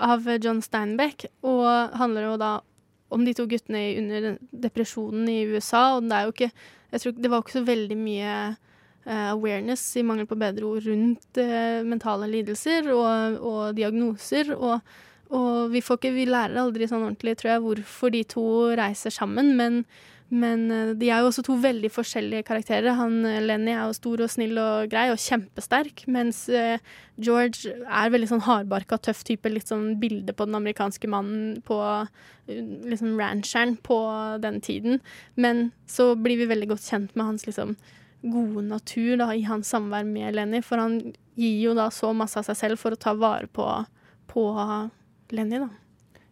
av 0.02 0.30
John 0.42 0.62
Steinbeck, 0.64 1.28
og 1.46 1.98
handler 2.00 2.30
jo 2.30 2.38
da 2.42 2.54
om 3.14 3.26
de 3.28 3.34
to 3.38 3.46
guttene 3.50 3.84
under 4.00 4.38
depresjonen 4.64 5.28
i 5.30 5.44
USA. 5.52 5.98
Og 5.98 6.08
det 6.08 6.18
er 6.18 6.30
jo 6.30 6.34
ikke 6.38 6.54
jeg 6.94 7.02
tror, 7.02 7.14
Det 7.18 7.30
var 7.30 7.40
jo 7.40 7.44
ikke 7.44 7.58
så 7.58 7.66
veldig 7.66 7.96
mye 7.98 8.34
awareness, 9.06 9.84
i 9.98 10.04
mangel 10.06 10.28
på 10.30 10.40
bedre 10.40 10.68
ord, 10.68 10.86
rundt 10.88 11.42
eh, 11.42 11.82
mentale 11.88 12.30
lidelser 12.32 12.88
og, 12.94 13.42
og 13.44 13.76
diagnoser. 13.76 14.54
Og, 14.56 14.80
og 15.34 15.74
vi, 15.74 15.84
ikke, 15.84 16.14
vi 16.16 16.30
lærer 16.30 16.62
aldri 16.62 16.88
sånn 16.88 17.04
ordentlig, 17.04 17.38
tror 17.40 17.56
jeg, 17.56 17.64
hvorfor 17.68 18.14
de 18.14 18.24
to 18.32 18.48
reiser 18.80 19.14
sammen, 19.14 19.54
men, 19.60 19.82
men 20.32 20.64
eh, 20.72 20.92
de 21.00 21.10
er 21.12 21.24
jo 21.24 21.32
også 21.32 21.44
to 21.48 21.58
veldig 21.64 21.92
forskjellige 21.92 22.46
karakterer. 22.48 22.96
Han 23.00 23.26
eh, 23.28 23.42
Lenny 23.44 23.74
er 23.74 23.90
jo 23.90 23.98
stor 23.98 24.24
og 24.24 24.32
snill 24.32 24.56
og 24.62 24.94
grei 24.94 25.10
og 25.12 25.20
kjempesterk, 25.22 26.06
mens 26.08 26.46
eh, 26.48 26.78
George 27.20 27.74
er 27.74 28.14
veldig 28.14 28.30
sånn 28.32 28.46
hardbarka, 28.48 29.02
tøff 29.04 29.26
type. 29.28 29.52
Litt 29.52 29.74
sånn 29.74 29.98
bilde 30.00 30.36
på 30.38 30.48
den 30.48 30.60
amerikanske 30.62 31.12
mannen 31.12 31.60
på 31.68 31.82
eh, 31.84 32.64
liksom 32.88 33.18
rancheren 33.20 33.76
på 33.84 34.00
den 34.46 34.64
tiden. 34.64 35.04
Men 35.36 35.74
så 35.92 36.14
blir 36.16 36.40
vi 36.40 36.48
veldig 36.54 36.72
godt 36.72 36.88
kjent 36.88 37.18
med 37.18 37.34
hans 37.34 37.50
liksom 37.50 37.76
gode 38.24 38.64
natur 38.68 39.18
da, 39.20 39.30
i 39.36 39.44
hans 39.48 39.70
samvær 39.74 40.08
med 40.08 40.36
Lenny, 40.38 40.64
for 40.64 40.82
han 40.82 41.00
gir 41.36 41.60
jo 41.60 41.78
da 41.78 41.90
så 41.92 42.14
masse 42.16 42.40
av 42.40 42.48
seg 42.48 42.60
selv 42.60 42.82
for 42.82 42.96
å 42.96 43.00
ta 43.00 43.16
vare 43.18 43.50
på, 43.52 43.68
på 44.32 44.50
Lenny, 45.34 45.60
da. 45.64 45.70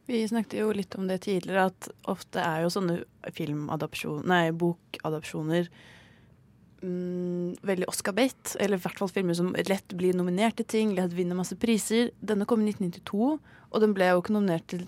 Vi 0.09 0.25
snakket 0.27 0.59
jo 0.59 0.71
litt 0.75 0.95
om 0.99 1.07
det 1.07 1.21
tidligere, 1.27 1.69
at 1.69 1.89
ofte 2.11 2.41
er 2.43 2.65
jo 2.65 2.71
sånne 2.73 2.97
filmadopsjoner, 3.35 4.25
nei, 4.27 4.43
bokadopsjoner 4.51 5.69
mm, 6.81 7.61
veldig 7.67 7.87
Oscar-bait. 7.87 8.55
Eller 8.59 8.79
i 8.79 8.83
hvert 8.83 8.99
fall 8.99 9.11
filmer 9.13 9.37
som 9.37 9.53
lett 9.55 9.95
blir 9.95 10.17
nominert 10.17 10.57
til 10.59 10.67
ting, 10.73 10.95
lett 10.97 11.15
vinner 11.15 11.37
masse 11.37 11.55
priser. 11.59 12.11
Denne 12.19 12.47
kom 12.49 12.65
i 12.65 12.73
1992, 12.73 13.31
og 13.71 13.85
den 13.85 13.95
ble 13.95 14.11
jo 14.11 14.23
ikke 14.23 14.35
nominert 14.35 14.67
til 14.73 14.83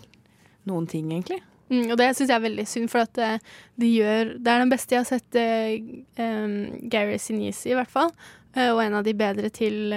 noen 0.68 0.90
ting, 0.92 1.12
egentlig. 1.14 1.40
Mm, 1.72 1.92
og 1.94 1.98
det 2.00 2.10
syns 2.14 2.30
jeg 2.30 2.36
er 2.36 2.46
veldig 2.46 2.66
synd, 2.70 2.90
for 2.92 3.06
at 3.06 3.20
eh, 3.24 3.52
de 3.80 3.92
gjør 3.94 4.34
Det 4.38 4.52
er 4.52 4.64
den 4.64 4.74
beste 4.74 4.96
jeg 4.96 5.04
har 5.04 5.10
sett 5.10 5.38
em, 5.40 6.58
Gary 6.92 7.20
Sinise, 7.22 7.70
i 7.72 7.78
hvert 7.78 7.92
fall. 7.92 8.12
eh, 8.56 8.72
og 8.74 8.84
en 8.84 9.00
av 9.00 9.06
de 9.08 9.16
bedre 9.18 9.50
til, 9.54 9.96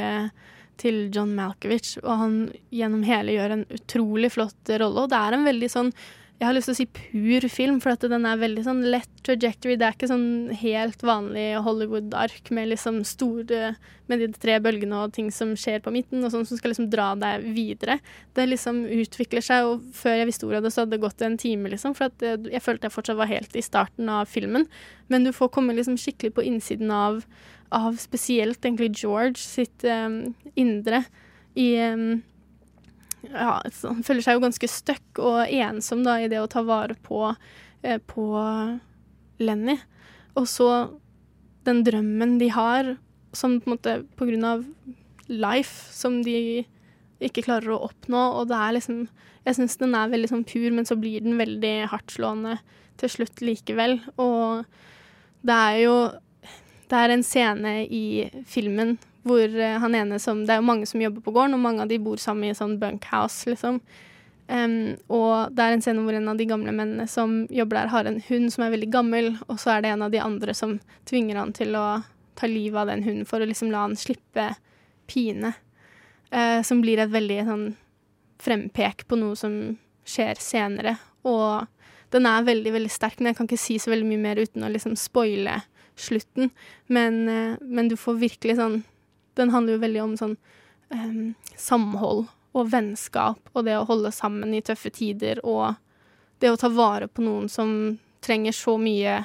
til 0.81 1.03
John 1.15 1.35
Malkovich. 1.37 1.97
Og 2.05 2.13
han 2.23 2.39
gjennom 2.71 3.03
hele 3.09 3.35
gjør 3.37 3.57
en 3.59 3.67
utrolig 3.81 4.33
flott 4.37 4.73
rolle. 4.77 5.05
Og 5.05 5.11
det 5.13 5.21
er 5.21 5.37
en 5.37 5.49
veldig 5.51 5.73
sånn 5.73 5.93
jeg 6.37 6.45
har 6.45 6.53
lyst 6.53 6.69
til 6.69 6.75
å 6.75 6.77
si 6.77 6.85
pur 6.93 7.45
film, 7.49 7.77
for 7.81 7.95
at 7.95 8.03
den 8.13 8.27
er 8.29 8.37
veldig 8.37 8.63
sånn 8.67 8.83
lett 8.93 9.21
trajectory. 9.25 9.79
Det 9.81 9.87
er 9.87 9.95
ikke 9.97 10.09
sånn 10.11 10.51
helt 10.61 11.01
vanlig 11.07 11.47
Hollywood-ark 11.65 12.51
med 12.53 12.75
liksom 12.75 13.01
store 13.09 13.75
Med 14.07 14.21
de 14.23 14.29
tre 14.31 14.61
bølgene 14.63 15.01
og 15.03 15.15
ting 15.17 15.33
som 15.35 15.57
skjer 15.59 15.81
på 15.83 15.91
midten, 15.91 16.21
og 16.23 16.31
sånn 16.31 16.45
som 16.47 16.61
skal 16.61 16.71
liksom 16.71 16.87
dra 16.93 17.09
deg 17.19 17.43
videre. 17.57 17.97
Det 18.39 18.45
liksom 18.47 18.85
utvikler 18.85 19.43
seg, 19.43 19.67
og 19.67 19.89
før 19.97 20.21
jeg 20.21 20.29
visste 20.29 20.47
ordet 20.47 20.61
av 20.61 20.69
det, 20.69 20.73
så 20.77 20.85
hadde 20.85 20.95
det 20.95 21.03
gått 21.03 21.25
en 21.27 21.35
time, 21.41 21.73
liksom. 21.73 21.97
For 21.99 22.13
at 22.13 22.23
eh, 22.23 22.37
jeg 22.53 22.63
følte 22.63 22.87
jeg 22.87 22.95
fortsatt 22.95 23.19
var 23.19 23.33
helt 23.33 23.59
i 23.59 23.65
starten 23.67 24.13
av 24.13 24.31
filmen. 24.31 24.69
Men 25.11 25.27
du 25.27 25.33
får 25.35 25.51
komme 25.57 25.75
liksom 25.75 25.99
skikkelig 25.99 26.37
på 26.37 26.47
innsiden 26.47 26.93
av, 26.95 27.19
av 27.75 27.99
spesielt 27.99 28.61
egentlig 28.63 28.93
George 29.01 29.43
sitt 29.43 29.83
um, 29.83 30.37
indre 30.55 31.03
i 31.59 31.73
um, 31.83 32.21
ja, 33.25 33.61
så 33.73 33.93
han 33.95 34.05
føler 34.07 34.25
seg 34.25 34.37
jo 34.37 34.45
ganske 34.45 34.69
stuck 34.71 35.21
og 35.23 35.47
ensom 35.49 36.05
da, 36.07 36.19
i 36.21 36.29
det 36.31 36.41
å 36.43 36.51
ta 36.51 36.63
vare 36.67 36.97
på, 37.07 37.23
eh, 37.83 37.99
på 37.99 38.27
Lenny. 39.43 39.77
Og 40.37 40.47
så 40.51 40.71
den 41.67 41.83
drømmen 41.87 42.37
de 42.39 42.51
har, 42.55 42.95
som 43.37 43.59
på 43.61 43.71
en 43.71 43.77
måte 43.77 43.97
på 44.17 44.29
grunn 44.29 44.47
av 44.47 44.65
life, 45.27 45.91
som 45.93 46.21
de 46.25 46.65
ikke 47.23 47.47
klarer 47.47 47.75
å 47.75 47.83
oppnå. 47.89 48.23
Og 48.41 48.51
det 48.53 48.61
er 48.61 48.77
liksom 48.79 49.07
Jeg 49.47 49.55
syns 49.55 49.77
den 49.79 49.93
er 49.95 50.09
veldig 50.11 50.27
sånn 50.27 50.43
pur, 50.43 50.73
men 50.75 50.87
så 50.89 50.97
blir 50.99 51.23
den 51.23 51.37
veldig 51.39 51.87
hardtslående 51.93 52.57
til 52.99 53.13
slutt 53.13 53.43
likevel. 53.47 54.01
Og 54.19 54.65
det 55.47 55.55
er 55.55 55.77
jo 55.85 55.97
Det 56.91 56.99
er 56.99 57.11
en 57.11 57.23
scene 57.23 57.87
i 57.87 58.31
filmen 58.47 58.97
hvor 59.27 59.43
eh, 59.43 59.79
han 59.83 59.95
ene 59.99 60.19
som 60.23 60.45
Det 60.47 60.55
er 60.55 60.61
jo 60.61 60.69
mange 60.69 60.87
som 60.89 61.03
jobber 61.03 61.25
på 61.25 61.35
gården, 61.35 61.57
og 61.57 61.65
mange 61.65 61.83
av 61.83 61.91
de 61.91 61.99
bor 62.03 62.21
sammen 62.23 62.47
i 62.47 62.53
en 62.53 62.59
sånn 62.59 62.77
bunkhouse, 62.83 63.49
liksom. 63.51 63.81
Um, 64.47 64.95
og 65.11 65.57
det 65.59 65.65
er 65.65 65.75
en 65.75 65.81
scene 65.83 66.05
hvor 66.07 66.15
en 66.15 66.29
av 66.31 66.39
de 66.39 66.47
gamle 66.47 66.71
mennene 66.71 67.09
som 67.11 67.41
jobber 67.51 67.81
der, 67.81 67.91
har 67.91 68.07
en 68.07 68.21
hund 68.29 68.53
som 68.55 68.63
er 68.63 68.75
veldig 68.77 68.91
gammel, 68.95 69.33
og 69.51 69.59
så 69.59 69.75
er 69.75 69.83
det 69.83 69.91
en 69.91 70.05
av 70.07 70.13
de 70.15 70.23
andre 70.23 70.55
som 70.55 70.77
tvinger 71.11 71.41
han 71.41 71.51
til 71.57 71.75
å 71.75 71.87
ta 72.39 72.47
livet 72.47 72.79
av 72.85 72.93
den 72.93 73.03
hunden 73.03 73.27
for 73.27 73.43
å 73.43 73.49
liksom 73.49 73.73
la 73.73 73.83
han 73.89 73.99
slippe 73.99 74.53
pine. 75.11 75.51
Uh, 76.31 76.63
som 76.67 76.83
blir 76.83 77.03
et 77.03 77.11
veldig 77.11 77.43
sånn 77.49 77.67
frempek 78.43 79.07
på 79.11 79.19
noe 79.19 79.35
som 79.39 79.57
skjer 80.07 80.39
senere. 80.43 80.97
Og 81.27 81.67
den 82.15 82.29
er 82.29 82.47
veldig, 82.47 82.75
veldig 82.77 82.93
sterk, 82.93 83.19
men 83.19 83.33
jeg 83.33 83.41
kan 83.41 83.49
ikke 83.49 83.61
si 83.61 83.79
så 83.83 83.91
veldig 83.91 84.09
mye 84.09 84.23
mer 84.23 84.39
uten 84.39 84.67
å 84.67 84.71
liksom 84.71 84.95
spoile 85.01 85.61
slutten. 85.99 86.53
Men, 86.87 87.29
eh, 87.29 87.57
men 87.61 87.89
du 87.89 87.97
får 87.99 88.21
virkelig 88.21 88.59
sånn 88.61 88.83
Den 89.37 89.53
handler 89.55 89.77
jo 89.77 89.85
veldig 89.85 90.03
om 90.03 90.17
sånn 90.19 90.37
um, 90.91 91.35
samhold 91.57 92.27
og 92.57 92.71
vennskap 92.73 93.53
og 93.53 93.67
det 93.67 93.77
å 93.77 93.87
holde 93.89 94.13
sammen 94.15 94.55
i 94.57 94.63
tøffe 94.65 94.91
tider 94.95 95.43
og 95.45 95.77
det 96.41 96.53
å 96.53 96.61
ta 96.61 96.71
vare 96.73 97.09
på 97.09 97.25
noen 97.25 97.51
som 97.53 97.99
trenger 98.25 98.53
så 98.53 98.77
mye 98.81 99.25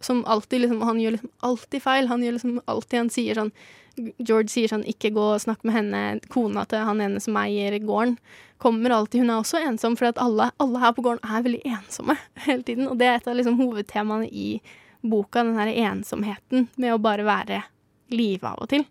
Som 0.00 0.24
alltid 0.28 0.60
liksom 0.60 0.82
Han 0.84 0.98
gjør 1.00 1.14
liksom 1.16 1.30
alltid 1.40 1.82
feil. 1.82 2.08
Han 2.08 2.22
gjør 2.22 2.32
liksom 2.36 2.60
alltid 2.68 2.98
Han 2.98 3.10
sier 3.10 3.38
sånn 3.38 3.52
George 3.96 4.52
sier 4.52 4.68
sånn 4.68 4.84
'ikke 4.84 5.08
gå 5.16 5.22
og 5.24 5.40
snakk 5.40 5.62
med 5.64 5.72
henne', 5.72 6.28
kona 6.28 6.66
til 6.68 6.84
han 6.84 7.00
ene 7.00 7.20
som 7.20 7.36
eier 7.40 7.78
gården. 7.80 8.18
Kommer 8.60 8.92
alltid 8.92 9.22
Hun 9.22 9.30
er 9.30 9.40
også 9.40 9.62
ensom, 9.64 9.96
for 9.96 10.12
alle, 10.12 10.50
alle 10.60 10.82
her 10.82 10.92
på 10.92 11.02
gården 11.02 11.24
er 11.24 11.42
veldig 11.46 11.62
ensomme 11.64 12.18
hele 12.46 12.62
tiden. 12.62 12.88
Og 12.88 12.98
det 12.98 13.06
er 13.06 13.16
et 13.16 13.28
av 13.28 13.36
liksom 13.36 13.56
hovedtemaene 13.56 14.28
i 14.28 14.60
boka, 15.00 15.42
den 15.42 15.56
her 15.56 15.72
ensomheten 15.72 16.68
med 16.76 16.92
å 16.92 17.00
bare 17.00 17.24
være 17.24 17.62
live 18.10 18.44
av 18.44 18.60
og 18.60 18.68
til. 18.68 18.84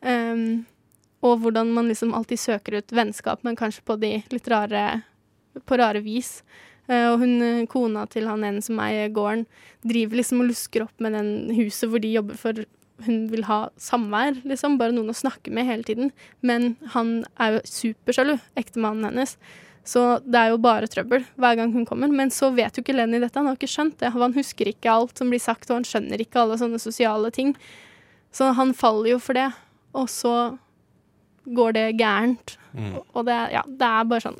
Um, 0.00 0.64
og 1.20 1.42
hvordan 1.42 1.72
man 1.76 1.90
liksom 1.90 2.14
alltid 2.16 2.40
søker 2.40 2.78
ut 2.80 2.94
vennskap, 2.96 3.44
men 3.44 3.58
kanskje 3.58 3.84
på 3.84 3.98
de 4.00 4.14
litt 4.32 4.48
rare 4.48 5.02
På 5.66 5.76
rare 5.76 6.00
vis. 6.00 6.40
Uh, 6.88 7.12
og 7.12 7.20
hun 7.24 7.42
eh, 7.42 7.64
kona 7.70 8.04
til 8.10 8.28
han 8.30 8.44
ene 8.46 8.62
som 8.62 8.78
eier 8.82 9.10
gården, 9.14 9.44
driver 9.82 10.20
liksom 10.20 10.42
og 10.42 10.52
lusker 10.52 10.84
opp 10.86 11.02
med 11.02 11.14
den 11.18 11.50
huset 11.58 11.90
hvor 11.90 12.02
de 12.02 12.12
jobber 12.14 12.38
for 12.38 12.62
hun 13.06 13.26
vil 13.30 13.44
ha 13.48 13.68
samvær, 13.80 14.42
liksom. 14.44 14.76
Bare 14.80 14.94
noen 14.94 15.12
å 15.12 15.16
snakke 15.16 15.52
med 15.54 15.68
hele 15.68 15.86
tiden. 15.86 16.12
Men 16.44 16.74
han 16.94 17.20
er 17.40 17.56
jo 17.56 17.62
supersjalu, 17.68 18.36
ektemannen 18.60 19.08
hennes. 19.08 19.36
Så 19.86 20.02
det 20.26 20.36
er 20.36 20.52
jo 20.52 20.60
bare 20.60 20.88
trøbbel 20.90 21.24
hver 21.40 21.56
gang 21.58 21.72
hun 21.74 21.86
kommer. 21.88 22.12
Men 22.12 22.32
så 22.34 22.50
vet 22.54 22.76
jo 22.76 22.84
ikke 22.84 22.96
Lenny 22.96 23.20
dette. 23.22 23.38
Han 23.40 23.48
har 23.48 23.58
ikke 23.58 23.70
skjønt 23.70 23.98
det. 24.02 24.12
Han 24.14 24.36
husker 24.36 24.70
ikke 24.70 24.92
alt 24.92 25.18
som 25.18 25.32
blir 25.32 25.42
sagt, 25.42 25.70
og 25.70 25.80
han 25.80 25.88
skjønner 25.88 26.22
ikke 26.22 26.42
alle 26.42 26.60
sånne 26.60 26.80
sosiale 26.82 27.32
ting. 27.34 27.54
Så 28.34 28.52
han 28.58 28.74
faller 28.76 29.14
jo 29.14 29.22
for 29.22 29.38
det. 29.38 29.48
Og 29.96 30.10
så 30.10 30.34
går 31.44 31.72
det 31.76 31.86
gærent. 31.98 32.56
Mm. 32.72 33.00
Og 33.00 33.24
det, 33.26 33.38
ja, 33.54 33.64
det 33.66 33.88
er 33.88 34.06
bare 34.06 34.22
sånn 34.22 34.38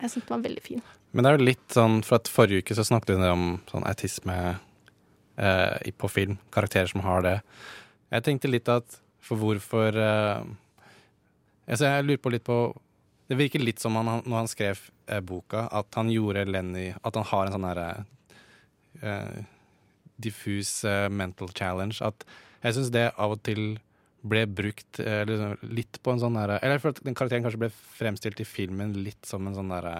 Jeg 0.00 0.10
syns 0.10 0.24
den 0.24 0.32
var 0.32 0.42
veldig 0.46 0.62
fin. 0.64 0.82
Men 1.12 1.24
det 1.24 1.30
er 1.30 1.36
jo 1.36 1.46
litt 1.48 1.74
sånn, 1.74 2.00
for 2.06 2.20
at 2.20 2.30
forrige 2.30 2.64
uke 2.64 2.76
så 2.78 2.86
snakket 2.86 3.18
vi 3.18 3.28
om 3.28 3.46
sånn 3.68 3.84
autisme 3.86 4.36
eh, 5.36 5.90
på 5.98 6.10
film. 6.10 6.38
Karakterer 6.54 6.90
som 6.90 7.02
har 7.04 7.24
det. 7.26 7.36
Jeg 8.10 8.26
tenkte 8.26 8.50
litt 8.50 8.70
at 8.70 9.00
For 9.20 9.38
hvorfor 9.38 9.94
eh, 10.00 10.46
altså 11.68 11.90
Jeg 11.90 12.06
lurer 12.06 12.22
på 12.24 12.32
litt 12.32 12.46
på 12.46 12.56
Det 13.28 13.36
virker 13.38 13.62
litt 13.62 13.78
som 13.78 13.94
han, 14.00 14.08
når 14.24 14.36
han 14.36 14.50
skrev 14.50 14.80
eh, 15.06 15.20
boka, 15.20 15.68
at 15.70 15.94
han 15.98 16.10
gjorde 16.10 16.48
Lenny 16.48 16.88
At 17.04 17.18
han 17.18 17.28
har 17.28 17.46
en 17.46 17.54
sånn 17.54 17.68
herre 17.68 17.88
eh, 19.02 19.44
diffus 20.20 20.82
eh, 20.84 21.08
mental 21.08 21.48
challenge. 21.56 22.00
At 22.04 22.26
jeg 22.64 22.76
syns 22.76 22.90
det 22.92 23.06
av 23.16 23.36
og 23.36 23.44
til 23.46 23.78
ble 24.20 24.44
brukt 24.46 25.00
eh, 25.00 25.22
liksom 25.28 25.72
litt 25.72 26.00
på 26.04 26.12
en 26.12 26.20
sånn 26.20 26.36
derre 26.36 26.58
Eller 26.60 26.76
jeg 26.76 26.82
føler 26.82 26.98
at 26.98 27.06
den 27.06 27.16
karakteren 27.16 27.44
kanskje 27.46 27.62
ble 27.62 27.70
fremstilt 27.72 28.42
i 28.42 28.46
filmen 28.48 28.92
litt 29.04 29.24
som 29.28 29.46
en 29.48 29.56
sånn 29.56 29.72
derre 29.72 29.94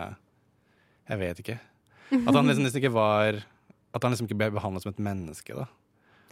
Jeg 1.09 1.21
vet 1.23 1.41
ikke. 1.43 1.57
At 2.11 2.35
han 2.35 2.51
liksom, 2.51 2.65
nesten 2.67 2.83
ikke 2.83 2.93
var 2.95 3.41
At 3.95 4.05
han 4.05 4.13
liksom 4.13 4.29
ikke 4.29 4.41
ble 4.43 4.51
behandlet 4.59 4.85
som 4.85 4.93
et 4.93 5.03
menneske, 5.07 5.57
da. 5.57 5.67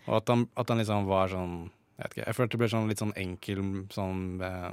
Og 0.08 0.18
at 0.20 0.32
han, 0.32 0.46
at 0.58 0.72
han 0.72 0.82
liksom 0.82 1.08
var 1.08 1.32
sånn 1.32 1.56
Jeg 1.96 2.02
vet 2.02 2.16
ikke, 2.16 2.26
jeg 2.26 2.38
følte 2.38 2.56
det 2.56 2.62
ble 2.62 2.70
sånn 2.74 2.92
litt 2.92 3.04
sånn 3.04 3.16
enkel 3.24 3.64
sånn 3.94 4.24
eh, 4.44 4.72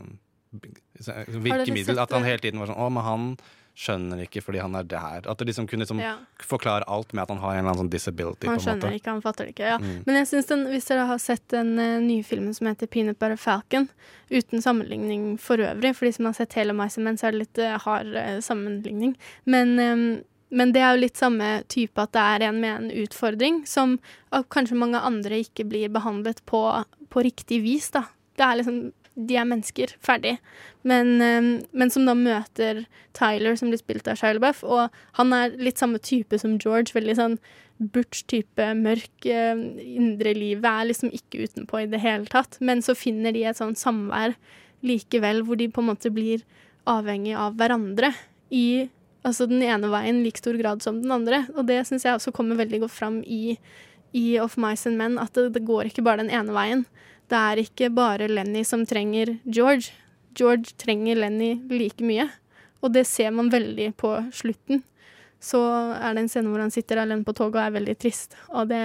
virkemiddel. 1.46 2.00
At 2.00 2.14
han 2.16 2.28
hele 2.28 2.44
tiden 2.44 2.62
var 2.62 2.72
sånn 2.72 2.80
Å, 2.80 2.90
men 2.92 3.08
han 3.08 3.30
skjønner 3.76 4.22
ikke 4.24 4.42
fordi 4.44 4.62
han 4.64 4.76
er 4.80 4.86
der. 4.88 5.26
At 5.28 5.40
det 5.40 5.50
liksom 5.50 5.68
kunne 5.68 5.84
liksom 5.84 6.00
Ja. 6.00 6.16
forklare 6.40 6.88
alt 6.88 7.14
med 7.14 7.24
at 7.24 7.30
han 7.30 7.40
har 7.40 7.52
en 7.54 7.60
eller 7.60 7.72
annen 7.72 7.82
sånn 7.84 7.92
disability. 7.92 8.48
Han 8.48 8.60
skjønner 8.60 8.88
måte. 8.88 9.00
ikke, 9.02 9.12
han 9.12 9.22
fatter 9.22 9.46
det 9.46 9.56
ikke. 9.56 9.68
Ja. 9.68 9.78
Mm. 9.78 10.04
Men 10.06 10.16
jeg 10.16 10.28
synes 10.28 10.46
den, 10.48 10.66
hvis 10.72 10.88
dere 10.88 11.08
har 11.10 11.20
sett 11.20 11.48
den 11.50 11.78
uh, 11.78 12.00
nye 12.00 12.24
filmen 12.24 12.54
som 12.56 12.68
heter 12.68 12.88
Peanut 12.88 13.20
Butter 13.20 13.36
Falcon, 13.36 13.90
uten 14.32 14.64
sammenligning 14.64 15.38
for 15.38 15.58
øvrig, 15.58 15.96
for 15.96 16.06
de 16.06 16.14
som 16.16 16.26
har 16.26 16.34
sett 16.34 16.54
hele 16.54 16.74
Mice 16.74 16.96
som 16.96 17.04
Men, 17.04 17.18
så 17.18 17.28
er 17.28 17.32
det 17.36 17.44
litt 17.44 17.60
uh, 17.60 17.78
hard 17.84 18.16
uh, 18.16 18.40
sammenligning. 18.40 19.18
Men, 19.46 19.78
um, 19.80 20.24
men 20.52 20.72
det 20.72 20.82
er 20.82 20.96
jo 20.96 21.04
litt 21.04 21.18
samme 21.18 21.64
type 21.68 22.00
at 22.00 22.14
det 22.16 22.22
er 22.22 22.48
en 22.48 22.62
med 22.62 22.76
en 22.80 22.92
utfordring 23.04 23.66
som 23.68 24.00
kanskje 24.32 24.78
mange 24.78 25.00
andre 25.00 25.44
ikke 25.44 25.66
blir 25.68 25.90
behandlet 25.90 26.46
på, 26.46 26.62
på 27.10 27.24
riktig 27.28 27.62
vis, 27.64 27.92
da. 27.92 28.06
Det 28.38 28.44
er 28.44 28.56
liksom 28.62 28.94
de 29.16 29.38
er 29.40 29.48
mennesker, 29.48 29.94
ferdig. 30.04 30.38
Men, 30.84 31.22
ehm, 31.24 31.52
men 31.72 31.92
som 31.92 32.06
da 32.06 32.14
møter 32.14 32.86
Tyler, 33.16 33.56
som 33.56 33.72
blir 33.72 33.80
spilt 33.80 34.08
av 34.12 34.20
Shia 34.20 34.36
LaBeouf, 34.36 34.64
og 34.64 34.90
han 35.20 35.34
er 35.34 35.56
litt 35.58 35.80
samme 35.80 36.00
type 36.04 36.38
som 36.40 36.58
George, 36.60 36.94
veldig 36.94 37.16
sånn 37.16 37.38
butch-type, 37.80 38.68
mørk, 38.80 39.26
eh, 39.26 39.56
indre 40.00 40.34
livet 40.36 40.66
er 40.66 40.92
liksom 40.92 41.12
ikke 41.12 41.48
utenpå 41.48 41.84
i 41.84 41.90
det 41.92 42.02
hele 42.04 42.26
tatt. 42.26 42.58
Men 42.60 42.82
så 42.82 42.96
finner 42.96 43.34
de 43.34 43.44
et 43.46 43.58
sånn 43.58 43.76
samvær 43.76 44.36
likevel, 44.84 45.44
hvor 45.44 45.58
de 45.58 45.68
på 45.68 45.82
en 45.82 45.90
måte 45.92 46.12
blir 46.14 46.44
avhengig 46.86 47.36
av 47.36 47.56
hverandre 47.56 48.14
i 48.52 48.90
altså 49.26 49.48
den 49.50 49.64
ene 49.66 49.90
veien 49.90 50.22
like 50.24 50.38
stor 50.38 50.56
grad 50.60 50.84
som 50.86 51.02
den 51.02 51.12
andre. 51.12 51.46
Og 51.58 51.66
det 51.68 51.82
syns 51.88 52.06
jeg 52.06 52.16
også 52.16 52.34
kommer 52.36 52.60
veldig 52.60 52.84
godt 52.86 52.96
fram 52.96 53.24
i, 53.26 53.58
i 54.14 54.38
Of 54.40 54.58
Mice 54.62 54.88
and 54.90 55.00
Men, 55.02 55.18
at 55.20 55.34
det, 55.34 55.54
det 55.58 55.66
går 55.66 55.90
ikke 55.90 56.06
bare 56.06 56.24
den 56.24 56.34
ene 56.34 56.54
veien. 56.56 56.86
Det 57.30 57.38
er 57.38 57.62
ikke 57.64 57.90
bare 57.94 58.30
Lenny 58.30 58.64
som 58.68 58.86
trenger 58.86 59.38
George. 59.44 59.94
George 60.38 60.76
trenger 60.78 61.18
Lenny 61.18 61.56
like 61.72 62.04
mye. 62.06 62.28
Og 62.86 62.94
det 62.94 63.06
ser 63.10 63.32
man 63.34 63.50
veldig 63.50 63.96
på 63.98 64.12
slutten. 64.36 64.84
Så 65.42 65.60
er 65.96 66.14
det 66.14 66.26
en 66.26 66.30
scene 66.32 66.52
hvor 66.52 66.62
han 66.62 66.74
sitter 66.74 67.02
alene 67.02 67.26
på 67.26 67.34
toget 67.38 67.60
og 67.60 67.66
er 67.66 67.76
veldig 67.80 67.98
trist. 68.02 68.38
Og 68.54 68.70
det, 68.70 68.84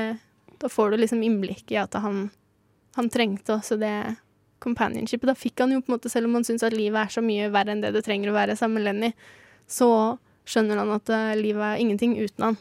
da 0.60 0.70
får 0.72 0.92
du 0.92 1.02
liksom 1.02 1.22
innblikk 1.24 1.72
i 1.74 1.80
at 1.80 1.94
han, 2.00 2.28
han 2.96 3.12
trengte 3.12 3.58
også 3.58 3.76
det 3.80 3.94
companionshipet. 4.60 5.28
Da 5.28 5.36
fikk 5.36 5.60
han 5.60 5.74
jo 5.74 5.82
på 5.82 5.90
en 5.90 5.98
måte, 5.98 6.12
selv 6.12 6.28
om 6.28 6.38
han 6.38 6.46
syns 6.48 6.64
at 6.66 6.76
livet 6.76 7.00
er 7.00 7.12
så 7.12 7.24
mye 7.24 7.50
verre 7.52 7.74
enn 7.74 7.84
det 7.84 7.94
det 7.96 8.04
trenger 8.06 8.32
å 8.32 8.36
være 8.36 8.56
sammen 8.60 8.80
med 8.80 8.88
Lenny, 8.88 9.12
så 9.70 9.90
skjønner 10.48 10.80
han 10.82 10.92
at 10.96 11.12
eh, 11.14 11.38
livet 11.38 11.64
er 11.64 11.80
ingenting 11.80 12.16
uten 12.20 12.50
han. 12.50 12.58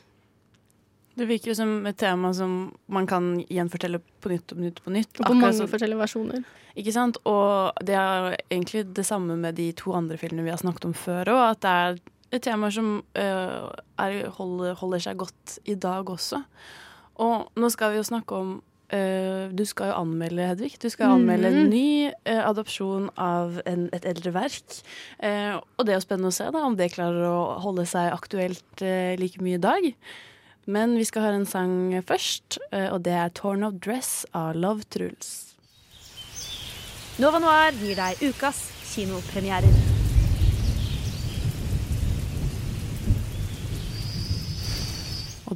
Det 1.19 1.27
virker 1.27 1.51
jo 1.51 1.57
som 1.59 1.71
et 1.89 1.97
tema 1.99 2.29
som 2.33 2.53
man 2.87 3.07
kan 3.09 3.33
gjenfortelle 3.51 3.99
på 4.23 4.29
nytt 4.31 4.53
og 4.53 4.57
på 4.57 4.63
nytt. 4.63 4.79
på 4.85 4.93
nytt. 4.95 5.19
Og 5.19 5.25
på 5.27 5.35
mange 5.35 5.53
som- 5.57 5.67
forskjellige 5.67 5.99
versjoner. 5.99 6.43
Ikke 6.79 6.93
sant? 6.95 7.17
Og 7.27 7.73
det 7.83 7.95
er 7.95 8.37
egentlig 8.49 8.85
det 8.93 9.03
samme 9.05 9.35
med 9.37 9.55
de 9.55 9.71
to 9.73 9.91
andre 9.93 10.15
filmene 10.17 10.43
vi 10.45 10.49
har 10.53 10.57
snakket 10.61 10.85
om 10.85 10.93
før 10.93 11.25
òg, 11.33 11.51
at 11.51 11.59
det 11.61 11.69
er 11.69 11.99
et 12.31 12.41
tema 12.45 12.69
som 12.71 13.03
uh, 13.17 13.69
er, 13.99 14.29
holder, 14.29 14.75
holder 14.75 14.99
seg 14.99 15.17
godt 15.17 15.59
i 15.65 15.73
dag 15.75 16.05
også. 16.05 16.43
Og 17.19 17.49
nå 17.57 17.69
skal 17.73 17.91
vi 17.91 17.97
jo 17.97 18.03
snakke 18.07 18.31
om 18.37 18.61
uh, 18.93 19.49
Du 19.51 19.65
skal 19.65 19.87
jo 19.91 19.97
anmelde, 19.99 20.45
Hedvig. 20.47 20.77
Du 20.79 20.87
skal 20.89 21.09
anmelde 21.17 21.47
en 21.47 21.63
Mhm. 21.65 21.69
ny 21.69 22.11
uh, 22.29 22.43
adopsjon 22.49 23.09
av 23.17 23.59
en, 23.65 23.89
et 23.91 24.05
eldre 24.05 24.31
verk. 24.31 24.81
Og 25.77 25.85
det 25.85 25.89
er 25.93 25.99
jo 25.99 26.05
spennende 26.07 26.31
å 26.31 26.37
se 26.37 26.47
da, 26.51 26.63
om 26.65 26.75
det 26.77 26.91
klarer 26.93 27.25
å 27.27 27.59
holde 27.59 27.85
seg 27.85 28.13
aktuelt 28.13 28.79
like 29.19 29.41
mye 29.41 29.55
i 29.55 29.57
dag. 29.57 29.93
Men 30.65 30.97
vi 30.97 31.05
skal 31.07 31.21
høre 31.21 31.35
en 31.41 31.45
sang 31.45 32.03
først, 32.07 32.59
øh, 32.73 32.91
og 32.93 33.05
det 33.05 33.13
er 33.13 33.29
'Torn 33.29 33.63
of 33.63 33.73
Dress' 33.73 34.25
av 34.33 34.55
Love 34.55 34.83
Truls. 34.89 35.55
Nova 37.19 37.39
Noir 37.39 37.71
gir 37.71 37.95
deg 37.95 38.29
ukas 38.29 38.71
kinopremierer. 38.93 39.88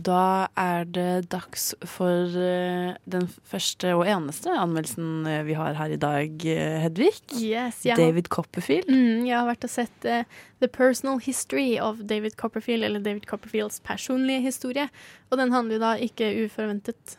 Da 0.04 0.48
er 0.60 0.84
det 0.90 1.30
dags 1.32 1.70
for 1.88 2.28
eh, 2.40 2.94
den 3.10 3.28
første 3.48 3.94
og 3.96 4.04
eneste 4.10 4.52
anmeldelsen 4.52 5.26
eh, 5.30 5.42
vi 5.48 5.56
har 5.58 5.74
her 5.80 5.94
i 5.96 6.00
dag, 6.02 6.46
eh, 6.50 6.78
Hedvig. 6.84 7.14
Yes, 7.40 7.84
jeg 7.86 7.94
har- 7.96 8.02
David 8.02 8.28
Copperfield. 8.34 8.90
Mm, 8.90 9.26
jeg 9.30 9.38
har 9.38 9.48
vært 9.48 9.64
og 9.68 9.72
sett 9.74 10.08
uh, 10.10 10.24
The 10.64 10.68
Personal 10.68 11.20
History 11.24 11.78
of 11.80 12.02
David 12.10 12.36
Copperfield, 12.40 12.84
eller 12.84 13.00
David 13.06 13.26
Copperfields 13.30 13.80
personlige 13.86 14.42
historie. 14.42 14.90
Og 15.32 15.38
den 15.40 15.52
handler 15.56 15.80
da 15.80 15.94
ikke 15.96 16.32
uforventet 16.46 17.18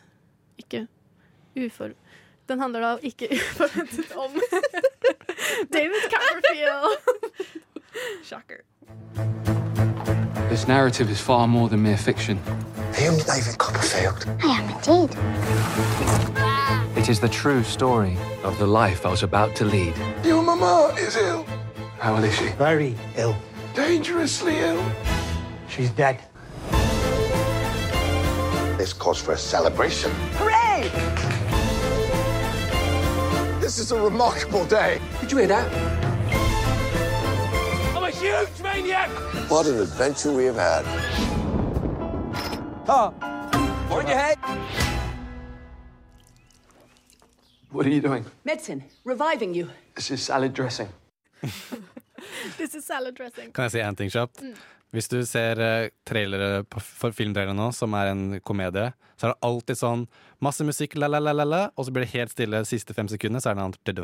Ikke 0.59 0.87
ufor... 1.57 1.93
Den 2.49 2.61
handler 2.61 2.81
da 2.85 2.91
ikke 3.03 3.31
uforventet 3.39 4.13
om 4.21 4.35
David 5.77 6.03
Copperfield. 6.13 6.99
Shocker. 8.23 8.61
This 10.51 10.69
narrative 10.69 11.11
is 11.11 11.21
far 11.21 11.47
more 11.47 11.69
than 11.69 11.83
mere 11.83 11.97
fiction. 11.97 12.39
Are 13.05 13.13
you 13.13 13.23
David 13.23 13.59
Copperfield? 13.59 14.25
I 14.43 14.63
am 14.63 14.71
indeed. 14.71 15.15
It 16.97 17.11
is 17.11 17.21
the 17.21 17.29
true 17.29 17.63
story 17.63 18.17
of 18.43 18.59
the 18.59 18.67
life 18.67 19.05
I 19.05 19.11
was 19.11 19.23
about 19.23 19.55
to 19.57 19.67
lead. 19.67 19.95
Your 20.25 20.43
mama 20.43 20.95
is 20.99 21.15
ill. 21.15 21.45
How 21.99 22.17
ill 22.17 22.25
is 22.25 22.35
she? 22.35 22.49
Very 22.53 22.97
ill. 23.19 23.37
Dangerously 23.75 24.57
ill. 24.57 24.83
She's 25.69 25.91
dead. 25.91 26.19
This 28.79 28.95
calls 28.95 29.21
for 29.21 29.33
a 29.33 29.37
celebration. 29.37 30.11
Hooray! 30.37 30.89
This 33.61 33.79
is 33.79 33.93
a 33.93 34.01
remarkable 34.01 34.65
day. 34.65 34.99
Did 35.21 35.31
you 35.31 35.39
hear 35.41 35.49
that? 35.49 35.71
I'm 37.95 38.05
a 38.05 38.11
huge 38.11 38.63
maniac! 38.63 39.11
What 39.51 39.67
an 39.67 39.79
adventure 39.79 40.33
we 40.33 40.47
have 40.47 40.57
had. 40.57 41.34
Oh, 42.87 43.15
on 43.91 44.07
your 44.07 44.17
head. 44.19 44.39
What 47.71 47.87
are 47.87 47.89
you 47.89 48.01
doing? 48.01 48.25
Medicine, 48.45 48.85
reviving 49.05 49.55
you. 49.55 49.71
This 49.97 50.11
is 50.11 50.23
salad 50.23 50.53
dressing. 50.55 50.89
This 52.59 52.75
is 52.75 52.85
salad 52.87 53.15
dressing. 53.17 53.53
Kan 53.53 53.63
jeg 53.65 53.71
si 53.71 53.79
én 53.81 53.95
ting 53.97 54.11
kjapt? 54.11 54.41
Mm. 54.43 54.55
Hvis 54.95 55.11
du 55.11 55.19
ser 55.27 55.59
eh, 55.59 55.89
trailere 56.07 56.63
på, 56.71 56.79
for 56.79 57.15
filmtrailere 57.15 57.57
nå, 57.57 57.73
som 57.75 57.95
er 57.99 58.13
en 58.13 58.27
komedie, 58.47 58.93
så 59.19 59.27
er 59.27 59.33
det 59.33 59.47
alltid 59.47 59.79
sånn 59.79 60.05
masse 60.43 60.65
musikk, 60.67 60.97
la-la-la-la, 60.99 61.61
og 61.75 61.87
så 61.87 61.93
blir 61.95 62.05
det 62.05 62.13
helt 62.13 62.33
stille 62.35 62.61
de 62.61 62.69
siste 62.69 62.95
fem 62.95 63.09
sekundene, 63.11 63.41
så 63.43 63.51
er 63.51 63.57
det 63.57 63.63
noe 63.63 63.71
annet. 63.71 63.81
Det 63.87 63.95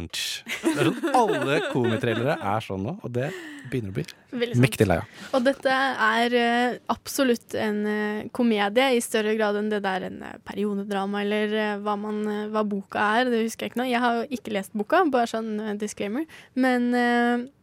er 0.80 0.88
sånn 0.88 1.16
Alle 1.20 1.58
komitrailere 1.70 2.36
er 2.38 2.64
sånn 2.64 2.82
nå, 2.86 2.96
og 3.02 3.14
det 3.14 3.28
begynner 3.70 3.92
å 3.92 3.96
bli 3.98 4.50
mektig 4.62 4.88
lei 4.88 4.98
av. 5.02 5.14
Og 5.36 5.46
dette 5.46 5.76
er 6.06 6.36
eh, 6.40 6.78
absolutt 6.90 7.54
en 7.58 7.80
eh, 7.90 8.26
komedie, 8.34 8.88
i 8.96 9.04
større 9.04 9.36
grad 9.38 9.60
enn 9.60 9.70
det 9.70 9.82
der 9.86 10.08
en 10.08 10.20
periodedrama, 10.48 11.22
eller 11.22 11.56
hva, 11.84 11.94
man, 12.00 12.22
hva 12.50 12.66
boka 12.66 13.06
er. 13.20 13.30
Det 13.30 13.44
husker 13.44 13.68
jeg 13.68 13.74
ikke 13.74 13.82
nå. 13.84 13.88
Jeg 13.90 14.02
har 14.02 14.20
jo 14.20 14.28
ikke 14.38 14.54
lest 14.58 14.74
boka, 14.78 15.04
bare 15.10 15.30
sånn 15.30 15.54
disclaimer. 15.78 16.26
Men, 16.58 16.90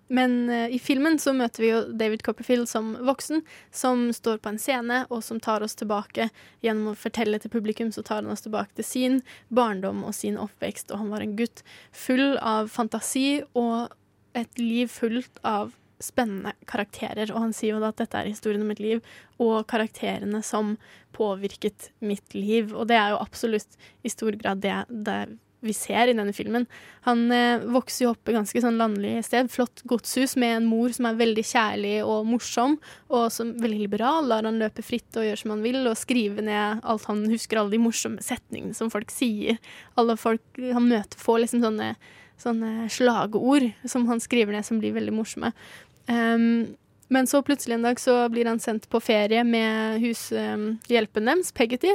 men 0.08 0.50
uh, 0.50 0.68
i 0.74 0.80
filmen 0.80 1.20
så 1.20 1.34
møter 1.36 1.64
vi 1.64 1.72
jo 1.72 1.82
David 2.00 2.24
Copperfield 2.26 2.70
som 2.70 2.94
voksen, 3.08 3.44
som 3.72 4.08
står 4.16 4.42
på 4.44 4.54
en 4.54 4.62
scene, 4.62 5.04
og 5.10 5.24
som 5.26 5.42
tar 5.44 5.66
oss 5.66 5.78
tilbake 5.80 6.30
gjennom 6.66 6.94
å 6.94 7.00
fortelle 7.00 7.40
til 7.44 7.54
publikum, 7.54 7.92
så 7.92 8.04
tar 8.06 8.24
han 8.24 8.32
oss 8.34 8.46
tilbake 8.46 8.80
til 8.80 8.88
sin 8.88 9.20
barndom 9.48 10.06
og 10.08 10.16
sin 10.16 10.40
oppvekst, 10.42 10.92
og 10.92 11.04
han 11.04 11.12
var 11.14 11.26
en 11.26 11.36
gutt 11.40 11.64
full 11.96 12.38
av 12.40 12.72
fantasi 12.74 13.42
og 13.58 13.94
et 14.38 14.62
liv 14.62 14.90
fullt 14.92 15.42
av 15.48 15.74
spennende 16.04 16.54
karakterer. 16.70 17.32
Og 17.34 17.42
han 17.48 17.56
sier 17.56 17.76
jo 17.76 17.82
da 17.82 17.92
at 17.92 18.02
dette 18.02 18.20
er 18.20 18.30
historien 18.30 18.64
om 18.64 18.70
mitt 18.72 18.82
liv, 18.84 19.02
og 19.42 19.66
karakterene 19.70 20.44
som 20.46 20.76
påvirket 21.18 21.92
mitt 22.00 22.36
liv. 22.38 22.74
Og 22.76 22.90
det 22.92 23.00
er 23.00 23.14
jo 23.14 23.22
absolutt 23.24 23.78
i 24.06 24.14
stor 24.14 24.38
grad 24.40 24.62
det, 24.66 24.76
det 24.90 25.20
vi 25.66 25.74
ser 25.74 26.08
i 26.08 26.14
denne 26.14 26.34
filmen. 26.36 26.68
Han 27.08 27.32
eh, 27.34 27.64
vokser 27.74 28.06
jo 28.06 28.12
opp 28.14 28.30
i 28.30 28.36
ganske 28.36 28.62
sånn 28.62 28.78
landlig 28.78 29.16
sted. 29.26 29.50
Flott 29.52 29.82
godshus 29.90 30.36
med 30.40 30.60
en 30.60 30.68
mor 30.70 30.94
som 30.94 31.08
er 31.10 31.18
veldig 31.18 31.46
kjærlig 31.50 31.94
og 32.06 32.28
morsom, 32.30 32.78
og 33.10 33.28
som 33.34 33.56
veldig 33.58 33.82
liberal. 33.88 34.30
Lar 34.30 34.46
han 34.48 34.60
løpe 34.62 34.86
fritt 34.86 35.18
og 35.18 35.26
gjøre 35.26 35.42
som 35.42 35.56
han 35.56 35.66
vil, 35.66 35.82
og 35.90 35.98
skrive 35.98 36.46
ned 36.46 36.84
alt 36.86 37.08
han 37.10 37.26
husker, 37.32 37.62
alle 37.62 37.74
de 37.74 37.82
morsomme 37.82 38.24
setningene 38.24 38.78
som 38.78 38.94
folk 38.94 39.14
sier. 39.14 39.58
Alle 39.98 40.18
folk 40.20 40.62
han 40.62 40.90
møter, 40.92 41.18
får 41.22 41.44
liksom 41.46 41.66
sånne, 41.66 41.94
sånne 42.42 42.74
slagord 42.94 43.72
som 43.90 44.06
han 44.12 44.22
skriver 44.24 44.54
ned, 44.54 44.68
som 44.68 44.84
blir 44.84 44.96
veldig 44.98 45.16
morsomme. 45.16 45.56
Um, 46.08 46.78
men 47.12 47.28
så 47.28 47.42
plutselig 47.44 47.78
en 47.78 47.88
dag 47.88 48.00
så 48.00 48.20
blir 48.30 48.48
han 48.50 48.60
sendt 48.60 48.90
på 48.92 49.00
ferie 49.04 49.44
med 49.48 50.02
hushjelpen 50.04 51.30
deres, 51.30 51.54
Peggotty. 51.56 51.94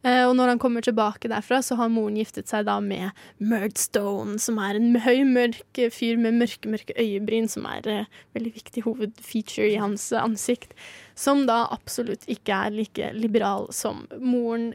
Eh, 0.00 0.22
og 0.24 0.32
når 0.38 0.54
han 0.54 0.60
kommer 0.60 0.84
tilbake 0.84 1.28
derfra, 1.28 1.58
så 1.64 1.76
har 1.76 1.90
moren 1.92 2.16
giftet 2.16 2.48
seg 2.48 2.64
da 2.68 2.78
med 2.80 3.10
Murdstone, 3.36 4.38
som 4.40 4.60
er 4.62 4.78
en 4.78 4.94
høy, 5.04 5.26
mørk 5.28 5.82
fyr 5.92 6.20
med 6.20 6.38
mørke, 6.40 6.70
mørke 6.72 6.96
øyebryn, 6.96 7.50
som 7.52 7.68
er 7.68 7.88
eh, 7.90 8.18
veldig 8.36 8.54
viktig 8.56 8.86
hovedfeature 8.86 9.68
i 9.68 9.80
hans 9.82 10.08
ansikt. 10.16 10.72
Som 11.20 11.42
da 11.44 11.66
absolutt 11.68 12.22
ikke 12.32 12.56
er 12.56 12.72
like 12.72 13.10
liberal 13.12 13.66
som 13.76 14.06
moren, 14.24 14.70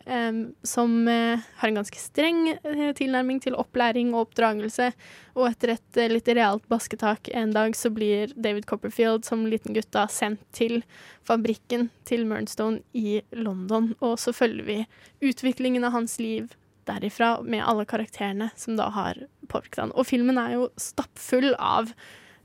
som 0.62 1.08
eh, 1.10 1.42
har 1.58 1.72
en 1.72 1.80
ganske 1.80 1.98
streng 1.98 2.52
eh, 2.54 2.92
tilnærming 2.94 3.40
til 3.42 3.58
opplæring 3.58 4.12
og 4.14 4.28
oppdragelse. 4.28 4.92
Og 5.34 5.48
etter 5.48 5.74
et 5.74 6.00
eh, 6.04 6.12
litt 6.14 6.30
realt 6.30 6.68
basketak 6.70 7.32
en 7.34 7.56
dag 7.56 7.74
så 7.74 7.90
blir 7.90 8.36
David 8.38 8.68
Copperfield 8.70 9.26
som 9.26 9.48
liten 9.50 9.74
gutt 9.74 9.90
da 9.96 10.06
sendt 10.12 10.44
til 10.54 10.84
fabrikken 11.26 11.90
til 12.06 12.28
Murnstone 12.30 12.84
i 12.94 13.24
London. 13.34 13.96
Og 14.06 14.20
så 14.22 14.36
følger 14.36 14.70
vi 14.70 14.80
utviklingen 15.26 15.88
av 15.90 15.98
hans 15.98 16.20
liv 16.22 16.54
derifra 16.86 17.40
med 17.42 17.66
alle 17.66 17.88
karakterene 17.90 18.52
som 18.54 18.78
da 18.78 18.92
har 18.94 19.18
påvirket 19.50 19.82
han. 19.82 19.96
Og 19.98 20.06
filmen 20.14 20.38
er 20.38 20.60
jo 20.60 20.70
stappfull 20.78 21.56
av 21.58 21.90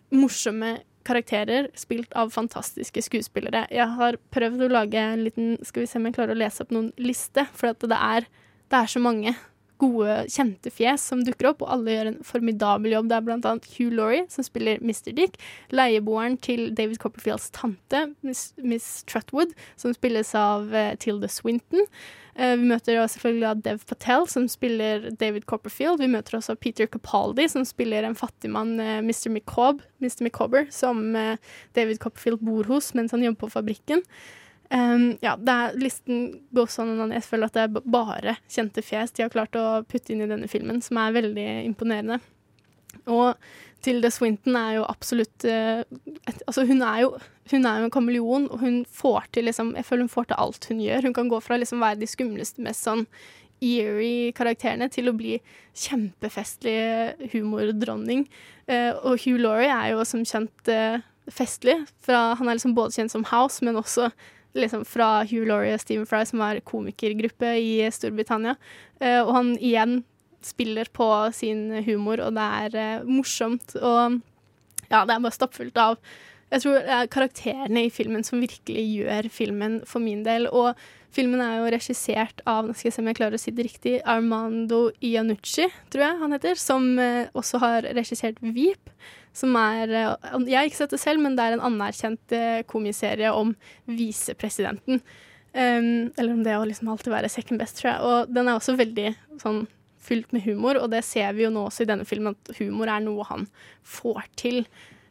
morsomme 0.08 0.78
karakterer 1.10 1.68
spilt 1.78 2.14
av 2.18 2.32
fantastiske 2.34 3.02
skuespillere. 3.04 3.66
Jeg 3.74 3.88
har 3.98 4.18
prøvd 4.32 4.66
å 4.66 4.72
lage 4.72 5.02
en 5.02 5.26
liten 5.26 5.56
Skal 5.66 5.84
vi 5.84 5.90
se 5.90 5.98
om 5.98 6.06
jeg 6.08 6.16
klarer 6.16 6.36
å 6.36 6.40
lese 6.40 6.64
opp 6.64 6.74
noen 6.74 6.92
liste, 7.02 7.46
for 7.52 7.74
det 7.74 7.98
er, 7.98 8.28
det 8.70 8.78
er 8.80 8.90
så 8.90 9.02
mange 9.02 9.34
gode, 9.80 10.14
kjente 10.32 10.70
fjes 10.72 11.02
som 11.10 11.24
dukker 11.24 11.50
opp, 11.50 11.64
og 11.64 11.72
alle 11.74 11.94
gjør 11.94 12.10
en 12.10 12.20
formidabel 12.26 12.94
jobb. 12.94 13.10
Det 13.10 13.16
er 13.16 13.26
blant 13.26 13.48
annet 13.48 13.68
Hugh 13.74 13.92
Laurie, 13.96 14.26
som 14.32 14.46
spiller 14.46 14.80
Mr. 14.84 15.12
Dick, 15.16 15.38
leieboeren 15.74 16.38
til 16.42 16.68
David 16.76 17.00
Copperfields 17.02 17.50
tante, 17.56 18.06
Miss, 18.26 18.50
Miss 18.60 19.02
Trutwood, 19.10 19.54
som 19.80 19.94
spilles 19.96 20.34
av 20.38 20.68
uh, 20.74 20.92
Tilda 21.00 21.30
Swinton. 21.32 21.86
Uh, 22.38 22.54
vi 22.60 22.68
møter 22.70 23.00
også 23.00 23.18
selvfølgelig 23.18 23.64
Dev 23.66 23.84
Patel, 23.88 24.26
som 24.30 24.48
spiller 24.48 25.10
David 25.20 25.48
Copperfield. 25.50 26.00
Vi 26.04 26.10
møter 26.12 26.38
også 26.38 26.58
Peter 26.60 26.88
Capaldi, 26.88 27.48
som 27.50 27.66
spiller 27.68 28.06
en 28.06 28.18
fattigmann, 28.18 28.76
uh, 28.80 28.98
Mr. 29.04 29.30
McCobb, 29.32 29.82
Mr. 30.00 30.22
McCobber, 30.24 30.68
som 30.72 31.16
eh, 31.16 31.36
David 31.76 32.00
Copperfield 32.00 32.40
bor 32.44 32.64
hos 32.70 32.94
mens 32.96 33.12
han 33.12 33.24
jobber 33.24 33.44
på 33.44 33.54
fabrikken. 33.58 34.00
Um, 34.70 35.16
ja, 35.18 35.32
er, 35.34 35.72
listen 35.74 36.44
går 36.54 36.68
sånn 36.70 37.10
jeg 37.10 37.24
føler 37.26 37.50
at 37.50 37.56
det 37.56 37.62
er 37.66 37.88
bare 37.90 38.36
kjente 38.46 38.84
fjes 38.86 39.10
de 39.16 39.24
har 39.24 39.32
klart 39.32 39.56
å 39.58 39.80
putte 39.82 40.14
inn 40.14 40.22
i 40.22 40.28
denne 40.30 40.46
filmen, 40.50 40.78
som 40.84 41.00
er 41.02 41.16
veldig 41.16 41.48
imponerende. 41.64 42.20
Og 43.10 43.34
Tilda 43.82 44.10
Swinton 44.12 44.56
er 44.60 44.76
jo 44.76 44.86
absolutt 44.86 45.46
uh, 45.48 45.82
et, 45.82 46.40
Altså, 46.46 46.66
hun 46.68 46.82
er 46.86 47.04
jo 47.04 47.12
hun 47.50 47.66
er 47.66 47.80
jo 47.80 47.88
en 47.88 47.90
kameleon, 47.90 48.46
og 48.52 48.60
hun 48.62 48.84
får 48.86 49.26
til 49.34 49.48
liksom 49.48 49.72
Jeg 49.74 49.86
føler 49.88 50.06
hun 50.06 50.12
får 50.12 50.30
til 50.30 50.38
alt 50.38 50.66
hun 50.70 50.82
gjør. 50.84 51.06
Hun 51.08 51.14
kan 51.16 51.30
gå 51.32 51.40
fra 51.42 51.58
liksom 51.58 51.82
være 51.82 51.98
de 51.98 52.06
skumleste, 52.06 52.62
mest 52.62 52.86
sånn 52.86 53.06
eerie 53.60 54.30
karakterene 54.32 54.86
til 54.88 55.10
å 55.10 55.16
bli 55.16 55.34
kjempefestlig 55.76 57.30
humordronning. 57.34 58.28
Uh, 58.70 58.94
og 59.02 59.24
Hugh 59.24 59.40
Laurie 59.42 59.72
er 59.72 59.96
jo 59.96 60.04
som 60.06 60.22
kjent 60.22 60.70
uh, 60.70 61.02
festlig. 61.30 61.80
Fra, 62.06 62.36
han 62.38 62.48
er 62.48 62.60
liksom 62.60 62.76
både 62.78 62.96
kjent 62.96 63.12
som 63.12 63.26
House, 63.32 63.64
men 63.66 63.80
også 63.80 64.08
liksom 64.56 64.84
fra 64.88 65.24
Hugh 65.24 65.46
Laurie 65.48 65.74
og 65.76 65.82
Stephen 65.82 66.08
Fry, 66.08 66.24
som 66.28 66.42
var 66.42 66.62
komikergruppe 66.66 67.52
i 67.60 67.74
Storbritannia. 67.94 68.56
Eh, 69.00 69.20
og 69.22 69.34
han 69.36 69.52
igjen 69.58 70.00
spiller 70.44 70.88
på 70.96 71.06
sin 71.36 71.68
humor, 71.86 72.22
og 72.24 72.34
det 72.38 72.48
er 72.64 72.80
eh, 72.80 73.06
morsomt. 73.08 73.76
Og 73.76 74.20
ja, 74.90 75.04
det 75.04 75.14
er 75.14 75.22
bare 75.22 75.36
stappfullt 75.36 75.80
av 75.80 76.00
jeg 76.50 76.64
tror 76.64 76.80
det 76.82 76.94
er 76.94 77.10
karakterene 77.10 77.84
i 77.86 77.92
filmen 77.94 78.24
som 78.26 78.40
virkelig 78.42 78.82
gjør 78.90 79.28
filmen 79.30 79.76
for 79.86 80.02
min 80.02 80.24
del. 80.26 80.48
Og 80.50 80.74
filmen 81.14 81.42
er 81.44 81.60
jo 81.60 81.70
regissert 81.70 82.42
av 82.48 82.66
nå 82.66 82.74
skal 82.74 82.88
jeg 82.88 82.96
se 82.96 83.04
om 83.04 83.10
jeg 83.10 83.18
klarer 83.20 83.38
å 83.38 83.42
si 83.42 83.54
det 83.54 83.68
riktig, 83.68 83.94
Armando 84.02 84.88
Iannucci, 84.98 85.68
tror 85.94 86.06
jeg 86.06 86.20
han 86.24 86.34
heter, 86.34 86.58
som 86.58 86.90
eh, 86.98 87.30
også 87.38 87.62
har 87.62 87.86
regissert 87.94 88.42
Veep. 88.42 88.90
Som 89.36 89.56
er 89.58 89.90
eh, 89.90 90.28
Jeg 90.46 90.58
har 90.58 90.68
ikke 90.68 90.80
sett 90.82 90.94
det 90.94 91.02
selv, 91.02 91.22
men 91.24 91.36
det 91.38 91.46
er 91.46 91.56
en 91.56 91.66
anerkjent 91.70 92.36
eh, 92.36 92.62
komiserie 92.70 93.32
om 93.34 93.54
visepresidenten. 93.90 95.02
Um, 95.50 96.12
eller 96.14 96.30
om 96.36 96.44
det 96.46 96.54
å 96.54 96.66
liksom 96.68 96.92
alltid 96.92 97.10
være 97.10 97.30
second 97.32 97.58
best, 97.58 97.80
tror 97.80 97.90
jeg. 97.90 98.00
Og 98.06 98.34
den 98.34 98.46
er 98.46 98.58
også 98.58 98.76
veldig 98.78 99.08
sånn 99.42 99.64
fylt 100.00 100.30
med 100.32 100.44
humor, 100.46 100.78
og 100.80 100.92
det 100.92 101.02
ser 101.06 101.34
vi 101.36 101.44
jo 101.44 101.50
nå 101.52 101.66
også 101.68 101.84
i 101.84 101.90
denne 101.90 102.06
filmen, 102.08 102.36
at 102.38 102.60
humor 102.60 102.90
er 102.90 103.02
noe 103.04 103.26
han 103.28 103.48
får 103.86 104.22
til. 104.40 104.62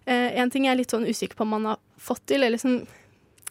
Eh, 0.10 0.40
en 0.42 0.52
ting 0.52 0.66
jeg 0.66 0.74
er 0.74 0.80
litt 0.80 0.96
sånn 0.96 1.08
usikker 1.08 1.38
på 1.38 1.46
om 1.46 1.58
han 1.60 1.70
har 1.74 1.84
fått 2.02 2.26
til, 2.32 2.42
eller 2.42 2.58
liksom 2.58 2.82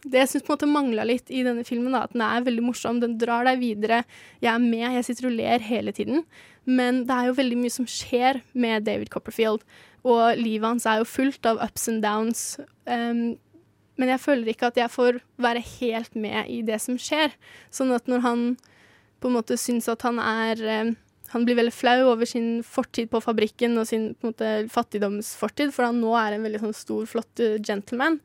det 0.08 0.20
jeg 0.22 0.30
syns 0.30 0.46
på 0.46 0.56
mangla 0.70 1.04
litt 1.06 1.30
i 1.34 1.42
denne 1.46 1.64
filmen, 1.66 1.94
da, 1.94 2.04
at 2.06 2.14
den 2.14 2.22
er 2.24 2.44
veldig 2.46 2.64
morsom, 2.68 3.00
den 3.02 3.16
drar 3.20 3.46
deg 3.48 3.60
videre. 3.60 4.02
Jeg 4.42 4.52
er 4.52 4.62
med, 4.62 4.86
jeg 4.94 5.06
sitter 5.08 5.28
og 5.30 5.36
ler 5.38 5.64
hele 5.64 5.94
tiden. 5.94 6.22
Men 6.68 7.02
det 7.08 7.16
er 7.16 7.28
jo 7.30 7.38
veldig 7.38 7.58
mye 7.62 7.72
som 7.72 7.88
skjer 7.88 8.42
med 8.52 8.84
David 8.84 9.08
Copperfield, 9.12 9.64
og 10.06 10.38
livet 10.38 10.68
hans 10.68 10.86
er 10.86 11.00
jo 11.00 11.08
fullt 11.08 11.48
av 11.48 11.60
ups 11.64 11.88
and 11.90 12.04
downs. 12.04 12.42
Um, 12.84 13.38
men 13.98 14.12
jeg 14.12 14.22
føler 14.22 14.52
ikke 14.52 14.68
at 14.70 14.78
jeg 14.78 14.92
får 14.92 15.18
være 15.42 15.64
helt 15.80 16.14
med 16.14 16.46
i 16.52 16.60
det 16.62 16.78
som 16.84 16.98
skjer. 17.00 17.32
Sånn 17.74 17.90
at 17.96 18.06
når 18.10 18.22
han 18.24 18.42
på 19.18 19.30
en 19.30 19.38
måte 19.40 19.56
syns 19.58 19.88
at 19.90 20.04
han 20.06 20.20
er 20.22 20.62
um, 20.84 20.92
han 21.32 21.44
blir 21.44 21.58
veldig 21.58 21.74
flau 21.74 21.96
over 22.08 22.28
sin 22.28 22.62
fortid 22.64 23.10
på 23.12 23.20
fabrikken 23.20 23.76
og 23.80 23.88
sin 23.88 24.12
på 24.16 24.28
en 24.28 24.32
måte, 24.32 24.52
fattigdomsfortid, 24.72 25.74
for 25.76 25.88
han 25.88 25.98
nå 26.00 26.14
er 26.16 26.36
en 26.36 26.46
veldig 26.46 26.62
sånn 26.62 26.76
stor, 26.76 27.08
flott 27.10 27.42
uh, 27.44 27.58
gentleman. 27.60 28.16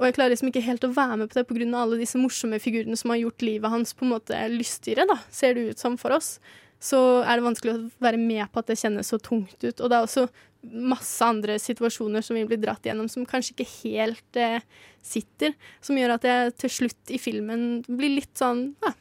Og 0.00 0.08
jeg 0.08 0.16
klarer 0.16 0.32
liksom 0.32 0.50
ikke 0.50 0.64
helt 0.66 0.86
å 0.86 0.90
være 0.96 1.20
med 1.20 1.30
på 1.30 1.38
det 1.38 1.46
pga. 1.46 1.68
alle 1.78 2.00
disse 2.00 2.18
morsomme 2.18 2.58
figurene 2.58 2.98
som 2.98 3.12
har 3.12 3.20
gjort 3.20 3.44
livet 3.46 3.70
hans 3.70 3.94
på 3.94 4.06
en 4.06 4.14
måte 4.16 4.38
lystigere, 4.50 5.06
da, 5.06 5.20
ser 5.30 5.54
det 5.54 5.68
ut 5.70 5.78
som 5.78 5.98
for 6.00 6.16
oss. 6.16 6.38
Så 6.82 6.98
er 7.22 7.38
det 7.38 7.46
vanskelig 7.46 7.74
å 7.76 7.82
være 8.02 8.18
med 8.18 8.48
på 8.50 8.62
at 8.62 8.72
det 8.72 8.78
kjennes 8.80 9.06
så 9.12 9.18
tungt 9.22 9.60
ut. 9.62 9.78
Og 9.78 9.86
det 9.86 9.96
er 9.96 10.06
også 10.06 10.26
masse 10.62 11.26
andre 11.26 11.56
situasjoner 11.62 12.24
som 12.26 12.38
vi 12.38 12.44
blir 12.46 12.60
dratt 12.62 12.84
gjennom, 12.86 13.08
som 13.10 13.26
kanskje 13.28 13.54
ikke 13.54 13.68
helt 13.82 14.38
eh, 14.38 14.64
sitter. 15.04 15.54
Som 15.82 15.98
gjør 15.98 16.16
at 16.16 16.26
jeg 16.26 16.54
til 16.64 16.74
slutt 16.78 17.14
i 17.14 17.20
filmen 17.22 17.82
blir 17.86 18.16
litt 18.18 18.32
sånn 18.38 18.72
Ja, 18.82 18.94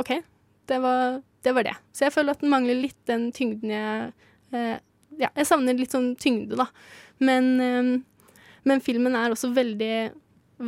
OK, 0.00 0.18
det 0.68 0.80
var 0.84 1.22
det. 1.44 1.52
Var 1.52 1.66
det. 1.66 1.76
Så 1.92 2.06
jeg 2.06 2.14
føler 2.14 2.32
at 2.32 2.40
den 2.44 2.52
mangler 2.52 2.78
litt 2.78 3.00
den 3.08 3.30
tyngden 3.36 3.72
jeg 3.72 4.12
eh, 4.56 4.76
Ja, 5.20 5.28
jeg 5.30 5.46
savner 5.46 5.76
litt 5.78 5.92
sånn 5.94 6.14
tyngde, 6.20 6.56
da. 6.60 6.68
Men, 7.24 7.50
eh, 7.60 8.36
men 8.68 8.84
filmen 8.84 9.16
er 9.16 9.32
også 9.32 9.52
veldig 9.56 9.94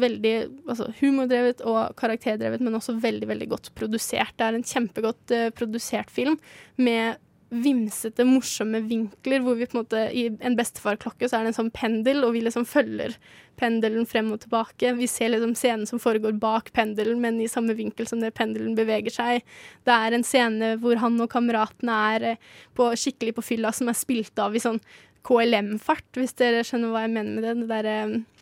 veldig 0.01 0.35
altså, 0.69 0.91
humordrevet 1.01 1.63
og 1.67 1.95
karakterdrevet, 1.99 2.65
men 2.65 2.79
også 2.79 2.97
veldig 3.03 3.29
veldig 3.31 3.49
godt 3.53 3.71
produsert. 3.79 4.35
Det 4.37 4.49
er 4.49 4.59
en 4.59 4.67
kjempegodt 4.67 5.37
uh, 5.37 5.49
produsert 5.57 6.13
film 6.13 6.39
med 6.81 7.23
vimsete, 7.49 8.25
morsomme 8.27 8.81
vinkler, 8.89 9.43
hvor 9.45 9.55
vi 9.55 9.69
på 9.69 9.77
en 9.77 9.83
måte 9.85 10.01
I 10.19 10.25
en 10.45 10.57
bestefarklokke 10.59 11.29
så 11.29 11.39
er 11.39 11.47
det 11.47 11.53
en 11.53 11.59
sånn 11.61 11.73
pendel, 11.75 12.25
og 12.27 12.35
vi 12.35 12.43
liksom 12.43 12.67
følger 12.67 13.15
pendelen 13.61 14.07
frem 14.09 14.33
og 14.35 14.41
tilbake. 14.43 14.91
Vi 14.99 15.07
ser 15.11 15.31
liksom 15.33 15.55
scenen 15.59 15.87
som 15.89 16.03
foregår 16.03 16.35
bak 16.43 16.73
pendelen, 16.77 17.21
men 17.23 17.39
i 17.41 17.49
samme 17.51 17.77
vinkel 17.79 18.09
som 18.11 18.21
det 18.21 18.35
pendelen 18.37 18.75
beveger 18.79 19.15
seg. 19.15 19.47
Det 19.87 19.95
er 19.95 20.17
en 20.17 20.27
scene 20.27 20.75
hvor 20.83 20.99
han 21.01 21.21
og 21.23 21.31
kameratene 21.33 22.01
er 22.17 22.31
eh, 22.33 22.41
på, 22.77 22.91
skikkelig 22.99 23.37
på 23.39 23.47
fylla, 23.53 23.73
som 23.73 23.93
er 23.93 23.99
spilt 23.99 24.43
av 24.43 24.57
i 24.57 24.63
sånn 24.63 24.83
KLM-fart, 25.27 26.09
hvis 26.19 26.37
dere 26.39 26.67
skjønner 26.67 26.93
hva 26.93 27.07
jeg 27.07 27.15
mener 27.15 27.39
med 27.39 27.47
det. 27.47 27.55
det 27.63 27.71
der, 27.71 27.93
eh, 27.95 28.36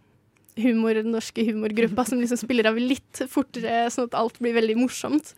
humor, 0.61 0.95
den 0.95 1.15
norske 1.15 1.45
humorgruppa 1.49 2.07
som 2.09 2.21
liksom 2.21 2.41
spiller 2.41 2.71
av 2.71 2.79
litt 2.81 3.25
fortere, 3.31 3.87
sånn 3.93 4.11
at 4.11 4.19
alt 4.19 4.41
blir 4.43 4.57
veldig 4.57 4.79
morsomt. 4.79 5.35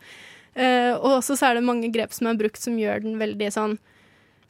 Uh, 0.57 0.97
og 0.97 1.19
også 1.19 1.35
så 1.37 1.51
er 1.51 1.57
det 1.57 1.67
mange 1.67 1.89
grep 1.93 2.15
som 2.15 2.29
er 2.29 2.37
brukt 2.39 2.61
som 2.61 2.77
gjør 2.81 3.03
den 3.03 3.19
veldig 3.21 3.49
sånn 3.53 3.77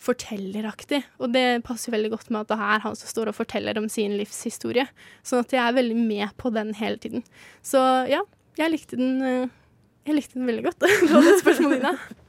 fortelleraktig. 0.02 1.02
Og 1.22 1.32
det 1.34 1.64
passer 1.68 1.94
veldig 1.94 2.12
godt 2.14 2.32
med 2.32 2.44
at 2.44 2.52
det 2.52 2.58
er 2.62 2.84
han 2.86 2.98
som 2.98 3.10
står 3.10 3.32
og 3.32 3.38
forteller 3.40 3.80
om 3.80 3.90
sin 3.92 4.16
livshistorie. 4.20 4.86
Sånn 5.26 5.44
at 5.44 5.56
jeg 5.56 5.64
er 5.64 5.78
veldig 5.78 5.98
med 6.00 6.36
på 6.40 6.52
den 6.54 6.74
hele 6.78 7.02
tiden. 7.02 7.26
Så 7.66 7.82
ja, 8.12 8.22
jeg 8.60 8.74
likte 8.74 9.00
den, 9.00 9.18
eh, 9.26 9.50
jeg 10.08 10.20
likte 10.20 10.40
den 10.40 10.50
veldig 10.50 10.68
godt. 10.70 10.80
det 10.86 10.94
var 11.14 11.26
det 11.26 11.36
spørsmålet 11.42 11.86
ditt. 11.88 12.26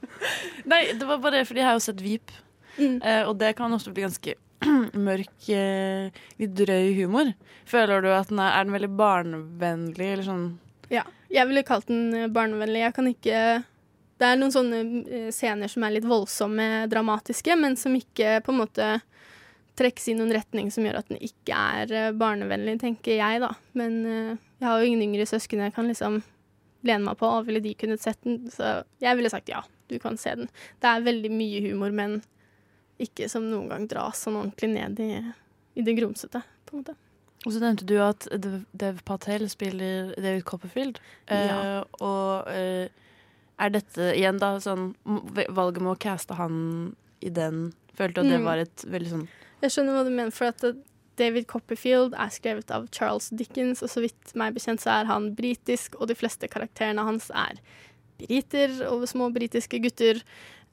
Nei, 0.69 0.83
det 0.99 1.07
var 1.07 1.21
bare 1.23 1.45
fordi 1.47 1.61
jeg 1.61 1.69
har 1.69 1.77
jo 1.77 1.85
sett 1.85 2.03
Vip, 2.03 2.33
eh, 2.79 3.23
og 3.23 3.37
det 3.39 3.53
kan 3.59 3.71
også 3.71 3.93
bli 3.93 4.07
ganske 4.07 4.35
mørk, 5.09 5.49
eh, 5.53 6.15
litt 6.39 6.55
drøy 6.57 6.93
humor. 6.99 7.33
Føler 7.69 8.03
du 8.03 8.09
at 8.13 8.31
den 8.31 8.41
er, 8.43 8.55
er 8.57 8.67
den 8.67 8.75
veldig 8.75 8.91
barnevennlig, 8.99 10.13
eller 10.13 10.27
sånn 10.27 10.47
Ja, 10.91 11.05
jeg 11.31 11.49
ville 11.49 11.65
kalt 11.67 11.89
den 11.91 12.15
eh, 12.15 12.31
barnevennlig. 12.33 12.83
Jeg 12.87 12.95
kan 12.97 13.11
ikke 13.11 13.43
Det 14.19 14.27
er 14.27 14.39
noen 14.39 14.55
sånne 14.55 14.81
eh, 15.05 15.29
scener 15.35 15.71
som 15.71 15.85
er 15.85 15.95
litt 15.95 16.09
voldsomme, 16.09 16.89
dramatiske, 16.91 17.55
men 17.59 17.77
som 17.79 17.95
ikke 17.95 18.39
på 18.45 18.55
en 18.55 18.61
måte 18.63 18.89
trekkes 19.79 20.09
i 20.11 20.17
noen 20.17 20.33
retning 20.35 20.67
som 20.75 20.83
gjør 20.83 20.99
at 20.99 21.07
den 21.07 21.21
ikke 21.23 21.55
er 21.55 22.17
barnevennlig, 22.19 22.81
tenker 22.81 23.15
jeg, 23.15 23.39
da. 23.39 23.53
Men 23.79 24.01
jeg 24.03 24.65
har 24.67 24.81
jo 24.81 24.89
ingen 24.89 25.05
yngre 25.05 25.23
søsken 25.29 25.63
jeg 25.63 25.71
kan 25.71 25.87
liksom 25.87 26.17
lene 26.83 27.05
meg 27.05 27.15
på. 27.19 27.29
Og 27.29 27.47
ville 27.47 27.61
de 27.63 27.71
kunnet 27.79 28.03
sett 28.03 28.19
den? 28.27 28.41
Så 28.51 28.81
jeg 28.99 29.15
ville 29.15 29.31
sagt 29.31 29.47
ja, 29.51 29.61
du 29.87 29.95
kan 30.03 30.19
se 30.19 30.35
den. 30.41 30.51
Det 30.83 30.91
er 30.91 31.05
veldig 31.07 31.31
mye 31.31 31.63
humor, 31.63 31.95
men 31.95 32.19
ikke 32.99 33.29
som 33.31 33.45
noen 33.49 33.69
gang 33.71 33.87
dras 33.87 34.23
sånn 34.25 34.35
ordentlig 34.39 34.69
ned 34.73 34.99
i, 34.99 35.11
i 35.79 35.85
det 35.85 35.95
grumsete, 35.99 36.41
på 36.67 36.75
en 36.75 36.83
måte. 36.83 36.95
Og 37.47 37.53
så 37.55 37.61
nevnte 37.63 37.85
du 37.87 37.95
at 38.03 38.25
Dev, 38.75 38.97
Patel 39.07 39.45
spiller 39.49 40.09
David 40.19 40.43
Copperfield. 40.49 40.99
Eh, 41.31 41.45
Ja. 41.47 41.83
Og 42.03 42.47
eh, 42.51 42.89
er 43.59 43.69
dette 43.71 44.09
igjen 44.15 44.37
da 44.39 44.57
sånn 44.59 44.93
Valget 45.05 45.81
med 45.83 45.93
å 45.93 45.99
caste 45.99 46.35
han 46.35 46.95
i 47.23 47.29
den 47.31 47.69
Følte 47.95 48.21
at 48.23 48.27
det 48.31 48.39
Mm. 48.39 48.45
var 48.45 48.57
et 48.57 48.83
veldig 48.87 49.09
sånn 49.11 49.25
Jeg 49.61 49.71
skjønner 49.71 49.95
hva 49.97 50.03
du 50.07 50.11
mener, 50.11 50.31
for 50.31 50.47
at 50.51 50.63
eh, 50.63 50.75
David 51.19 51.47
Copperfield 51.47 52.13
er 52.15 52.29
skrevet 52.31 52.71
av 52.71 52.87
Charles 52.95 53.29
Dickens, 53.35 53.81
og 53.83 53.89
så 53.91 53.99
vidt 54.03 54.35
meg 54.35 54.53
bekjent 54.55 54.79
så 54.79 55.01
er 55.01 55.05
han 55.09 55.33
britisk, 55.35 55.95
og 55.99 56.07
de 56.07 56.15
fleste 56.15 56.47
karakterene 56.47 57.03
hans 57.03 57.29
er 57.35 57.59
briter 58.19 58.71
og 58.87 59.03
små 59.07 59.27
britiske 59.35 59.79
gutter. 59.83 60.21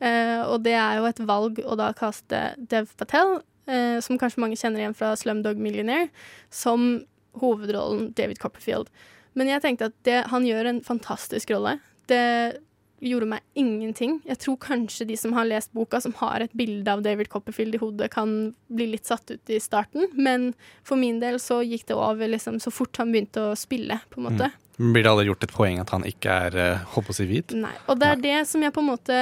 Eh, 0.01 0.43
og 0.44 0.62
det 0.66 0.77
er 0.77 1.01
jo 1.01 1.09
et 1.09 1.23
valg 1.28 1.60
å 1.64 1.77
da 1.78 1.90
kaste 1.97 2.51
Dev 2.59 2.90
Patel, 3.01 3.39
eh, 3.68 3.98
som 4.05 4.20
kanskje 4.20 4.43
mange 4.43 4.59
kjenner 4.60 4.82
igjen 4.82 4.97
fra 4.97 5.14
Slumdog 5.16 5.60
Millionaire, 5.60 6.10
som 6.52 7.05
hovedrollen 7.40 8.10
David 8.16 8.40
Copperfield. 8.43 8.93
Men 9.36 9.51
jeg 9.52 9.64
tenkte 9.64 9.90
at 9.90 9.97
det, 10.09 10.20
han 10.32 10.47
gjør 10.48 10.70
en 10.70 10.85
fantastisk 10.85 11.52
rolle. 11.52 11.77
Det 12.09 12.56
gjorde 13.05 13.28
meg 13.28 13.44
ingenting. 13.59 14.18
Jeg 14.24 14.40
tror 14.40 14.56
kanskje 14.62 15.06
de 15.10 15.16
som 15.20 15.35
har 15.36 15.48
lest 15.48 15.73
boka, 15.77 16.01
som 16.01 16.14
har 16.23 16.40
et 16.44 16.52
bilde 16.56 16.89
av 16.89 17.02
David 17.05 17.28
Copperfield 17.32 17.77
i 17.77 17.81
hodet, 17.81 18.09
kan 18.14 18.55
bli 18.73 18.89
litt 18.94 19.09
satt 19.09 19.31
ut 19.31 19.52
i 19.52 19.60
starten. 19.60 20.09
Men 20.16 20.52
for 20.86 21.01
min 21.01 21.20
del 21.20 21.36
så 21.43 21.60
gikk 21.66 21.86
det 21.90 21.98
over 21.98 22.32
liksom, 22.32 22.60
så 22.62 22.73
fort 22.73 22.97
han 23.01 23.12
begynte 23.12 23.51
å 23.51 23.56
spille, 23.59 24.01
på 24.12 24.23
en 24.23 24.28
måte. 24.31 24.51
Blir 24.77 25.05
det 25.05 25.12
aldri 25.12 25.28
gjort 25.28 25.44
et 25.44 25.56
poeng 25.56 25.81
at 25.81 25.93
han 25.93 26.05
ikke 26.09 26.39
er 26.48 26.56
uh, 26.56 26.86
håper 26.97 27.12
å 27.12 27.16
si 27.16 27.28
hvit? 27.28 27.56
Nei. 27.56 27.74
Og 27.89 28.01
det 28.01 28.12
er 28.12 28.24
det 28.24 28.39
som 28.48 28.64
jeg 28.64 28.74
på 28.77 28.85
en 28.85 28.90
måte 28.90 29.20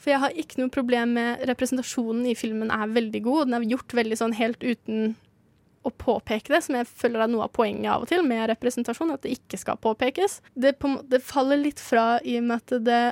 For 0.00 0.14
jeg 0.14 0.22
har 0.22 0.36
ikke 0.38 0.62
noe 0.62 0.72
problem 0.72 1.12
med 1.18 1.42
representasjonen 1.50 2.30
i 2.30 2.36
filmen 2.38 2.72
er 2.72 2.92
veldig 2.94 3.20
god. 3.26 3.48
Den 3.48 3.58
er 3.58 3.66
gjort 3.74 3.96
veldig 3.98 4.16
sånn 4.16 4.36
helt 4.38 4.62
uten 4.64 5.12
å 5.84 5.92
påpeke 5.96 6.52
det, 6.52 6.60
som 6.64 6.76
jeg 6.76 6.88
føler 6.88 7.24
er 7.24 7.30
noe 7.32 7.46
av 7.46 7.52
poenget 7.56 7.88
av 7.92 8.04
og 8.04 8.10
til 8.10 8.22
med 8.26 8.46
representasjon, 8.50 9.12
at 9.14 9.24
det 9.24 9.32
ikke 9.38 9.60
skal 9.60 9.80
påpekes. 9.80 10.40
Det, 10.52 10.74
på, 10.80 10.92
det 11.08 11.22
faller 11.24 11.60
litt 11.60 11.80
fra 11.80 12.18
i 12.20 12.36
og 12.40 12.48
med 12.48 12.60
at 12.60 12.84
det 12.84 13.02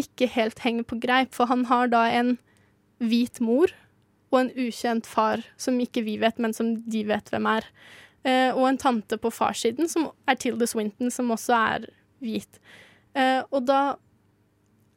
ikke 0.00 0.30
helt 0.32 0.62
henger 0.64 0.86
på 0.88 1.00
greip, 1.02 1.34
for 1.36 1.50
han 1.50 1.66
har 1.68 1.90
da 1.92 2.06
en 2.14 2.36
hvit 3.02 3.40
mor 3.44 3.72
og 4.32 4.40
en 4.40 4.50
ukjent 4.56 5.08
far 5.08 5.44
som 5.60 5.78
ikke 5.80 6.04
vi 6.06 6.18
vet, 6.20 6.40
men 6.40 6.56
som 6.56 6.74
de 6.88 7.04
vet 7.08 7.32
hvem 7.32 7.48
er. 7.50 7.68
Eh, 8.28 8.50
og 8.52 8.66
en 8.68 8.80
tante 8.80 9.18
på 9.20 9.32
farssiden 9.32 9.88
som 9.90 10.10
er 10.28 10.38
Tilda 10.40 10.68
Swinton, 10.68 11.12
som 11.12 11.32
også 11.32 11.56
er 11.56 11.88
hvit. 12.24 12.60
Eh, 13.16 13.40
og 13.48 13.64
da 13.68 13.96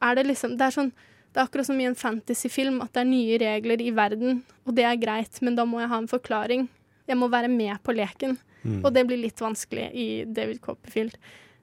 er 0.02 0.16
det 0.16 0.26
liksom 0.28 0.58
Det 0.58 0.68
er 0.68 0.78
sånn 0.80 0.92
det 1.32 1.40
er 1.40 1.46
akkurat 1.48 1.66
som 1.66 1.80
i 1.80 1.86
en 1.88 1.96
fantasyfilm, 1.96 2.82
at 2.84 2.92
det 2.92 3.00
er 3.00 3.08
nye 3.08 3.38
regler 3.40 3.80
i 3.80 3.92
verden, 3.96 4.42
og 4.68 4.76
det 4.76 4.84
er 4.84 4.98
greit, 5.00 5.38
men 5.42 5.56
da 5.56 5.64
må 5.64 5.80
jeg 5.80 5.88
ha 5.88 6.00
en 6.02 6.10
forklaring. 6.12 6.66
Jeg 7.08 7.16
må 7.18 7.30
være 7.32 7.48
med 7.48 7.78
på 7.84 7.96
leken, 7.96 8.38
Mm. 8.66 8.84
og 8.86 8.94
det 8.94 9.08
blir 9.08 9.18
litt 9.18 9.40
vanskelig 9.42 9.88
i 9.96 10.26
David 10.26 10.60
Copperfield. 10.62 11.16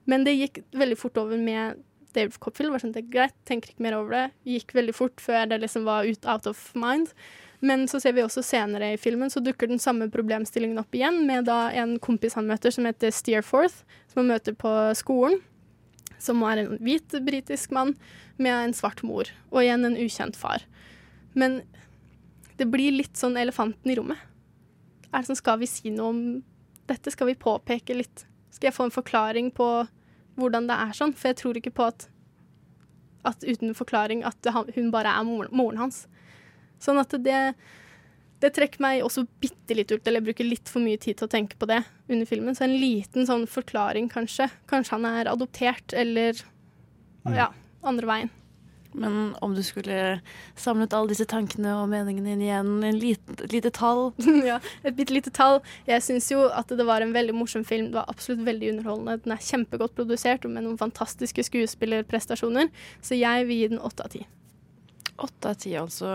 Men 0.07 0.25
det 0.25 0.33
gikk 0.39 0.65
veldig 0.73 0.97
fort 0.99 1.19
over 1.19 1.37
med 1.37 1.77
David 2.13 2.41
Copperfield. 2.41 2.73
Var 2.73 2.79
sånn, 2.79 2.93
det 2.93 3.05
er 3.05 3.13
greit, 3.13 3.35
tenker 3.47 3.69
ikke 3.71 3.85
mer 3.85 3.99
over 3.99 4.11
det. 4.11 4.33
Gikk 4.47 4.73
veldig 4.75 4.95
fort 4.95 5.21
før 5.21 5.47
det 5.49 5.61
liksom 5.61 5.85
var 5.85 6.09
ut 6.09 6.27
out 6.27 6.47
of 6.47 6.73
mind. 6.75 7.13
Men 7.61 7.87
så 7.87 8.01
ser 8.01 8.13
vi 8.17 8.23
også 8.23 8.43
senere 8.43 8.95
i 8.95 8.97
filmen 8.97 9.31
så 9.31 9.43
dukker 9.45 9.69
den 9.69 9.79
samme 9.79 10.09
problemstillingen 10.11 10.79
opp 10.79 10.91
igjen, 10.95 11.27
med 11.27 11.45
da 11.45 11.69
en 11.71 11.99
kompis 11.99 12.35
han 12.35 12.47
møter 12.49 12.73
som 12.73 12.85
heter 12.89 13.11
Steerforth, 13.13 13.85
som 14.09 14.25
han 14.25 14.33
møter 14.33 14.57
på 14.59 14.73
skolen. 14.97 15.41
Som 16.19 16.43
er 16.47 16.63
en 16.63 16.77
hvit 16.83 17.15
britisk 17.25 17.75
mann 17.75 17.95
med 18.39 18.55
en 18.55 18.75
svart 18.75 19.03
mor, 19.07 19.31
og 19.51 19.63
igjen 19.63 19.87
en 19.87 19.99
ukjent 19.99 20.39
far. 20.39 20.65
Men 21.39 21.63
det 22.59 22.67
blir 22.71 22.95
litt 22.95 23.19
sånn 23.19 23.39
elefanten 23.39 23.93
i 23.93 23.97
rommet. 23.99 24.19
Er 25.13 25.23
det 25.23 25.31
sånn, 25.31 25.41
Skal 25.41 25.61
vi 25.63 25.71
si 25.71 25.93
noe 25.95 26.13
om 26.13 26.23
dette? 26.91 27.13
Skal 27.15 27.31
vi 27.31 27.39
påpeke 27.39 27.97
litt? 27.97 28.27
Skal 28.51 28.71
jeg 28.71 28.77
få 28.77 28.89
en 28.89 28.95
forklaring 28.95 29.53
på 29.55 29.69
hvordan 30.39 30.69
det 30.69 30.77
er 30.77 30.95
sånn? 30.97 31.15
For 31.15 31.31
jeg 31.31 31.39
tror 31.41 31.59
ikke 31.59 31.75
på 31.75 31.87
at, 31.87 32.09
at 33.29 33.45
uten 33.47 33.75
forklaring 33.77 34.25
at 34.27 34.51
hun 34.75 34.91
bare 34.95 35.15
er 35.15 35.27
moren, 35.27 35.55
moren 35.55 35.85
hans. 35.87 36.07
Sånn 36.83 36.99
at 37.01 37.15
det, 37.25 37.55
det 38.43 38.53
trekker 38.55 38.83
meg 38.83 39.03
også 39.03 39.27
bitte 39.43 39.75
litt 39.75 39.91
ut, 39.91 40.03
eller 40.03 40.21
jeg 40.21 40.29
bruker 40.31 40.47
litt 40.47 40.71
for 40.71 40.85
mye 40.85 41.01
tid 41.01 41.19
til 41.19 41.27
å 41.27 41.33
tenke 41.33 41.59
på 41.59 41.69
det 41.71 41.81
under 42.07 42.29
filmen. 42.29 42.55
Så 42.55 42.67
en 42.69 42.77
liten 42.79 43.27
sånn 43.27 43.49
forklaring, 43.51 44.11
kanskje. 44.13 44.47
Kanskje 44.71 44.95
han 44.97 45.09
er 45.11 45.31
adoptert, 45.33 45.95
eller 45.97 46.39
ja, 47.35 47.51
andre 47.83 48.11
veien. 48.11 48.35
Men 48.99 49.35
om 49.45 49.53
du 49.55 49.61
skulle 49.63 50.21
samlet 50.57 50.95
alle 50.97 51.13
disse 51.13 51.27
tankene 51.29 51.75
og 51.77 51.91
meningene 51.93 52.33
inn 52.35 52.45
igjen, 52.47 52.71
en 52.89 53.01
lite, 53.01 53.37
et 53.45 53.53
lite 53.53 53.73
tall 53.75 54.09
ja, 54.49 54.57
et 54.83 54.97
bitte 54.97 55.15
lite 55.15 55.33
tall. 55.35 55.61
Jeg 55.89 56.05
syns 56.07 56.31
jo 56.33 56.47
at 56.49 56.73
det 56.73 56.87
var 56.89 57.05
en 57.05 57.13
veldig 57.15 57.37
morsom 57.37 57.67
film. 57.69 57.91
Det 57.91 58.01
var 58.01 58.09
absolutt 58.09 58.47
veldig 58.49 58.73
underholdende. 58.77 59.21
Den 59.27 59.37
er 59.37 59.45
kjempegodt 59.45 59.97
produsert 59.99 60.49
og 60.49 60.55
med 60.57 60.67
noen 60.67 60.81
fantastiske 60.81 61.45
skuespillerprestasjoner. 61.51 62.73
Så 63.05 63.19
jeg 63.19 63.49
vil 63.51 63.63
gi 63.63 63.71
den 63.75 63.85
åtte 63.85 64.09
av 64.09 64.15
ti. 64.17 64.25
Åtte 65.19 65.51
av 65.51 65.57
ti 65.59 65.73
altså 65.75 66.09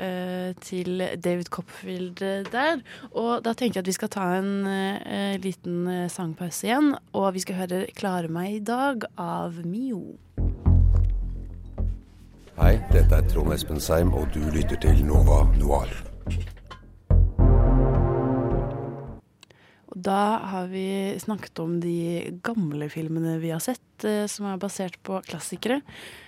eh, 0.00 0.54
til 0.64 1.02
David 1.20 1.50
Copperfield 1.52 2.22
eh, 2.24 2.46
der. 2.48 2.80
Og 3.12 3.44
da 3.44 3.52
tenker 3.52 3.80
jeg 3.80 3.84
at 3.84 3.90
vi 3.90 3.96
skal 3.98 4.12
ta 4.14 4.28
en 4.38 4.64
eh, 4.64 5.36
liten 5.42 6.08
sangpause 6.12 6.64
igjen. 6.64 6.94
Og 7.12 7.34
vi 7.36 7.44
skal 7.44 7.60
høre 7.60 7.84
'Klare 7.92 8.32
meg 8.32 8.54
i 8.54 8.64
dag' 8.64 9.04
av 9.20 9.60
Mio. 9.64 10.16
Hei, 12.56 12.78
dette 12.88 13.12
er 13.12 13.28
Trond 13.28 13.52
Espen 13.52 13.80
Seim, 13.80 14.14
og 14.16 14.32
du 14.32 14.40
lytter 14.48 14.80
til 14.80 15.04
Nova 15.04 15.44
Noir. 15.60 15.92
Da 19.96 20.38
har 20.52 20.66
vi 20.68 21.16
snakket 21.20 21.58
om 21.62 21.78
de 21.80 22.28
gamle 22.44 22.88
filmene 22.92 23.38
vi 23.40 23.48
har 23.54 23.62
sett, 23.64 24.04
eh, 24.04 24.26
som 24.28 24.50
er 24.50 24.60
basert 24.60 24.98
på 25.06 25.22
klassikere. 25.24 25.80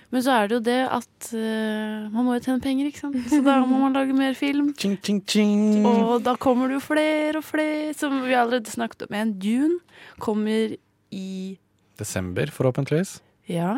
Men 0.09 0.23
så 0.25 0.33
er 0.33 0.49
det 0.49 0.55
jo 0.57 0.61
det 0.65 0.79
at 0.89 1.27
uh, 1.37 2.07
man 2.09 2.25
må 2.25 2.39
jo 2.39 2.41
tjene 2.47 2.63
penger, 2.63 2.87
ikke 2.89 3.03
sant. 3.03 3.19
Så 3.29 3.43
da 3.45 3.59
må 3.61 3.77
man 3.83 3.93
lage 3.93 4.15
mer 4.17 4.33
film. 4.33 4.71
Ching, 4.81 4.97
ching, 5.05 5.21
ching. 5.29 5.85
Og 5.85 6.23
da 6.25 6.33
kommer 6.41 6.71
det 6.71 6.79
jo 6.79 6.85
flere 6.87 7.37
og 7.37 7.45
flere, 7.45 7.93
som 7.93 8.17
vi 8.25 8.33
allerede 8.33 8.73
snakket 8.73 9.05
om. 9.05 9.13
En 9.19 9.35
Dune 9.37 9.77
kommer 10.17 10.73
i 11.13 11.59
Desember, 12.01 12.49
forhåpentligvis. 12.49 13.19
Ja. 13.51 13.75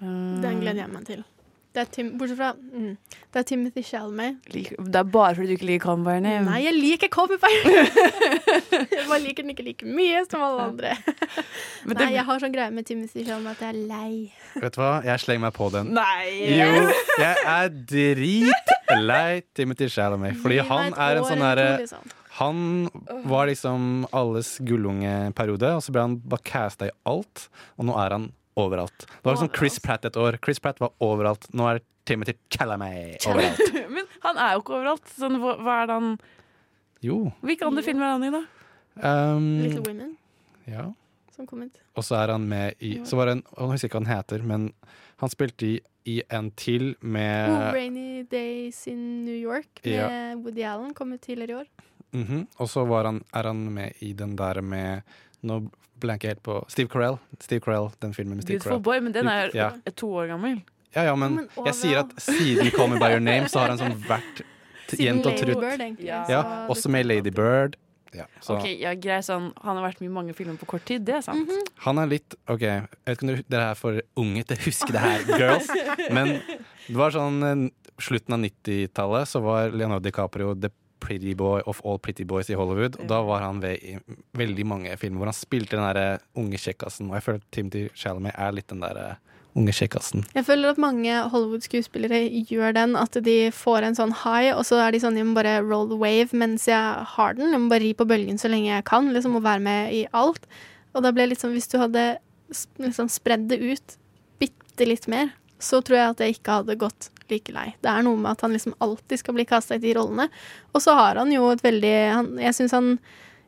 Den 0.00 0.58
gleder 0.58 0.82
jeg 0.82 0.90
meg 0.90 1.06
til. 1.06 1.22
Det 1.70 1.78
er 1.84 1.90
Tim, 1.94 2.08
bortsett 2.18 2.38
fra 2.40 2.48
mm, 2.58 2.94
Det 3.30 3.38
er 3.38 3.44
Timothy 3.46 3.82
Shalmay. 3.86 4.32
Det 4.50 4.98
er 4.98 5.04
bare 5.06 5.36
fordi 5.36 5.52
du 5.52 5.54
ikke 5.54 5.68
liker 5.68 6.00
By 6.02 6.16
Name. 6.24 6.42
Nei, 6.48 6.64
jeg 6.64 6.74
liker 6.74 7.10
Call 7.14 7.28
Me 7.30 7.36
By 7.38 7.50
Jeg 7.54 9.04
bare 9.06 9.20
liker 9.22 9.44
den 9.46 9.52
ikke 9.54 9.66
like 9.68 9.86
mye 9.86 10.24
som 10.26 10.42
alle 10.42 10.64
andre. 10.72 10.96
Men 11.86 11.94
Nei, 11.94 12.00
det- 12.08 12.10
jeg 12.16 12.24
har 12.26 12.42
sånn 12.42 12.54
greie 12.56 12.74
med 12.74 12.88
Timothy 12.90 13.22
Shalmay 13.28 13.54
at 13.54 13.62
jeg 13.62 13.70
er 13.70 13.78
lei. 13.86 14.10
Vet 14.64 14.74
du 14.74 14.80
hva, 14.82 14.90
jeg 15.06 15.22
slenger 15.22 15.44
meg 15.46 15.54
på 15.60 15.70
den. 15.76 15.92
Nei! 15.94 16.26
Jo, 16.58 16.70
jeg 17.22 17.46
er 17.54 17.70
dritlei 17.94 19.42
Timothy 19.54 19.88
Shalmay, 19.94 20.34
fordi 20.42 20.58
han 20.66 20.90
er 20.96 21.20
en 21.20 21.28
sånn 21.30 21.44
herre 21.46 21.68
liksom. 21.84 22.16
Han 22.40 22.60
var 23.28 23.50
liksom 23.50 24.06
alles 24.16 24.54
gullungeperiode, 24.64 25.74
og 25.76 25.82
så 25.84 25.92
ble 25.94 26.04
han 26.06 26.14
bare 26.24 26.44
casta 26.46 26.86
i 26.88 26.92
alt, 27.10 27.48
og 27.76 27.84
nå 27.90 27.96
er 28.00 28.14
han 28.16 28.28
overalt. 28.58 29.06
Det 29.06 29.24
var 29.24 29.36
liksom 29.36 29.52
Chris 29.56 29.78
Pratt 29.84 30.04
et 30.04 30.16
år. 30.16 30.38
Chris 30.44 30.60
Pratt 30.60 30.80
var 30.82 30.92
overalt. 31.00 31.46
Nå 31.54 31.66
er 31.70 31.80
Timothy 32.08 32.34
Chalamet 32.50 33.26
overalt. 33.28 33.60
Men 33.94 34.08
han 34.24 34.40
er 34.40 34.54
jo 34.56 34.62
ikke 34.64 34.76
overalt. 34.78 35.12
Sånn, 35.18 35.36
hva, 35.42 35.56
hva 35.60 35.76
er 35.82 35.90
det 35.90 35.98
han 36.00 36.08
Jo. 37.06 37.18
Hvilke 37.46 37.68
andre 37.68 37.84
filmer 37.86 38.08
er 38.08 38.16
han 38.16 38.26
i, 38.26 38.32
da? 38.34 38.42
Um, 39.00 39.44
Little 39.62 39.84
Women, 39.86 40.16
ja. 40.68 40.88
som 41.36 41.46
kom 41.48 41.62
ut. 41.64 41.78
Og 41.96 42.04
så 42.04 42.18
er 42.18 42.32
han 42.34 42.42
med 42.50 42.82
i 42.84 42.98
Så 43.08 43.16
var 43.16 43.30
det 43.30 43.38
en 43.38 43.44
Jeg 43.46 43.70
husker 43.70 43.88
ikke 43.88 44.00
hva 44.00 44.02
han 44.04 44.10
heter, 44.18 44.42
men 44.50 44.66
han 45.22 45.32
spilte 45.32 45.68
i, 45.68 45.76
i 46.10 46.16
en 46.32 46.50
til 46.58 46.90
med 47.00 47.52
Oh, 47.54 47.70
Rainy 47.76 48.24
Days 48.28 48.82
in 48.90 49.24
New 49.24 49.36
York 49.36 49.80
med 49.84 49.94
Ja. 49.94 50.10
Woody 50.40 50.64
Allen 50.68 50.92
kom 50.96 51.12
ut 51.14 51.22
tidligere 51.24 51.50
i 51.54 51.60
år. 51.62 51.70
Mhm. 52.12 52.46
Og 52.58 52.68
så 52.68 52.84
var 52.88 53.06
han, 53.06 53.22
er 53.32 53.46
han 53.52 53.62
med 53.72 54.02
i 54.02 54.12
den 54.18 54.34
der 54.36 54.60
med 54.60 55.02
Nå 55.46 55.62
blanker 56.00 56.28
helt 56.34 56.42
på 56.46 56.58
Steve 56.72 56.88
Carell. 56.92 57.18
Steve 57.40 57.60
Carell, 57.64 57.90
den 58.00 58.12
filmen 58.16 58.36
med 58.40 58.44
Steve 58.44 58.58
Beautiful 58.58 58.78
Carell. 58.78 58.82
Boy, 58.88 59.00
men 59.06 59.12
den 59.16 59.28
er 59.28 59.50
Ja. 59.54 59.70
to 59.94 60.08
år 60.22 60.28
gammel. 60.32 60.62
Ja, 60.94 61.04
ja, 61.04 61.14
men 61.14 61.34
Men 61.36 61.48
jeg 61.66 61.74
sier 61.78 62.00
at 62.00 62.10
siden 62.18 62.70
Call 62.74 62.88
Me 62.90 62.98
By 62.98 63.12
Your 63.14 63.20
Name, 63.20 63.46
så 63.48 63.60
har 63.60 63.68
han 63.74 63.78
sånn 63.78 63.94
vært 64.08 64.42
Jent 64.98 65.22
jevnt 65.22 65.26
og 65.26 65.36
trutt. 65.38 65.60
Bird. 65.60 66.00
Ja. 66.02 66.24
Ja, 66.28 66.40
også 66.68 66.88
med 66.90 67.06
Lady 67.06 67.30
Bird. 67.30 67.76
Ja, 68.12 68.24
så 68.42 68.56
Ok, 68.58 68.64
ja, 68.80 68.90
grei, 68.98 69.20
sånn 69.22 69.52
Han 69.62 69.76
har 69.76 69.84
vært 69.88 70.00
med 70.00 70.10
i 70.10 70.12
mange 70.12 70.34
filmer 70.34 70.56
på 70.58 70.66
kort 70.66 70.84
tid, 70.84 71.04
det 71.06 71.14
er 71.14 71.20
sant. 71.22 71.48
Han 71.86 71.96
er 72.02 72.06
litt 72.10 72.34
OK, 72.48 72.60
jeg 72.66 72.88
vet 73.06 73.16
ikke 73.20 73.22
om 73.36 73.44
dere- 73.48 73.70
er 73.70 73.74
for 73.78 74.00
unge 74.18 74.42
til 74.44 74.56
å 74.56 74.60
huske 74.66 74.90
det 74.90 74.98
her, 74.98 75.38
girls, 75.38 75.68
men 76.10 76.40
det 76.88 76.96
var 76.98 77.10
sånn 77.14 77.38
eh, 77.46 77.70
slutten 78.02 78.34
av 78.34 78.40
90-tallet 78.40 79.28
så 79.30 79.40
var 79.44 79.70
Leonardo 79.70 80.02
DiCaprio 80.10 80.54
the 80.60 80.72
pretty 81.00 81.34
boy 81.34 81.62
of 81.70 81.80
all 81.84 81.98
pretty 81.98 82.26
boys 82.28 82.50
i 82.50 82.58
Hollywood. 82.58 82.98
Og 83.00 83.08
da 83.10 83.22
var 83.26 83.44
han 83.46 83.62
ved 83.62 83.82
i 83.82 83.96
veldig 84.38 84.66
mange 84.68 84.94
filmer 85.00 85.22
hvor 85.22 85.32
han 85.32 85.38
spilte 85.38 85.76
den 85.76 85.86
derre 85.88 86.20
unge 86.38 86.60
kjekkasen. 86.60 87.10
Og 87.10 87.18
jeg 87.18 87.26
føler 87.26 87.42
at 87.42 87.50
Timothy 87.56 87.84
Chalamet 87.98 88.36
er 88.36 88.56
litt 88.56 88.70
den 88.72 88.84
derre 88.84 89.08
unge 89.58 89.74
kjekkasen. 89.74 90.24
Jeg 90.36 90.46
føler 90.46 90.70
at 90.70 90.80
mange 90.82 91.14
Hollywood-skuespillere 91.32 92.22
gjør 92.46 92.74
den, 92.76 92.96
at 92.98 93.16
de 93.26 93.36
får 93.54 93.86
en 93.88 93.98
sånn 93.98 94.14
high, 94.22 94.52
og 94.54 94.62
så 94.68 94.78
er 94.84 94.94
de 94.94 95.00
sånn 95.02 95.18
Jeg 95.18 95.26
må 95.26 95.34
bare 95.38 95.58
roll 95.64 95.88
the 95.90 95.98
wave 95.98 96.36
mens 96.36 96.68
jeg 96.70 97.06
har 97.14 97.38
den. 97.38 97.50
Jeg 97.50 97.62
må 97.62 97.72
bare 97.72 97.84
ri 97.84 97.92
på 97.98 98.06
bølgen 98.08 98.38
så 98.40 98.50
lenge 98.52 98.70
jeg 98.70 98.86
kan, 98.88 99.10
liksom, 99.14 99.38
og 99.38 99.46
være 99.46 99.64
med 99.66 99.94
i 99.96 100.04
alt. 100.16 100.46
Og 100.94 101.04
da 101.04 101.12
ble 101.14 101.26
det 101.26 101.34
litt 101.34 101.42
sånn 101.42 101.54
Hvis 101.54 101.70
du 101.70 101.78
hadde 101.82 102.04
liksom 102.82 103.10
spredd 103.10 103.46
det 103.50 103.60
ut 103.62 103.96
bitte 104.42 104.86
litt 104.86 105.06
mer, 105.10 105.34
så 105.62 105.82
tror 105.84 105.98
jeg 105.98 106.14
at 106.14 106.22
jeg 106.24 106.38
ikke 106.38 106.60
hadde 106.60 106.78
gått 106.80 107.10
like 107.32 107.54
lei. 107.54 107.70
Det 107.80 107.90
er 107.92 108.04
noe 108.06 108.18
med 108.18 108.32
at 108.34 108.44
han 108.46 108.54
liksom 108.54 108.76
alltid 108.84 109.22
skal 109.22 109.36
bli 109.36 109.46
kasta 109.48 109.78
i 109.78 109.82
de 109.82 109.94
rollene. 109.96 110.28
Og 110.74 110.84
så 110.84 110.94
har 110.98 111.20
han 111.20 111.32
jo 111.34 111.50
et 111.54 111.64
veldig 111.64 111.96
han, 112.10 112.30
Jeg 112.42 112.56
syns 112.58 112.76
han 112.76 112.94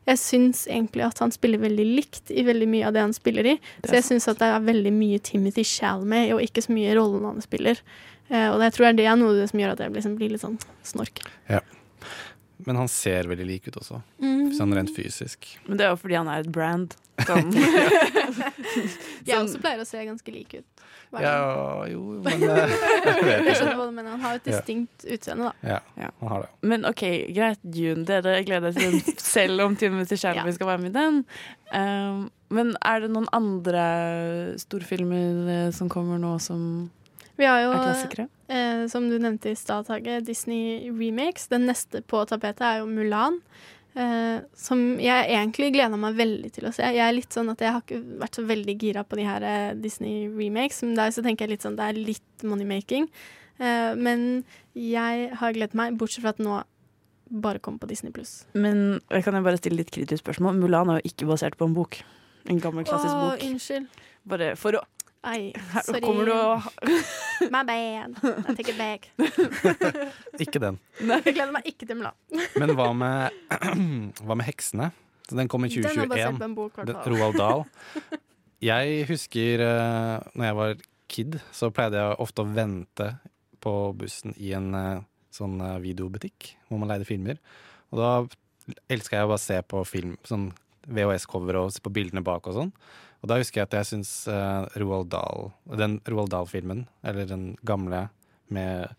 jeg 0.03 0.19
syns 0.19 0.65
egentlig 0.67 1.05
at 1.05 1.21
han 1.23 1.31
spiller 1.31 1.61
veldig 1.61 1.83
likt 1.95 2.31
i 2.33 2.43
veldig 2.43 2.65
mye 2.67 2.87
av 2.89 2.95
det 2.95 3.03
han 3.05 3.13
spiller 3.15 3.47
i. 3.53 3.57
Så 3.85 3.93
jeg 3.95 4.03
syns 4.03 4.27
at 4.27 4.41
det 4.41 4.49
er 4.51 4.65
veldig 4.65 4.91
mye 4.91 5.21
Timothy 5.23 5.63
Shalmay, 5.63 6.33
og 6.35 6.43
ikke 6.43 6.65
så 6.65 6.75
mye 6.75 6.95
rollen 6.97 7.23
han 7.29 7.39
spiller. 7.45 7.79
Eh, 8.27 8.49
og 8.49 8.59
jeg 8.65 8.75
tror 8.75 8.97
det 8.97 9.07
er 9.07 9.15
noe 9.19 9.47
som 9.47 9.61
gjør 9.63 9.77
at 9.77 9.85
jeg 9.85 9.95
liksom 9.95 10.17
blir 10.19 10.33
litt 10.33 10.43
sånn 10.43 10.59
snork. 10.83 11.23
Ja. 11.47 11.61
Men 12.65 12.75
han 12.79 12.87
ser 12.87 13.23
veldig 13.31 13.45
lik 13.47 13.67
ut 13.67 13.75
også, 13.81 14.01
Mhm. 14.19 14.51
sånn 14.57 14.73
rent 14.75 14.91
fysisk. 14.95 15.47
Men 15.67 15.77
det 15.77 15.85
er 15.85 15.89
jo 15.95 15.95
fordi 16.01 16.15
han 16.15 16.27
er 16.27 16.39
et 16.45 16.51
brand. 16.51 16.95
Sånn. 17.27 17.51
Jeg 19.27 19.37
også 19.37 19.59
pleier 19.61 19.81
å 19.83 19.85
se 19.87 20.01
ganske 20.05 20.33
lik 20.33 20.53
ut. 20.59 20.65
Er? 21.13 21.21
Ja, 21.21 21.85
jo, 21.91 21.99
men 22.25 22.41
eh, 22.41 22.71
jeg 23.45 23.53
skjønner 23.59 23.75
hva 23.77 23.85
du 23.85 23.91
mener. 23.93 24.15
Han 24.15 24.23
har 24.23 24.39
et 24.39 24.47
et 24.47 24.47
Ja. 24.49 24.57
distinkt 24.57 25.05
utseende, 25.05 25.51
da. 25.61 25.75
Ja, 26.01 26.09
han 26.19 26.29
har 26.31 26.41
det. 26.41 26.49
Men 26.65 26.85
OK, 26.89 27.03
greit, 27.35 27.59
June. 27.69 28.01
Dere 28.09 28.39
gleder 28.47 28.73
dere 28.73 28.97
til 29.03 29.13
selv 29.21 29.61
om 29.61 29.75
til 29.77 29.93
Chalamet 30.17 30.55
skal 30.57 30.71
være 30.71 30.81
med 30.81 30.89
i 30.89 30.97
den. 30.97 31.19
Um, 31.71 32.31
men 32.49 32.73
er 32.81 32.99
det 33.05 33.11
noen 33.13 33.29
andre 33.33 33.85
storfilmer 34.57 35.67
eh, 35.67 35.71
som 35.71 35.89
kommer 35.89 36.17
nå 36.21 36.33
som 36.41 36.89
Vi 37.43 37.49
har 37.49 37.59
jo, 37.65 37.71
eh, 38.47 38.85
som 38.87 39.09
du 39.11 39.17
nevnte 39.19 39.51
i 39.51 39.59
stad, 39.59 39.89
Tage, 39.89 40.21
Disney 40.23 40.89
remakes. 40.91 41.49
Den 41.51 41.67
neste 41.67 41.99
på 42.07 42.23
tapetet 42.29 42.63
er 42.63 42.83
jo 42.83 42.87
Mulan. 42.87 43.41
Eh, 43.93 44.41
som 44.57 44.79
jeg 44.97 45.27
egentlig 45.29 45.69
gleder 45.75 45.99
meg 46.01 46.15
veldig 46.17 46.49
til 46.55 46.65
å 46.65 46.73
se. 46.73 46.87
Jeg 46.95 47.03
er 47.05 47.13
litt 47.13 47.35
sånn 47.35 47.51
at 47.51 47.61
jeg 47.61 47.75
har 47.75 47.83
ikke 47.83 47.99
vært 48.23 48.39
så 48.39 48.45
veldig 48.49 48.75
gira 48.81 49.03
på 49.05 49.19
de 49.19 49.25
her 49.27 49.45
eh, 49.45 49.73
Disney 49.77 50.25
remakes. 50.33 50.81
Men 50.85 50.95
der 50.97 51.13
så 51.13 51.21
tenker 51.25 51.45
jeg 51.45 51.57
litt 51.57 51.65
sånn 51.67 51.77
det 51.77 51.89
er 51.91 51.99
litt 51.99 52.45
moneymaking. 52.47 53.05
Eh, 53.59 53.91
men 53.99 54.43
jeg 54.73 55.29
har 55.37 55.53
gledet 55.53 55.77
meg, 55.77 55.99
bortsett 55.99 56.25
fra 56.25 56.33
at 56.33 56.41
nå 56.41 56.63
bare 57.43 57.61
kom 57.61 57.77
på 57.81 57.89
Disney 57.89 58.13
pluss. 58.13 58.43
Men 58.57 58.97
kan 59.09 59.37
jeg 59.37 59.45
bare 59.45 59.61
stille 59.61 59.81
litt 59.81 59.93
kritisk 59.93 60.23
spørsmål? 60.23 60.57
Mulan 60.57 60.89
er 60.89 61.01
jo 61.01 61.13
ikke 61.13 61.29
basert 61.29 61.57
på 61.59 61.69
en 61.69 61.77
bok. 61.77 62.01
En 62.49 62.59
gammel, 62.61 62.85
klassisk 62.87 63.13
Å, 63.13 63.29
bok. 63.29 63.45
unnskyld. 63.45 64.01
Bare 64.29 64.53
for 64.59 64.79
å 64.79 64.83
Ai, 65.23 65.53
sorry. 65.85 66.01
kommer 66.03 66.27
du 66.27 66.33
og 66.35 66.65
My 67.53 67.63
bad. 67.63 68.17
I 68.23 68.55
take 68.57 68.73
it 68.73 68.77
back. 68.77 69.07
Ikke 70.43 70.59
den. 70.59 70.79
Jeg 70.99 71.23
gleder 71.31 71.53
meg 71.55 71.67
ikke 71.69 71.87
til 71.87 71.99
Mulan. 71.99 72.17
Men 72.61 72.73
hva 72.75 72.89
med, 72.97 73.37
hva 74.27 74.35
med 74.35 74.47
heksene? 74.47 74.91
Så 75.23 75.39
den 75.39 75.47
kom 75.51 75.63
i 75.63 75.71
2021. 75.71 75.95
Den 75.95 76.03
er 76.03 76.11
basert 76.11 76.41
på 76.41 76.49
en 76.49 76.55
bok. 76.57 76.81
Roald 77.07 77.39
Dahl. 77.39 77.63
Jeg 78.63 79.05
husker 79.07 79.63
uh, 79.63 80.19
når 80.35 80.45
jeg 80.49 80.57
var 80.59 80.83
kid, 81.13 81.39
så 81.55 81.71
pleide 81.71 82.01
jeg 82.01 82.19
ofte 82.23 82.43
å 82.43 82.51
vente 82.51 83.09
på 83.63 83.73
bussen 83.95 84.35
i 84.35 84.51
en 84.57 84.73
eh, 84.75 85.03
sånn 85.31 85.61
eh, 85.63 85.77
videobutikk 85.83 86.49
hvor 86.67 86.81
man 86.81 86.89
leide 86.91 87.07
filmer. 87.07 87.37
Og 87.93 88.01
da 88.01 88.09
elska 88.91 89.19
jeg 89.19 89.27
å 89.27 89.31
bare 89.31 89.43
se 89.43 89.59
på 89.63 89.83
film, 89.87 90.17
sånn 90.27 90.49
VHS-cover 90.83 91.61
og 91.61 91.71
se 91.71 91.83
på 91.83 91.93
bildene 91.95 92.23
bak 92.25 92.49
og 92.49 92.57
sånn. 92.57 92.73
Og 93.23 93.29
da 93.31 93.37
husker 93.39 93.61
jeg 93.61 93.69
at 93.69 93.77
jeg 93.79 93.85
syns 93.87 94.09
uh, 94.27 94.67
Roald 94.75 95.07
Dahl, 95.09 95.51
den 95.79 96.01
Roald 96.11 96.29
Dahl-filmen, 96.33 96.85
eller 97.03 97.25
den 97.29 97.55
gamle 97.65 98.09
med 98.49 98.89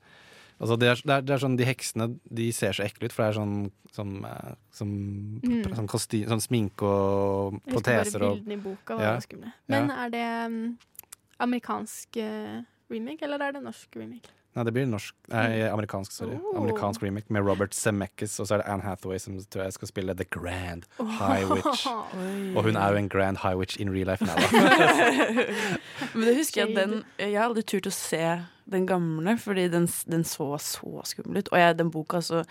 Altså 0.62 0.76
det 0.78 0.86
er, 0.88 0.94
det, 1.02 1.10
er, 1.10 1.20
det 1.26 1.32
er 1.34 1.40
sånn, 1.42 1.56
De 1.58 1.64
heksene 1.66 2.06
de 2.30 2.44
ser 2.54 2.72
så 2.72 2.84
ekle 2.86 3.08
ut, 3.08 3.12
for 3.12 3.24
det 3.24 3.30
er 3.32 3.38
sånn, 3.40 3.56
sånn, 3.92 4.12
sånn, 4.72 4.92
Mm. 5.42 5.74
sånn, 5.74 5.88
kosti, 5.90 6.20
sånn 6.30 6.40
sminke 6.40 6.86
og 6.86 7.58
proteser. 7.66 8.22
og- 8.22 8.38
bildene 8.38 8.54
i 8.54 8.62
boka 8.62 8.94
var 8.96 9.02
Ja. 9.02 9.18
skumle. 9.20 9.52
Men 9.68 9.88
Ja. 9.90 10.04
er 10.06 10.10
det 10.10 10.46
um, 10.46 10.78
amerikansk 11.40 12.16
uh, 12.16 12.62
remake, 12.88 13.22
eller 13.22 13.42
er 13.42 13.52
det 13.52 13.62
norsk 13.64 13.96
remake? 13.96 14.30
Nei, 14.54 14.62
det 14.68 14.72
blir 14.76 14.86
norsk, 14.86 15.14
nei, 15.32 15.64
amerikansk, 15.66 16.12
sorry. 16.14 16.36
Oh. 16.38 16.60
Amerikansk 16.60 17.02
remake 17.02 17.32
med 17.34 17.42
Robert 17.42 17.74
Zemeckis, 17.74 18.36
og 18.38 18.46
så 18.46 18.54
er 18.54 18.62
det 18.62 18.68
Anne 18.70 18.86
Hathaway 18.86 19.18
som 19.18 19.34
tror 19.50 19.64
jeg 19.64 19.74
skal 19.74 19.90
spille 19.90 20.14
The 20.14 20.26
Grand. 20.30 20.86
High 20.98 21.50
Witch. 21.50 21.86
Oh. 21.94 22.56
Og 22.56 22.64
hun 22.68 22.76
er 22.78 22.92
jo 22.94 22.98
en 22.98 23.08
Grand 23.10 23.38
High 23.42 23.58
Witch 23.58 23.76
in 23.80 23.90
real 23.92 24.06
life 24.08 24.24
da. 24.28 24.34
Men 26.14 26.28
det 26.28 26.36
husker 26.38 26.62
jeg 26.62 26.76
den 26.76 27.02
Jeg 27.18 27.34
har 27.34 27.48
aldri 27.48 27.64
turt 27.66 27.88
å 27.90 27.92
se 27.92 28.22
den 28.70 28.86
gamle, 28.88 29.34
fordi 29.40 29.66
den, 29.72 29.88
den 30.10 30.24
så 30.24 30.46
så 30.62 31.02
skummel 31.04 31.42
ut. 31.42 31.50
Og 31.52 31.60
jeg, 31.60 31.76
den 31.78 31.90
boka 31.92 32.20
så 32.24 32.44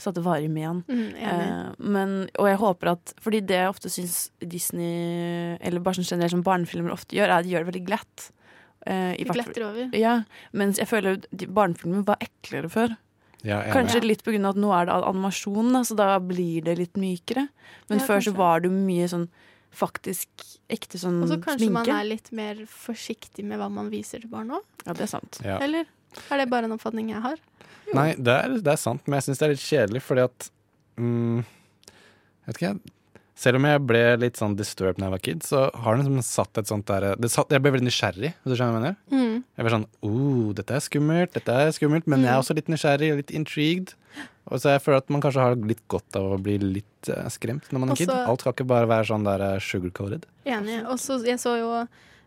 satte 0.00 0.24
varig 0.24 0.50
med 0.52 0.66
den. 0.66 0.82
Mm, 0.88 1.16
eh, 1.16 1.68
men, 1.78 2.14
og 2.34 2.50
jeg 2.50 2.60
håper 2.60 2.92
at 2.96 3.14
Fordi 3.24 3.40
det 3.46 3.60
jeg 3.62 3.72
ofte 3.72 3.92
syns 3.92 4.18
Disney, 4.40 5.56
eller 5.60 5.84
bare 5.84 6.00
som 6.00 6.08
generelt 6.08 6.34
som 6.34 6.44
barnefilmer 6.46 6.94
ofte 6.94 7.16
gjør, 7.16 7.30
er 7.30 7.38
at 7.38 7.46
de 7.46 7.54
gjør 7.54 7.64
det 7.64 7.72
veldig 7.72 7.86
glatt. 7.88 8.28
Eh, 8.86 9.14
i 9.20 9.24
gletter 9.24 9.64
over. 9.68 9.88
Ja, 9.96 10.18
mens 10.52 10.80
jeg 10.80 10.90
føler 10.90 11.22
barnefilmer 11.32 12.04
var 12.08 12.20
eklere 12.24 12.68
før. 12.72 12.96
Ja. 13.44 13.60
Kanskje 13.72 14.00
litt 14.04 14.24
av 14.24 14.36
at 14.50 14.60
nå 14.60 14.70
er 14.72 14.86
det 14.88 14.94
animasjon, 14.96 15.72
da, 15.72 15.82
så 15.84 15.96
da 15.96 16.08
blir 16.20 16.64
det 16.64 16.78
litt 16.78 17.00
mykere. 17.00 17.48
Men 17.90 18.00
Ja, 18.00 18.06
før 18.08 18.24
så 18.24 18.32
var 18.36 18.60
det 18.60 18.70
jo 18.70 18.76
mye 18.76 19.08
sånn 19.08 19.26
faktisk 19.74 20.28
ekte 20.70 21.00
sånn 21.00 21.18
sminke. 21.18 21.26
Og 21.26 21.32
så 21.32 21.40
kanskje 21.44 21.70
man 21.74 21.90
er 21.90 22.06
litt 22.08 22.30
mer 22.32 22.62
forsiktig 22.70 23.44
med 23.44 23.60
hva 23.60 23.68
man 23.72 23.90
viser 23.92 24.22
til 24.22 24.30
barn 24.32 24.52
òg? 24.54 24.64
Ja, 24.86 24.92
det 24.92 25.08
er 25.08 25.12
sant. 25.12 25.40
Ja. 25.44 25.58
Eller 25.64 25.88
er 26.30 26.40
det 26.40 26.48
bare 26.52 26.68
en 26.68 26.76
oppfatning 26.76 27.10
jeg 27.12 27.24
har? 27.24 27.40
Nei, 27.94 28.14
det 28.16 28.32
er, 28.32 28.58
det 28.64 28.72
er 28.72 28.80
sant, 28.80 29.04
men 29.06 29.18
jeg 29.18 29.28
syns 29.28 29.40
det 29.40 29.46
er 29.46 29.52
litt 29.52 29.64
kjedelig, 29.64 30.04
fordi 30.04 30.24
at 30.24 30.50
mm, 31.00 31.44
Vet 32.44 32.58
ikke, 32.58 32.70
jeg. 32.74 32.94
Selv 33.44 33.58
om 33.60 33.66
jeg 33.68 33.82
ble 33.84 34.00
litt 34.22 34.38
sånn 34.40 34.54
disturbed 34.56 34.96
da 35.02 35.08
jeg 35.10 35.14
var 35.14 35.22
kid, 35.26 35.42
så 35.44 35.66
har 35.84 35.98
den 35.98 36.06
liksom 36.06 36.24
satt 36.24 36.60
et 36.62 36.70
sånt 36.70 36.86
der 36.88 37.10
det 37.20 37.28
satt, 37.32 37.50
Jeg 37.52 37.60
ble 37.64 37.74
veldig 37.74 37.88
nysgjerrig, 37.90 38.30
hvis 38.40 38.54
du 38.54 38.56
skjønner 38.56 38.72
hva 38.72 38.78
jeg 38.80 38.84
mener? 38.86 38.96
Mm. 39.12 39.42
Jeg 39.58 39.66
ble 39.66 39.72
sånn 39.74 39.86
oh, 40.08 40.52
dette 40.56 40.78
er 40.78 40.84
skummelt, 40.86 41.34
dette 41.36 41.58
er 41.66 41.74
skummelt, 41.76 42.08
men 42.08 42.24
jeg 42.24 42.30
er 42.32 42.38
Mm. 42.38 42.44
også 42.46 42.56
litt 42.56 42.70
nysgjerrig 42.72 43.10
og 43.12 43.20
litt 43.20 43.34
intrigued. 43.36 43.92
Og 44.48 44.60
så 44.60 44.74
jeg 44.74 44.82
føler 44.84 44.98
at 45.02 45.10
man 45.10 45.22
kanskje 45.24 45.40
har 45.44 45.54
litt 45.56 45.82
godt 45.88 46.16
av 46.20 46.34
å 46.36 46.40
bli 46.40 46.56
litt 46.62 47.08
eh, 47.08 47.28
skremt 47.32 47.68
når 47.72 47.80
man 47.84 47.92
er 47.94 48.00
kid. 48.00 48.10
Alt 48.12 48.40
skal 48.44 48.52
ikke 48.56 48.66
bare 48.68 48.88
være 48.90 49.08
sånn 49.10 49.24
der 49.26 49.40
eh, 49.50 49.60
sugar-coated. 49.60 50.26
Enig. 50.44 50.80
Og 50.88 50.98
så 51.00 51.16
jeg 51.24 51.40
så 51.40 51.54
jo 51.60 51.70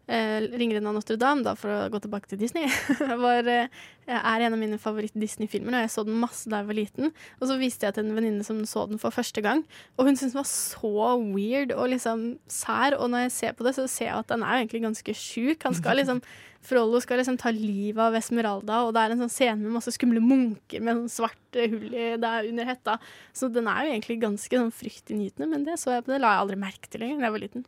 eh, 0.08 0.48
'Ringeren 0.48 0.88
av 0.88 0.96
Notre-Dame', 0.96 1.44
da, 1.46 1.54
for 1.60 1.72
å 1.72 1.90
gå 1.92 2.02
tilbake 2.04 2.32
til 2.32 2.40
Disney. 2.42 2.68
var, 3.26 3.48
eh, 3.52 3.68
er 4.08 4.46
en 4.46 4.56
av 4.56 4.60
mine 4.60 4.80
favoritt-Disney-filmer, 4.82 5.76
og 5.76 5.86
jeg 5.86 5.94
så 5.94 6.06
den 6.08 6.20
masse 6.22 6.50
da 6.50 6.62
jeg 6.62 6.70
var 6.70 6.80
liten. 6.80 7.14
Og 7.42 7.48
så 7.50 7.60
viste 7.60 7.88
jeg 7.88 7.98
til 7.98 8.08
en 8.08 8.18
venninne 8.18 8.48
som 8.48 8.64
så 8.66 8.88
den 8.90 9.02
for 9.02 9.16
første 9.16 9.44
gang, 9.44 9.66
og 9.98 10.08
hun 10.08 10.16
syntes 10.16 10.36
den 10.36 10.42
var 10.42 10.52
så 10.52 11.08
weird 11.22 11.76
og 11.76 11.92
liksom 11.94 12.28
sær. 12.52 12.98
Og 12.98 13.12
når 13.12 13.28
jeg 13.28 13.38
ser 13.38 13.58
på 13.58 13.68
det, 13.68 13.76
så 13.78 13.88
ser 13.88 14.12
jeg 14.12 14.20
at 14.20 14.32
den 14.32 14.46
er 14.46 14.62
egentlig 14.62 14.86
ganske 14.88 15.18
sjuk. 15.18 15.64
Han 15.68 15.78
skal 15.78 16.00
liksom 16.02 16.24
Frollo 16.68 17.00
skal 17.00 17.22
liksom 17.22 17.38
ta 17.40 17.52
livet 17.54 18.02
av 18.02 18.16
Esmeralda, 18.18 18.82
og 18.84 18.94
det 18.96 19.04
er 19.04 19.14
en 19.14 19.22
sånn 19.22 19.32
scene 19.32 19.62
med 19.62 19.76
masse 19.78 19.94
skumle 19.94 20.20
munker 20.24 20.82
med 20.84 21.04
sånn 21.04 21.14
svart 21.14 21.60
hull 21.62 21.94
i 21.94 22.10
der 22.20 22.50
under 22.50 22.68
hetta. 22.68 22.98
Så 23.32 23.48
den 23.54 23.70
er 23.72 23.86
jo 23.86 23.94
egentlig 23.94 24.18
ganske 24.24 24.62
sånn 24.64 24.74
fryktinngytende, 24.76 25.48
men 25.54 25.64
det 25.68 25.78
så 25.80 25.94
jeg 25.96 26.08
på 26.08 26.12
det 26.12 26.20
la 26.24 26.34
jeg 26.34 26.44
aldri 26.44 26.60
merke 26.60 26.92
til 26.92 27.06
lenger 27.06 27.22
da 27.22 27.30
jeg 27.30 27.38
var 27.38 27.46
liten. 27.46 27.68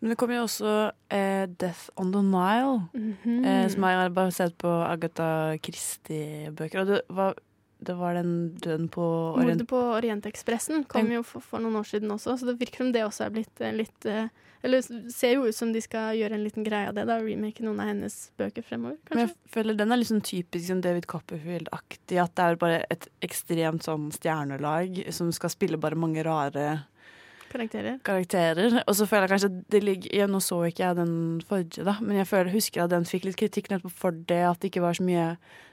Men 0.00 0.10
det 0.14 0.16
kommer 0.16 0.38
jo 0.38 0.46
også 0.46 0.70
eh, 1.12 1.46
'Death 1.46 1.90
on 2.00 2.12
the 2.12 2.22
Nile', 2.24 2.88
Mhm. 2.94 3.44
eh, 3.44 3.68
som 3.68 3.84
er 3.84 4.08
basert 4.10 4.56
på 4.58 4.68
Agatha 4.88 5.56
Christie-bøker. 5.60 6.80
Og 6.80 6.86
det 6.86 7.00
var, 7.10 7.34
det 7.84 7.96
var 7.96 8.14
den 8.14 8.54
døden 8.56 8.88
på 8.88 9.02
Orient... 9.34 9.46
Mordet 9.60 9.68
på 9.68 9.80
Orientekspressen 9.98 10.86
kom 10.88 11.02
Den- 11.06 11.12
jo 11.18 11.22
for, 11.22 11.40
for 11.40 11.58
noen 11.60 11.76
år 11.76 11.84
siden 11.84 12.10
også, 12.10 12.38
så 12.40 12.46
det 12.46 12.58
virker 12.60 12.76
som 12.84 12.92
det 12.92 13.02
også 13.04 13.26
er 13.26 13.30
blitt 13.30 13.60
eh, 13.60 13.72
litt 13.76 14.06
eh, 14.06 14.28
Eller 14.62 14.82
ser 14.82 15.34
jo 15.38 15.46
ut 15.48 15.54
som 15.56 15.70
de 15.72 15.80
skal 15.80 16.16
gjøre 16.18 16.34
en 16.36 16.44
liten 16.44 16.62
greie 16.64 16.88
av 16.90 16.94
det, 16.94 17.06
da. 17.08 17.14
Remake 17.16 17.62
noen 17.64 17.80
av 17.80 17.86
hennes 17.88 18.30
bøker 18.36 18.60
fremover, 18.62 18.98
kanskje. 19.08 19.14
Men 19.16 19.28
jeg 19.28 19.36
føler 19.54 19.76
den 19.78 19.92
er 19.92 19.96
litt 19.96 20.10
sånn 20.10 20.20
typisk 20.20 20.66
som 20.66 20.82
David 20.84 21.06
Copperfield-aktig. 21.08 22.18
At 22.20 22.34
det 22.36 22.44
er 22.44 22.56
bare 22.60 22.82
et 22.90 23.06
ekstremt 23.24 23.82
sånn 23.88 24.10
stjernelag 24.12 25.00
som 25.16 25.32
skal 25.32 25.48
spille 25.48 25.80
bare 25.80 25.96
mange 25.96 26.20
rare 26.28 26.82
Karakterer. 27.50 27.98
karakterer. 28.06 28.76
Og 28.86 28.94
så 28.94 29.06
føler 29.10 29.26
jeg 29.26 29.32
kanskje 29.34 29.64
det 29.74 29.82
ligger 29.82 30.14
ja, 30.20 30.28
Nå 30.30 30.38
så 30.44 30.60
ikke 30.68 30.84
jeg 30.84 30.98
den 31.00 31.16
forrige, 31.48 31.84
da, 31.88 31.96
men 32.00 32.20
jeg 32.20 32.28
føler, 32.30 32.52
husker 32.54 32.84
at 32.84 32.92
den 32.94 33.08
fikk 33.08 33.26
litt 33.26 33.40
kritikk 33.40 33.72
nettopp 33.72 33.96
for 34.04 34.14
det. 34.14 34.44
At 34.46 34.62
det 34.62 34.70
ikke 34.70 34.84
var 34.86 34.98
så 34.98 35.06
mye 35.06 35.26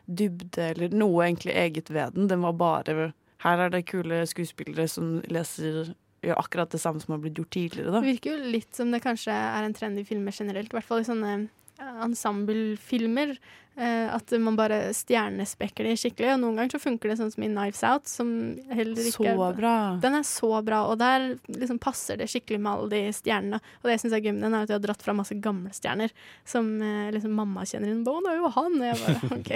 dybde 0.07 0.71
eller 0.71 0.95
noe 0.95 1.27
egentlig 1.27 1.53
eget 1.53 1.91
ved 1.93 2.17
den. 2.17 2.29
Den 2.31 2.43
var 2.45 2.57
bare 2.57 3.13
Her 3.43 3.67
er 3.67 3.69
det 3.69 3.85
kule 3.85 4.23
skuespillere 4.25 4.87
som 4.89 5.19
leser 5.29 5.93
gjør 6.25 6.39
akkurat 6.41 6.71
det 6.73 6.81
samme 6.81 7.01
som 7.03 7.13
har 7.13 7.21
blitt 7.21 7.37
gjort 7.37 7.53
tidligere, 7.53 7.91
da. 7.93 8.01
Det 8.01 8.15
virker 8.15 8.33
jo 8.33 8.51
litt 8.55 8.73
som 8.75 8.89
det 8.91 9.03
kanskje 9.03 9.33
er 9.33 9.67
en 9.67 9.75
trend 9.77 10.01
i 10.01 10.05
filmer 10.07 10.33
generelt, 10.33 10.71
i 10.71 10.77
hvert 10.77 10.87
fall 10.87 11.03
i 11.03 11.07
sånne 11.07 11.35
ensemblefilmer. 11.79 13.37
Eh, 13.77 14.15
at 14.15 14.31
man 14.41 14.55
bare 14.57 14.89
stjernespekker 14.97 15.85
de 15.85 15.91
skikkelig. 15.99 16.31
Og 16.33 16.39
noen 16.41 16.57
ganger 16.57 16.73
så 16.73 16.81
funker 16.81 17.11
det 17.11 17.17
sånn 17.19 17.29
som 17.29 17.43
i 17.45 17.49
Knives 17.51 17.83
Out, 17.85 18.09
som 18.09 18.31
heller 18.73 19.05
ikke 19.05 19.35
Så 19.35 19.49
bra. 19.59 19.73
Den 20.01 20.17
er 20.17 20.25
så 20.25 20.49
bra, 20.65 20.79
og 20.89 20.97
der 20.97 21.27
liksom 21.45 21.77
passer 21.83 22.17
det 22.17 22.25
skikkelig 22.31 22.57
med 22.63 22.71
alle 22.71 22.89
de 22.95 23.01
stjernene. 23.13 23.59
Og 23.77 23.85
det 23.85 23.97
jeg 23.97 24.03
syns 24.05 24.17
er 24.17 24.23
gøy 24.25 24.31
med 24.33 24.47
den, 24.47 24.55
er 24.57 24.65
at 24.65 24.71
de 24.71 24.77
har 24.79 24.85
dratt 24.87 25.05
fra 25.05 25.13
masse 25.17 25.37
gamle 25.45 25.69
stjerner 25.77 26.15
som 26.41 26.71
eh, 26.81 27.11
liksom 27.13 27.37
mamma 27.37 27.67
kjenner 27.69 27.93
inn. 27.93 28.01
Å, 28.01 28.15
det 28.25 28.33
er 28.33 28.41
jo 28.41 28.53
han! 28.57 28.79
Og 28.81 28.87
jeg 28.87 29.03
bare 29.03 29.29
OK. 29.37 29.51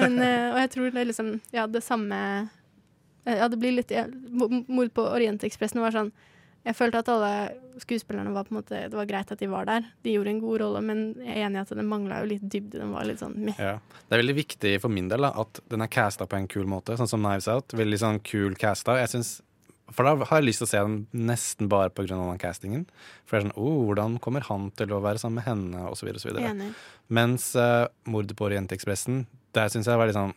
Men, 0.00 0.16
eh, 0.24 0.46
og 0.54 0.62
jeg 0.62 0.72
tror 0.72 0.88
det 0.94 1.02
er 1.02 1.10
liksom 1.12 1.28
Ja, 1.54 1.66
det 1.70 1.84
samme 1.84 2.16
eh, 3.28 3.36
Ja, 3.36 3.46
det 3.52 3.60
blir 3.60 3.76
litt 3.76 3.92
ja, 3.94 4.06
Mord 4.08 4.90
på 4.96 5.04
Orientekspressen 5.12 5.84
var 5.84 5.94
sånn 5.94 6.10
jeg 6.66 6.74
følte 6.74 7.00
at 7.02 7.10
alle 7.12 7.32
skuespillerne 7.82 8.32
var 8.34 8.46
på 8.46 8.54
en 8.54 8.58
måte 8.58 8.78
Det 8.90 8.98
var 8.98 9.06
greit 9.06 9.30
at 9.30 9.42
de 9.42 9.48
var 9.50 9.68
der. 9.68 9.86
De 10.02 10.14
gjorde 10.16 10.32
en 10.32 10.42
god 10.42 10.60
rolle, 10.64 10.82
men 10.82 11.02
jeg 11.22 11.36
er 11.36 11.46
enig 11.46 11.60
i 11.60 11.62
at 11.62 11.74
den 11.78 11.90
mangla 11.90 12.20
jo 12.22 12.30
litt 12.32 12.46
dybde. 12.46 12.80
Den 12.80 12.94
var 12.94 13.06
litt 13.06 13.22
sånn 13.22 13.36
meh. 13.38 13.58
Ja. 13.60 13.76
Det 13.78 14.16
er 14.16 14.22
veldig 14.22 14.36
viktig 14.40 14.72
for 14.82 14.92
min 14.92 15.10
del 15.12 15.28
da, 15.28 15.30
at 15.38 15.60
den 15.70 15.84
er 15.84 15.92
casta 15.92 16.26
på 16.26 16.38
en 16.38 16.48
kul 16.50 16.66
måte, 16.70 16.96
sånn 16.98 17.10
som 17.10 17.22
Knives 17.22 17.46
Out. 17.52 17.76
Veldig 17.78 18.00
sånn 18.02 18.18
kul 18.26 18.56
casta. 18.58 18.96
Jeg 18.98 19.12
synes, 19.12 19.30
for 19.94 20.08
da 20.08 20.16
har 20.16 20.42
jeg 20.42 20.48
lyst 20.48 20.64
til 20.64 20.66
å 20.66 20.72
se 20.72 20.82
den 20.88 21.28
nesten 21.30 21.70
bare 21.70 21.92
av 21.94 22.10
den 22.10 22.42
castingen. 22.42 22.88
For 23.22 23.36
det 23.36 23.44
er 23.44 23.46
sånn, 23.46 23.58
oh, 23.62 23.84
hvordan 23.86 24.18
kommer 24.24 24.46
han 24.48 24.72
til 24.80 24.96
å 24.96 25.02
være 25.04 25.22
sammen 25.22 25.38
med 25.38 25.46
henne, 25.46 25.84
og 25.86 25.94
så 26.00 26.08
videre, 26.08 26.18
og 26.18 26.24
så 26.24 26.32
videre. 26.32 26.50
Enig. 26.50 26.72
Mens 27.14 27.52
uh, 27.54 27.86
mordet 28.10 28.34
på 28.38 28.48
Orientekspressen, 28.48 29.22
der 29.54 29.70
syns 29.70 29.86
jeg 29.86 30.02
var 30.02 30.10
litt 30.10 30.18
sånn 30.18 30.34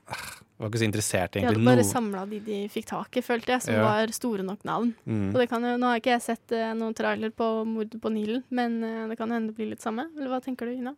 Var 0.59 0.67
ikke 0.69 0.79
så 0.81 0.87
interessert 0.89 1.35
egentlig. 1.37 1.55
De 1.55 1.59
hadde 1.61 1.65
bare 1.69 1.83
noe. 1.83 1.87
samla 1.87 2.21
de 2.29 2.39
de 2.43 2.55
fikk 2.67 2.85
tak 2.89 3.15
i, 3.15 3.21
følte 3.23 3.53
jeg, 3.53 3.61
som 3.63 3.73
Ja. 3.77 3.83
var 3.85 4.11
store 4.11 4.43
nok 4.43 4.65
navn. 4.67 4.93
Mm. 5.07 5.29
Og 5.33 5.37
det 5.39 5.49
kan 5.49 5.63
jo, 5.63 5.77
Nå 5.79 5.87
har 5.87 5.99
ikke 6.01 6.11
jeg 6.17 6.21
sett 6.25 6.51
eh, 6.51 6.73
noen 6.75 6.93
trailer 6.93 7.31
på 7.31 7.47
mordet 7.65 8.01
på 8.03 8.11
Nilen, 8.11 8.43
men 8.51 8.83
eh, 8.83 9.07
det 9.07 9.17
kan 9.17 9.31
hende 9.31 9.53
det 9.53 9.55
blir 9.55 9.69
litt 9.71 9.81
samme. 9.81 10.09
Eller 10.17 10.27
hva 10.27 10.41
tenker 10.43 10.67
du, 10.67 10.73
Ina? 10.75 10.95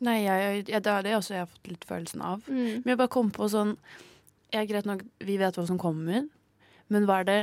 Nei, 0.00 0.24
jeg, 0.24 0.64
jeg, 0.66 0.82
det 0.82 0.90
er 0.90 1.02
det 1.04 1.14
også 1.14 1.34
jeg 1.36 1.44
har 1.44 1.50
fått 1.52 1.68
litt 1.68 1.84
følelsen 1.86 2.22
av. 2.24 2.42
Mm. 2.48 2.80
Men 2.82 2.88
jeg 2.94 2.98
bare 2.98 3.12
kom 3.12 3.30
på 3.30 3.48
sånn 3.52 3.76
Ja, 4.52 4.64
greit 4.66 4.86
nok, 4.88 5.04
vi 5.22 5.36
vet 5.38 5.54
hva 5.54 5.66
som 5.68 5.78
kommer, 5.78 6.24
men 6.90 7.04
hva 7.06 7.20
er 7.20 7.24
det 7.28 7.40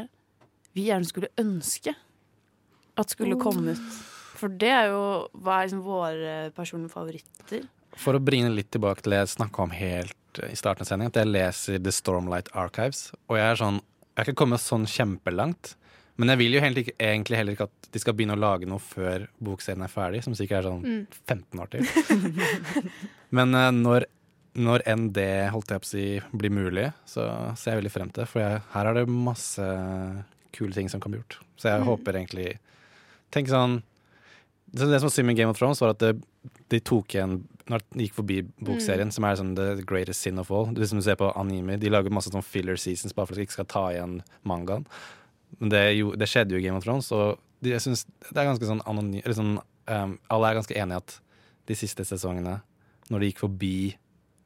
vi 0.76 0.90
gjerne 0.90 1.08
skulle 1.08 1.30
ønske 1.40 1.94
at 2.98 3.10
skulle 3.14 3.38
Oh. 3.38 3.42
komme 3.42 3.72
ut? 3.78 4.04
For 4.38 4.50
det 4.50 4.70
er 4.70 4.90
jo 4.92 5.28
Hva 5.40 5.62
er 5.64 5.68
liksom 5.70 5.84
våre 5.86 6.52
personlige 6.54 6.92
favoritter? 6.92 7.64
For 7.96 8.14
å 8.14 8.20
bringe 8.22 8.52
litt 8.54 8.70
tilbake 8.76 9.02
til 9.02 9.12
det 9.16 9.22
jeg 9.24 9.38
snakka 9.38 9.64
om 9.64 9.70
helt 9.72 10.14
i 10.46 10.56
starten 10.56 10.82
av 10.86 10.88
sendingen, 10.90 11.12
at 11.14 11.20
jeg 11.22 11.32
leser 11.32 11.80
The 11.84 11.92
Stormlight 11.92 12.50
Archives, 12.54 13.12
og 13.30 13.38
jeg 13.38 13.52
er 13.52 13.56
sånn 13.56 13.82
Jeg 13.82 14.26
har 14.26 14.26
ikke 14.32 14.40
kommet 14.42 14.60
sånn 14.64 14.86
kjempelangt. 14.90 15.76
Men 16.18 16.30
jeg 16.30 16.38
vil 16.40 16.54
jo 16.56 16.62
ikke- 16.62 16.96
egentlig 16.98 17.38
heller 17.38 17.54
ikke 17.54 17.68
at 17.70 17.90
de 17.92 18.00
skal 18.00 18.14
begynne 18.18 18.34
å 18.34 18.40
lage 18.42 18.66
noe 18.66 18.80
før 18.80 19.28
bokserien 19.40 19.84
er 19.84 19.88
ferdig, 19.94 20.24
som 20.24 20.34
sikkert 20.34 20.58
er 20.58 20.64
sånn 20.64 20.82
Mm. 20.82 21.08
15 21.28 21.60
år 21.62 21.70
til. 21.70 21.84
Men 23.32 23.54
uh, 23.54 23.70
når, 23.72 24.06
når 24.58 24.82
enn 24.90 25.12
det 25.14 25.50
holdt 25.54 25.70
jeg 25.70 25.84
på 25.84 25.86
å 25.86 25.92
si 25.92 26.06
blir 26.34 26.50
mulig, 26.50 26.88
så 27.06 27.28
ser 27.56 27.76
jeg 27.76 27.84
veldig 27.84 27.92
frem 27.94 28.10
til 28.10 28.24
det. 28.24 28.30
For 28.32 28.40
jeg, 28.42 28.62
her 28.74 28.88
er 28.88 28.94
det 28.98 29.08
masse 29.08 29.68
kule 30.58 30.74
ting 30.74 30.90
som 30.90 31.00
kan 31.04 31.12
bli 31.14 31.20
gjort. 31.22 31.38
Så 31.58 31.70
jeg 31.70 31.82
Mm. 31.82 31.86
håper 31.92 32.14
egentlig 32.18 32.58
Tenk 33.30 33.50
sånn 33.50 33.84
Det 34.74 34.80
som 34.80 35.02
var 35.02 35.10
synd 35.10 35.28
med 35.28 35.36
Game 35.38 35.50
of 35.50 35.58
Thrones, 35.60 35.80
var 35.82 35.90
at 35.90 36.00
det, 36.00 36.22
de 36.70 36.80
tok 36.80 37.08
igjen 37.16 37.44
Når 37.68 37.82
de 37.92 38.06
gikk 38.06 38.14
forbi 38.16 38.42
bokserien, 38.64 39.08
Mm. 39.10 39.12
som 39.14 39.24
er 39.28 39.36
sånn 39.36 39.56
the 39.56 39.84
greatest 39.84 40.22
sin 40.22 40.40
of 40.40 40.50
all. 40.52 40.68
Hvis 40.68 40.92
du 40.96 41.02
ser 41.02 41.16
på 41.20 41.32
anime, 41.36 41.78
de 41.78 41.90
lager 41.90 42.10
masse 42.10 42.30
sånn 42.32 42.44
filler 42.44 42.78
seasons 42.78 43.14
bare 43.14 43.28
for 43.28 43.34
at 43.34 43.38
de 43.42 43.46
ikke 43.46 43.58
skal 43.58 43.66
ta 43.66 43.84
igjen 43.92 44.22
mangaen. 44.46 44.86
Men 45.60 45.70
det, 45.70 45.98
jo, 45.98 46.12
det 46.16 46.28
skjedde 46.30 46.52
jo 46.56 46.58
i 46.60 46.62
Game 46.64 46.78
of 46.78 46.84
Thrones, 46.84 47.12
og 47.12 47.40
de, 47.62 47.72
jeg 47.72 47.82
synes 47.82 48.06
det 48.32 48.38
er 48.38 48.46
ganske 48.48 48.68
sånn 48.70 48.82
anonym 48.86 49.22
sånn, 49.36 49.60
um, 49.88 50.20
Alle 50.30 50.50
er 50.52 50.56
ganske 50.62 50.76
enige 50.76 50.98
at 50.98 51.20
de 51.68 51.76
siste 51.76 52.06
sesongene, 52.06 52.62
når 53.10 53.20
de 53.20 53.32
gikk 53.32 53.40
forbi 53.44 53.96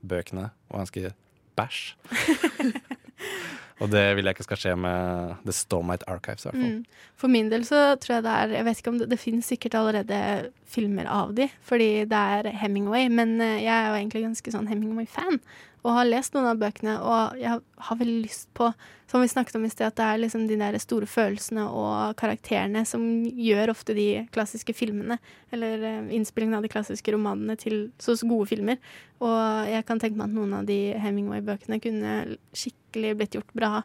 bøkene, 0.06 0.50
var 0.72 0.86
ganske 0.86 1.14
bæsj. 1.58 1.94
og 3.82 3.90
det 3.90 4.04
vil 4.18 4.28
jeg 4.28 4.36
ikke 4.38 4.46
skal 4.46 4.60
skje 4.62 4.74
med 4.78 5.40
The 5.42 5.56
Stormite 5.56 6.06
Archives, 6.10 6.46
i 6.46 6.50
hvert 6.50 6.60
fall. 6.60 6.76
Mm. 6.78 7.16
For 7.18 7.34
min 7.34 7.50
del 7.50 7.66
så 7.66 7.82
tror 8.02 8.20
jeg 8.20 8.26
det 8.28 8.36
er 8.38 8.54
Jeg 8.58 8.68
vet 8.68 8.82
ikke 8.82 8.94
om 8.94 9.00
det, 9.02 9.10
det 9.10 9.20
finnes 9.20 9.50
sikkert 9.50 9.78
allerede 9.80 10.22
filmer 10.70 11.10
av 11.10 11.34
de, 11.38 11.50
fordi 11.66 11.90
det 12.10 12.22
er 12.38 12.52
Hemingway, 12.62 13.10
men 13.10 13.40
eh, 13.42 13.64
jeg 13.66 13.74
er 13.74 13.90
jo 13.90 13.98
egentlig 13.98 14.24
ganske 14.28 14.54
sånn 14.54 14.70
Hemingway-fan. 14.70 15.42
Og 15.84 15.96
har 15.96 16.06
lest 16.06 16.36
noen 16.36 16.46
av 16.46 16.60
bøkene, 16.62 16.94
og 17.02 17.40
jeg 17.42 17.58
har 17.88 17.98
veldig 17.98 18.20
lyst 18.22 18.48
på, 18.54 18.68
som 19.10 19.24
vi 19.24 19.28
snakket 19.32 19.56
om 19.58 19.64
i 19.66 19.70
sted, 19.74 19.88
at 19.88 19.96
det 19.98 20.06
er 20.06 20.20
liksom 20.22 20.44
de 20.48 20.58
der 20.60 20.78
store 20.78 21.08
følelsene 21.10 21.64
og 21.66 22.14
karakterene 22.22 22.84
som 22.86 23.02
gjør 23.26 23.72
ofte 23.74 23.96
de 23.98 24.28
klassiske 24.32 24.76
filmene, 24.78 25.18
eller 25.52 25.82
eh, 25.82 26.12
innspillingen 26.14 26.60
av 26.60 26.62
de 26.62 26.70
klassiske 26.70 27.12
romanene 27.16 27.58
til 27.58 27.90
så 27.98 28.14
gode 28.22 28.46
filmer. 28.54 28.78
Og 29.26 29.68
jeg 29.74 29.86
kan 29.90 30.00
tenke 30.00 30.22
meg 30.22 30.30
at 30.30 30.38
noen 30.38 30.54
av 30.62 30.70
de 30.70 30.94
Hemingway-bøkene 31.02 31.82
kunne 31.82 32.38
skikkelig 32.54 33.16
blitt 33.18 33.40
gjort 33.40 33.52
bra 33.58 33.82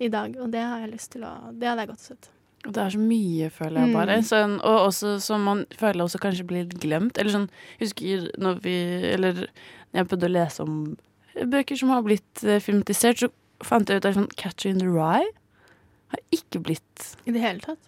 i 0.00 0.08
dag, 0.08 0.34
og 0.40 0.48
det 0.50 0.64
har 0.64 0.80
jeg 0.80 0.94
lyst 0.96 1.12
til 1.12 1.28
å 1.28 1.34
Det 1.52 1.68
hadde 1.68 1.84
jeg 1.84 1.92
godt 1.92 2.08
sett. 2.08 2.30
Det 2.64 2.80
er 2.80 2.88
så 2.96 2.98
mye, 2.98 3.50
føler 3.52 3.82
jeg 3.84 3.88
Mm. 3.92 3.92
bare. 3.92 4.14
Sånn, 4.24 4.54
og 4.64 4.88
også 4.88 5.20
som 5.20 5.42
man 5.44 5.66
føler 5.76 6.00
også 6.06 6.18
kanskje 6.18 6.46
blir 6.48 6.64
litt 6.64 6.80
glemt. 6.80 7.18
Eller 7.18 7.30
sånn, 7.30 7.50
husker 7.78 8.30
når 8.40 8.62
vi 8.64 8.76
Eller 9.12 9.48
jeg 9.92 10.08
prøvde 10.08 10.30
å 10.30 10.32
lese 10.32 10.60
om 10.64 10.96
bøker 11.34 11.78
som 11.80 11.90
har 11.94 12.02
blitt 12.06 12.44
eh, 12.44 12.60
filmatisert, 12.62 13.18
så 13.24 13.30
fant 13.64 13.88
jeg 13.90 14.02
ut 14.02 14.08
at 14.10 14.16
sånn 14.18 14.30
Catcher 14.38 14.70
in 14.74 14.78
the 14.82 14.90
Rye 14.90 15.26
har 16.14 16.20
ikke 16.34 16.60
blitt 16.62 17.14
I 17.26 17.32
det 17.34 17.42
hele 17.42 17.60
tatt. 17.64 17.80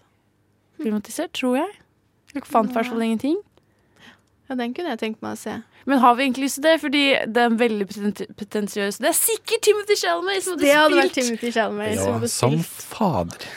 filmatisert, 0.80 1.32
tror 1.36 1.58
jeg. 1.60 1.74
Jeg 2.34 2.44
fant 2.48 2.70
i 2.72 2.74
hvert 2.76 2.90
fall 2.90 3.04
ingenting. 3.06 3.36
Ja, 4.46 4.54
den 4.54 4.74
kunne 4.76 4.92
jeg 4.92 5.00
tenkt 5.00 5.22
meg 5.24 5.34
å 5.34 5.38
se. 5.40 5.56
Men 5.90 5.98
har 6.02 6.14
vi 6.18 6.22
egentlig 6.26 6.44
lyst 6.46 6.58
til 6.60 6.66
det? 6.68 6.74
Fordi 6.82 7.00
det 7.34 7.40
er 7.42 7.48
en 7.50 7.56
veldig 7.58 7.86
potensiøs. 8.38 8.98
Det 9.02 9.08
er 9.10 9.16
sikkert 9.18 9.62
Timothy 9.66 9.96
Chalamet 9.98 10.44
som 10.44 10.54
hadde 10.54 10.62
Det 10.66 10.74
hadde 10.76 10.98
vært. 11.00 11.16
Timothy 11.16 11.50
som 11.54 11.80
Ja, 11.82 12.04
hadde 12.14 12.30
som 12.30 12.54
fader. 12.62 13.48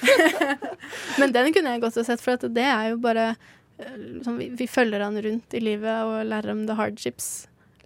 Men 1.22 1.34
den 1.36 1.52
kunne 1.54 1.76
jeg 1.76 1.84
godt 1.84 2.00
ha 2.02 2.06
sett, 2.08 2.24
for 2.24 2.38
at 2.40 2.46
det 2.56 2.66
er 2.66 2.88
jo 2.94 2.98
bare 3.04 3.28
eh, 3.36 3.94
liksom, 4.00 4.40
vi, 4.42 4.50
vi 4.58 4.68
følger 4.70 5.04
han 5.06 5.20
rundt 5.26 5.54
i 5.58 5.62
livet 5.62 6.10
og 6.10 6.26
lærer 6.30 6.56
om 6.56 6.66
the 6.70 6.78
hardships, 6.80 7.30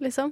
liksom. 0.04 0.32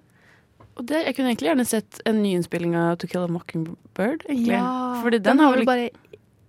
Og 0.79 0.85
det, 0.87 1.01
jeg 1.05 1.15
kunne 1.17 1.33
egentlig 1.33 1.49
gjerne 1.49 1.65
sett 1.67 1.99
en 2.07 2.21
nyinnspilling 2.23 2.75
av 2.79 2.95
To 3.01 3.09
Kill 3.11 3.25
a 3.25 3.31
Mockingbird. 3.31 4.23
egentlig. 4.29 4.53
Ja, 4.55 5.01
Fordi 5.03 5.19
den, 5.19 5.37
den 5.37 5.43
har 5.43 5.55
vel 5.57 5.65
bare 5.67 5.89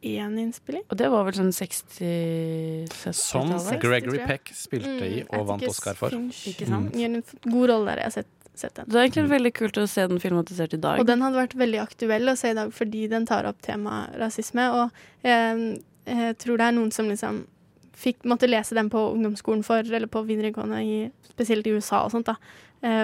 én 0.02 0.38
innspilling. 0.40 0.84
Og 0.90 0.98
det 0.98 1.08
var 1.12 1.26
vel 1.28 1.36
sånn 1.38 1.52
60 1.54 2.86
Som 3.14 3.50
70-tallet. 3.52 3.82
Gregory 3.82 4.22
Peck 4.26 4.52
spilte 4.56 5.06
i 5.06 5.22
og 5.28 5.46
vant 5.50 5.66
Oscar 5.68 5.98
for. 5.98 6.14
Ikke 6.50 6.68
sant? 6.68 6.94
Gjør 6.98 7.18
en 7.18 7.24
god 7.46 7.66
rolle 7.70 7.92
der. 7.92 8.02
Jeg 8.02 8.10
har 8.10 8.16
sett, 8.16 8.32
sett 8.58 8.74
den. 8.78 8.90
Det 8.90 8.98
er 8.98 9.06
egentlig 9.06 9.28
veldig 9.30 9.54
kult 9.58 9.78
å 9.82 9.86
se 9.90 10.06
den 10.10 10.22
filmatisert 10.22 10.74
i 10.74 10.82
dag. 10.82 11.02
Og 11.02 11.08
den 11.08 11.22
hadde 11.22 11.42
vært 11.42 11.56
veldig 11.58 11.82
aktuell 11.84 12.34
å 12.34 12.36
se 12.38 12.52
i 12.52 12.58
dag 12.58 12.74
fordi 12.74 13.06
den 13.12 13.26
tar 13.30 13.48
opp 13.50 13.62
temaet 13.64 14.18
rasisme. 14.22 14.68
Og 14.78 15.26
eh, 15.26 15.64
jeg 16.10 16.38
tror 16.42 16.58
det 16.58 16.68
er 16.68 16.78
noen 16.78 16.90
som 16.94 17.10
liksom 17.10 17.44
fikk, 18.02 18.24
måtte 18.26 18.48
lese 18.50 18.74
den 18.74 18.90
på 18.90 18.98
ungdomsskolen 19.12 19.62
for, 19.66 19.86
eller 19.86 20.10
på 20.10 20.24
videregående, 20.26 20.82
i, 20.82 20.96
spesielt 21.30 21.66
i 21.68 21.74
USA 21.76 22.02
og 22.02 22.10
sånt, 22.14 22.26
da, 22.26 22.34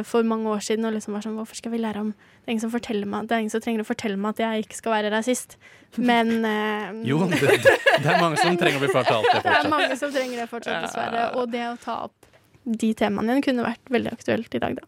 for 0.03 0.27
mange 0.27 0.51
år 0.51 0.63
siden. 0.67 0.89
Og 0.89 0.97
liksom 0.97 1.15
var 1.15 1.23
sånn 1.23 1.37
Hvorfor 1.39 1.55
skal 1.55 1.71
vi 1.71 1.79
lære 1.79 2.01
om 2.03 2.09
Det 2.11 2.49
er 2.49 2.55
ingen 2.57 2.65
som, 2.65 2.73
forteller 2.73 3.07
meg, 3.07 3.29
det 3.31 3.37
er 3.37 3.45
ingen 3.45 3.53
som 3.53 3.63
trenger 3.63 3.85
å 3.85 3.87
fortelle 3.87 4.19
meg 4.19 4.35
at 4.35 4.43
jeg 4.43 4.65
ikke 4.65 4.79
skal 4.81 4.95
være 4.97 5.13
rasist. 5.15 5.55
Men 5.97 6.33
eh, 6.53 6.91
Jo, 7.07 7.21
det, 7.31 7.39
det, 7.63 8.03
er 8.03 8.19
mange 8.19 8.41
som 8.43 8.59
trenger 8.59 8.81
å 8.81 8.85
bli 8.85 8.91
fortalt 8.91 9.31
det 9.33 9.43
det 9.47 9.57
er 9.61 9.71
mange 9.71 9.99
som 10.01 10.11
trenger 10.15 10.43
det 10.43 10.49
fortsatt, 10.51 10.89
dessverre. 10.89 11.29
Og 11.39 11.53
det 11.55 11.65
å 11.71 11.77
ta 11.83 12.01
opp 12.09 12.29
de 12.69 12.93
temaene 12.99 13.33
igjen 13.33 13.45
kunne 13.47 13.65
vært 13.65 13.93
veldig 13.93 14.13
aktuelt 14.13 14.55
i 14.57 14.61
dag, 14.63 14.81
da. 14.81 14.87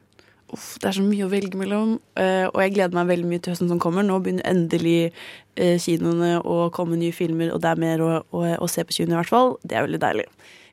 Uff, 0.51 0.75
det 0.83 0.89
er 0.89 0.97
så 0.97 1.05
mye 1.07 1.27
å 1.27 1.31
velge 1.31 1.59
mellom, 1.59 1.93
eh, 2.19 2.47
og 2.49 2.59
jeg 2.59 2.75
gleder 2.75 2.97
meg 2.99 3.11
veldig 3.13 3.29
mye 3.31 3.43
til 3.43 3.55
høsten 3.55 3.71
som 3.71 3.81
kommer. 3.83 4.03
Nå 4.07 4.17
begynner 4.23 4.49
endelig 4.51 5.13
eh, 5.55 5.77
kinoene 5.79 6.41
å 6.43 6.65
komme 6.75 6.99
nye 6.99 7.15
filmer, 7.15 7.53
og 7.55 7.63
det 7.63 7.71
er 7.71 7.83
mer 7.83 8.03
å, 8.03 8.09
å, 8.35 8.43
å 8.59 8.71
se 8.71 8.83
på 8.87 8.97
kinoene 8.97 9.15
i 9.15 9.21
hvert 9.21 9.31
fall. 9.31 9.55
Det 9.63 9.79
er 9.79 9.87
veldig 9.87 10.01
deilig. 10.03 10.27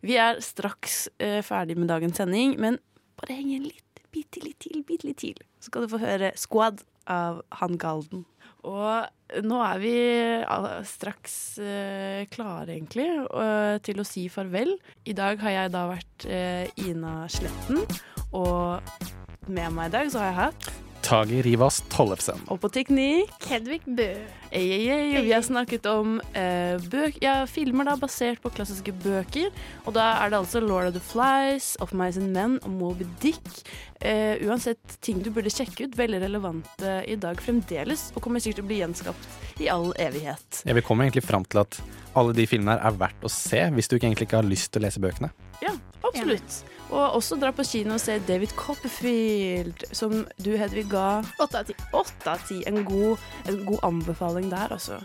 Vi 0.08 0.18
er 0.22 0.42
straks 0.42 1.04
eh, 1.22 1.44
ferdig 1.46 1.78
med 1.78 1.92
dagens 1.92 2.18
sending, 2.18 2.56
men 2.62 2.80
bare 3.22 3.38
heng 3.38 3.52
igjen 3.52 3.68
litt, 3.70 3.86
bitte 4.18 4.44
litt 4.44 4.60
til, 4.66 4.82
bitte 4.88 5.10
litt 5.10 5.22
til. 5.22 5.46
Så 5.62 5.70
skal 5.72 5.86
du 5.86 5.94
få 5.94 6.02
høre 6.02 6.34
Squad 6.40 6.82
av 7.10 7.44
Han 7.62 7.78
Galden. 7.82 8.26
Og 8.68 9.44
nå 9.48 9.60
er 9.64 9.80
vi 9.80 9.94
straks 10.88 11.36
eh, 11.62 12.26
klare, 12.32 12.74
egentlig, 12.74 13.08
eh, 13.28 13.78
til 13.86 14.02
å 14.02 14.08
si 14.08 14.26
farvel. 14.34 14.74
I 15.08 15.16
dag 15.18 15.40
har 15.44 15.56
jeg 15.56 15.74
da 15.76 15.86
vært 15.92 16.28
eh, 16.28 16.84
Ina 16.88 17.22
Sletten, 17.32 17.86
og 18.36 18.84
med 19.48 19.72
meg 19.78 19.92
i 19.92 19.96
dag 19.96 20.12
så 20.12 20.24
har 20.24 20.32
jeg 20.32 20.40
hatt 20.42 20.87
Tage 21.08 21.40
Rivas 21.40 21.78
Tollefsen. 21.88 22.42
Og 22.52 22.58
på 22.60 22.68
teknikk 22.76 23.46
Hedvig 23.48 23.80
Bø. 23.88 24.10
Ei, 24.52 24.64
ei, 24.76 24.88
ei, 24.92 25.14
og 25.16 25.24
vi 25.24 25.32
har 25.32 25.44
snakket 25.46 25.86
om 25.88 26.18
eh, 26.36 26.76
bøk, 26.92 27.22
ja, 27.24 27.38
filmer 27.48 27.88
da, 27.88 27.94
basert 28.00 28.42
på 28.44 28.52
klassiske 28.52 28.92
bøker. 29.06 29.48
Og 29.88 29.96
da 29.96 30.10
er 30.26 30.34
det 30.34 30.42
altså 30.42 30.60
Lord 30.60 30.90
of 30.90 30.98
the 30.98 31.04
Flies, 31.04 31.76
Of 31.84 31.94
Mice 31.96 32.20
and 32.20 32.36
Men 32.36 32.60
og 32.60 32.76
Moby 32.76 33.08
Dick. 33.24 33.40
Eh, 34.04 34.36
uansett 34.44 34.98
ting 35.00 35.24
du 35.24 35.32
burde 35.32 35.52
sjekke 35.54 35.88
ut. 35.88 35.96
Veldig 35.96 36.20
relevante 36.26 36.98
i 37.08 37.16
dag 37.16 37.40
fremdeles, 37.40 38.10
og 38.16 38.26
kommer 38.26 38.44
sikkert 38.44 38.60
til 38.60 38.68
å 38.68 38.72
bli 38.74 38.84
gjenskapt 38.84 39.64
i 39.64 39.72
all 39.72 39.94
evighet. 39.96 40.64
Ja, 40.68 40.76
vi 40.76 40.84
kommer 40.84 41.08
egentlig 41.08 41.24
fram 41.28 41.48
til 41.48 41.64
at 41.64 41.80
alle 42.20 42.36
de 42.36 42.50
filmene 42.52 42.76
her 42.76 42.92
er 42.92 43.00
verdt 43.00 43.24
å 43.24 43.32
se 43.32 43.64
hvis 43.78 43.88
du 43.88 43.96
ikke 43.96 44.12
egentlig 44.12 44.28
ikke 44.28 44.42
har 44.42 44.52
lyst 44.52 44.74
til 44.74 44.84
å 44.84 44.90
lese 44.90 45.04
bøkene. 45.04 45.32
Ja, 45.64 45.72
absolutt. 46.04 46.66
Og 46.88 47.18
også 47.20 47.36
dra 47.40 47.52
på 47.52 47.66
kino 47.68 47.98
og 47.98 48.02
se 48.02 48.18
David 48.28 48.54
Copperfield, 48.56 49.88
som 49.96 50.22
du, 50.40 50.54
Hedvig, 50.60 50.86
ga 50.92 51.22
Åtte 51.44 51.60
av 51.60 51.68
ti. 51.68 51.76
Åtte 51.96 52.32
av 52.32 52.46
ti. 52.48 52.62
En 52.70 52.84
god, 52.88 53.24
en 53.50 53.60
god 53.68 53.84
anbefaling 53.90 54.48
der, 54.54 54.72
altså. 54.78 55.02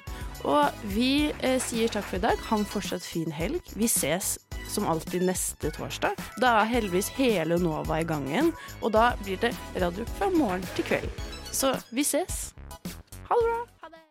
Og 0.46 0.86
vi 0.94 1.32
eh, 1.42 1.59
sier 1.62 1.90
takk 1.90 2.06
for 2.09 2.18
i 2.18 2.24
dag. 2.24 2.40
Ha 2.48 2.59
en 2.59 2.68
fortsatt 2.68 3.06
fin 3.06 3.34
helg. 3.34 3.74
Vi 3.78 3.90
ses 3.90 4.36
som 4.70 4.86
alltid 4.88 5.26
neste 5.26 5.72
torsdag. 5.74 6.18
Da 6.42 6.56
er 6.62 6.70
heldigvis 6.70 7.12
hele 7.18 7.59
Nova 7.60 8.00
i 8.00 8.09
gang 8.09 8.24
igjen, 8.30 8.54
og 8.80 8.94
da 8.96 9.12
blir 9.24 9.40
det 9.42 9.52
radio 9.82 10.06
fra 10.16 10.30
morgen 10.32 10.64
til 10.76 10.88
kveld. 10.88 11.22
Så 11.52 11.74
vi 11.90 12.06
ses. 12.06 12.50
Ha 13.28 13.36
det 13.36 13.46
bra. 13.50 13.72